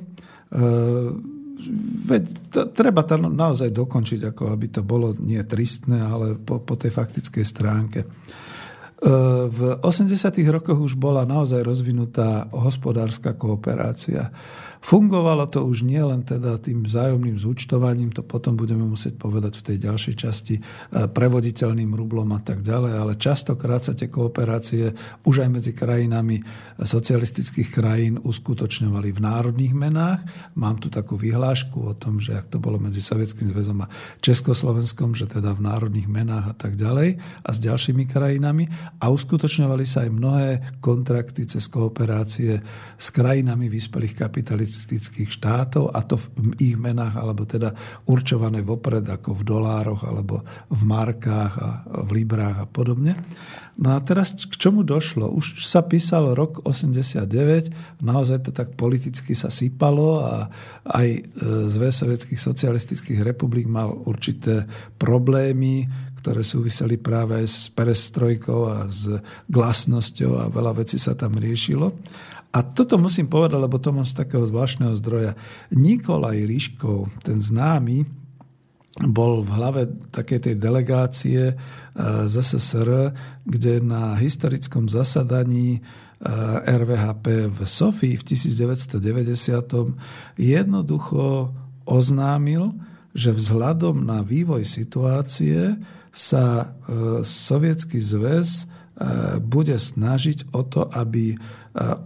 Veď 2.03 2.23
to, 2.51 2.59
treba 2.69 3.05
to 3.05 3.15
naozaj 3.17 3.69
dokončiť, 3.71 4.33
ako 4.33 4.53
aby 4.53 4.67
to 4.69 4.81
bolo 4.83 5.15
nie 5.17 5.39
tristné, 5.45 6.01
ale 6.01 6.35
po, 6.35 6.59
po 6.59 6.75
tej 6.75 6.91
faktickej 6.91 7.45
stránke. 7.45 7.99
E, 8.03 8.07
v 9.47 9.59
80. 9.79 10.13
rokoch 10.49 10.79
už 10.79 10.93
bola 10.95 11.23
naozaj 11.23 11.63
rozvinutá 11.63 12.47
hospodárska 12.51 13.35
kooperácia. 13.35 14.31
Fungovalo 14.83 15.47
to 15.47 15.63
už 15.63 15.87
nie 15.87 16.03
len 16.03 16.27
teda 16.27 16.59
tým 16.59 16.83
vzájomným 16.83 17.39
zúčtovaním, 17.39 18.11
to 18.11 18.19
potom 18.19 18.59
budeme 18.59 18.83
musieť 18.83 19.15
povedať 19.15 19.63
v 19.63 19.65
tej 19.71 19.77
ďalšej 19.87 20.15
časti, 20.19 20.55
e, 20.59 20.61
prevoditeľným 21.07 21.95
rublom 21.95 22.27
a 22.35 22.43
tak 22.43 22.59
ďalej, 22.67 22.91
ale 22.91 23.13
častokrát 23.15 23.79
sa 23.79 23.95
tie 23.95 24.11
kooperácie 24.11 24.91
už 25.23 25.47
aj 25.47 25.49
medzi 25.55 25.71
krajinami 25.71 26.43
socialistických 26.83 27.71
krajín 27.71 28.19
uskutočňovali 28.27 29.15
v 29.15 29.19
národných 29.23 29.71
menách. 29.71 30.19
Mám 30.59 30.83
tu 30.83 30.91
takú 30.91 31.15
vyhlášku 31.15 31.79
o 31.79 31.95
tom, 31.95 32.19
že 32.19 32.35
ak 32.35 32.51
to 32.51 32.59
bolo 32.59 32.75
medzi 32.75 32.99
Sovietským 32.99 33.55
zväzom 33.55 33.87
a 33.87 33.91
Československom, 34.19 35.15
že 35.15 35.31
teda 35.31 35.55
v 35.55 35.63
národných 35.63 36.11
menách 36.11 36.51
a 36.51 36.55
tak 36.59 36.75
ďalej 36.75 37.23
a 37.39 37.49
s 37.55 37.59
ďalšími 37.63 38.03
krajinami 38.03 38.67
a 38.99 39.07
uskutočňovali 39.07 39.85
sa 39.87 40.03
aj 40.03 40.11
mnohé 40.11 40.49
kontrakty 40.83 41.47
cez 41.47 41.71
kooperácie 41.71 42.59
s 42.99 43.07
krajinami 43.15 43.71
vyspelých 43.71 44.19
kapitalistov 44.27 44.72
socialistických 44.73 45.29
štátov 45.29 45.93
a 45.93 46.01
to 46.01 46.17
v 46.17 46.57
ich 46.57 46.75
menách, 46.75 47.13
alebo 47.13 47.45
teda 47.45 47.77
určované 48.09 48.65
vopred 48.65 49.05
ako 49.05 49.37
v 49.37 49.43
dolároch, 49.45 50.01
alebo 50.01 50.41
v 50.73 50.81
markách 50.81 51.53
a 51.61 51.69
v 52.03 52.09
librách 52.23 52.65
a 52.65 52.67
podobne. 52.67 53.13
No 53.73 53.97
a 53.97 54.01
teraz 54.05 54.37
k 54.37 54.53
čomu 54.53 54.85
došlo? 54.85 55.33
Už 55.33 55.65
sa 55.65 55.81
písal 55.81 56.37
rok 56.37 56.61
89, 56.61 58.05
naozaj 58.05 58.49
to 58.49 58.51
tak 58.53 58.77
politicky 58.77 59.33
sa 59.33 59.49
sypalo 59.49 60.21
a 60.21 60.35
aj 60.85 61.07
e, 61.09 61.21
Zväz 61.65 62.05
sovietských 62.05 62.37
socialistických 62.37 63.25
republik 63.25 63.65
mal 63.65 63.89
určité 64.05 64.69
problémy, 65.01 65.89
ktoré 66.23 66.39
súviseli 66.39 66.95
práve 66.95 67.43
s 67.43 67.67
perestrojkou 67.67 68.59
a 68.71 68.77
s 68.87 69.11
glasnosťou 69.51 70.31
a 70.39 70.43
veľa 70.47 70.79
vecí 70.79 70.95
sa 70.95 71.19
tam 71.19 71.35
riešilo. 71.35 71.91
A 72.53 72.61
toto 72.61 73.01
musím 73.01 73.25
povedať, 73.25 73.57
lebo 73.57 73.81
to 73.81 73.89
mám 73.89 74.05
z 74.05 74.13
takého 74.13 74.45
zvláštneho 74.45 74.93
zdroja. 75.01 75.33
Nikolaj 75.73 76.45
Ryškov, 76.45 77.09
ten 77.25 77.41
známy, 77.41 78.05
bol 79.01 79.41
v 79.41 79.49
hlave 79.57 79.81
takej 80.13 80.39
tej 80.49 80.55
delegácie 80.61 81.41
eh, 81.49 81.55
z 82.29 82.33
SSR, 82.37 83.09
kde 83.41 83.81
na 83.81 84.13
historickom 84.13 84.85
zasadaní 84.85 85.81
eh, 85.81 86.29
RVHP 86.61 87.49
v 87.49 87.59
Sofii 87.65 88.13
v 88.13 88.21
1990 88.21 90.37
jednoducho 90.37 91.49
oznámil, 91.89 92.77
že 93.17 93.33
vzhľadom 93.33 94.05
na 94.05 94.21
vývoj 94.21 94.61
situácie 94.61 95.81
sa 96.13 96.45
eh, 96.61 96.65
Sovietský 97.25 97.97
zväz 97.97 98.69
bude 99.41 99.73
snažiť 99.73 100.53
o 100.53 100.61
to, 100.61 100.85
aby 100.85 101.33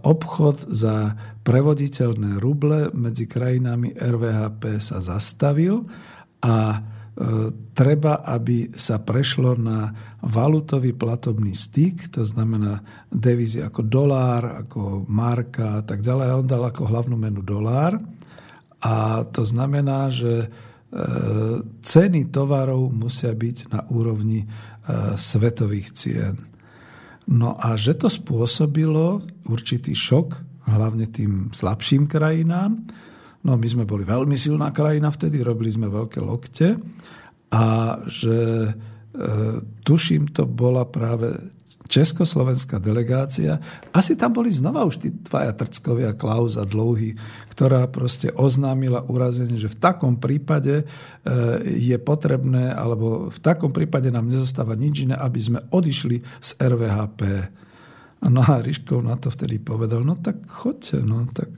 obchod 0.02 0.72
za 0.72 1.12
prevoditeľné 1.44 2.40
ruble 2.40 2.88
medzi 2.96 3.28
krajinami 3.28 3.92
RVHP 3.92 4.80
sa 4.80 5.04
zastavil 5.04 5.84
a 6.40 6.56
e, 6.72 6.78
treba, 7.76 8.24
aby 8.24 8.72
sa 8.72 8.96
prešlo 8.96 9.60
na 9.60 9.92
valutový 10.24 10.96
platobný 10.96 11.52
styk, 11.52 12.16
to 12.16 12.24
znamená 12.24 12.80
devízy 13.12 13.60
ako 13.60 13.84
dolár, 13.84 14.64
ako 14.64 15.04
marka 15.04 15.80
a 15.80 15.82
tak 15.84 16.00
ďalej. 16.00 16.26
On 16.32 16.48
dal 16.48 16.64
ako 16.64 16.88
hlavnú 16.88 17.16
menu 17.20 17.44
dolár. 17.44 18.00
A 18.78 19.26
to 19.28 19.42
znamená, 19.44 20.08
že 20.08 20.46
e, 20.46 20.48
ceny 21.84 22.32
tovarov 22.32 22.88
musia 22.88 23.36
byť 23.36 23.56
na 23.68 23.84
úrovni 23.92 24.44
e, 24.44 24.46
svetových 25.12 25.88
cien. 25.92 26.48
No 27.28 27.60
a 27.60 27.76
že 27.76 27.92
to 27.92 28.08
spôsobilo 28.08 29.20
určitý 29.44 29.92
šok, 29.92 30.28
hlavne 30.64 31.08
tým 31.08 31.52
slabším 31.52 32.08
krajinám. 32.08 32.80
No 33.44 33.56
my 33.56 33.68
sme 33.68 33.84
boli 33.84 34.04
veľmi 34.08 34.36
silná 34.36 34.72
krajina 34.72 35.12
vtedy, 35.12 35.44
robili 35.44 35.68
sme 35.68 35.92
veľké 35.92 36.18
lokte 36.24 36.80
a 37.52 37.96
že 38.04 38.68
e, 38.68 38.72
tuším, 39.84 40.32
to 40.32 40.44
bola 40.48 40.84
práve 40.88 41.36
československá 41.88 42.76
delegácia. 42.76 43.56
Asi 43.96 44.12
tam 44.14 44.36
boli 44.36 44.52
znova 44.52 44.84
už 44.84 45.00
tí 45.00 45.08
dvaja 45.08 45.56
trckovia, 45.56 46.12
Klaus 46.12 46.60
a 46.60 46.68
Dlouhy, 46.68 47.16
ktorá 47.48 47.88
proste 47.88 48.28
oznámila 48.36 49.02
urazenie, 49.08 49.56
že 49.56 49.72
v 49.72 49.80
takom 49.80 50.20
prípade 50.20 50.84
e, 50.84 50.84
je 51.64 51.96
potrebné, 51.96 52.70
alebo 52.76 53.32
v 53.32 53.38
takom 53.40 53.72
prípade 53.72 54.12
nám 54.12 54.28
nezostáva 54.28 54.76
nič 54.76 55.08
iné, 55.08 55.16
aby 55.16 55.40
sme 55.40 55.64
odišli 55.72 56.20
z 56.44 56.50
RVHP. 56.60 57.20
No 58.28 58.44
a 58.44 58.60
Ryškov 58.60 59.00
na 59.02 59.16
to 59.16 59.32
vtedy 59.32 59.56
povedal, 59.56 60.04
no 60.04 60.20
tak 60.20 60.44
choďte, 60.44 61.00
no 61.02 61.24
tak 61.32 61.48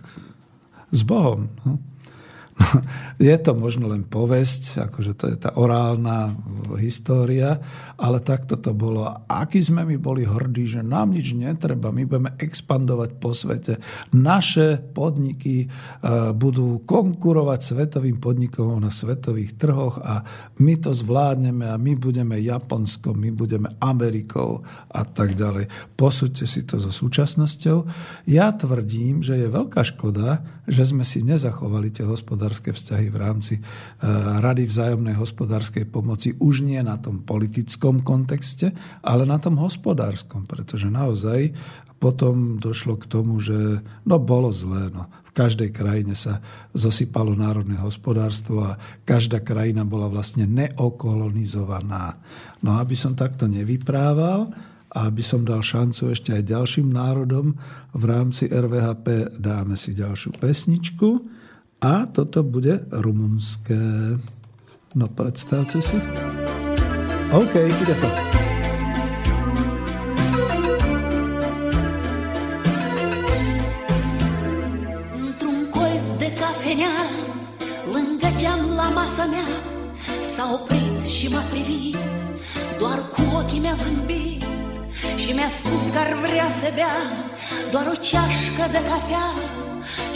s 0.94 1.01
Bohom. 1.02 1.51
No. 1.66 1.90
je 3.31 3.37
to 3.41 3.53
možno 3.57 3.89
len 3.89 4.05
povesť, 4.05 4.91
akože 4.91 5.12
to 5.16 5.24
je 5.32 5.37
tá 5.41 5.51
orálna 5.57 6.37
história, 6.77 7.59
ale 7.97 8.20
takto 8.20 8.61
to 8.61 8.77
bolo. 8.77 9.05
Aký 9.27 9.61
sme 9.61 9.85
my 9.85 9.97
boli 9.97 10.28
hrdí, 10.28 10.69
že 10.69 10.82
nám 10.85 11.16
nič 11.16 11.32
netreba, 11.32 11.93
my 11.93 12.05
budeme 12.05 12.31
expandovať 12.37 13.11
po 13.16 13.32
svete. 13.32 13.81
Naše 14.12 14.93
podniky 14.93 15.57
e, 15.65 15.69
budú 16.37 16.85
konkurovať 16.85 17.61
svetovým 17.61 18.20
podnikom 18.20 18.81
na 18.81 18.93
svetových 18.93 19.57
trhoch 19.57 19.97
a 20.01 20.24
my 20.61 20.74
to 20.81 20.93
zvládneme 20.93 21.69
a 21.69 21.81
my 21.81 21.93
budeme 21.97 22.37
Japonskom, 22.41 23.16
my 23.16 23.31
budeme 23.32 23.69
Amerikou 23.81 24.62
a 24.93 25.03
tak 25.05 25.37
ďalej. 25.37 25.97
Posúďte 25.97 26.45
si 26.45 26.65
to 26.65 26.77
so 26.81 26.93
súčasnosťou. 26.93 27.78
Ja 28.28 28.53
tvrdím, 28.53 29.24
že 29.24 29.37
je 29.41 29.49
veľká 29.49 29.82
škoda, 29.85 30.45
že 30.69 30.87
sme 30.87 31.03
si 31.03 31.24
nezachovali 31.24 31.93
tie 31.93 32.07
hospodárske 32.07 32.49
hospodárske 32.51 32.74
vzťahy 32.74 33.06
v 33.14 33.16
rámci 33.22 33.55
e, 33.56 33.62
Rady 34.43 34.66
vzájomnej 34.66 35.14
hospodárskej 35.14 35.86
pomoci 35.86 36.35
už 36.35 36.66
nie 36.66 36.82
na 36.82 36.98
tom 36.98 37.22
politickom 37.22 38.02
kontexte, 38.02 38.74
ale 39.06 39.22
na 39.22 39.39
tom 39.39 39.55
hospodárskom, 39.62 40.51
pretože 40.51 40.90
naozaj 40.90 41.55
potom 42.02 42.59
došlo 42.59 42.98
k 42.98 43.06
tomu, 43.06 43.39
že 43.39 43.86
no 44.02 44.16
bolo 44.18 44.51
zlé. 44.51 44.90
No. 44.90 45.06
V 45.22 45.31
každej 45.31 45.70
krajine 45.70 46.18
sa 46.18 46.43
zosypalo 46.74 47.39
národné 47.39 47.78
hospodárstvo 47.78 48.74
a 48.74 48.81
každá 49.06 49.39
krajina 49.39 49.86
bola 49.86 50.10
vlastne 50.10 50.43
neokolonizovaná. 50.51 52.18
No 52.66 52.82
aby 52.82 52.98
som 52.98 53.14
takto 53.14 53.47
nevyprával 53.47 54.51
a 54.90 55.06
aby 55.06 55.22
som 55.22 55.47
dal 55.47 55.62
šancu 55.62 56.10
ešte 56.10 56.35
aj 56.35 56.51
ďalším 56.51 56.90
národom, 56.90 57.55
v 57.94 58.05
rámci 58.10 58.51
RVHP 58.51 59.39
dáme 59.39 59.78
si 59.78 59.94
ďalšiu 59.94 60.35
pesničku 60.40 61.39
a 61.81 62.07
toto 62.07 62.43
bude 62.43 62.85
rumunské. 62.93 63.81
No 64.94 65.07
predstavte 65.07 65.82
si. 65.82 65.97
OK, 67.32 67.55
ide 67.55 67.94
to. 68.01 68.40
venea 76.70 76.97
Lângă 77.94 78.28
geam 78.40 78.61
la 78.77 78.89
masa 78.89 79.24
mea 79.35 79.48
S-a 80.35 80.44
oprit 80.52 81.01
și 81.16 81.27
m-a 81.32 81.43
privit 81.51 81.97
Doar 82.78 82.98
cu 83.15 83.23
ochii 83.36 83.61
mi-a 83.61 83.77
zâmbit 83.82 84.43
Și 85.16 85.32
mi-a 85.32 85.48
spus 85.48 85.85
că 85.93 85.98
ar 85.98 86.12
vrea 86.24 86.48
să 86.61 86.69
bea 86.74 86.94
Doar 87.70 87.86
o 87.93 87.97
ceașcă 88.09 88.65
de 88.74 88.81
cafea 88.89 89.27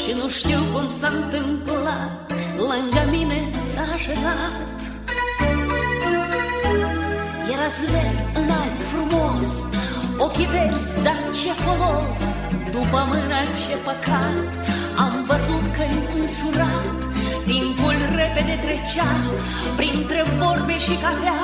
Și 0.04 0.12
nu 0.20 0.28
știu 0.28 0.60
cum 0.72 0.88
s-a 0.98 1.08
întâmplat 1.08 2.32
Lângă 2.56 3.02
mine 3.10 3.40
s-a 3.74 3.84
așezat. 3.92 4.56
Era 7.52 7.68
zver 7.80 8.14
înalt, 8.40 8.80
frumos 8.90 9.52
Ochii 10.18 10.46
verzi, 10.46 11.02
dar 11.02 11.20
ce 11.38 11.52
folos. 11.64 12.18
După 12.72 13.00
mâna 13.10 13.40
ce 13.62 13.76
păcat 13.86 14.48
Am 14.96 15.14
văzut 15.28 15.64
că-i 15.76 15.98
însurat. 16.20 16.98
Timpul 17.44 17.96
repede 18.14 18.54
trecea 18.64 19.12
Printre 19.76 20.24
vorbe 20.38 20.78
și 20.78 20.94
cafea. 21.04 21.40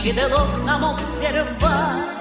Și 0.00 0.12
deloc 0.12 0.50
n-am 0.64 0.82
observat 0.94 2.17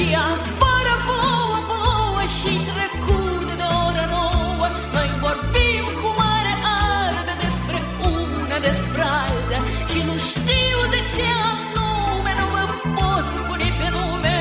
Și 0.00 0.14
afară 0.14 0.94
plouă, 1.06 1.58
plouă 1.70 2.22
Și 2.38 2.52
trecut 2.70 3.48
de 3.60 3.66
oră 3.86 4.04
nouă 4.16 4.66
Noi 4.96 5.10
vorbim 5.24 5.84
cu 6.00 6.08
mare 6.20 6.54
ardă 6.88 7.32
Despre 7.44 7.78
una, 8.12 8.56
despre 8.68 9.02
alta 9.22 9.58
Și 9.90 10.00
nu 10.08 10.14
știu 10.30 10.80
de 10.94 11.00
ce 11.14 11.26
anume 11.50 12.32
Nu 12.38 12.46
mă 12.54 12.64
pot 12.96 13.24
spune 13.38 13.68
pe 13.78 13.88
nume 13.96 14.36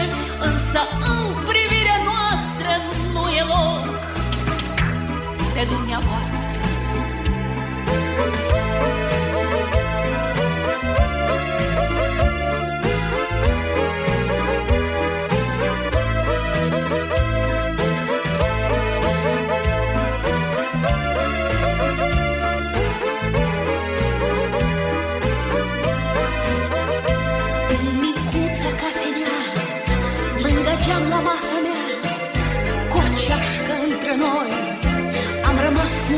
Însă 0.48 0.82
în 1.12 1.24
privirea 1.50 2.00
noastră 2.10 2.72
Nu 3.16 3.24
e 3.42 3.44
loc 3.54 3.88
de 5.56 5.64
dumneavoastră 5.74 6.29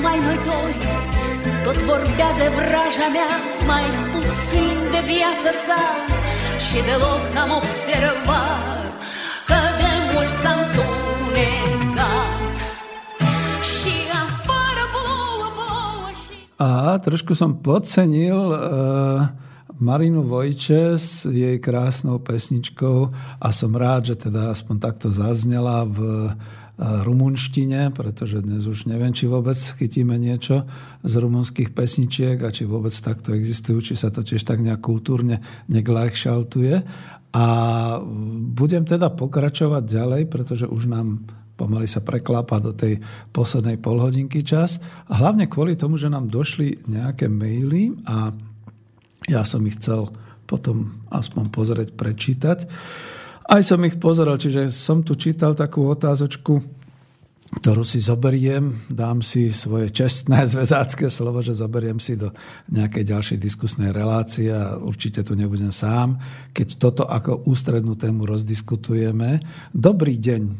numai 0.01 0.19
noi 0.27 0.39
doi 0.49 0.75
Tot 1.65 1.77
vorbea 1.89 2.31
de 2.41 2.47
vraja 2.57 3.07
mea 3.15 3.33
Mai 3.71 3.85
puțin 4.13 4.75
de 4.93 5.01
viața 5.11 5.51
sa 5.65 5.81
Și 6.65 6.77
deloc 6.87 7.21
n-am 7.33 7.51
observat 7.61 8.91
Că 9.49 9.59
de 9.81 9.93
mult 10.11 10.33
s-a 10.41 10.53
întunecat 10.63 12.55
Și 13.71 13.93
afară 14.23 14.83
plouă, 14.93 15.47
plouă 15.57 16.09
și 16.23 16.35
A 16.55 16.97
trošku 17.05 17.33
som 17.33 17.51
podcenil 17.65 18.41
uh, 18.53 18.59
Marinu 19.87 20.21
Vojče 20.21 20.95
s 20.95 21.25
jej 21.25 21.57
krásnou 21.59 22.19
pesničkou 22.21 23.09
a 23.39 23.49
som 23.49 23.73
rád, 23.73 24.13
že 24.13 24.29
teda 24.29 24.53
aspoň 24.53 24.75
takto 24.77 25.09
zaznela 25.09 25.89
v 25.89 26.29
rumunštine, 26.79 27.93
pretože 27.93 28.41
dnes 28.41 28.65
už 28.65 28.89
neviem, 28.89 29.13
či 29.13 29.29
vôbec 29.29 29.57
chytíme 29.57 30.15
niečo 30.17 30.65
z 31.05 31.13
rumunských 31.19 31.75
pesničiek 31.75 32.39
a 32.41 32.49
či 32.49 32.65
vôbec 32.65 32.93
takto 32.95 33.35
existujú, 33.35 33.93
či 33.93 33.93
sa 33.99 34.09
to 34.09 34.25
tiež 34.25 34.41
tak 34.41 34.63
nejak 34.63 34.81
kultúrne 34.81 35.43
neglajšaltuje. 35.69 36.75
A 37.31 37.45
budem 38.51 38.83
teda 38.83 39.13
pokračovať 39.13 39.83
ďalej, 39.87 40.21
pretože 40.27 40.65
už 40.67 40.89
nám 40.89 41.23
pomaly 41.55 41.85
sa 41.85 42.01
preklápa 42.01 42.57
do 42.57 42.73
tej 42.73 42.97
poslednej 43.29 43.77
polhodinky 43.77 44.41
čas. 44.41 44.81
A 45.05 45.21
hlavne 45.21 45.45
kvôli 45.45 45.77
tomu, 45.77 46.01
že 46.01 46.09
nám 46.09 46.33
došli 46.33 46.81
nejaké 46.89 47.29
maily 47.29 47.93
a 48.09 48.33
ja 49.29 49.45
som 49.45 49.61
ich 49.69 49.77
chcel 49.77 50.09
potom 50.49 51.05
aspoň 51.13 51.43
pozrieť, 51.53 51.89
prečítať. 51.93 52.65
Aj 53.51 53.59
som 53.59 53.83
ich 53.83 53.99
pozeral, 53.99 54.39
čiže 54.39 54.71
som 54.71 55.03
tu 55.03 55.11
čítal 55.19 55.51
takú 55.51 55.83
otázočku, 55.91 56.63
ktorú 57.51 57.83
si 57.83 57.99
zoberiem, 57.99 58.87
dám 58.87 59.19
si 59.19 59.51
svoje 59.51 59.91
čestné 59.91 60.47
zväzácké 60.55 61.11
slovo, 61.11 61.43
že 61.43 61.59
zoberiem 61.59 61.99
si 61.99 62.15
do 62.15 62.31
nejakej 62.71 63.11
ďalšej 63.11 63.37
diskusnej 63.43 63.91
relácie 63.91 64.47
a 64.55 64.79
určite 64.79 65.19
tu 65.27 65.35
nebudem 65.35 65.67
sám, 65.67 66.15
keď 66.55 66.67
toto 66.79 67.03
ako 67.03 67.43
ústrednú 67.43 67.99
tému 67.99 68.23
rozdiskutujeme. 68.23 69.43
Dobrý 69.75 70.15
deň. 70.15 70.41
E, 70.47 70.53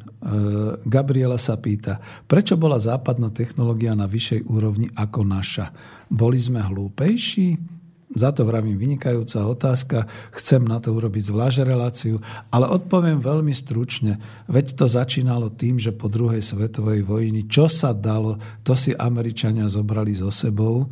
Gabriela 0.84 1.39
sa 1.39 1.55
pýta, 1.55 1.95
prečo 2.27 2.59
bola 2.59 2.76
západná 2.76 3.31
technológia 3.31 3.95
na 3.95 4.03
vyššej 4.03 4.51
úrovni 4.51 4.91
ako 4.99 5.23
naša? 5.23 5.72
Boli 6.11 6.43
sme 6.43 6.59
hlúpejší? 6.59 7.80
Za 8.11 8.35
to 8.35 8.43
vravím 8.43 8.75
vynikajúca 8.75 9.47
otázka. 9.47 9.97
Chcem 10.35 10.67
na 10.67 10.83
to 10.83 10.91
urobiť 10.91 11.31
zvlášť 11.31 11.63
reláciu, 11.63 12.19
ale 12.51 12.67
odpoviem 12.67 13.23
veľmi 13.23 13.55
stručne. 13.55 14.19
Veď 14.51 14.75
to 14.75 14.85
začínalo 14.91 15.47
tým, 15.47 15.79
že 15.79 15.95
po 15.95 16.11
druhej 16.11 16.43
svetovej 16.43 17.07
vojni, 17.07 17.47
čo 17.47 17.71
sa 17.71 17.95
dalo, 17.95 18.35
to 18.67 18.75
si 18.75 18.91
Američania 18.91 19.71
zobrali 19.71 20.11
so 20.11 20.27
sebou 20.27 20.91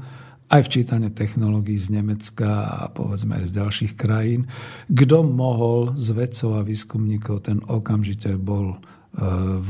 aj 0.49 0.65
včítanie 0.65 1.13
technológií 1.13 1.77
z 1.77 2.01
Nemecka 2.01 2.65
a 2.65 2.79
povedzme 2.89 3.37
aj 3.37 3.53
z 3.53 3.55
ďalších 3.61 3.93
krajín. 3.93 4.49
Kto 4.89 5.21
mohol 5.21 5.93
z 5.93 6.09
vedcov 6.17 6.57
a 6.57 6.65
výskumníkov, 6.65 7.45
ten 7.45 7.61
okamžite 7.69 8.33
bol 8.41 8.81
v 9.59 9.69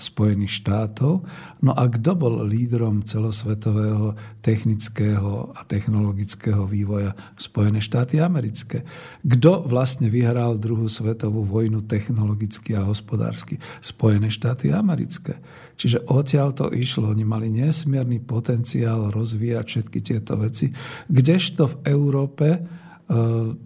Spojených 0.00 0.64
štátov. 0.64 1.20
No 1.60 1.72
a 1.76 1.84
kto 1.92 2.16
bol 2.16 2.40
lídrom 2.48 3.04
celosvetového 3.04 4.16
technického 4.40 5.52
a 5.52 5.60
technologického 5.68 6.64
vývoja? 6.64 7.12
Spojené 7.36 7.84
štáty 7.84 8.16
americké. 8.16 8.88
Kto 9.20 9.68
vlastne 9.68 10.08
vyhral 10.08 10.56
druhú 10.56 10.88
svetovú 10.88 11.44
vojnu 11.44 11.84
technologicky 11.84 12.74
a 12.80 12.88
hospodársky? 12.88 13.60
Spojené 13.84 14.32
štáty 14.32 14.72
americké. 14.72 15.36
Čiže 15.76 16.08
odtiaľ 16.08 16.56
to 16.56 16.66
išlo. 16.72 17.12
Oni 17.12 17.28
mali 17.28 17.52
nesmierny 17.52 18.24
potenciál 18.24 19.12
rozvíjať 19.12 19.64
všetky 19.68 19.98
tieto 20.00 20.40
veci. 20.40 20.72
Kdežto 21.06 21.68
v 21.70 21.76
Európe 21.92 22.46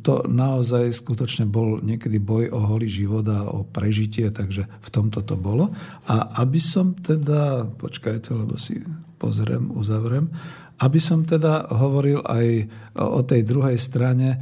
to 0.07 0.15
naozaj 0.31 0.95
skutočne 0.95 1.51
bol 1.51 1.83
niekedy 1.83 2.23
boj 2.23 2.55
o 2.55 2.63
holý 2.63 2.87
život 2.87 3.27
a 3.27 3.43
o 3.43 3.67
prežitie, 3.67 4.31
takže 4.31 4.71
v 4.71 4.89
tomto 4.95 5.27
to 5.27 5.35
bolo. 5.35 5.75
A 6.07 6.39
aby 6.47 6.63
som 6.63 6.95
teda, 6.95 7.67
počkajte, 7.75 8.31
lebo 8.31 8.55
si 8.55 8.79
pozriem, 9.19 9.75
uzavriem, 9.75 10.31
Aby 10.83 10.99
som 10.99 11.23
teda 11.23 11.71
hovoril 11.71 12.27
aj 12.27 12.67
o 12.99 13.23
tej 13.23 13.47
druhej 13.47 13.79
strane, 13.79 14.35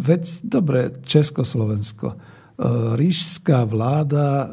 veď 0.00 0.22
dobre, 0.40 0.88
Československo, 1.04 2.16
ríšská 2.96 3.68
vláda, 3.68 4.48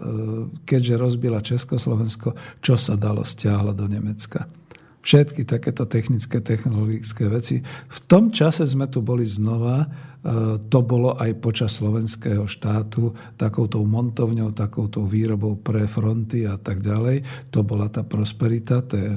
keďže 0.67 0.95
rozbila 0.99 1.39
Československo, 1.39 2.59
čo 2.59 2.75
sa 2.75 2.99
dalo, 2.99 3.23
stiahla 3.23 3.71
do 3.71 3.87
Nemecka 3.87 4.58
všetky 4.99 5.47
takéto 5.47 5.87
technické, 5.87 6.43
technologické 6.43 7.27
veci. 7.31 7.63
V 7.87 7.97
tom 8.07 8.35
čase 8.35 8.67
sme 8.67 8.87
tu 8.91 8.99
boli 8.99 9.23
znova 9.23 9.87
to 10.67 10.79
bolo 10.83 11.15
aj 11.15 11.31
počas 11.39 11.79
slovenského 11.79 12.43
štátu 12.43 13.15
takouto 13.39 13.79
montovňou, 13.79 14.51
takouto 14.51 15.07
výrobou 15.07 15.55
pre 15.55 15.87
fronty 15.87 16.43
a 16.43 16.59
tak 16.59 16.83
ďalej. 16.83 17.23
To 17.55 17.63
bola 17.63 17.87
tá 17.87 18.03
prosperita, 18.03 18.83
to 18.83 18.99
je, 18.99 19.11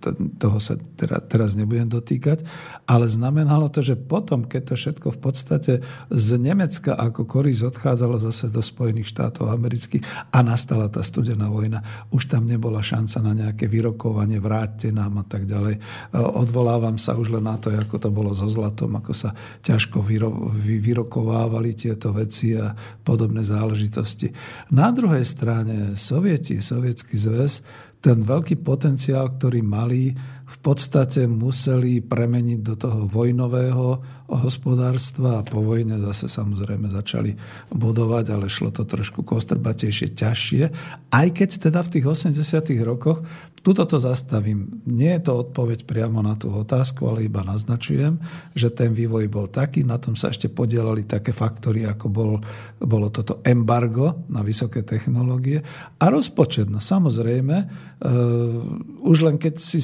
to, 0.00 0.16
toho 0.40 0.56
sa 0.56 0.80
teda, 0.96 1.20
teraz 1.28 1.52
nebudem 1.52 1.92
dotýkať. 1.92 2.40
Ale 2.88 3.04
znamenalo 3.04 3.68
to, 3.68 3.84
že 3.84 4.00
potom, 4.00 4.48
keď 4.48 4.72
to 4.72 4.74
všetko 4.80 5.08
v 5.12 5.20
podstate 5.20 5.72
z 6.08 6.28
Nemecka 6.40 6.96
ako 6.96 7.28
koris 7.28 7.60
odchádzalo 7.60 8.16
zase 8.16 8.48
do 8.48 8.64
Spojených 8.64 9.12
štátov 9.12 9.52
amerických 9.52 10.32
a 10.32 10.40
nastala 10.40 10.88
tá 10.88 11.04
studená 11.04 11.52
vojna, 11.52 11.84
už 12.16 12.32
tam 12.32 12.48
nebola 12.48 12.80
šanca 12.80 13.18
na 13.20 13.32
nejaké 13.36 13.68
vyrokovanie, 13.68 14.40
vráťte 14.40 14.88
nám 14.88 15.20
a 15.20 15.24
tak 15.28 15.44
ďalej. 15.44 15.76
E, 15.76 15.80
odvolávam 16.16 16.96
sa 16.96 17.12
už 17.12 17.36
len 17.36 17.44
na 17.44 17.60
to, 17.60 17.68
ako 17.76 18.00
to 18.00 18.08
bolo 18.08 18.32
so 18.32 18.48
zlatom, 18.48 18.96
ako 18.96 19.12
sa 19.12 19.36
ťažko 19.60 20.00
vyro, 20.00 20.45
vyrokovávali 20.52 21.74
tieto 21.74 22.14
veci 22.14 22.54
a 22.54 22.72
podobné 23.02 23.42
záležitosti. 23.42 24.30
Na 24.72 24.94
druhej 24.94 25.26
strane 25.26 25.98
sovieti, 25.98 26.62
sovietský 26.62 27.18
zväz, 27.18 27.52
ten 27.98 28.22
veľký 28.22 28.62
potenciál, 28.62 29.34
ktorý 29.34 29.66
mali, 29.66 30.14
v 30.46 30.56
podstate 30.62 31.26
museli 31.26 31.98
premeniť 31.98 32.60
do 32.62 32.74
toho 32.78 33.00
vojnového 33.10 33.98
hospodárstva 34.30 35.42
a 35.42 35.46
po 35.46 35.62
vojne 35.62 35.98
zase 36.10 36.30
samozrejme 36.30 36.90
začali 36.90 37.34
budovať, 37.70 38.24
ale 38.30 38.46
šlo 38.46 38.70
to 38.70 38.86
trošku 38.86 39.22
kostrbatejšie, 39.26 40.14
ťažšie. 40.14 40.64
Aj 41.10 41.28
keď 41.30 41.70
teda 41.70 41.82
v 41.82 41.92
tých 41.98 42.06
80 42.06 42.42
rokoch 42.82 43.22
Tuto 43.66 43.82
to 43.82 43.98
zastavím. 43.98 44.78
Nie 44.86 45.18
je 45.18 45.26
to 45.26 45.42
odpoveď 45.42 45.90
priamo 45.90 46.22
na 46.22 46.38
tú 46.38 46.54
otázku, 46.54 47.02
ale 47.10 47.26
iba 47.26 47.42
naznačujem, 47.42 48.14
že 48.54 48.70
ten 48.70 48.94
vývoj 48.94 49.26
bol 49.26 49.50
taký. 49.50 49.82
Na 49.82 49.98
tom 49.98 50.14
sa 50.14 50.30
ešte 50.30 50.46
podielali 50.46 51.02
také 51.02 51.34
faktory, 51.34 51.82
ako 51.82 52.06
bol, 52.06 52.32
bolo 52.78 53.10
toto 53.10 53.42
embargo 53.42 54.22
na 54.30 54.46
vysoké 54.46 54.86
technológie 54.86 55.66
a 55.98 56.06
rozpočet. 56.06 56.70
No 56.70 56.78
samozrejme, 56.78 57.56
uh, 57.58 59.02
už 59.02 59.26
len 59.26 59.34
keď 59.34 59.58
si 59.58 59.82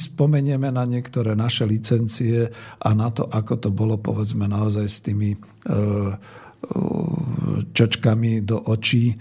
spomenieme 0.52 0.68
na 0.68 0.84
niektoré 0.84 1.32
naše 1.32 1.64
licencie 1.64 2.52
a 2.84 2.88
na 2.92 3.08
to, 3.08 3.24
ako 3.24 3.56
to 3.56 3.68
bolo 3.72 3.96
povedzme 3.96 4.44
naozaj 4.44 4.84
s 4.84 5.00
tými 5.00 5.32
uh, 5.32 6.12
čočkami 7.72 8.44
do 8.44 8.60
očí, 8.60 9.16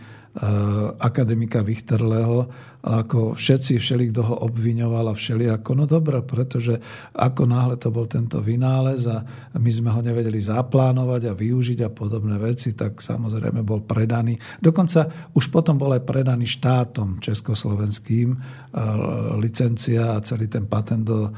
akademika 1.00 1.60
Vichterleho, 1.60 2.48
ako 2.82 3.38
všetci, 3.38 3.78
všeli, 3.78 4.10
kto 4.10 4.22
ho 4.26 4.36
obviňoval 4.48 5.12
a 5.12 5.14
všeli 5.14 5.52
ako, 5.54 5.72
no 5.78 5.86
dobré, 5.86 6.18
pretože 6.26 6.82
ako 7.14 7.46
náhle 7.46 7.78
to 7.78 7.94
bol 7.94 8.10
tento 8.10 8.42
vynález 8.42 9.06
a 9.06 9.22
my 9.54 9.70
sme 9.70 9.94
ho 9.94 10.02
nevedeli 10.02 10.42
zaplánovať 10.42 11.30
a 11.30 11.38
využiť 11.38 11.86
a 11.86 11.94
podobné 11.94 12.42
veci, 12.42 12.74
tak 12.74 13.04
samozrejme 13.04 13.62
bol 13.62 13.86
predaný. 13.86 14.40
Dokonca 14.58 15.30
už 15.36 15.54
potom 15.54 15.78
bol 15.78 15.94
aj 15.94 16.08
predaný 16.08 16.50
štátom 16.50 17.22
československým 17.22 18.40
licencia 19.38 20.18
a 20.18 20.24
celý 20.26 20.50
ten 20.50 20.66
patent 20.66 21.06
do 21.06 21.30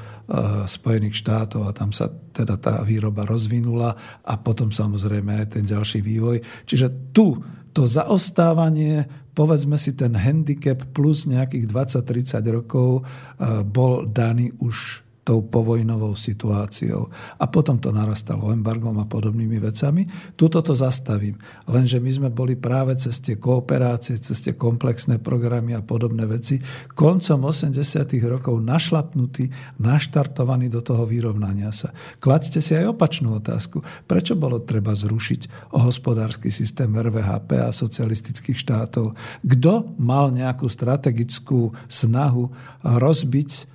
Spojených 0.70 1.18
štátov 1.18 1.68
a 1.68 1.76
tam 1.76 1.92
sa 1.92 2.08
teda 2.08 2.56
tá 2.56 2.80
výroba 2.86 3.28
rozvinula 3.28 4.22
a 4.24 4.34
potom 4.40 4.72
samozrejme 4.72 5.44
aj 5.44 5.60
ten 5.60 5.66
ďalší 5.68 6.00
vývoj. 6.00 6.40
Čiže 6.64 7.12
tu 7.12 7.36
to 7.74 7.90
zaostávanie, 7.90 9.10
povedzme 9.34 9.76
si 9.76 9.98
ten 9.98 10.14
handicap 10.16 10.80
plus 10.94 11.26
nejakých 11.28 11.66
20-30 11.68 12.40
rokov 12.54 13.04
eh, 13.04 13.66
bol 13.66 14.08
daný 14.08 14.54
už 14.62 15.03
tou 15.24 15.40
povojnovou 15.40 16.14
situáciou. 16.20 17.08
A 17.40 17.48
potom 17.48 17.80
to 17.80 17.96
narastalo 17.96 18.52
embargom 18.52 19.00
a 19.00 19.08
podobnými 19.08 19.56
vecami. 19.58 20.04
Tuto 20.36 20.60
to 20.60 20.76
zastavím. 20.76 21.40
Lenže 21.66 22.04
my 22.04 22.12
sme 22.12 22.30
boli 22.30 22.60
práve 22.60 23.00
cez 23.00 23.24
tie 23.24 23.40
kooperácie, 23.40 24.20
cez 24.20 24.44
tie 24.44 24.54
komplexné 24.60 25.24
programy 25.24 25.74
a 25.74 25.82
podobné 25.82 26.28
veci 26.28 26.60
koncom 26.92 27.48
80. 27.48 27.80
rokov 28.28 28.60
našlapnutí, 28.60 29.80
naštartovaní 29.80 30.68
do 30.68 30.84
toho 30.84 31.08
vyrovnania 31.08 31.72
sa. 31.72 31.96
Klaďte 32.20 32.60
si 32.60 32.76
aj 32.76 32.92
opačnú 32.92 33.40
otázku. 33.40 33.80
Prečo 34.04 34.36
bolo 34.36 34.60
treba 34.62 34.92
zrušiť 34.92 35.72
hospodársky 35.72 36.52
systém 36.52 36.92
RVHP 36.92 37.64
a 37.64 37.72
socialistických 37.72 38.60
štátov? 38.60 39.16
Kto 39.42 39.96
mal 39.98 40.36
nejakú 40.36 40.68
strategickú 40.68 41.72
snahu 41.88 42.52
rozbiť 42.84 43.73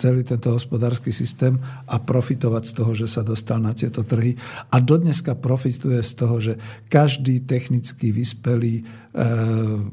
celý 0.00 0.24
tento 0.24 0.56
hospodársky 0.56 1.12
systém 1.12 1.60
a 1.84 2.00
profitovať 2.00 2.62
z 2.64 2.72
toho, 2.72 2.92
že 2.96 3.04
sa 3.04 3.20
dostal 3.20 3.60
na 3.60 3.76
tieto 3.76 4.00
trhy. 4.00 4.32
A 4.72 4.80
dodneska 4.80 5.36
profituje 5.36 6.00
z 6.00 6.12
toho, 6.16 6.36
že 6.40 6.52
každý 6.88 7.44
technicky 7.44 8.16
vyspelý 8.16 8.80
e, 8.80 8.82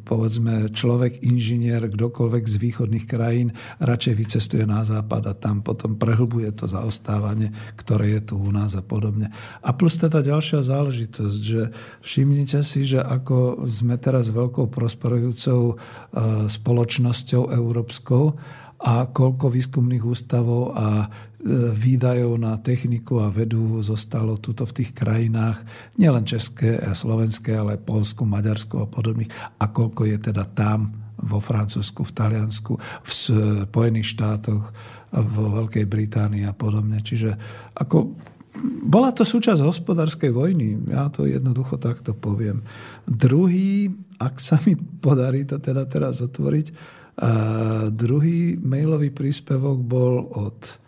povedzme 0.08 0.72
človek, 0.72 1.20
inžinier, 1.28 1.92
kdokoľvek 1.92 2.44
z 2.48 2.56
východných 2.56 3.04
krajín 3.04 3.52
radšej 3.84 4.16
vycestuje 4.16 4.64
na 4.64 4.88
západ 4.88 5.28
a 5.28 5.34
tam 5.36 5.60
potom 5.60 6.00
prehlbuje 6.00 6.48
to 6.56 6.72
zaostávanie, 6.72 7.52
ktoré 7.76 8.16
je 8.20 8.32
tu 8.32 8.36
u 8.40 8.48
nás 8.48 8.80
a 8.80 8.84
podobne. 8.84 9.28
A 9.60 9.76
plus 9.76 10.00
teda 10.00 10.24
ďalšia 10.24 10.64
záležitosť, 10.64 11.40
že 11.44 11.76
všimnite 12.00 12.64
si, 12.64 12.88
že 12.88 13.04
ako 13.04 13.68
sme 13.68 14.00
teraz 14.00 14.32
veľkou 14.32 14.72
prosperujúcou 14.72 15.62
e, 15.68 15.74
spoločnosťou 16.48 17.52
európskou, 17.52 18.40
a 18.84 19.08
koľko 19.08 19.48
výskumných 19.48 20.04
ústavov 20.04 20.76
a 20.76 20.88
e, 21.04 21.08
výdajov 21.72 22.36
na 22.36 22.60
techniku 22.60 23.24
a 23.24 23.32
vedu 23.32 23.80
zostalo 23.80 24.36
tuto 24.44 24.68
v 24.68 24.84
tých 24.84 24.92
krajinách, 24.92 25.64
nielen 25.96 26.28
české 26.28 26.84
a 26.84 26.92
slovenské, 26.92 27.56
ale 27.56 27.80
Polsku, 27.80 28.28
Maďarsku 28.28 28.84
a 28.84 28.88
podobných. 28.92 29.32
A 29.64 29.72
koľko 29.72 30.04
je 30.04 30.18
teda 30.20 30.44
tam 30.52 30.92
vo 31.16 31.40
Francúzsku, 31.40 32.04
v 32.04 32.12
Taliansku, 32.12 32.74
v 32.80 33.12
Spojených 33.72 34.20
štátoch, 34.20 34.76
vo 35.16 35.44
Veľkej 35.64 35.88
Británii 35.88 36.44
a 36.44 36.52
podobne. 36.52 37.00
Čiže 37.00 37.40
ako 37.80 38.12
bola 38.84 39.16
to 39.16 39.24
súčasť 39.24 39.64
hospodárskej 39.64 40.30
vojny, 40.30 40.92
ja 40.92 41.10
to 41.10 41.26
jednoducho 41.26 41.80
takto 41.80 42.12
poviem. 42.14 42.62
Druhý, 43.08 43.90
ak 44.20 44.38
sa 44.38 44.60
mi 44.68 44.76
podarí 44.78 45.48
to 45.48 45.58
teda 45.58 45.88
teraz 45.90 46.22
otvoriť, 46.22 47.02
a 47.14 47.32
druhý 47.94 48.58
mailový 48.58 49.14
príspevok 49.14 49.78
bol 49.86 50.26
od 50.34 50.84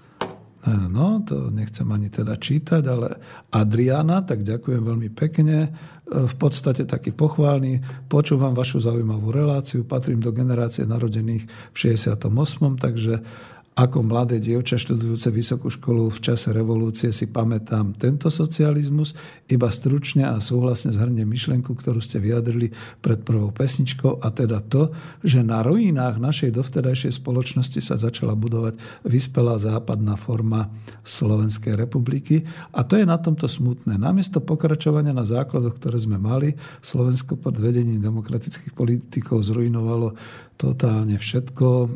No, 0.65 1.21
to 1.21 1.53
nechcem 1.53 1.85
ani 1.93 2.09
teda 2.09 2.41
čítať, 2.41 2.81
ale 2.89 3.21
Adriana, 3.53 4.25
tak 4.25 4.41
ďakujem 4.41 4.81
veľmi 4.81 5.13
pekne. 5.13 5.69
V 6.09 6.35
podstate 6.41 6.89
taký 6.89 7.13
pochválny. 7.13 7.85
Počúvam 8.09 8.57
vašu 8.57 8.81
zaujímavú 8.81 9.29
reláciu, 9.29 9.85
patrím 9.85 10.25
do 10.25 10.33
generácie 10.33 10.81
narodených 10.89 11.45
v 11.69 11.77
68. 11.77 12.81
Takže 12.81 13.21
ako 13.75 14.07
mladé 14.07 14.39
dievča 14.39 14.79
študujúce 14.79 15.27
vysokú 15.35 15.67
školu 15.67 16.07
v 16.07 16.19
čase 16.23 16.55
revolúcie 16.55 17.11
si 17.11 17.27
pamätám 17.27 17.91
tento 17.99 18.31
socializmus, 18.31 19.11
iba 19.51 19.67
stručne 19.67 20.31
a 20.31 20.39
súhlasne 20.39 20.95
zhrnie 20.95 21.27
myšlenku, 21.27 21.75
ktorú 21.75 21.99
ste 21.99 22.23
vyjadrili 22.23 22.71
pred 23.03 23.19
prvou 23.27 23.51
pesničkou, 23.51 24.23
a 24.23 24.31
teda 24.31 24.63
to, 24.63 24.95
že 25.27 25.43
na 25.43 25.59
ruinách 25.59 26.23
našej 26.23 26.55
dovtedajšej 26.55 27.19
spoločnosti 27.19 27.83
sa 27.83 27.99
začala 27.99 28.31
budovať 28.31 28.79
vyspelá 29.03 29.59
západná 29.59 30.15
forma 30.15 30.71
Slovenskej 31.03 31.75
republiky. 31.75 32.47
A 32.71 32.87
to 32.87 32.95
je 32.95 33.03
na 33.03 33.19
tomto 33.19 33.51
smutné. 33.51 33.99
Namiesto 33.99 34.39
pokračovania 34.39 35.11
na 35.11 35.27
základoch, 35.27 35.75
ktoré 35.83 35.99
sme 35.99 36.15
mali, 36.15 36.55
Slovensko 36.79 37.35
pod 37.35 37.59
vedením 37.59 37.99
demokratických 37.99 38.71
politikov 38.71 39.43
zrujnovalo 39.43 40.15
totálne 40.55 41.19
všetko 41.19 41.67
e, 41.67 41.87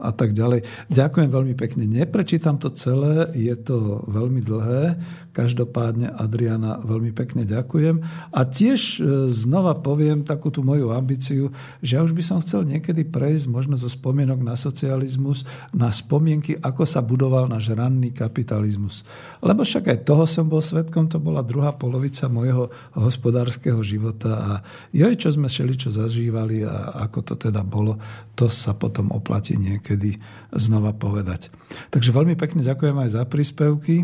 a 0.00 0.10
tak 0.12 0.36
ďalej. 0.36 0.64
Ďakujem 0.92 1.30
veľmi 1.32 1.54
pekne. 1.56 1.88
Neprečítam 1.88 2.60
to 2.60 2.68
celé, 2.76 3.32
je 3.32 3.52
to 3.56 4.04
veľmi 4.12 4.44
dlhé. 4.44 5.00
Každopádne 5.32 6.12
Adriana 6.12 6.76
veľmi 6.84 7.16
pekne 7.16 7.48
ďakujem. 7.48 8.04
A 8.36 8.40
tiež 8.44 8.80
e, 9.00 9.26
znova 9.32 9.80
poviem 9.80 10.20
takú 10.20 10.52
tú 10.52 10.60
moju 10.60 10.92
ambíciu, 10.92 11.48
že 11.80 11.96
ja 11.96 12.04
už 12.04 12.12
by 12.12 12.20
som 12.20 12.44
chcel 12.44 12.68
niekedy 12.68 13.08
prejsť 13.08 13.48
možno 13.48 13.80
zo 13.80 13.88
spomienok 13.88 14.44
na 14.44 14.52
socializmus, 14.52 15.48
na 15.72 15.88
spomienky, 15.88 16.60
ako 16.60 16.84
sa 16.84 17.00
budoval 17.00 17.48
náš 17.48 17.72
ranný 17.72 18.12
kapitalizmus. 18.12 19.08
Lebo 19.40 19.64
však 19.64 19.88
aj 19.88 20.04
toho 20.04 20.28
som 20.28 20.44
bol 20.44 20.60
svetkom, 20.60 21.08
to 21.08 21.16
bola 21.16 21.40
druhá 21.40 21.72
polovica 21.72 22.28
môjho 22.28 22.68
hospodárskeho 22.92 23.80
života 23.80 24.32
a 24.36 24.52
joj, 24.92 25.16
čo 25.16 25.32
sme 25.32 25.48
šeli, 25.48 25.80
čo 25.80 25.88
zažívali 25.88 26.68
a 26.68 27.08
ako 27.08 27.32
to 27.32 27.34
teda 27.48 27.61
teda 27.62 27.70
bolo, 27.70 28.02
to 28.34 28.50
sa 28.50 28.74
potom 28.74 29.14
oplatí 29.14 29.54
niekedy 29.54 30.18
znova 30.50 30.90
povedať. 30.90 31.54
Takže 31.94 32.10
veľmi 32.10 32.34
pekne 32.34 32.66
ďakujem 32.66 32.98
aj 32.98 33.08
za 33.14 33.22
príspevky. 33.22 34.02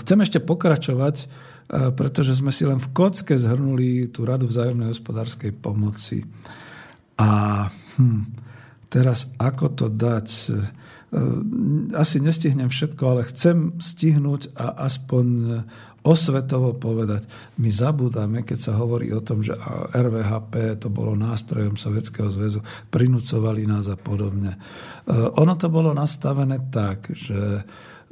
Chcem 0.00 0.18
ešte 0.24 0.40
pokračovať, 0.40 1.28
pretože 1.94 2.34
sme 2.34 2.50
si 2.50 2.64
len 2.64 2.80
v 2.80 2.88
kocke 2.96 3.36
zhrnuli 3.36 4.08
tú 4.08 4.24
radu 4.24 4.48
vzájomnej 4.48 4.90
hospodárskej 4.90 5.52
pomoci. 5.60 6.24
A 7.20 7.68
hm, 8.00 8.24
teraz 8.88 9.30
ako 9.36 9.66
to 9.76 9.86
dať? 9.92 10.28
Asi 11.92 12.16
nestihnem 12.24 12.72
všetko, 12.72 13.02
ale 13.04 13.28
chcem 13.28 13.76
stihnúť 13.76 14.56
a 14.56 14.88
aspoň 14.88 15.26
osvetovo 16.02 16.74
povedať. 16.74 17.26
My 17.62 17.70
zabúdame, 17.70 18.42
keď 18.42 18.58
sa 18.58 18.72
hovorí 18.78 19.14
o 19.14 19.22
tom, 19.22 19.42
že 19.42 19.54
RVHP 19.94 20.82
to 20.82 20.90
bolo 20.90 21.14
nástrojom 21.14 21.78
Sovietskeho 21.78 22.28
zväzu, 22.30 22.60
prinúcovali 22.90 23.66
nás 23.66 23.86
a 23.86 23.94
podobne. 23.94 24.54
E, 24.54 24.58
ono 25.14 25.54
to 25.54 25.70
bolo 25.70 25.94
nastavené 25.94 26.58
tak, 26.70 27.14
že 27.14 27.62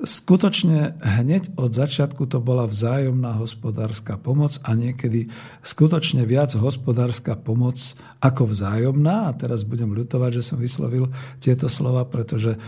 Skutočne 0.01 0.97
hneď 0.97 1.61
od 1.61 1.77
začiatku 1.77 2.25
to 2.25 2.41
bola 2.41 2.65
vzájomná 2.65 3.37
hospodárska 3.37 4.17
pomoc 4.17 4.57
a 4.65 4.73
niekedy 4.73 5.29
skutočne 5.61 6.25
viac 6.25 6.57
hospodárska 6.57 7.37
pomoc 7.37 7.77
ako 8.25 8.49
vzájomná. 8.49 9.29
A 9.29 9.37
teraz 9.37 9.61
budem 9.61 9.93
ľutovať, 9.93 10.41
že 10.41 10.47
som 10.53 10.57
vyslovil 10.57 11.13
tieto 11.37 11.69
slova, 11.69 12.09
pretože 12.09 12.57
e, 12.57 12.59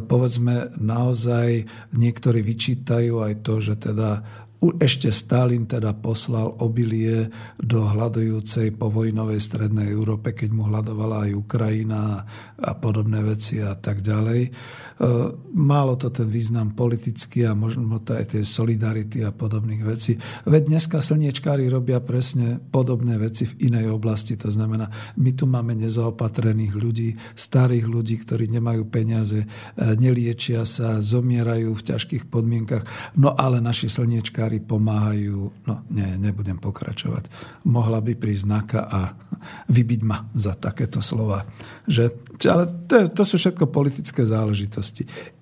povedzme 0.00 0.72
naozaj 0.80 1.68
niektorí 1.92 2.40
vyčítajú 2.40 3.20
aj 3.20 3.34
to, 3.44 3.60
že 3.60 3.74
teda 3.76 4.24
ešte 4.58 5.14
Stalin 5.14 5.70
teda 5.70 5.94
poslal 5.94 6.50
obilie 6.58 7.30
do 7.62 7.86
hľadujúcej 7.86 8.74
povojnovej 8.74 9.38
strednej 9.38 9.86
Európe, 9.94 10.34
keď 10.34 10.50
mu 10.50 10.66
hľadovala 10.66 11.30
aj 11.30 11.38
Ukrajina 11.38 12.26
a 12.58 12.72
podobné 12.74 13.22
veci 13.22 13.62
a 13.62 13.78
tak 13.78 14.02
ďalej. 14.02 14.50
E, 14.98 15.30
málo 15.54 15.94
to 15.94 16.10
ten 16.10 16.26
význam 16.26 16.74
politický 16.74 17.46
a 17.46 17.54
možno 17.54 18.02
to 18.02 18.18
aj 18.18 18.34
tie 18.34 18.42
solidarity 18.42 19.22
a 19.22 19.30
podobných 19.30 19.82
vecí. 19.86 20.18
Veď 20.42 20.74
dneska 20.74 20.98
slniečkári 20.98 21.70
robia 21.70 22.02
presne 22.02 22.58
podobné 22.58 23.14
veci 23.14 23.46
v 23.46 23.70
inej 23.70 23.94
oblasti. 23.94 24.34
To 24.34 24.50
znamená, 24.50 24.90
my 25.14 25.30
tu 25.38 25.46
máme 25.46 25.78
nezaopatrených 25.78 26.74
ľudí, 26.74 27.14
starých 27.38 27.86
ľudí, 27.86 28.18
ktorí 28.26 28.50
nemajú 28.50 28.90
peniaze, 28.90 29.46
e, 29.46 29.46
neliečia 29.94 30.66
sa, 30.66 30.98
zomierajú 30.98 31.78
v 31.78 31.86
ťažkých 31.94 32.26
podmienkach. 32.26 32.82
No 33.14 33.38
ale 33.38 33.62
naši 33.62 33.86
slniečkári 33.86 34.58
pomáhajú, 34.66 35.62
no 35.62 35.74
nie, 35.94 36.10
nebudem 36.18 36.58
pokračovať. 36.58 37.30
Mohla 37.70 38.02
by 38.02 38.18
prísť 38.18 38.42
znaka 38.50 38.80
a 38.82 39.00
vybiť 39.78 40.00
ma 40.02 40.26
za 40.34 40.58
takéto 40.58 40.98
slova. 40.98 41.46
Že, 41.86 42.34
ale 42.50 42.66
to, 42.90 43.06
to 43.14 43.22
sú 43.22 43.38
všetko 43.38 43.70
politické 43.70 44.26
záležitosti. 44.26 44.87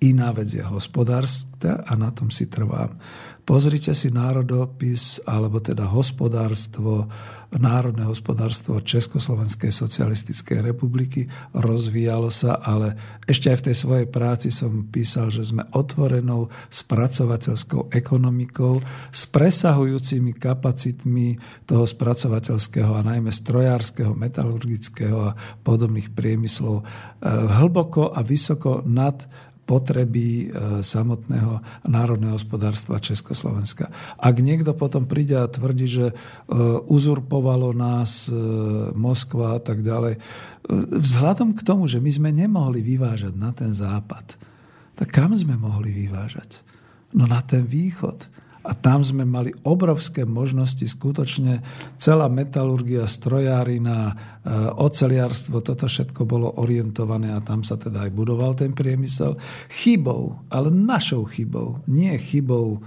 Iná 0.03 0.31
vec 0.31 0.53
je 0.53 0.63
hospodárstva 0.63 1.83
a 1.85 1.93
na 1.95 2.11
tom 2.11 2.29
si 2.29 2.47
trvám. 2.47 2.97
Pozrite 3.47 3.95
si 3.95 4.11
národopis, 4.11 5.23
alebo 5.23 5.63
teda 5.63 5.87
hospodárstvo, 5.87 7.07
národné 7.55 8.03
hospodárstvo 8.03 8.83
Československej 8.83 9.71
socialistickej 9.71 10.59
republiky. 10.59 11.31
Rozvíjalo 11.55 12.27
sa, 12.27 12.59
ale 12.59 13.19
ešte 13.23 13.47
aj 13.47 13.57
v 13.63 13.65
tej 13.71 13.75
svojej 13.75 14.07
práci 14.07 14.49
som 14.51 14.87
písal, 14.91 15.31
že 15.31 15.47
sme 15.47 15.63
otvorenou 15.71 16.51
spracovateľskou 16.67 17.95
ekonomikou 17.95 18.83
s 19.11 19.23
presahujúcimi 19.31 20.35
kapacitmi 20.35 21.39
toho 21.63 21.87
spracovateľského 21.87 22.91
a 22.91 23.01
najmä 23.07 23.31
strojárskeho, 23.31 24.11
metalurgického 24.11 25.31
a 25.31 25.35
podobných 25.63 26.11
priemyslov 26.11 26.83
eh, 26.83 26.85
hlboko 27.31 28.11
a 28.11 28.19
vysoko 28.27 28.83
nad 28.83 29.23
potreby 29.67 30.27
e, 30.27 30.45
samotného 30.79 31.59
národného 31.91 32.39
hospodárstva 32.39 33.03
Československa. 33.03 33.91
Ak 34.15 34.39
niekto 34.39 34.71
potom 34.71 35.03
príde 35.03 35.35
a 35.35 35.51
tvrdí, 35.51 35.91
že 35.91 36.05
e, 36.09 36.13
uzurpovalo 36.87 37.75
nás 37.75 38.31
e, 38.31 38.33
Moskva 38.95 39.59
a 39.59 39.61
tak 39.61 39.83
ďalej, 39.83 40.23
vzhľadom 40.95 41.51
k 41.59 41.61
tomu, 41.67 41.91
že 41.91 41.99
my 41.99 42.11
sme 42.11 42.29
nemohli 42.31 42.79
vyvážať 42.79 43.35
na 43.35 43.51
ten 43.51 43.75
západ, 43.75 44.39
tak 44.95 45.11
kam 45.11 45.35
sme 45.35 45.59
mohli 45.59 45.91
vyvážať? 45.91 46.63
No 47.11 47.27
na 47.27 47.43
ten 47.43 47.67
východ 47.67 48.27
a 48.67 48.75
tam 48.75 48.99
sme 48.99 49.23
mali 49.23 49.55
obrovské 49.63 50.27
možnosti, 50.27 50.83
skutočne 50.83 51.63
celá 51.95 52.27
metalurgia, 52.27 53.07
strojárina, 53.07 54.11
e, 54.11 54.13
oceliarstvo, 54.75 55.63
toto 55.63 55.87
všetko 55.87 56.27
bolo 56.27 56.51
orientované 56.59 57.31
a 57.31 57.39
tam 57.39 57.63
sa 57.63 57.79
teda 57.79 58.03
aj 58.03 58.11
budoval 58.11 58.59
ten 58.59 58.75
priemysel. 58.75 59.39
Chybou, 59.71 60.35
ale 60.51 60.67
našou 60.67 61.23
chybou, 61.31 61.79
nie 61.87 62.11
chybou 62.19 62.77
e, 62.77 62.79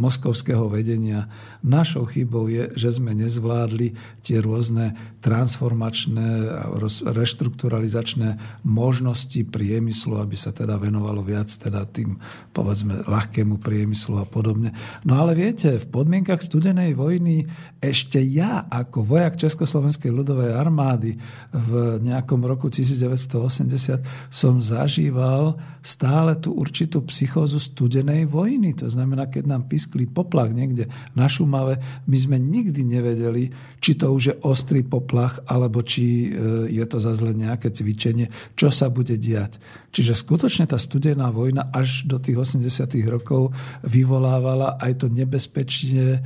moskovského 0.00 0.72
vedenia, 0.72 1.28
našou 1.60 2.08
chybou 2.08 2.48
je, 2.48 2.72
že 2.72 2.96
sme 2.96 3.12
nezvládli 3.12 3.92
tie 4.24 4.40
rôzne 4.40 4.96
transformačné 5.26 6.28
a 6.54 6.70
reštrukturalizačné 7.10 8.62
možnosti 8.62 9.42
priemyslu, 9.42 10.22
aby 10.22 10.38
sa 10.38 10.54
teda 10.54 10.78
venovalo 10.78 11.20
viac 11.26 11.50
teda 11.50 11.82
tým, 11.90 12.22
povedzme, 12.54 13.02
ľahkému 13.04 13.58
priemyslu 13.58 14.22
a 14.22 14.26
podobne. 14.26 14.70
No 15.02 15.18
ale 15.18 15.25
viete, 15.32 15.80
v 15.80 15.86
podmienkach 15.88 16.44
studenej 16.44 16.92
vojny 16.92 17.48
ešte 17.80 18.20
ja 18.20 18.68
ako 18.68 19.02
vojak 19.02 19.40
Československej 19.40 20.12
ľudovej 20.12 20.52
armády 20.52 21.16
v 21.50 22.02
nejakom 22.04 22.44
roku 22.44 22.68
1980 22.68 24.04
som 24.28 24.60
zažíval 24.60 25.56
stále 25.80 26.34
tú 26.36 26.58
určitú 26.58 27.06
psychózu 27.08 27.62
studenej 27.62 28.26
vojny. 28.26 28.74
To 28.82 28.90
znamená, 28.90 29.30
keď 29.30 29.46
nám 29.46 29.70
piskli 29.70 30.04
poplach 30.04 30.50
niekde 30.50 30.90
na 31.14 31.30
Šumave, 31.30 31.78
my 32.04 32.16
sme 32.18 32.36
nikdy 32.42 32.82
nevedeli, 32.82 33.54
či 33.78 33.94
to 33.94 34.10
už 34.10 34.22
je 34.26 34.34
ostrý 34.42 34.82
poplach, 34.82 35.38
alebo 35.46 35.80
či 35.80 36.28
e, 36.34 36.68
je 36.74 36.84
to 36.84 36.98
zase 36.98 37.22
len 37.22 37.46
nejaké 37.46 37.70
cvičenie, 37.70 38.28
čo 38.58 38.74
sa 38.74 38.90
bude 38.90 39.14
diať. 39.14 39.62
Čiže 39.96 40.12
skutočne 40.12 40.68
tá 40.68 40.76
studená 40.76 41.32
vojna 41.32 41.72
až 41.72 42.04
do 42.04 42.20
tých 42.20 42.36
80. 42.36 42.66
rokov 43.08 43.54
vyvolávala 43.80 44.76
aj 44.76 44.92
to 45.00 45.06
nebezpečne 45.16 46.06
e, 46.16 46.20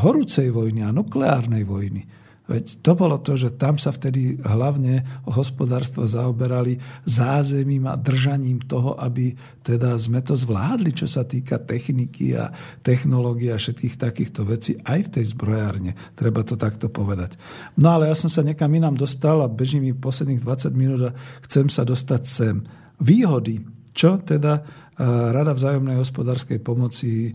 horúcej 0.00 0.48
vojny 0.48 0.80
a 0.86 0.94
nukleárnej 0.94 1.68
vojny. 1.68 2.08
Veď 2.46 2.78
to 2.78 2.94
bolo 2.94 3.18
to, 3.18 3.34
že 3.34 3.58
tam 3.58 3.74
sa 3.74 3.90
vtedy 3.90 4.38
hlavne 4.38 5.02
hospodárstva 5.26 6.06
zaoberali 6.06 6.78
zázemím 7.02 7.90
a 7.90 7.98
držaním 7.98 8.62
toho, 8.62 8.94
aby 9.02 9.34
teda 9.66 9.98
sme 9.98 10.22
to 10.22 10.38
zvládli, 10.38 10.94
čo 10.94 11.10
sa 11.10 11.26
týka 11.26 11.58
techniky 11.58 12.38
a 12.38 12.54
technológie 12.86 13.50
a 13.50 13.58
všetkých 13.58 13.98
takýchto 13.98 14.46
vecí 14.46 14.78
aj 14.86 15.10
v 15.10 15.12
tej 15.18 15.24
zbrojárne. 15.34 15.98
Treba 16.14 16.46
to 16.46 16.54
takto 16.54 16.86
povedať. 16.86 17.34
No 17.82 17.98
ale 17.98 18.14
ja 18.14 18.14
som 18.14 18.30
sa 18.30 18.46
nekam 18.46 18.70
inám 18.70 18.94
dostal 18.94 19.42
a 19.42 19.50
beží 19.50 19.82
mi 19.82 19.90
posledných 19.90 20.38
20 20.38 20.70
minút 20.78 21.02
a 21.02 21.16
chcem 21.50 21.66
sa 21.66 21.82
dostať 21.82 22.22
sem. 22.22 22.62
Výhody, 23.02 23.58
čo 23.90 24.22
teda 24.22 24.62
Rada 24.96 25.52
vzájomnej 25.52 26.00
hospodárskej 26.00 26.56
pomoci 26.64 27.28
e, 27.28 27.32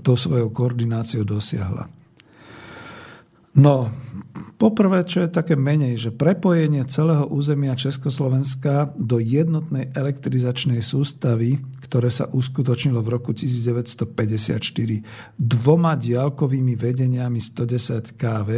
tou 0.00 0.16
svojou 0.16 0.48
koordináciou 0.48 1.20
dosiahla. 1.28 1.84
No, 3.54 3.86
poprvé, 4.58 5.06
čo 5.06 5.22
je 5.22 5.30
také 5.30 5.54
menej, 5.54 5.94
že 5.94 6.10
prepojenie 6.10 6.82
celého 6.90 7.30
územia 7.30 7.78
Československa 7.78 8.90
do 8.98 9.22
jednotnej 9.22 9.94
elektrizačnej 9.94 10.82
sústavy, 10.82 11.62
ktoré 11.86 12.10
sa 12.10 12.26
uskutočnilo 12.26 12.98
v 12.98 13.08
roku 13.14 13.30
1954 13.30 14.58
dvoma 15.38 15.94
diálkovými 15.94 16.74
vedeniami 16.74 17.38
110 17.38 18.18
kV, 18.18 18.50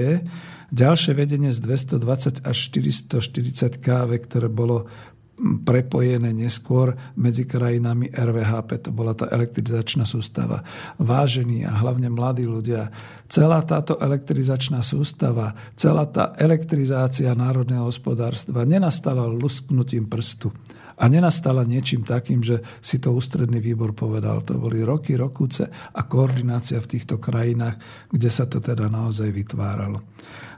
ďalšie 0.72 1.12
vedenie 1.12 1.52
z 1.52 1.60
220 1.60 2.48
až 2.48 2.56
440 2.72 3.76
kV, 3.84 4.10
ktoré 4.16 4.48
bolo 4.48 4.88
prepojené 5.36 6.32
neskôr 6.32 6.96
medzi 7.12 7.44
krajinami 7.44 8.08
RVHP, 8.08 8.88
to 8.88 8.90
bola 8.90 9.12
tá 9.12 9.28
elektrizačná 9.28 10.08
sústava. 10.08 10.64
Vážení 10.96 11.68
a 11.68 11.76
hlavne 11.76 12.08
mladí 12.08 12.48
ľudia, 12.48 12.88
celá 13.28 13.60
táto 13.60 14.00
elektrizačná 14.00 14.80
sústava, 14.80 15.52
celá 15.76 16.08
tá 16.08 16.32
elektrizácia 16.40 17.36
národného 17.36 17.84
hospodárstva 17.84 18.64
nenastala 18.64 19.28
lusknutím 19.28 20.08
prstu. 20.08 20.48
A 20.96 21.12
nenastala 21.12 21.60
niečím 21.60 22.08
takým, 22.08 22.40
že 22.40 22.64
si 22.80 22.96
to 22.96 23.12
ústredný 23.12 23.60
výbor 23.60 23.92
povedal. 23.92 24.40
To 24.48 24.56
boli 24.56 24.80
roky, 24.80 25.12
rokúce 25.12 25.68
a 25.68 26.00
koordinácia 26.08 26.80
v 26.80 26.96
týchto 26.96 27.20
krajinách, 27.20 27.76
kde 28.08 28.30
sa 28.32 28.48
to 28.48 28.64
teda 28.64 28.88
naozaj 28.88 29.28
vytváralo. 29.28 30.00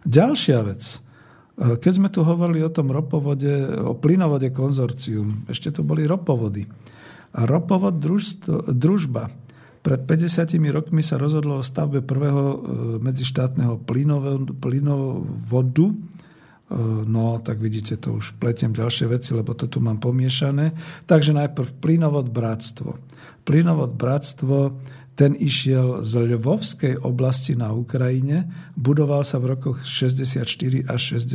Ďalšia 0.07 0.63
vec– 0.63 0.83
keď 1.59 1.93
sme 1.93 2.09
tu 2.09 2.23
hovorili 2.23 2.63
o 2.63 2.71
tom 2.71 2.95
ropovode, 2.95 3.83
o 3.83 3.99
plynovode 3.99 4.55
konzorcium, 4.55 5.43
ešte 5.51 5.75
to 5.75 5.83
boli 5.83 6.07
ropovody. 6.07 6.63
A 7.35 7.45
ropovod 7.45 7.99
družstvo, 7.99 8.71
družba 8.71 9.29
pred 9.83 10.01
50 10.07 10.55
rokmi 10.71 11.03
sa 11.03 11.19
rozhodlo 11.19 11.59
o 11.59 11.67
stavbe 11.67 12.03
prvého 12.03 12.45
e, 12.51 12.59
medzištátneho 13.03 13.83
plynovodu 14.59 15.87
no 17.09 17.41
tak 17.41 17.65
vidíte, 17.65 17.97
to 17.97 18.21
už 18.21 18.37
pletiem 18.37 18.77
ďalšie 18.77 19.09
veci, 19.09 19.33
lebo 19.33 19.57
to 19.57 19.73
tu 19.73 19.81
mám 19.81 19.97
pomiešané. 19.97 20.77
Takže 21.09 21.33
najprv 21.33 21.81
plynovod 21.81 22.29
Bratstvo. 22.29 23.01
Plynovod 23.49 23.97
Bratstvo, 23.97 24.77
ten 25.19 25.35
išiel 25.35 26.07
z 26.07 26.31
Ľvovskej 26.31 27.03
oblasti 27.03 27.59
na 27.59 27.75
Ukrajine, 27.75 28.47
budoval 28.79 29.27
sa 29.27 29.43
v 29.43 29.59
rokoch 29.59 29.83
64 29.83 30.47
až 30.87 31.01
67. 31.19 31.35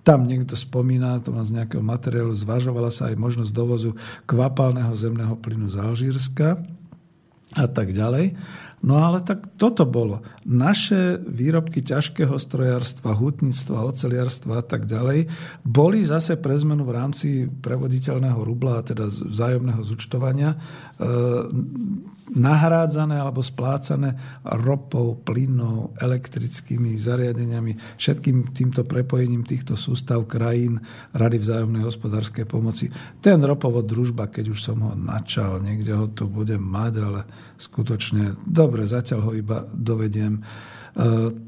Tam 0.00 0.20
niekto 0.28 0.52
spomína, 0.60 1.24
to 1.24 1.32
má 1.32 1.40
z 1.40 1.56
nejakého 1.56 1.80
materiálu, 1.80 2.36
zvažovala 2.36 2.92
sa 2.92 3.08
aj 3.08 3.16
možnosť 3.16 3.48
dovozu 3.48 3.96
kvapalného 4.28 4.92
zemného 4.92 5.40
plynu 5.40 5.72
z 5.72 5.80
Alžírska 5.80 6.60
a 7.56 7.64
tak 7.64 7.96
ďalej. 7.96 8.36
No 8.80 9.04
ale 9.04 9.20
tak 9.20 9.60
toto 9.60 9.84
bolo. 9.84 10.24
Naše 10.48 11.20
výrobky 11.20 11.84
ťažkého 11.84 12.32
strojárstva, 12.40 13.12
hutníctva, 13.12 13.84
oceliarstva 13.92 14.60
a 14.60 14.64
tak 14.64 14.88
ďalej 14.88 15.28
boli 15.60 16.00
zase 16.00 16.40
pre 16.40 16.56
zmenu 16.56 16.88
v 16.88 16.96
rámci 16.96 17.28
prevoditeľného 17.44 18.40
rubla, 18.40 18.80
teda 18.80 19.12
vzájomného 19.12 19.84
zúčtovania, 19.84 20.56
e, 20.56 20.58
nahrádzané 22.30 23.18
alebo 23.18 23.42
splácané 23.42 24.14
ropou, 24.46 25.18
plynou, 25.18 25.90
elektrickými 25.98 26.94
zariadeniami, 26.94 27.98
všetkým 27.98 28.54
týmto 28.54 28.86
prepojením 28.86 29.42
týchto 29.42 29.74
sústav 29.74 30.22
krajín 30.30 30.78
Rady 31.10 31.38
vzájomnej 31.42 31.82
hospodárskej 31.82 32.46
pomoci. 32.46 32.86
Ten 33.18 33.42
ropovod 33.42 33.86
družba, 33.90 34.30
keď 34.30 34.54
už 34.54 34.58
som 34.62 34.78
ho 34.82 34.92
načal, 34.94 35.58
niekde 35.58 35.92
ho 35.94 36.06
tu 36.06 36.30
budem 36.30 36.62
mať, 36.62 36.92
ale 37.02 37.20
skutočne 37.58 38.38
dobre, 38.46 38.86
zatiaľ 38.86 39.20
ho 39.30 39.32
iba 39.34 39.66
dovediem. 39.74 40.38
E, 40.38 40.42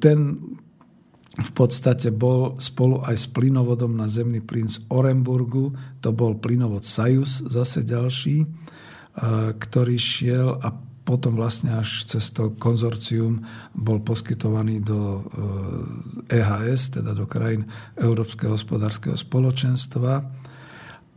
ten 0.02 0.18
v 1.32 1.50
podstate 1.56 2.12
bol 2.12 2.60
spolu 2.60 3.00
aj 3.08 3.16
s 3.16 3.26
plynovodom 3.32 3.96
na 3.96 4.04
zemný 4.04 4.44
plyn 4.44 4.68
z 4.68 4.84
Orenburgu, 4.92 5.72
to 6.04 6.12
bol 6.12 6.36
plynovod 6.36 6.84
Sajus, 6.84 7.40
zase 7.48 7.88
ďalší 7.88 8.44
ktorý 9.58 9.96
šiel 10.00 10.56
a 10.64 10.72
potom 11.02 11.34
vlastne 11.34 11.76
až 11.76 12.06
cez 12.06 12.30
to 12.30 12.54
konzorcium 12.56 13.44
bol 13.74 14.00
poskytovaný 14.00 14.80
do 14.80 15.26
EHS, 16.30 17.02
teda 17.02 17.12
do 17.12 17.26
krajín 17.26 17.68
Európskeho 17.98 18.54
hospodárskeho 18.54 19.18
spoločenstva. 19.18 20.24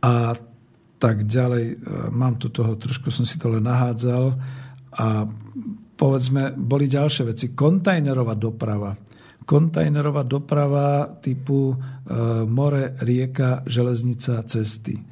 A 0.02 0.14
tak 0.96 1.28
ďalej, 1.28 1.64
e, 1.72 1.76
mám 2.12 2.40
tu 2.40 2.48
toho, 2.48 2.76
trošku 2.76 3.12
som 3.12 3.24
si 3.28 3.36
to 3.36 3.52
len 3.52 3.64
nahádzal 3.64 4.32
a 4.96 5.28
povedzme, 5.96 6.56
boli 6.56 6.88
ďalšie 6.88 7.22
veci. 7.32 7.46
Kontajnerová 7.52 8.36
doprava. 8.36 8.96
Kontajnerová 9.46 10.24
doprava 10.24 11.06
typu 11.20 11.72
e, 11.72 11.76
more, 12.48 12.96
rieka, 13.04 13.62
železnica, 13.68 14.42
cesty. 14.48 14.96
E, 14.96 15.04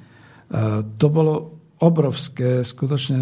to 0.97 1.07
bolo 1.13 1.54
obrovské, 1.83 2.63
skutočne 2.63 3.19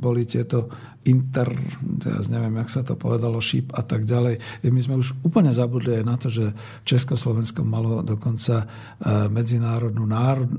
boli 0.00 0.24
tieto 0.24 0.72
inter, 1.04 1.48
teraz 1.96 2.28
neviem, 2.28 2.60
jak 2.60 2.68
sa 2.68 2.82
to 2.84 2.92
povedalo, 2.92 3.40
šíp 3.40 3.72
a 3.72 3.80
tak 3.80 4.04
ďalej. 4.04 4.64
My 4.68 4.80
sme 4.80 5.00
už 5.00 5.24
úplne 5.24 5.48
zabudli 5.48 5.96
aj 5.96 6.04
na 6.04 6.16
to, 6.20 6.28
že 6.28 6.52
Československo 6.84 7.64
malo 7.64 8.04
dokonca 8.04 8.64
e, 8.64 8.66
medzinárodnú 9.32 10.04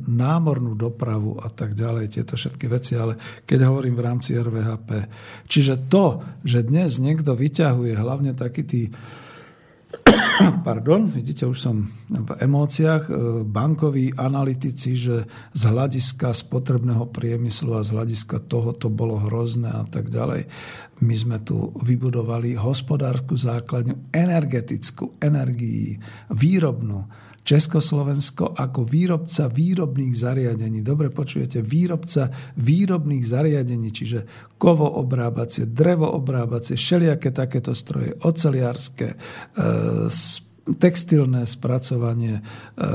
námornú 0.09 0.73
dopravu 0.73 1.37
a 1.37 1.49
tak 1.53 1.77
ďalej, 1.77 2.17
tieto 2.17 2.33
všetky 2.33 2.65
veci, 2.69 2.97
ale 2.97 3.17
keď 3.45 3.69
hovorím 3.69 3.93
v 3.97 4.05
rámci 4.05 4.33
RVHP. 4.33 4.89
Čiže 5.45 5.89
to, 5.89 6.25
že 6.41 6.65
dnes 6.65 6.97
niekto 6.97 7.37
vyťahuje 7.37 7.93
hlavne 7.97 8.33
taký 8.33 8.61
tí 8.65 8.81
pardon, 10.67 11.07
vidíte, 11.09 11.45
už 11.45 11.59
som 11.59 11.89
v 12.09 12.31
emóciách, 12.39 13.03
e, 13.07 13.13
bankoví 13.45 14.17
analytici, 14.17 14.97
že 14.97 15.25
z 15.53 15.63
hľadiska 15.63 16.33
spotrebného 16.33 17.09
priemyslu 17.09 17.77
a 17.77 17.85
z 17.85 17.93
hľadiska 17.95 18.45
toho 18.49 18.73
to 18.75 18.89
bolo 18.89 19.21
hrozné 19.21 19.69
a 19.69 19.83
tak 19.87 20.09
ďalej. 20.09 20.47
My 21.01 21.15
sme 21.17 21.37
tu 21.41 21.73
vybudovali 21.81 22.53
hospodárskú 22.57 23.37
základňu, 23.37 24.13
energetickú, 24.13 25.17
energii, 25.21 25.97
výrobnú, 26.29 27.09
Československo 27.41 28.53
ako 28.53 28.85
výrobca 28.85 29.49
výrobných 29.49 30.13
zariadení. 30.13 30.85
Dobre 30.85 31.09
počujete, 31.09 31.65
výrobca 31.65 32.29
výrobných 32.57 33.25
zariadení, 33.25 33.89
čiže 33.89 34.19
kovo 34.61 34.85
obrábacie, 35.01 35.65
drevo 35.65 36.05
obrábacie, 36.13 36.77
všelijaké 36.77 37.33
takéto 37.33 37.73
stroje, 37.73 38.13
oceliárske, 38.21 39.17
e, 39.17 39.17
textilné 40.61 41.49
spracovanie, 41.49 42.39
e, 42.39 42.41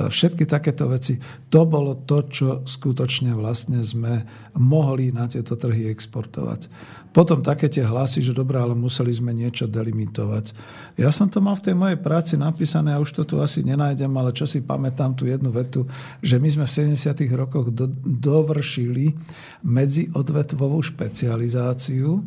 všetky 0.06 0.46
takéto 0.46 0.86
veci. 0.86 1.18
To 1.50 1.66
bolo 1.66 1.98
to, 2.06 2.22
čo 2.30 2.48
skutočne 2.62 3.34
vlastne 3.34 3.82
sme 3.82 4.22
mohli 4.54 5.10
na 5.10 5.26
tieto 5.26 5.58
trhy 5.58 5.90
exportovať. 5.90 6.70
Potom 7.16 7.40
také 7.40 7.72
tie 7.72 7.80
hlasy, 7.80 8.20
že 8.20 8.36
dobré, 8.36 8.60
ale 8.60 8.76
museli 8.76 9.08
sme 9.08 9.32
niečo 9.32 9.64
delimitovať. 9.64 10.52
Ja 11.00 11.08
som 11.08 11.32
to 11.32 11.40
mal 11.40 11.56
v 11.56 11.72
tej 11.72 11.72
mojej 11.72 11.96
práci 11.96 12.36
napísané, 12.36 12.92
a 12.92 13.00
už 13.00 13.16
to 13.16 13.22
tu 13.24 13.40
asi 13.40 13.64
nenájdem, 13.64 14.12
ale 14.20 14.36
čo 14.36 14.44
si 14.44 14.60
pamätám 14.60 15.16
tú 15.16 15.24
jednu 15.24 15.48
vetu, 15.48 15.88
že 16.20 16.36
my 16.36 16.44
sme 16.52 16.64
v 16.68 16.92
70. 16.92 17.16
rokoch 17.32 17.72
do, 17.72 17.88
dovršili 18.04 19.16
medziodvetvovú 19.64 20.76
špecializáciu, 20.84 22.20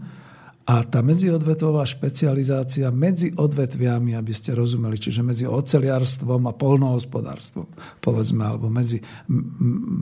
a 0.69 0.85
tá 0.85 1.01
medziodvetvová 1.01 1.81
špecializácia 1.81 2.93
medzi 2.93 3.33
odvetviami, 3.33 4.13
aby 4.13 4.33
ste 4.37 4.53
rozumeli, 4.53 5.01
čiže 5.01 5.25
medzi 5.25 5.49
oceliarstvom 5.49 6.45
a 6.45 6.53
polnohospodárstvom, 6.53 7.65
povedzme, 7.97 8.45
alebo 8.45 8.69
medzi 8.69 9.01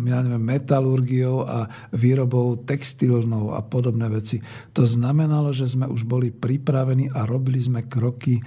ja 0.03 0.19
neviem, 0.19 0.43
metalurgiou 0.43 1.47
a 1.47 1.71
výrobou 1.95 2.67
textilnou 2.67 3.55
a 3.55 3.63
podobné 3.63 4.11
veci. 4.11 4.43
To 4.75 4.83
znamenalo, 4.83 5.55
že 5.55 5.71
sme 5.71 5.87
už 5.87 6.03
boli 6.03 6.35
pripravení 6.35 7.15
a 7.15 7.23
robili 7.23 7.63
sme 7.63 7.87
kroky 7.87 8.35
e, 8.35 8.43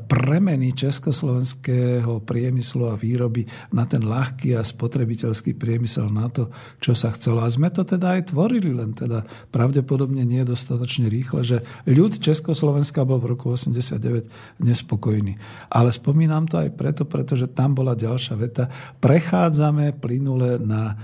premeny 0.00 0.72
československého 0.72 2.24
priemyslu 2.24 2.88
a 2.88 2.96
výroby 2.96 3.44
na 3.76 3.84
ten 3.84 4.00
ľahký 4.00 4.56
a 4.56 4.64
spotrebiteľský 4.64 5.60
priemysel, 5.60 6.08
na 6.08 6.32
to, 6.32 6.48
čo 6.80 6.96
sa 6.96 7.12
chcelo. 7.12 7.44
A 7.44 7.52
sme 7.52 7.68
to 7.68 7.84
teda 7.84 8.16
aj 8.16 8.32
tvorili, 8.32 8.72
len 8.72 8.96
teda 8.96 9.28
pravdepodobne 9.52 10.24
nie 10.24 10.40
dostatočne 10.40 11.12
rýchlo 11.12 11.33
rýchle, 11.34 11.42
že 11.42 11.66
ľud 11.90 12.22
Československa 12.22 13.02
bol 13.02 13.18
v 13.18 13.34
roku 13.34 13.50
89 13.50 14.30
nespokojný. 14.62 15.34
Ale 15.70 15.90
spomínam 15.90 16.46
to 16.46 16.62
aj 16.62 16.70
preto, 16.78 17.02
pretože 17.02 17.50
tam 17.50 17.74
bola 17.74 17.98
ďalšia 17.98 18.34
veta. 18.38 18.70
Prechádzame 19.02 19.98
plynule 19.98 20.62
na 20.62 20.94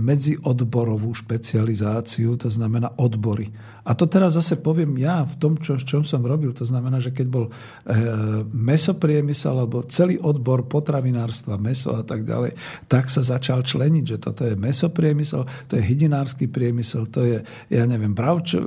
medziodborovú 0.00 1.12
špecializáciu, 1.12 2.40
to 2.40 2.48
znamená 2.48 2.88
odbory. 2.96 3.52
A 3.84 3.96
to 3.96 4.04
teraz 4.04 4.36
zase 4.36 4.60
poviem 4.60 4.96
ja 5.00 5.24
v 5.24 5.34
tom, 5.40 5.56
čo, 5.56 5.76
čom 5.80 6.04
som 6.04 6.20
robil. 6.20 6.52
To 6.56 6.64
znamená, 6.64 7.00
že 7.00 7.12
keď 7.12 7.26
bol 7.28 7.48
e, 7.48 7.52
mesopriemysel 8.52 9.64
alebo 9.64 9.84
celý 9.88 10.20
odbor 10.20 10.68
potravinárstva, 10.68 11.60
meso 11.60 11.96
a 11.96 12.04
tak 12.04 12.24
ďalej, 12.24 12.52
tak 12.84 13.08
sa 13.08 13.24
začal 13.24 13.64
členiť, 13.64 14.04
že 14.04 14.16
toto 14.20 14.44
je 14.44 14.56
mesopriemysel, 14.56 15.44
to 15.68 15.80
je 15.80 15.82
hydinársky 15.84 16.48
priemysel, 16.48 17.08
to 17.08 17.24
je, 17.24 17.38
ja 17.72 17.84
neviem, 17.88 18.12
bravčo, 18.12 18.60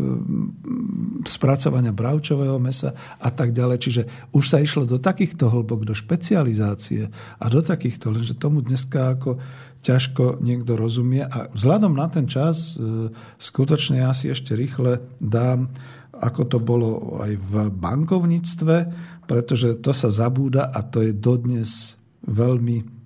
spracovania 1.26 1.94
bravčového 1.94 2.58
mesa 2.58 2.94
a 3.22 3.30
tak 3.30 3.54
ďalej. 3.54 3.78
Čiže 3.78 4.02
už 4.34 4.46
sa 4.50 4.58
išlo 4.58 4.90
do 4.90 4.98
takýchto 4.98 5.50
hlbok, 5.50 5.86
do 5.86 5.94
špecializácie 5.94 7.10
a 7.38 7.46
do 7.46 7.62
takýchto, 7.62 8.10
lenže 8.10 8.38
tomu 8.38 8.66
dneska 8.66 9.18
ako 9.18 9.38
ťažko 9.82 10.40
niekto 10.40 10.78
rozumie. 10.78 11.26
A 11.26 11.50
vzhľadom 11.52 11.98
na 11.98 12.08
ten 12.08 12.30
čas, 12.30 12.78
e, 12.78 13.10
skutočne 13.42 14.06
ja 14.06 14.14
si 14.14 14.30
ešte 14.30 14.54
rýchle 14.54 15.02
dám, 15.18 15.74
ako 16.22 16.42
to 16.46 16.58
bolo 16.62 17.18
aj 17.22 17.34
v 17.34 17.54
bankovníctve, 17.74 18.78
pretože 19.26 19.82
to 19.82 19.90
sa 19.90 20.14
zabúda 20.14 20.70
a 20.70 20.86
to 20.86 21.02
je 21.02 21.18
dodnes 21.18 21.98
veľmi 22.30 23.02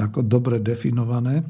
ako 0.00 0.26
dobre 0.26 0.58
definované, 0.58 1.46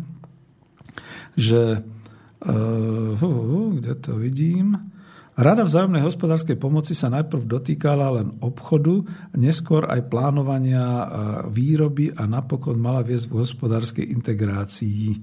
že 1.38 1.80
uh, 1.80 3.14
uh, 3.16 3.66
kde 3.72 3.94
to 4.00 4.12
vidím, 4.20 4.76
Rada 5.34 5.66
vzájomnej 5.66 6.06
hospodárskej 6.06 6.54
pomoci 6.54 6.94
sa 6.94 7.10
najprv 7.10 7.42
dotýkala 7.42 8.22
len 8.22 8.38
obchodu, 8.38 9.02
neskôr 9.34 9.82
aj 9.90 10.06
plánovania 10.06 11.10
výroby 11.50 12.14
a 12.14 12.22
napokon 12.30 12.78
mala 12.78 13.02
viesť 13.02 13.26
v 13.26 13.38
hospodárskej 13.42 14.06
integrácii. 14.14 15.18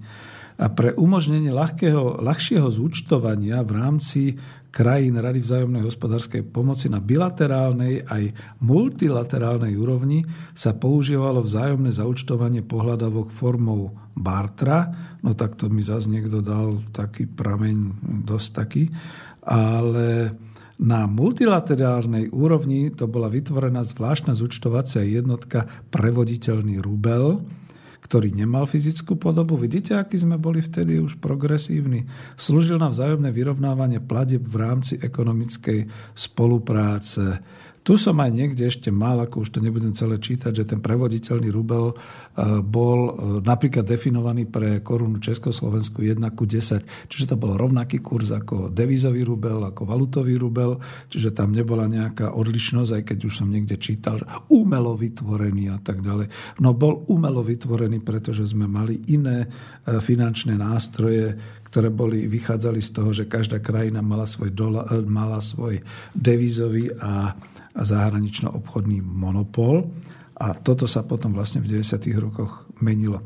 A 0.60 0.68
pre 0.68 0.92
umožnenie 1.00 1.56
ľahkého, 1.56 2.20
ľahšieho 2.22 2.68
zúčtovania 2.68 3.64
v 3.64 3.72
rámci 3.72 4.22
krajín 4.68 5.16
Rady 5.16 5.42
vzájomnej 5.42 5.84
hospodárskej 5.88 6.44
pomoci 6.44 6.92
na 6.92 7.00
bilaterálnej 7.00 8.04
aj 8.04 8.36
multilaterálnej 8.62 9.74
úrovni 9.80 10.28
sa 10.52 10.76
používalo 10.76 11.40
vzájomné 11.42 11.96
zaučtovanie 11.96 12.68
pohľadavok 12.68 13.32
formou 13.32 13.96
bartra. 14.12 14.92
No 15.24 15.34
tak 15.34 15.56
to 15.56 15.72
mi 15.72 15.82
zase 15.82 16.12
niekto 16.12 16.44
dal 16.44 16.84
taký 16.92 17.32
prameň 17.32 17.76
dosť 18.28 18.50
taký 18.52 18.84
ale 19.46 20.38
Na 20.82 21.06
multilaterálnej 21.06 22.34
úrovni 22.34 22.90
to 22.90 23.06
bola 23.06 23.30
vytvorená 23.30 23.86
zvláštna 23.86 24.34
zúčtovacia 24.34 25.06
jednotka 25.06 25.70
prevoditeľný 25.94 26.82
rubel, 26.82 27.46
ktorý 28.02 28.34
nemal 28.34 28.66
fyzickú 28.66 29.14
podobu. 29.14 29.62
Vidíte, 29.62 29.94
aký 29.94 30.18
sme 30.18 30.42
boli 30.42 30.58
vtedy 30.58 30.98
už 30.98 31.22
progresívni. 31.22 32.10
Slúžil 32.34 32.82
na 32.82 32.90
vzájomné 32.90 33.30
vyrovnávanie 33.30 34.02
pladeb 34.02 34.42
v 34.42 34.58
rámci 34.58 34.98
ekonomickej 34.98 35.86
spolupráce. 36.18 37.46
Tu 37.82 37.98
som 37.98 38.14
aj 38.22 38.30
niekde 38.30 38.70
ešte 38.70 38.94
mal, 38.94 39.18
ako 39.18 39.42
už 39.42 39.58
to 39.58 39.60
nebudem 39.60 39.98
celé 39.98 40.22
čítať, 40.22 40.54
že 40.54 40.70
ten 40.70 40.86
prevoditeľný 40.86 41.50
rubel 41.50 41.90
e, 41.90 41.96
bol 42.62 43.00
e, 43.10 43.12
napríklad 43.42 43.82
definovaný 43.82 44.46
pre 44.46 44.86
korunu 44.86 45.18
Československu 45.18 46.06
1 46.06 46.22
ku 46.38 46.46
10. 46.46 47.10
Čiže 47.10 47.34
to 47.34 47.36
bol 47.42 47.58
rovnaký 47.58 47.98
kurz 48.06 48.30
ako 48.30 48.70
devizový 48.70 49.26
rubel, 49.26 49.66
ako 49.66 49.90
valutový 49.90 50.38
rubel, 50.38 50.78
čiže 51.10 51.34
tam 51.34 51.58
nebola 51.58 51.90
nejaká 51.90 52.38
odlišnosť, 52.38 53.02
aj 53.02 53.04
keď 53.10 53.18
už 53.26 53.34
som 53.42 53.50
niekde 53.50 53.82
čítal, 53.82 54.22
že 54.22 54.30
umelo 54.54 54.94
vytvorený 54.94 55.74
a 55.74 55.82
tak 55.82 56.06
ďalej. 56.06 56.30
No 56.62 56.78
bol 56.78 57.02
umelo 57.10 57.42
vytvorený, 57.42 58.06
pretože 58.06 58.46
sme 58.46 58.70
mali 58.70 59.02
iné 59.10 59.50
e, 59.50 59.98
finančné 59.98 60.54
nástroje, 60.54 61.34
ktoré 61.72 61.88
boli, 61.88 62.28
vychádzali 62.28 62.84
z 62.84 62.90
toho, 62.92 63.16
že 63.16 63.32
každá 63.32 63.64
krajina 63.64 64.04
mala 64.04 64.28
svoj, 64.28 64.52
dola, 64.52 64.84
mala 65.08 65.40
svoj 65.40 65.80
devizový 66.12 66.92
a 67.00 67.32
zahranično-obchodný 67.80 69.00
monopol 69.00 69.88
a 70.36 70.52
toto 70.52 70.84
sa 70.84 71.08
potom 71.08 71.32
vlastne 71.32 71.64
v 71.64 71.80
90. 71.80 72.12
rokoch 72.20 72.68
menilo. 72.84 73.24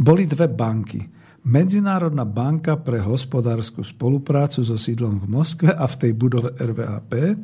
Boli 0.00 0.24
dve 0.24 0.48
banky. 0.48 1.04
Medzinárodná 1.42 2.22
banka 2.22 2.78
pre 2.78 3.02
hospodárskú 3.02 3.82
spoluprácu 3.82 4.62
so 4.62 4.78
sídlom 4.78 5.18
v 5.18 5.26
Moskve 5.26 5.70
a 5.74 5.84
v 5.84 5.98
tej 5.98 6.12
budove 6.14 6.54
RVAP. 6.54 7.12
E, 7.18 7.34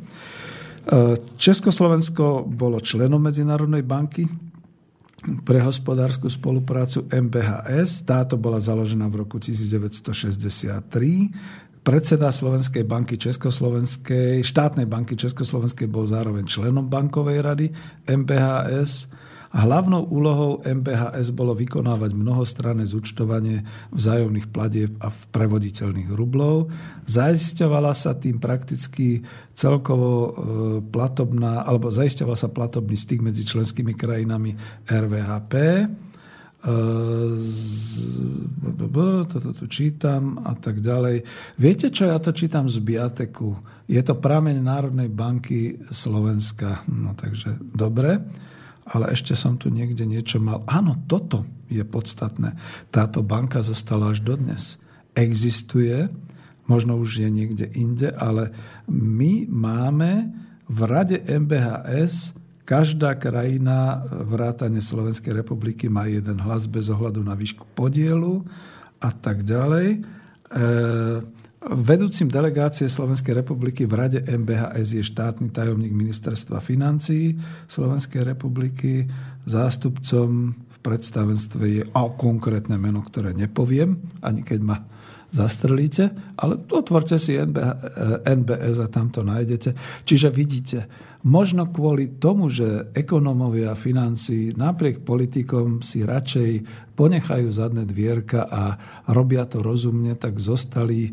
Československo 1.34 2.46
bolo 2.46 2.78
členom 2.78 3.18
Medzinárodnej 3.18 3.82
banky 3.82 4.47
pre 5.42 5.58
hospodárskú 5.58 6.30
spoluprácu 6.30 7.02
MBHS. 7.10 8.06
Táto 8.06 8.38
bola 8.38 8.62
založená 8.62 9.10
v 9.10 9.26
roku 9.26 9.42
1963 9.42 10.78
Predseda 11.88 12.28
Slovenskej 12.28 12.84
banky 12.84 13.16
Československej, 13.16 14.44
štátnej 14.44 14.84
banky 14.84 15.16
Československej 15.16 15.88
bol 15.88 16.04
zároveň 16.04 16.44
členom 16.44 16.84
bankovej 16.84 17.40
rady 17.40 17.66
MBHS 18.04 19.08
hlavnou 19.58 20.06
úlohou 20.06 20.62
MBHS 20.62 21.34
bolo 21.34 21.56
vykonávať 21.56 22.14
mnohostranné 22.14 22.86
zúčtovanie 22.86 23.66
vzájomných 23.90 24.48
platieb 24.54 24.94
a 25.02 25.10
prevoditeľných 25.10 26.14
rublov. 26.14 26.70
Zaisťovala 27.10 27.90
sa 27.96 28.14
tým 28.14 28.38
prakticky 28.38 29.26
celkovo 29.56 30.10
e, 30.14 30.30
platobná, 30.84 31.66
alebo 31.66 31.90
zaisťoval 31.90 32.36
sa 32.38 32.52
platobný 32.52 32.94
styk 32.94 33.20
medzi 33.24 33.42
členskými 33.42 33.98
krajinami 33.98 34.54
RVHP 34.86 35.54
toto 39.28 39.54
tu 39.54 39.64
čítam 39.70 40.42
a 40.42 40.58
tak 40.58 40.82
ďalej. 40.82 41.22
Viete 41.54 41.94
čo, 41.94 42.10
ja 42.10 42.18
to 42.18 42.34
čítam 42.34 42.66
z 42.66 42.82
Biateku. 42.82 43.54
Je 43.86 44.02
to 44.02 44.18
prameň 44.18 44.58
Národnej 44.58 45.08
banky 45.08 45.78
Slovenska. 45.88 46.82
No 46.90 47.14
takže 47.14 47.56
dobre, 47.62 48.18
ale 48.88 49.12
ešte 49.12 49.36
som 49.36 49.60
tu 49.60 49.68
niekde 49.68 50.08
niečo 50.08 50.40
mal. 50.40 50.64
Áno, 50.64 50.96
toto 51.04 51.44
je 51.68 51.84
podstatné. 51.84 52.56
Táto 52.88 53.20
banka 53.20 53.60
zostala 53.60 54.16
až 54.16 54.24
dodnes. 54.24 54.80
Existuje, 55.12 56.08
možno 56.64 56.96
už 56.96 57.20
je 57.20 57.28
niekde 57.28 57.66
inde, 57.76 58.08
ale 58.16 58.50
my 58.88 59.44
máme 59.48 60.32
v 60.68 60.78
rade 60.84 61.20
MBHS 61.24 62.38
Každá 62.68 63.16
krajina 63.16 64.04
vrátane 64.28 64.84
Slovenskej 64.84 65.40
republiky 65.40 65.88
má 65.88 66.04
jeden 66.04 66.36
hlas 66.36 66.68
bez 66.68 66.92
ohľadu 66.92 67.24
na 67.24 67.32
výšku 67.32 67.64
podielu 67.72 68.44
a 69.00 69.08
tak 69.08 69.40
ďalej. 69.40 69.88
E, 69.96 69.98
vedúcim 71.62 72.30
delegácie 72.30 72.86
Slovenskej 72.86 73.42
republiky 73.42 73.82
v 73.84 73.92
Rade 73.98 74.20
MBHS 74.22 74.88
je 74.94 75.02
štátny 75.02 75.50
tajomník 75.50 75.90
ministerstva 75.90 76.62
financí 76.62 77.34
Slovenskej 77.66 78.22
republiky. 78.22 79.10
Zástupcom 79.42 80.54
v 80.54 80.76
predstavenstve 80.78 81.64
je 81.66 81.82
a 81.90 82.02
konkrétne 82.14 82.78
meno, 82.78 83.02
ktoré 83.02 83.34
nepoviem, 83.34 83.98
ani 84.22 84.46
keď 84.46 84.60
ma 84.62 84.76
zastrelíte, 85.28 86.08
ale 86.40 86.56
otvorte 86.72 87.20
si 87.20 87.36
NBS 87.36 88.76
a 88.80 88.88
tam 88.88 89.12
to 89.12 89.20
nájdete. 89.26 89.76
Čiže 90.08 90.32
vidíte, 90.32 90.88
Možno 91.26 91.74
kvôli 91.74 92.22
tomu, 92.22 92.46
že 92.46 92.94
ekonómovia 92.94 93.74
financí 93.74 94.54
napriek 94.54 95.02
politikom 95.02 95.82
si 95.82 96.06
radšej 96.06 96.62
ponechajú 96.94 97.50
zadné 97.50 97.82
dvierka 97.82 98.46
a 98.46 98.78
robia 99.10 99.42
to 99.42 99.58
rozumne, 99.58 100.14
tak 100.14 100.38
zostali 100.38 101.10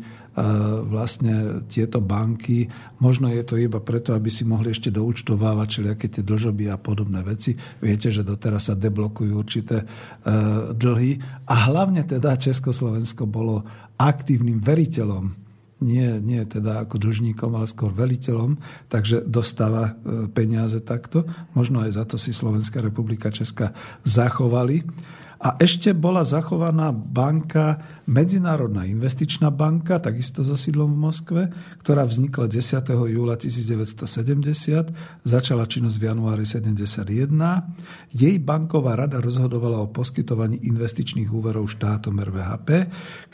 vlastne 0.84 1.64
tieto 1.64 2.04
banky. 2.04 2.68
Možno 3.00 3.32
je 3.32 3.40
to 3.40 3.56
iba 3.56 3.80
preto, 3.80 4.12
aby 4.12 4.28
si 4.28 4.44
mohli 4.44 4.68
ešte 4.68 4.92
doučtovávať 4.92 5.66
všelijaké 5.68 6.06
tie 6.12 6.22
dlžoby 6.22 6.68
a 6.68 6.76
podobné 6.76 7.24
veci. 7.24 7.56
Viete, 7.80 8.12
že 8.12 8.20
doteraz 8.20 8.68
sa 8.68 8.76
deblokujú 8.76 9.32
určité 9.32 9.82
e, 9.82 9.86
dlhy. 10.76 11.16
A 11.48 11.72
hlavne 11.72 12.04
teda 12.04 12.36
Československo 12.36 13.24
bolo 13.24 13.64
aktívnym 13.96 14.60
veriteľom 14.60 15.46
nie, 15.76 16.08
nie 16.24 16.40
teda 16.48 16.88
ako 16.88 16.96
dlžníkom, 16.96 17.52
ale 17.52 17.68
skôr 17.68 17.92
veliteľom, 17.92 18.56
takže 18.88 19.28
dostáva 19.28 19.92
e, 19.92 20.24
peniaze 20.32 20.80
takto. 20.80 21.28
Možno 21.52 21.84
aj 21.84 22.00
za 22.00 22.04
to 22.08 22.16
si 22.16 22.32
Slovenská 22.32 22.80
republika 22.80 23.28
Česká 23.28 23.76
zachovali. 24.00 24.88
A 25.36 25.60
ešte 25.60 25.92
bola 25.92 26.24
zachovaná 26.24 26.96
banka, 26.96 27.80
Medzinárodná 28.06 28.86
investičná 28.86 29.50
banka, 29.50 29.98
takisto 29.98 30.46
so 30.46 30.54
sídlom 30.54 30.94
v 30.94 31.02
Moskve, 31.10 31.42
ktorá 31.82 32.06
vznikla 32.06 32.46
10. 32.48 32.86
júla 33.10 33.34
1970, 33.34 35.26
začala 35.26 35.66
činnosť 35.66 35.96
v 35.98 36.04
januári 36.06 36.46
71. 36.46 37.02
Jej 38.14 38.36
banková 38.40 38.94
rada 38.94 39.18
rozhodovala 39.18 39.82
o 39.82 39.90
poskytovaní 39.90 40.62
investičných 40.64 41.28
úverov 41.28 41.66
štátom 41.68 42.14
RVHP, 42.14 42.68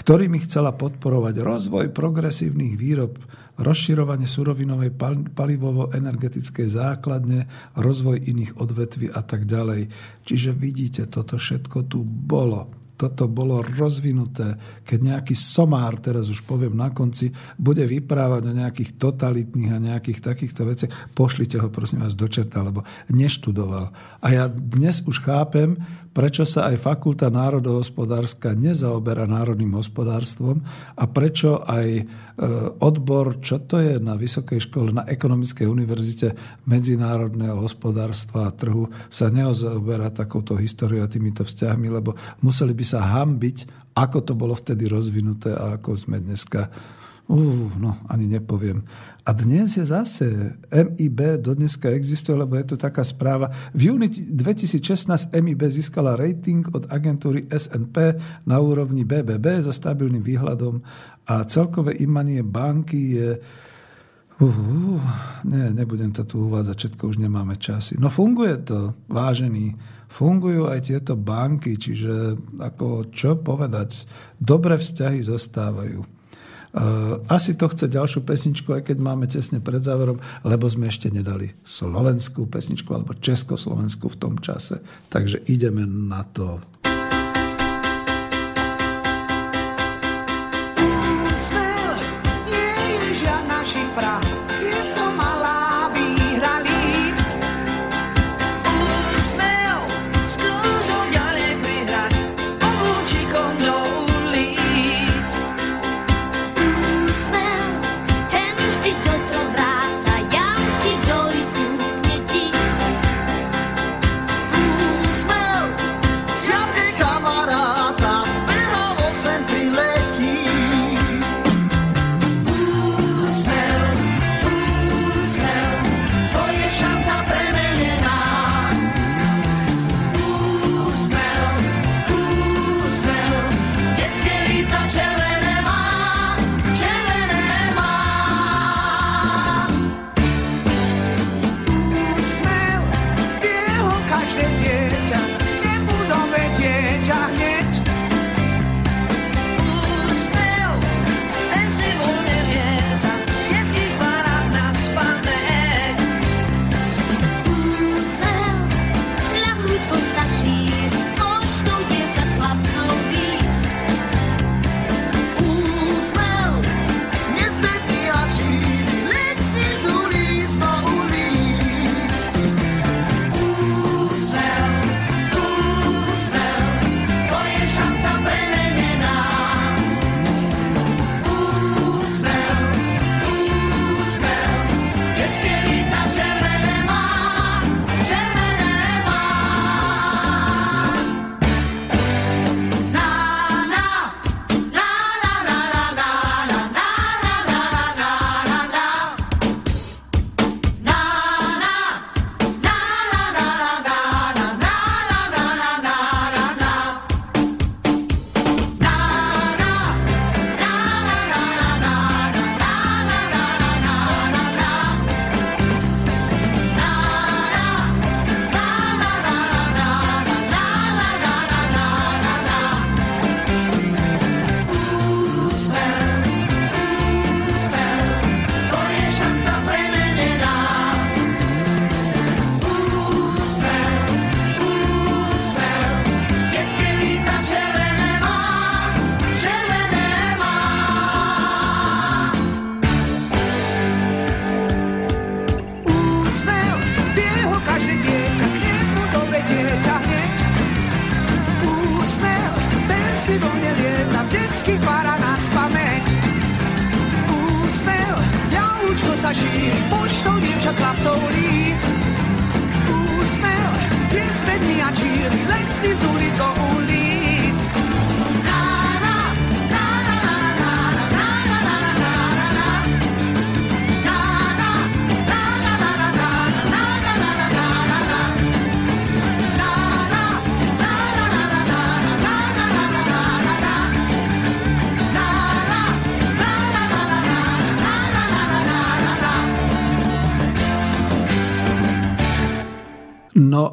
ktorými 0.01 0.41
chcela 0.49 0.73
podporovať 0.73 1.35
rozvoj 1.39 1.93
progresívnych 1.93 2.75
výrob 2.81 3.21
rozširovanie 3.61 4.25
surovinovej 4.25 4.97
palivovo-energetickej 5.37 6.69
základne, 6.69 7.49
rozvoj 7.77 8.17
iných 8.21 8.57
odvetví 8.57 9.13
a 9.13 9.21
tak 9.21 9.45
ďalej. 9.45 9.93
Čiže 10.25 10.57
vidíte, 10.57 11.03
toto 11.09 11.37
všetko 11.37 11.89
tu 11.89 12.05
bolo 12.05 12.83
toto 13.03 13.27
bolo 13.27 13.67
rozvinuté, 13.67 14.55
keď 14.87 14.99
nejaký 15.03 15.35
somár, 15.35 15.99
teraz 15.99 16.31
už 16.31 16.47
poviem 16.47 16.79
na 16.79 16.95
konci, 16.95 17.35
bude 17.59 17.83
vyprávať 17.83 18.47
o 18.47 18.55
nejakých 18.55 18.95
totalitných 18.95 19.75
a 19.75 19.83
nejakých 19.83 20.23
takýchto 20.23 20.63
veciach, 20.63 21.11
pošlite 21.11 21.59
ho 21.59 21.67
prosím 21.67 22.07
vás 22.07 22.15
do 22.15 22.31
čerta, 22.31 22.63
lebo 22.63 22.87
neštudoval. 23.11 23.91
A 24.23 24.27
ja 24.31 24.47
dnes 24.47 25.03
už 25.03 25.19
chápem, 25.19 25.83
prečo 26.13 26.45
sa 26.45 26.69
aj 26.69 26.77
Fakulta 26.77 27.33
národohospodárska 27.33 28.53
nezaoberá 28.53 29.25
národným 29.25 29.75
hospodárstvom 29.81 30.61
a 30.97 31.05
prečo 31.09 31.65
aj 31.65 31.89
e, 31.99 32.03
odbor, 32.79 33.41
čo 33.41 33.65
to 33.65 33.81
je 33.81 33.97
na 33.97 34.15
Vysokej 34.21 34.61
škole, 34.61 34.93
na 34.93 35.09
Ekonomickej 35.09 35.65
univerzite 35.65 36.37
medzinárodného 36.69 37.59
hospodárstva 37.65 38.53
a 38.53 38.55
trhu 38.55 38.93
sa 39.09 39.33
neozaoberá 39.33 40.13
takouto 40.13 40.55
históriou 40.61 41.09
a 41.09 41.11
týmito 41.11 41.49
vzťahmi, 41.49 41.89
lebo 41.89 42.15
museli 42.45 42.77
by 42.77 42.85
sa 42.85 43.01
hambiť, 43.01 43.91
ako 43.97 44.19
to 44.21 44.33
bolo 44.37 44.53
vtedy 44.53 44.89
rozvinuté 44.89 45.57
a 45.57 45.81
ako 45.81 45.97
sme 45.97 46.21
dneska 46.21 46.69
Uh, 47.31 47.71
no, 47.79 47.97
ani 48.11 48.27
nepoviem. 48.27 48.83
A 49.23 49.31
dnes 49.31 49.79
je 49.79 49.87
zase 49.87 50.59
MIB, 50.69 51.39
do 51.39 51.55
dneska 51.55 51.89
existuje, 51.95 52.35
lebo 52.35 52.59
je 52.59 52.75
to 52.75 52.77
taká 52.77 53.07
správa. 53.07 53.55
V 53.71 53.95
júni 53.95 54.11
2016 54.11 55.31
MIB 55.31 55.63
získala 55.71 56.19
rating 56.19 56.67
od 56.75 56.91
agentúry 56.91 57.47
SNP 57.47 58.19
na 58.43 58.59
úrovni 58.59 59.07
BBB 59.07 59.63
so 59.63 59.71
stabilným 59.71 60.21
výhľadom 60.21 60.83
a 61.31 61.47
celkové 61.47 61.95
imanie 62.03 62.43
banky 62.43 63.01
je 63.17 63.31
Uh, 64.43 64.49
uh, 64.49 64.99
nie, 65.47 65.71
nebudem 65.71 66.11
to 66.11 66.27
tu 66.27 66.51
uvádzať, 66.51 66.75
všetko 66.75 67.15
už 67.15 67.17
nemáme 67.23 67.55
časy. 67.63 67.95
No 68.03 68.11
funguje 68.11 68.59
to, 68.67 68.91
vážený. 69.07 69.79
Fungujú 70.11 70.67
aj 70.67 70.91
tieto 70.91 71.15
banky, 71.15 71.79
čiže 71.79 72.35
ako 72.59 73.15
čo 73.15 73.39
povedať, 73.39 74.03
dobré 74.43 74.83
vzťahy 74.83 75.23
zostávajú. 75.23 76.22
Eh, 76.73 76.81
asi 77.29 77.53
to 77.53 77.69
chce 77.69 77.85
ďalšiu 77.85 78.25
pesničku, 78.25 78.73
aj 78.73 78.89
keď 78.89 78.97
máme 78.97 79.29
tesne 79.29 79.61
pred 79.61 79.85
záverom, 79.85 80.25
lebo 80.41 80.65
sme 80.73 80.89
ešte 80.89 81.13
nedali 81.13 81.53
slovenskú 81.69 82.49
pesničku 82.49 82.89
alebo 82.97 83.13
československú 83.13 84.09
v 84.09 84.17
tom 84.17 84.35
čase. 84.41 84.81
Takže 85.13 85.45
ideme 85.53 85.85
na 85.85 86.25
to. 86.25 86.65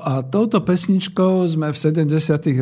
A 0.01 0.26
touto 0.26 0.63
pesničkou 0.65 1.45
sme 1.45 1.69
v 1.69 1.77
70. 1.77 2.09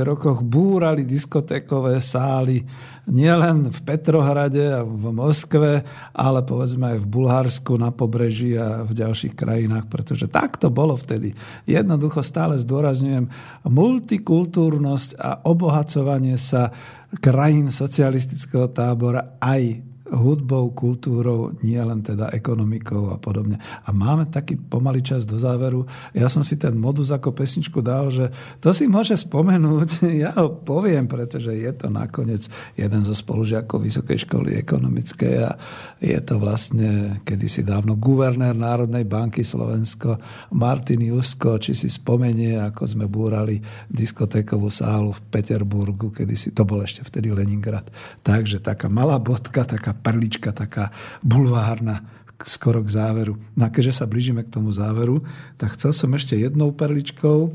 rokoch 0.04 0.44
búrali 0.44 1.08
diskotékové 1.08 2.04
sály 2.04 2.68
nielen 3.08 3.72
v 3.72 3.80
Petrohrade 3.88 4.82
a 4.82 4.84
v 4.84 5.16
Moskve, 5.16 5.88
ale 6.12 6.40
povedzme 6.44 6.94
aj 6.94 7.00
v 7.00 7.08
Bulharsku, 7.08 7.80
na 7.80 7.96
pobreží 7.96 8.60
a 8.60 8.84
v 8.84 8.92
ďalších 8.92 9.34
krajinách, 9.38 9.88
pretože 9.88 10.28
tak 10.28 10.60
to 10.60 10.68
bolo 10.68 11.00
vtedy. 11.00 11.32
Jednoducho 11.64 12.20
stále 12.20 12.60
zdôrazňujem 12.60 13.32
multikultúrnosť 13.64 15.16
a 15.16 15.40
obohacovanie 15.48 16.36
sa 16.36 16.76
krajín 17.24 17.72
socialistického 17.72 18.68
tábora 18.68 19.40
aj 19.40 19.87
hudbou, 20.14 20.72
kultúrou, 20.72 21.52
nie 21.60 21.80
len 21.80 22.00
teda 22.00 22.32
ekonomikou 22.32 23.12
a 23.12 23.18
podobne. 23.20 23.60
A 23.84 23.92
máme 23.92 24.30
taký 24.32 24.56
pomalý 24.56 25.04
čas 25.04 25.28
do 25.28 25.36
záveru. 25.36 25.84
Ja 26.16 26.32
som 26.32 26.46
si 26.46 26.56
ten 26.56 26.80
modus 26.80 27.12
ako 27.12 27.36
pesničku 27.36 27.84
dal, 27.84 28.08
že 28.08 28.32
to 28.64 28.72
si 28.72 28.88
môže 28.88 29.20
spomenúť, 29.20 29.90
ja 30.24 30.32
ho 30.40 30.56
poviem, 30.64 31.10
pretože 31.12 31.52
je 31.52 31.72
to 31.76 31.92
nakoniec 31.92 32.48
jeden 32.80 33.02
zo 33.04 33.12
spolužiakov 33.12 33.84
Vysokej 33.84 34.24
školy 34.24 34.56
ekonomickej 34.64 35.34
a 35.44 35.52
je 36.00 36.20
to 36.24 36.40
vlastne 36.40 37.20
kedysi 37.28 37.68
dávno 37.68 38.00
guvernér 38.00 38.56
Národnej 38.56 39.04
banky 39.04 39.44
Slovensko 39.44 40.22
Martin 40.56 41.04
Jusko, 41.04 41.60
či 41.60 41.74
si 41.76 41.90
spomenie, 41.92 42.56
ako 42.62 42.84
sme 42.86 43.06
búrali 43.10 43.60
diskotékovú 43.92 44.70
sálu 44.72 45.12
v 45.12 45.20
Peterburgu, 45.34 46.14
kedysi 46.14 46.54
to 46.54 46.64
bol 46.64 46.80
ešte 46.80 47.04
vtedy 47.04 47.34
Leningrad. 47.34 47.90
Takže 48.22 48.62
taká 48.62 48.88
malá 48.88 49.18
bodka, 49.18 49.66
taká 49.66 49.97
perlička, 50.00 50.54
taká 50.54 50.94
bulvárna 51.26 52.06
skoro 52.46 52.86
k 52.86 52.94
záveru. 52.94 53.34
No 53.58 53.66
a 53.66 53.74
keďže 53.74 54.04
sa 54.04 54.06
blížime 54.06 54.46
k 54.46 54.54
tomu 54.54 54.70
záveru, 54.70 55.26
tak 55.58 55.74
chcel 55.74 55.92
som 55.92 56.14
ešte 56.14 56.38
jednou 56.38 56.70
perličkou 56.70 57.50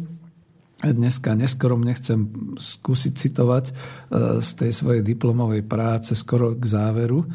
dneska 0.91 1.39
neskoromne 1.39 1.95
chcem 1.95 2.27
skúsiť 2.59 3.13
citovať 3.15 3.65
e, 3.71 3.73
z 4.43 4.49
tej 4.59 4.73
svojej 4.75 5.03
diplomovej 5.07 5.63
práce 5.63 6.19
skoro 6.19 6.59
k 6.59 6.65
záveru, 6.67 7.23
e, 7.23 7.27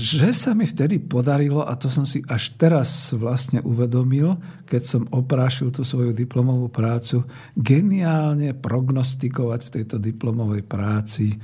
že 0.00 0.32
sa 0.32 0.56
mi 0.56 0.64
vtedy 0.64 0.96
podarilo, 0.96 1.68
a 1.68 1.76
to 1.76 1.92
som 1.92 2.08
si 2.08 2.24
až 2.24 2.56
teraz 2.56 3.12
vlastne 3.12 3.60
uvedomil, 3.60 4.40
keď 4.64 4.82
som 4.88 5.02
oprášil 5.12 5.68
tú 5.68 5.84
svoju 5.84 6.16
diplomovú 6.16 6.72
prácu, 6.72 7.28
geniálne 7.52 8.56
prognostikovať 8.56 9.60
v 9.68 9.72
tejto 9.76 9.96
diplomovej 10.00 10.64
práci 10.64 11.36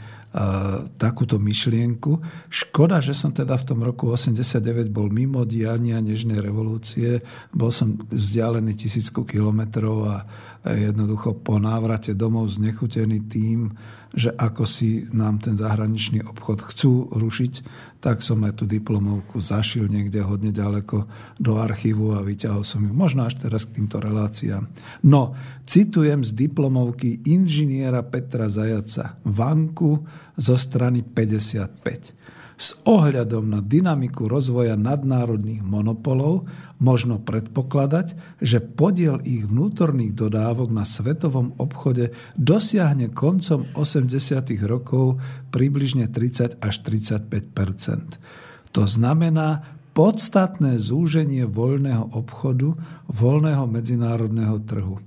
takúto 0.97 1.37
myšlienku. 1.37 2.25
Škoda, 2.49 3.05
že 3.05 3.13
som 3.13 3.37
teda 3.37 3.53
v 3.61 3.65
tom 3.69 3.85
roku 3.85 4.09
89 4.09 4.89
bol 4.89 5.13
mimo 5.13 5.45
diania 5.45 6.01
Nežnej 6.01 6.41
revolúcie. 6.41 7.21
Bol 7.53 7.69
som 7.69 8.01
vzdialený 8.09 8.73
tisícku 8.73 9.29
kilometrov 9.29 9.97
a 10.09 10.17
jednoducho 10.63 11.35
po 11.43 11.59
návrate 11.59 12.15
domov 12.15 12.55
znechutený 12.55 13.27
tým, 13.27 13.75
že 14.13 14.31
ako 14.31 14.63
si 14.69 15.09
nám 15.11 15.41
ten 15.41 15.57
zahraničný 15.57 16.23
obchod 16.23 16.63
chcú 16.71 17.11
rušiť, 17.17 17.55
tak 17.99 18.21
som 18.21 18.45
aj 18.45 18.61
tú 18.61 18.65
diplomovku 18.69 19.41
zašil 19.41 19.89
niekde 19.89 20.21
hodne 20.23 20.53
ďaleko 20.53 21.09
do 21.41 21.59
archívu 21.59 22.15
a 22.15 22.21
vyťahol 22.21 22.63
som 22.63 22.85
ju 22.85 22.93
možno 22.93 23.25
až 23.27 23.41
teraz 23.41 23.65
k 23.67 23.81
týmto 23.81 23.99
reláciám. 23.99 24.69
No, 25.09 25.35
citujem 25.65 26.23
z 26.23 26.31
diplomovky 26.37 27.25
inžiniera 27.27 28.05
Petra 28.05 28.53
Zajaca 28.53 29.19
Vanku 29.25 30.05
zo 30.37 30.55
strany 30.61 31.03
55. 31.03 32.23
S 32.63 32.79
ohľadom 32.87 33.51
na 33.51 33.59
dynamiku 33.59 34.31
rozvoja 34.31 34.79
nadnárodných 34.79 35.67
monopolov 35.67 36.47
možno 36.79 37.19
predpokladať, 37.19 38.39
že 38.39 38.63
podiel 38.63 39.19
ich 39.27 39.51
vnútorných 39.51 40.15
dodávok 40.15 40.71
na 40.71 40.87
svetovom 40.87 41.59
obchode 41.59 42.15
dosiahne 42.39 43.11
koncom 43.11 43.67
80. 43.75 44.63
rokov 44.63 45.19
približne 45.51 46.07
30 46.07 46.63
až 46.63 46.75
35% 46.87 48.23
To 48.71 48.87
znamená 48.87 49.67
podstatné 49.91 50.79
zúženie 50.79 51.51
voľného 51.51 52.15
obchodu, 52.15 52.79
voľného 53.11 53.67
medzinárodného 53.67 54.63
trhu. 54.63 55.03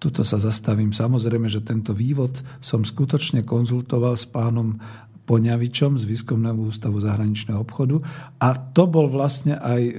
Tuto 0.00 0.20
sa 0.20 0.36
zastavím. 0.36 0.92
Samozrejme, 0.92 1.48
že 1.48 1.64
tento 1.64 1.96
vývod 1.96 2.36
som 2.60 2.84
skutočne 2.84 3.40
konzultoval 3.40 4.20
s 4.20 4.28
pánom 4.28 4.76
Poňavičom 5.24 5.96
z 5.96 6.04
Výskumného 6.04 6.68
ústavu 6.68 7.00
zahraničného 7.00 7.56
obchodu 7.56 7.96
a 8.36 8.52
to 8.76 8.84
bol 8.84 9.08
vlastne 9.08 9.56
aj 9.56 9.80
e, 9.80 9.96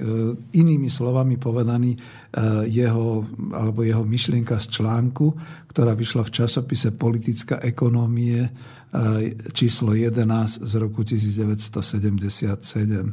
inými 0.54 0.86
slovami 0.86 1.34
povedaný 1.34 1.90
e, 1.94 1.98
jeho, 2.70 3.26
alebo 3.50 3.82
jeho 3.82 4.06
myšlienka 4.06 4.54
z 4.62 4.78
článku, 4.78 5.34
ktorá 5.74 5.98
vyšla 5.98 6.22
v 6.22 6.30
časopise 6.30 6.94
Politická 6.94 7.58
ekonómie 7.58 8.38
e, 8.38 8.50
číslo 9.50 9.98
11 9.98 10.62
z 10.62 10.72
roku 10.78 11.02
1977. 11.02 13.10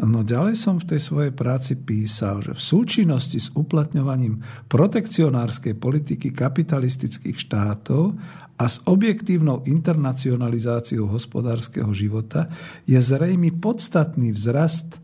No 0.00 0.24
ďalej 0.24 0.56
som 0.56 0.80
v 0.80 0.96
tej 0.96 1.00
svojej 1.00 1.32
práci 1.32 1.76
písal, 1.76 2.40
že 2.40 2.56
v 2.56 2.62
súčinnosti 2.62 3.36
s 3.36 3.52
uplatňovaním 3.52 4.40
protekcionárskej 4.72 5.76
politiky 5.76 6.32
kapitalistických 6.32 7.36
štátov 7.36 8.16
a 8.60 8.68
s 8.68 8.84
objektívnou 8.84 9.64
internacionalizáciou 9.64 11.08
hospodárskeho 11.08 11.88
života 11.96 12.52
je 12.84 13.00
zrejmy 13.00 13.56
podstatný 13.56 14.36
vzrast 14.36 15.00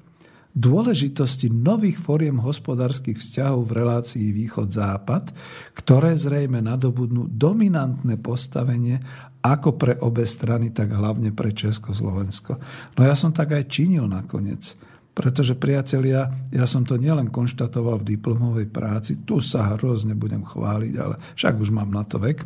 dôležitosti 0.52 1.48
nových 1.48 1.96
foriem 1.96 2.36
hospodárskych 2.36 3.16
vzťahov 3.16 3.64
v 3.64 3.76
relácii 3.80 4.26
východ-západ, 4.32 5.32
ktoré 5.72 6.16
zrejme 6.16 6.60
nadobudnú 6.60 7.32
dominantné 7.32 8.20
postavenie 8.20 9.00
ako 9.40 9.76
pre 9.80 9.96
obe 10.04 10.28
strany, 10.28 10.72
tak 10.72 10.92
hlavne 10.92 11.32
pre 11.32 11.52
Československo. 11.56 12.60
No 12.96 13.00
ja 13.08 13.16
som 13.16 13.32
tak 13.32 13.56
aj 13.56 13.72
činil 13.72 14.04
nakoniec. 14.04 14.76
Pretože, 15.16 15.56
priatelia, 15.56 16.28
ja 16.52 16.68
som 16.68 16.84
to 16.84 17.00
nielen 17.00 17.32
konštatoval 17.32 18.04
v 18.04 18.20
diplomovej 18.20 18.68
práci, 18.68 19.24
tu 19.24 19.40
sa 19.40 19.72
hrozne 19.72 20.12
budem 20.12 20.44
chváliť, 20.44 20.94
ale 21.00 21.16
však 21.32 21.56
už 21.56 21.72
mám 21.72 21.88
na 21.88 22.04
to 22.04 22.20
vek. 22.20 22.44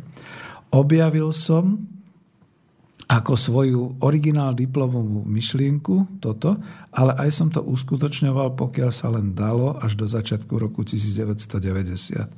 Objavil 0.71 1.35
som 1.35 1.83
ako 3.11 3.35
svoju 3.35 3.81
originál 4.07 4.55
diplomovú 4.55 5.27
myšlienku 5.27 6.23
toto, 6.23 6.55
ale 6.95 7.11
aj 7.19 7.29
som 7.35 7.51
to 7.51 7.59
uskutočňoval, 7.59 8.55
pokiaľ 8.55 8.87
sa 8.87 9.11
len 9.11 9.35
dalo, 9.35 9.75
až 9.83 9.99
do 9.99 10.07
začiatku 10.07 10.55
roku 10.55 10.87
1990. 10.87 12.31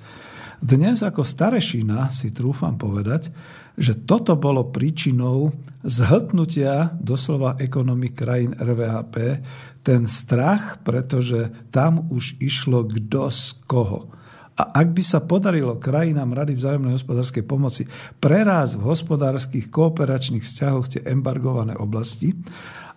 Dnes 0.64 1.06
ako 1.06 1.22
starešina 1.22 2.10
si 2.10 2.34
trúfam 2.34 2.74
povedať, 2.74 3.30
že 3.78 3.94
toto 4.02 4.34
bolo 4.34 4.74
príčinou 4.74 5.54
zhltnutia 5.86 6.90
doslova 6.98 7.62
ekonomik 7.62 8.18
krajín 8.18 8.58
RVHP, 8.58 9.46
ten 9.86 10.10
strach, 10.10 10.82
pretože 10.82 11.54
tam 11.70 12.10
už 12.10 12.42
išlo 12.42 12.82
kto 12.90 13.30
z 13.30 13.62
koho 13.70 14.10
a 14.54 14.64
ak 14.70 14.88
by 14.94 15.04
sa 15.04 15.26
podarilo 15.26 15.82
krajinám 15.82 16.34
Rady 16.34 16.54
vzájomnej 16.54 16.94
hospodárskej 16.94 17.44
pomoci 17.46 17.90
preraz 18.22 18.78
v 18.78 18.86
hospodárskych 18.86 19.74
kooperačných 19.74 20.46
vzťahoch 20.46 20.86
tie 20.90 21.02
embargované 21.10 21.74
oblasti, 21.74 22.38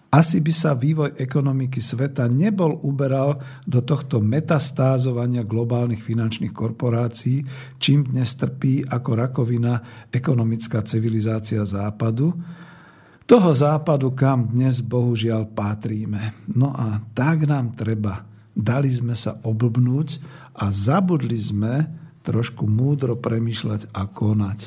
asi 0.07 0.39
by 0.39 0.53
sa 0.55 0.73
vývoj 0.73 1.19
ekonomiky 1.19 1.83
sveta 1.83 2.31
nebol 2.31 2.79
uberal 2.87 3.43
do 3.67 3.83
tohto 3.83 4.23
metastázovania 4.23 5.43
globálnych 5.43 6.01
finančných 6.01 6.55
korporácií, 6.55 7.43
čím 7.83 8.07
dnes 8.07 8.39
trpí 8.39 8.87
ako 8.87 9.11
rakovina 9.13 9.83
ekonomická 10.09 10.81
civilizácia 10.87 11.67
západu, 11.67 12.33
toho 13.27 13.51
západu, 13.51 14.15
kam 14.15 14.55
dnes 14.55 14.79
bohužiaľ 14.79 15.51
patríme. 15.51 16.47
No 16.55 16.71
a 16.71 17.03
tak 17.11 17.43
nám 17.51 17.75
treba. 17.75 18.23
Dali 18.55 18.87
sme 18.87 19.19
sa 19.19 19.43
oblbnúť 19.43 20.09
a 20.57 20.73
zabudli 20.73 21.37
sme 21.37 21.87
trošku 22.25 22.67
múdro 22.67 23.15
premyšľať 23.15 23.95
a 23.95 24.09
konať. 24.11 24.61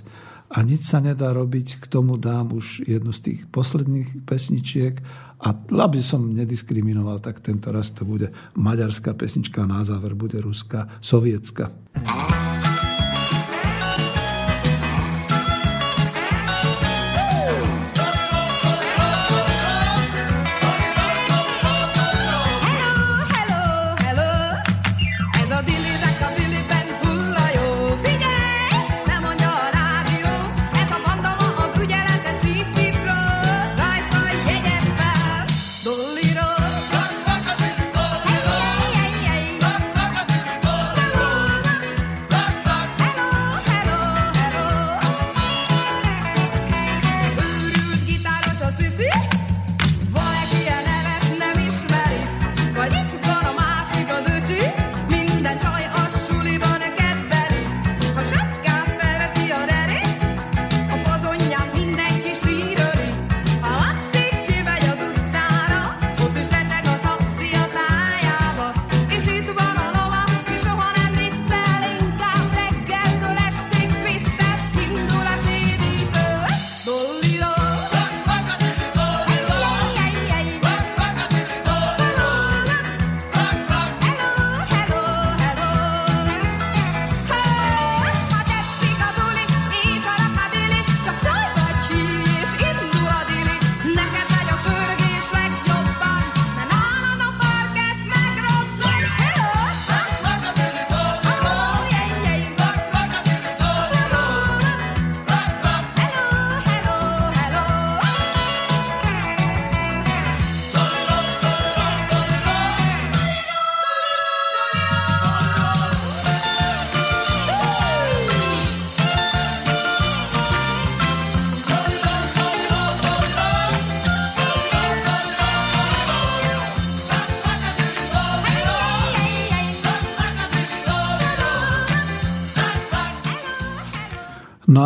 a 0.50 0.66
nič 0.66 0.82
sa 0.82 0.98
nedá 0.98 1.30
robiť. 1.30 1.78
K 1.78 1.86
tomu 1.86 2.18
dám 2.18 2.58
už 2.58 2.82
jednu 2.90 3.14
z 3.14 3.22
tých 3.22 3.42
posledných 3.54 4.26
pesničiek 4.26 4.98
a 5.38 5.54
aby 5.54 6.02
som 6.02 6.34
nediskriminoval, 6.34 7.22
tak 7.22 7.40
tento 7.46 7.70
raz 7.70 7.94
to 7.94 8.02
bude 8.02 8.34
maďarská 8.58 9.14
pesnička 9.14 9.62
a 9.62 9.70
na 9.70 9.86
záver 9.86 10.18
bude 10.18 10.42
ruská, 10.42 10.90
sovietská. 11.06 11.70
No 12.02 12.49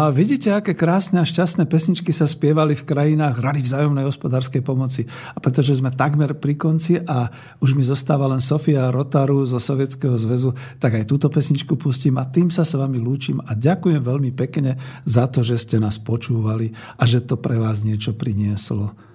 vidíte, 0.09 0.49
aké 0.49 0.73
krásne 0.73 1.21
a 1.21 1.27
šťastné 1.27 1.69
pesničky 1.69 2.09
sa 2.09 2.25
spievali 2.25 2.73
v 2.73 2.83
krajinách 2.83 3.37
Rady 3.37 3.61
vzájomnej 3.61 4.09
hospodárskej 4.09 4.65
pomoci. 4.65 5.05
A 5.31 5.37
pretože 5.37 5.77
sme 5.77 5.93
takmer 5.93 6.33
pri 6.33 6.57
konci 6.57 6.97
a 6.97 7.29
už 7.61 7.77
mi 7.77 7.85
zostáva 7.85 8.25
len 8.25 8.41
Sofia 8.41 8.89
Rotaru 8.89 9.45
zo 9.45 9.61
Sovietskeho 9.61 10.17
zväzu, 10.17 10.57
tak 10.81 10.97
aj 10.97 11.05
túto 11.05 11.29
pesničku 11.29 11.77
pustím 11.77 12.17
a 12.17 12.25
tým 12.25 12.49
sa 12.49 12.65
s 12.65 12.73
vami 12.73 12.97
lúčim 12.97 13.37
a 13.45 13.53
ďakujem 13.53 14.01
veľmi 14.01 14.33
pekne 14.33 14.81
za 15.05 15.29
to, 15.29 15.45
že 15.45 15.61
ste 15.61 15.77
nás 15.77 16.01
počúvali 16.01 16.73
a 16.97 17.05
že 17.05 17.21
to 17.21 17.37
pre 17.37 17.61
vás 17.61 17.85
niečo 17.85 18.17
prinieslo. 18.17 19.12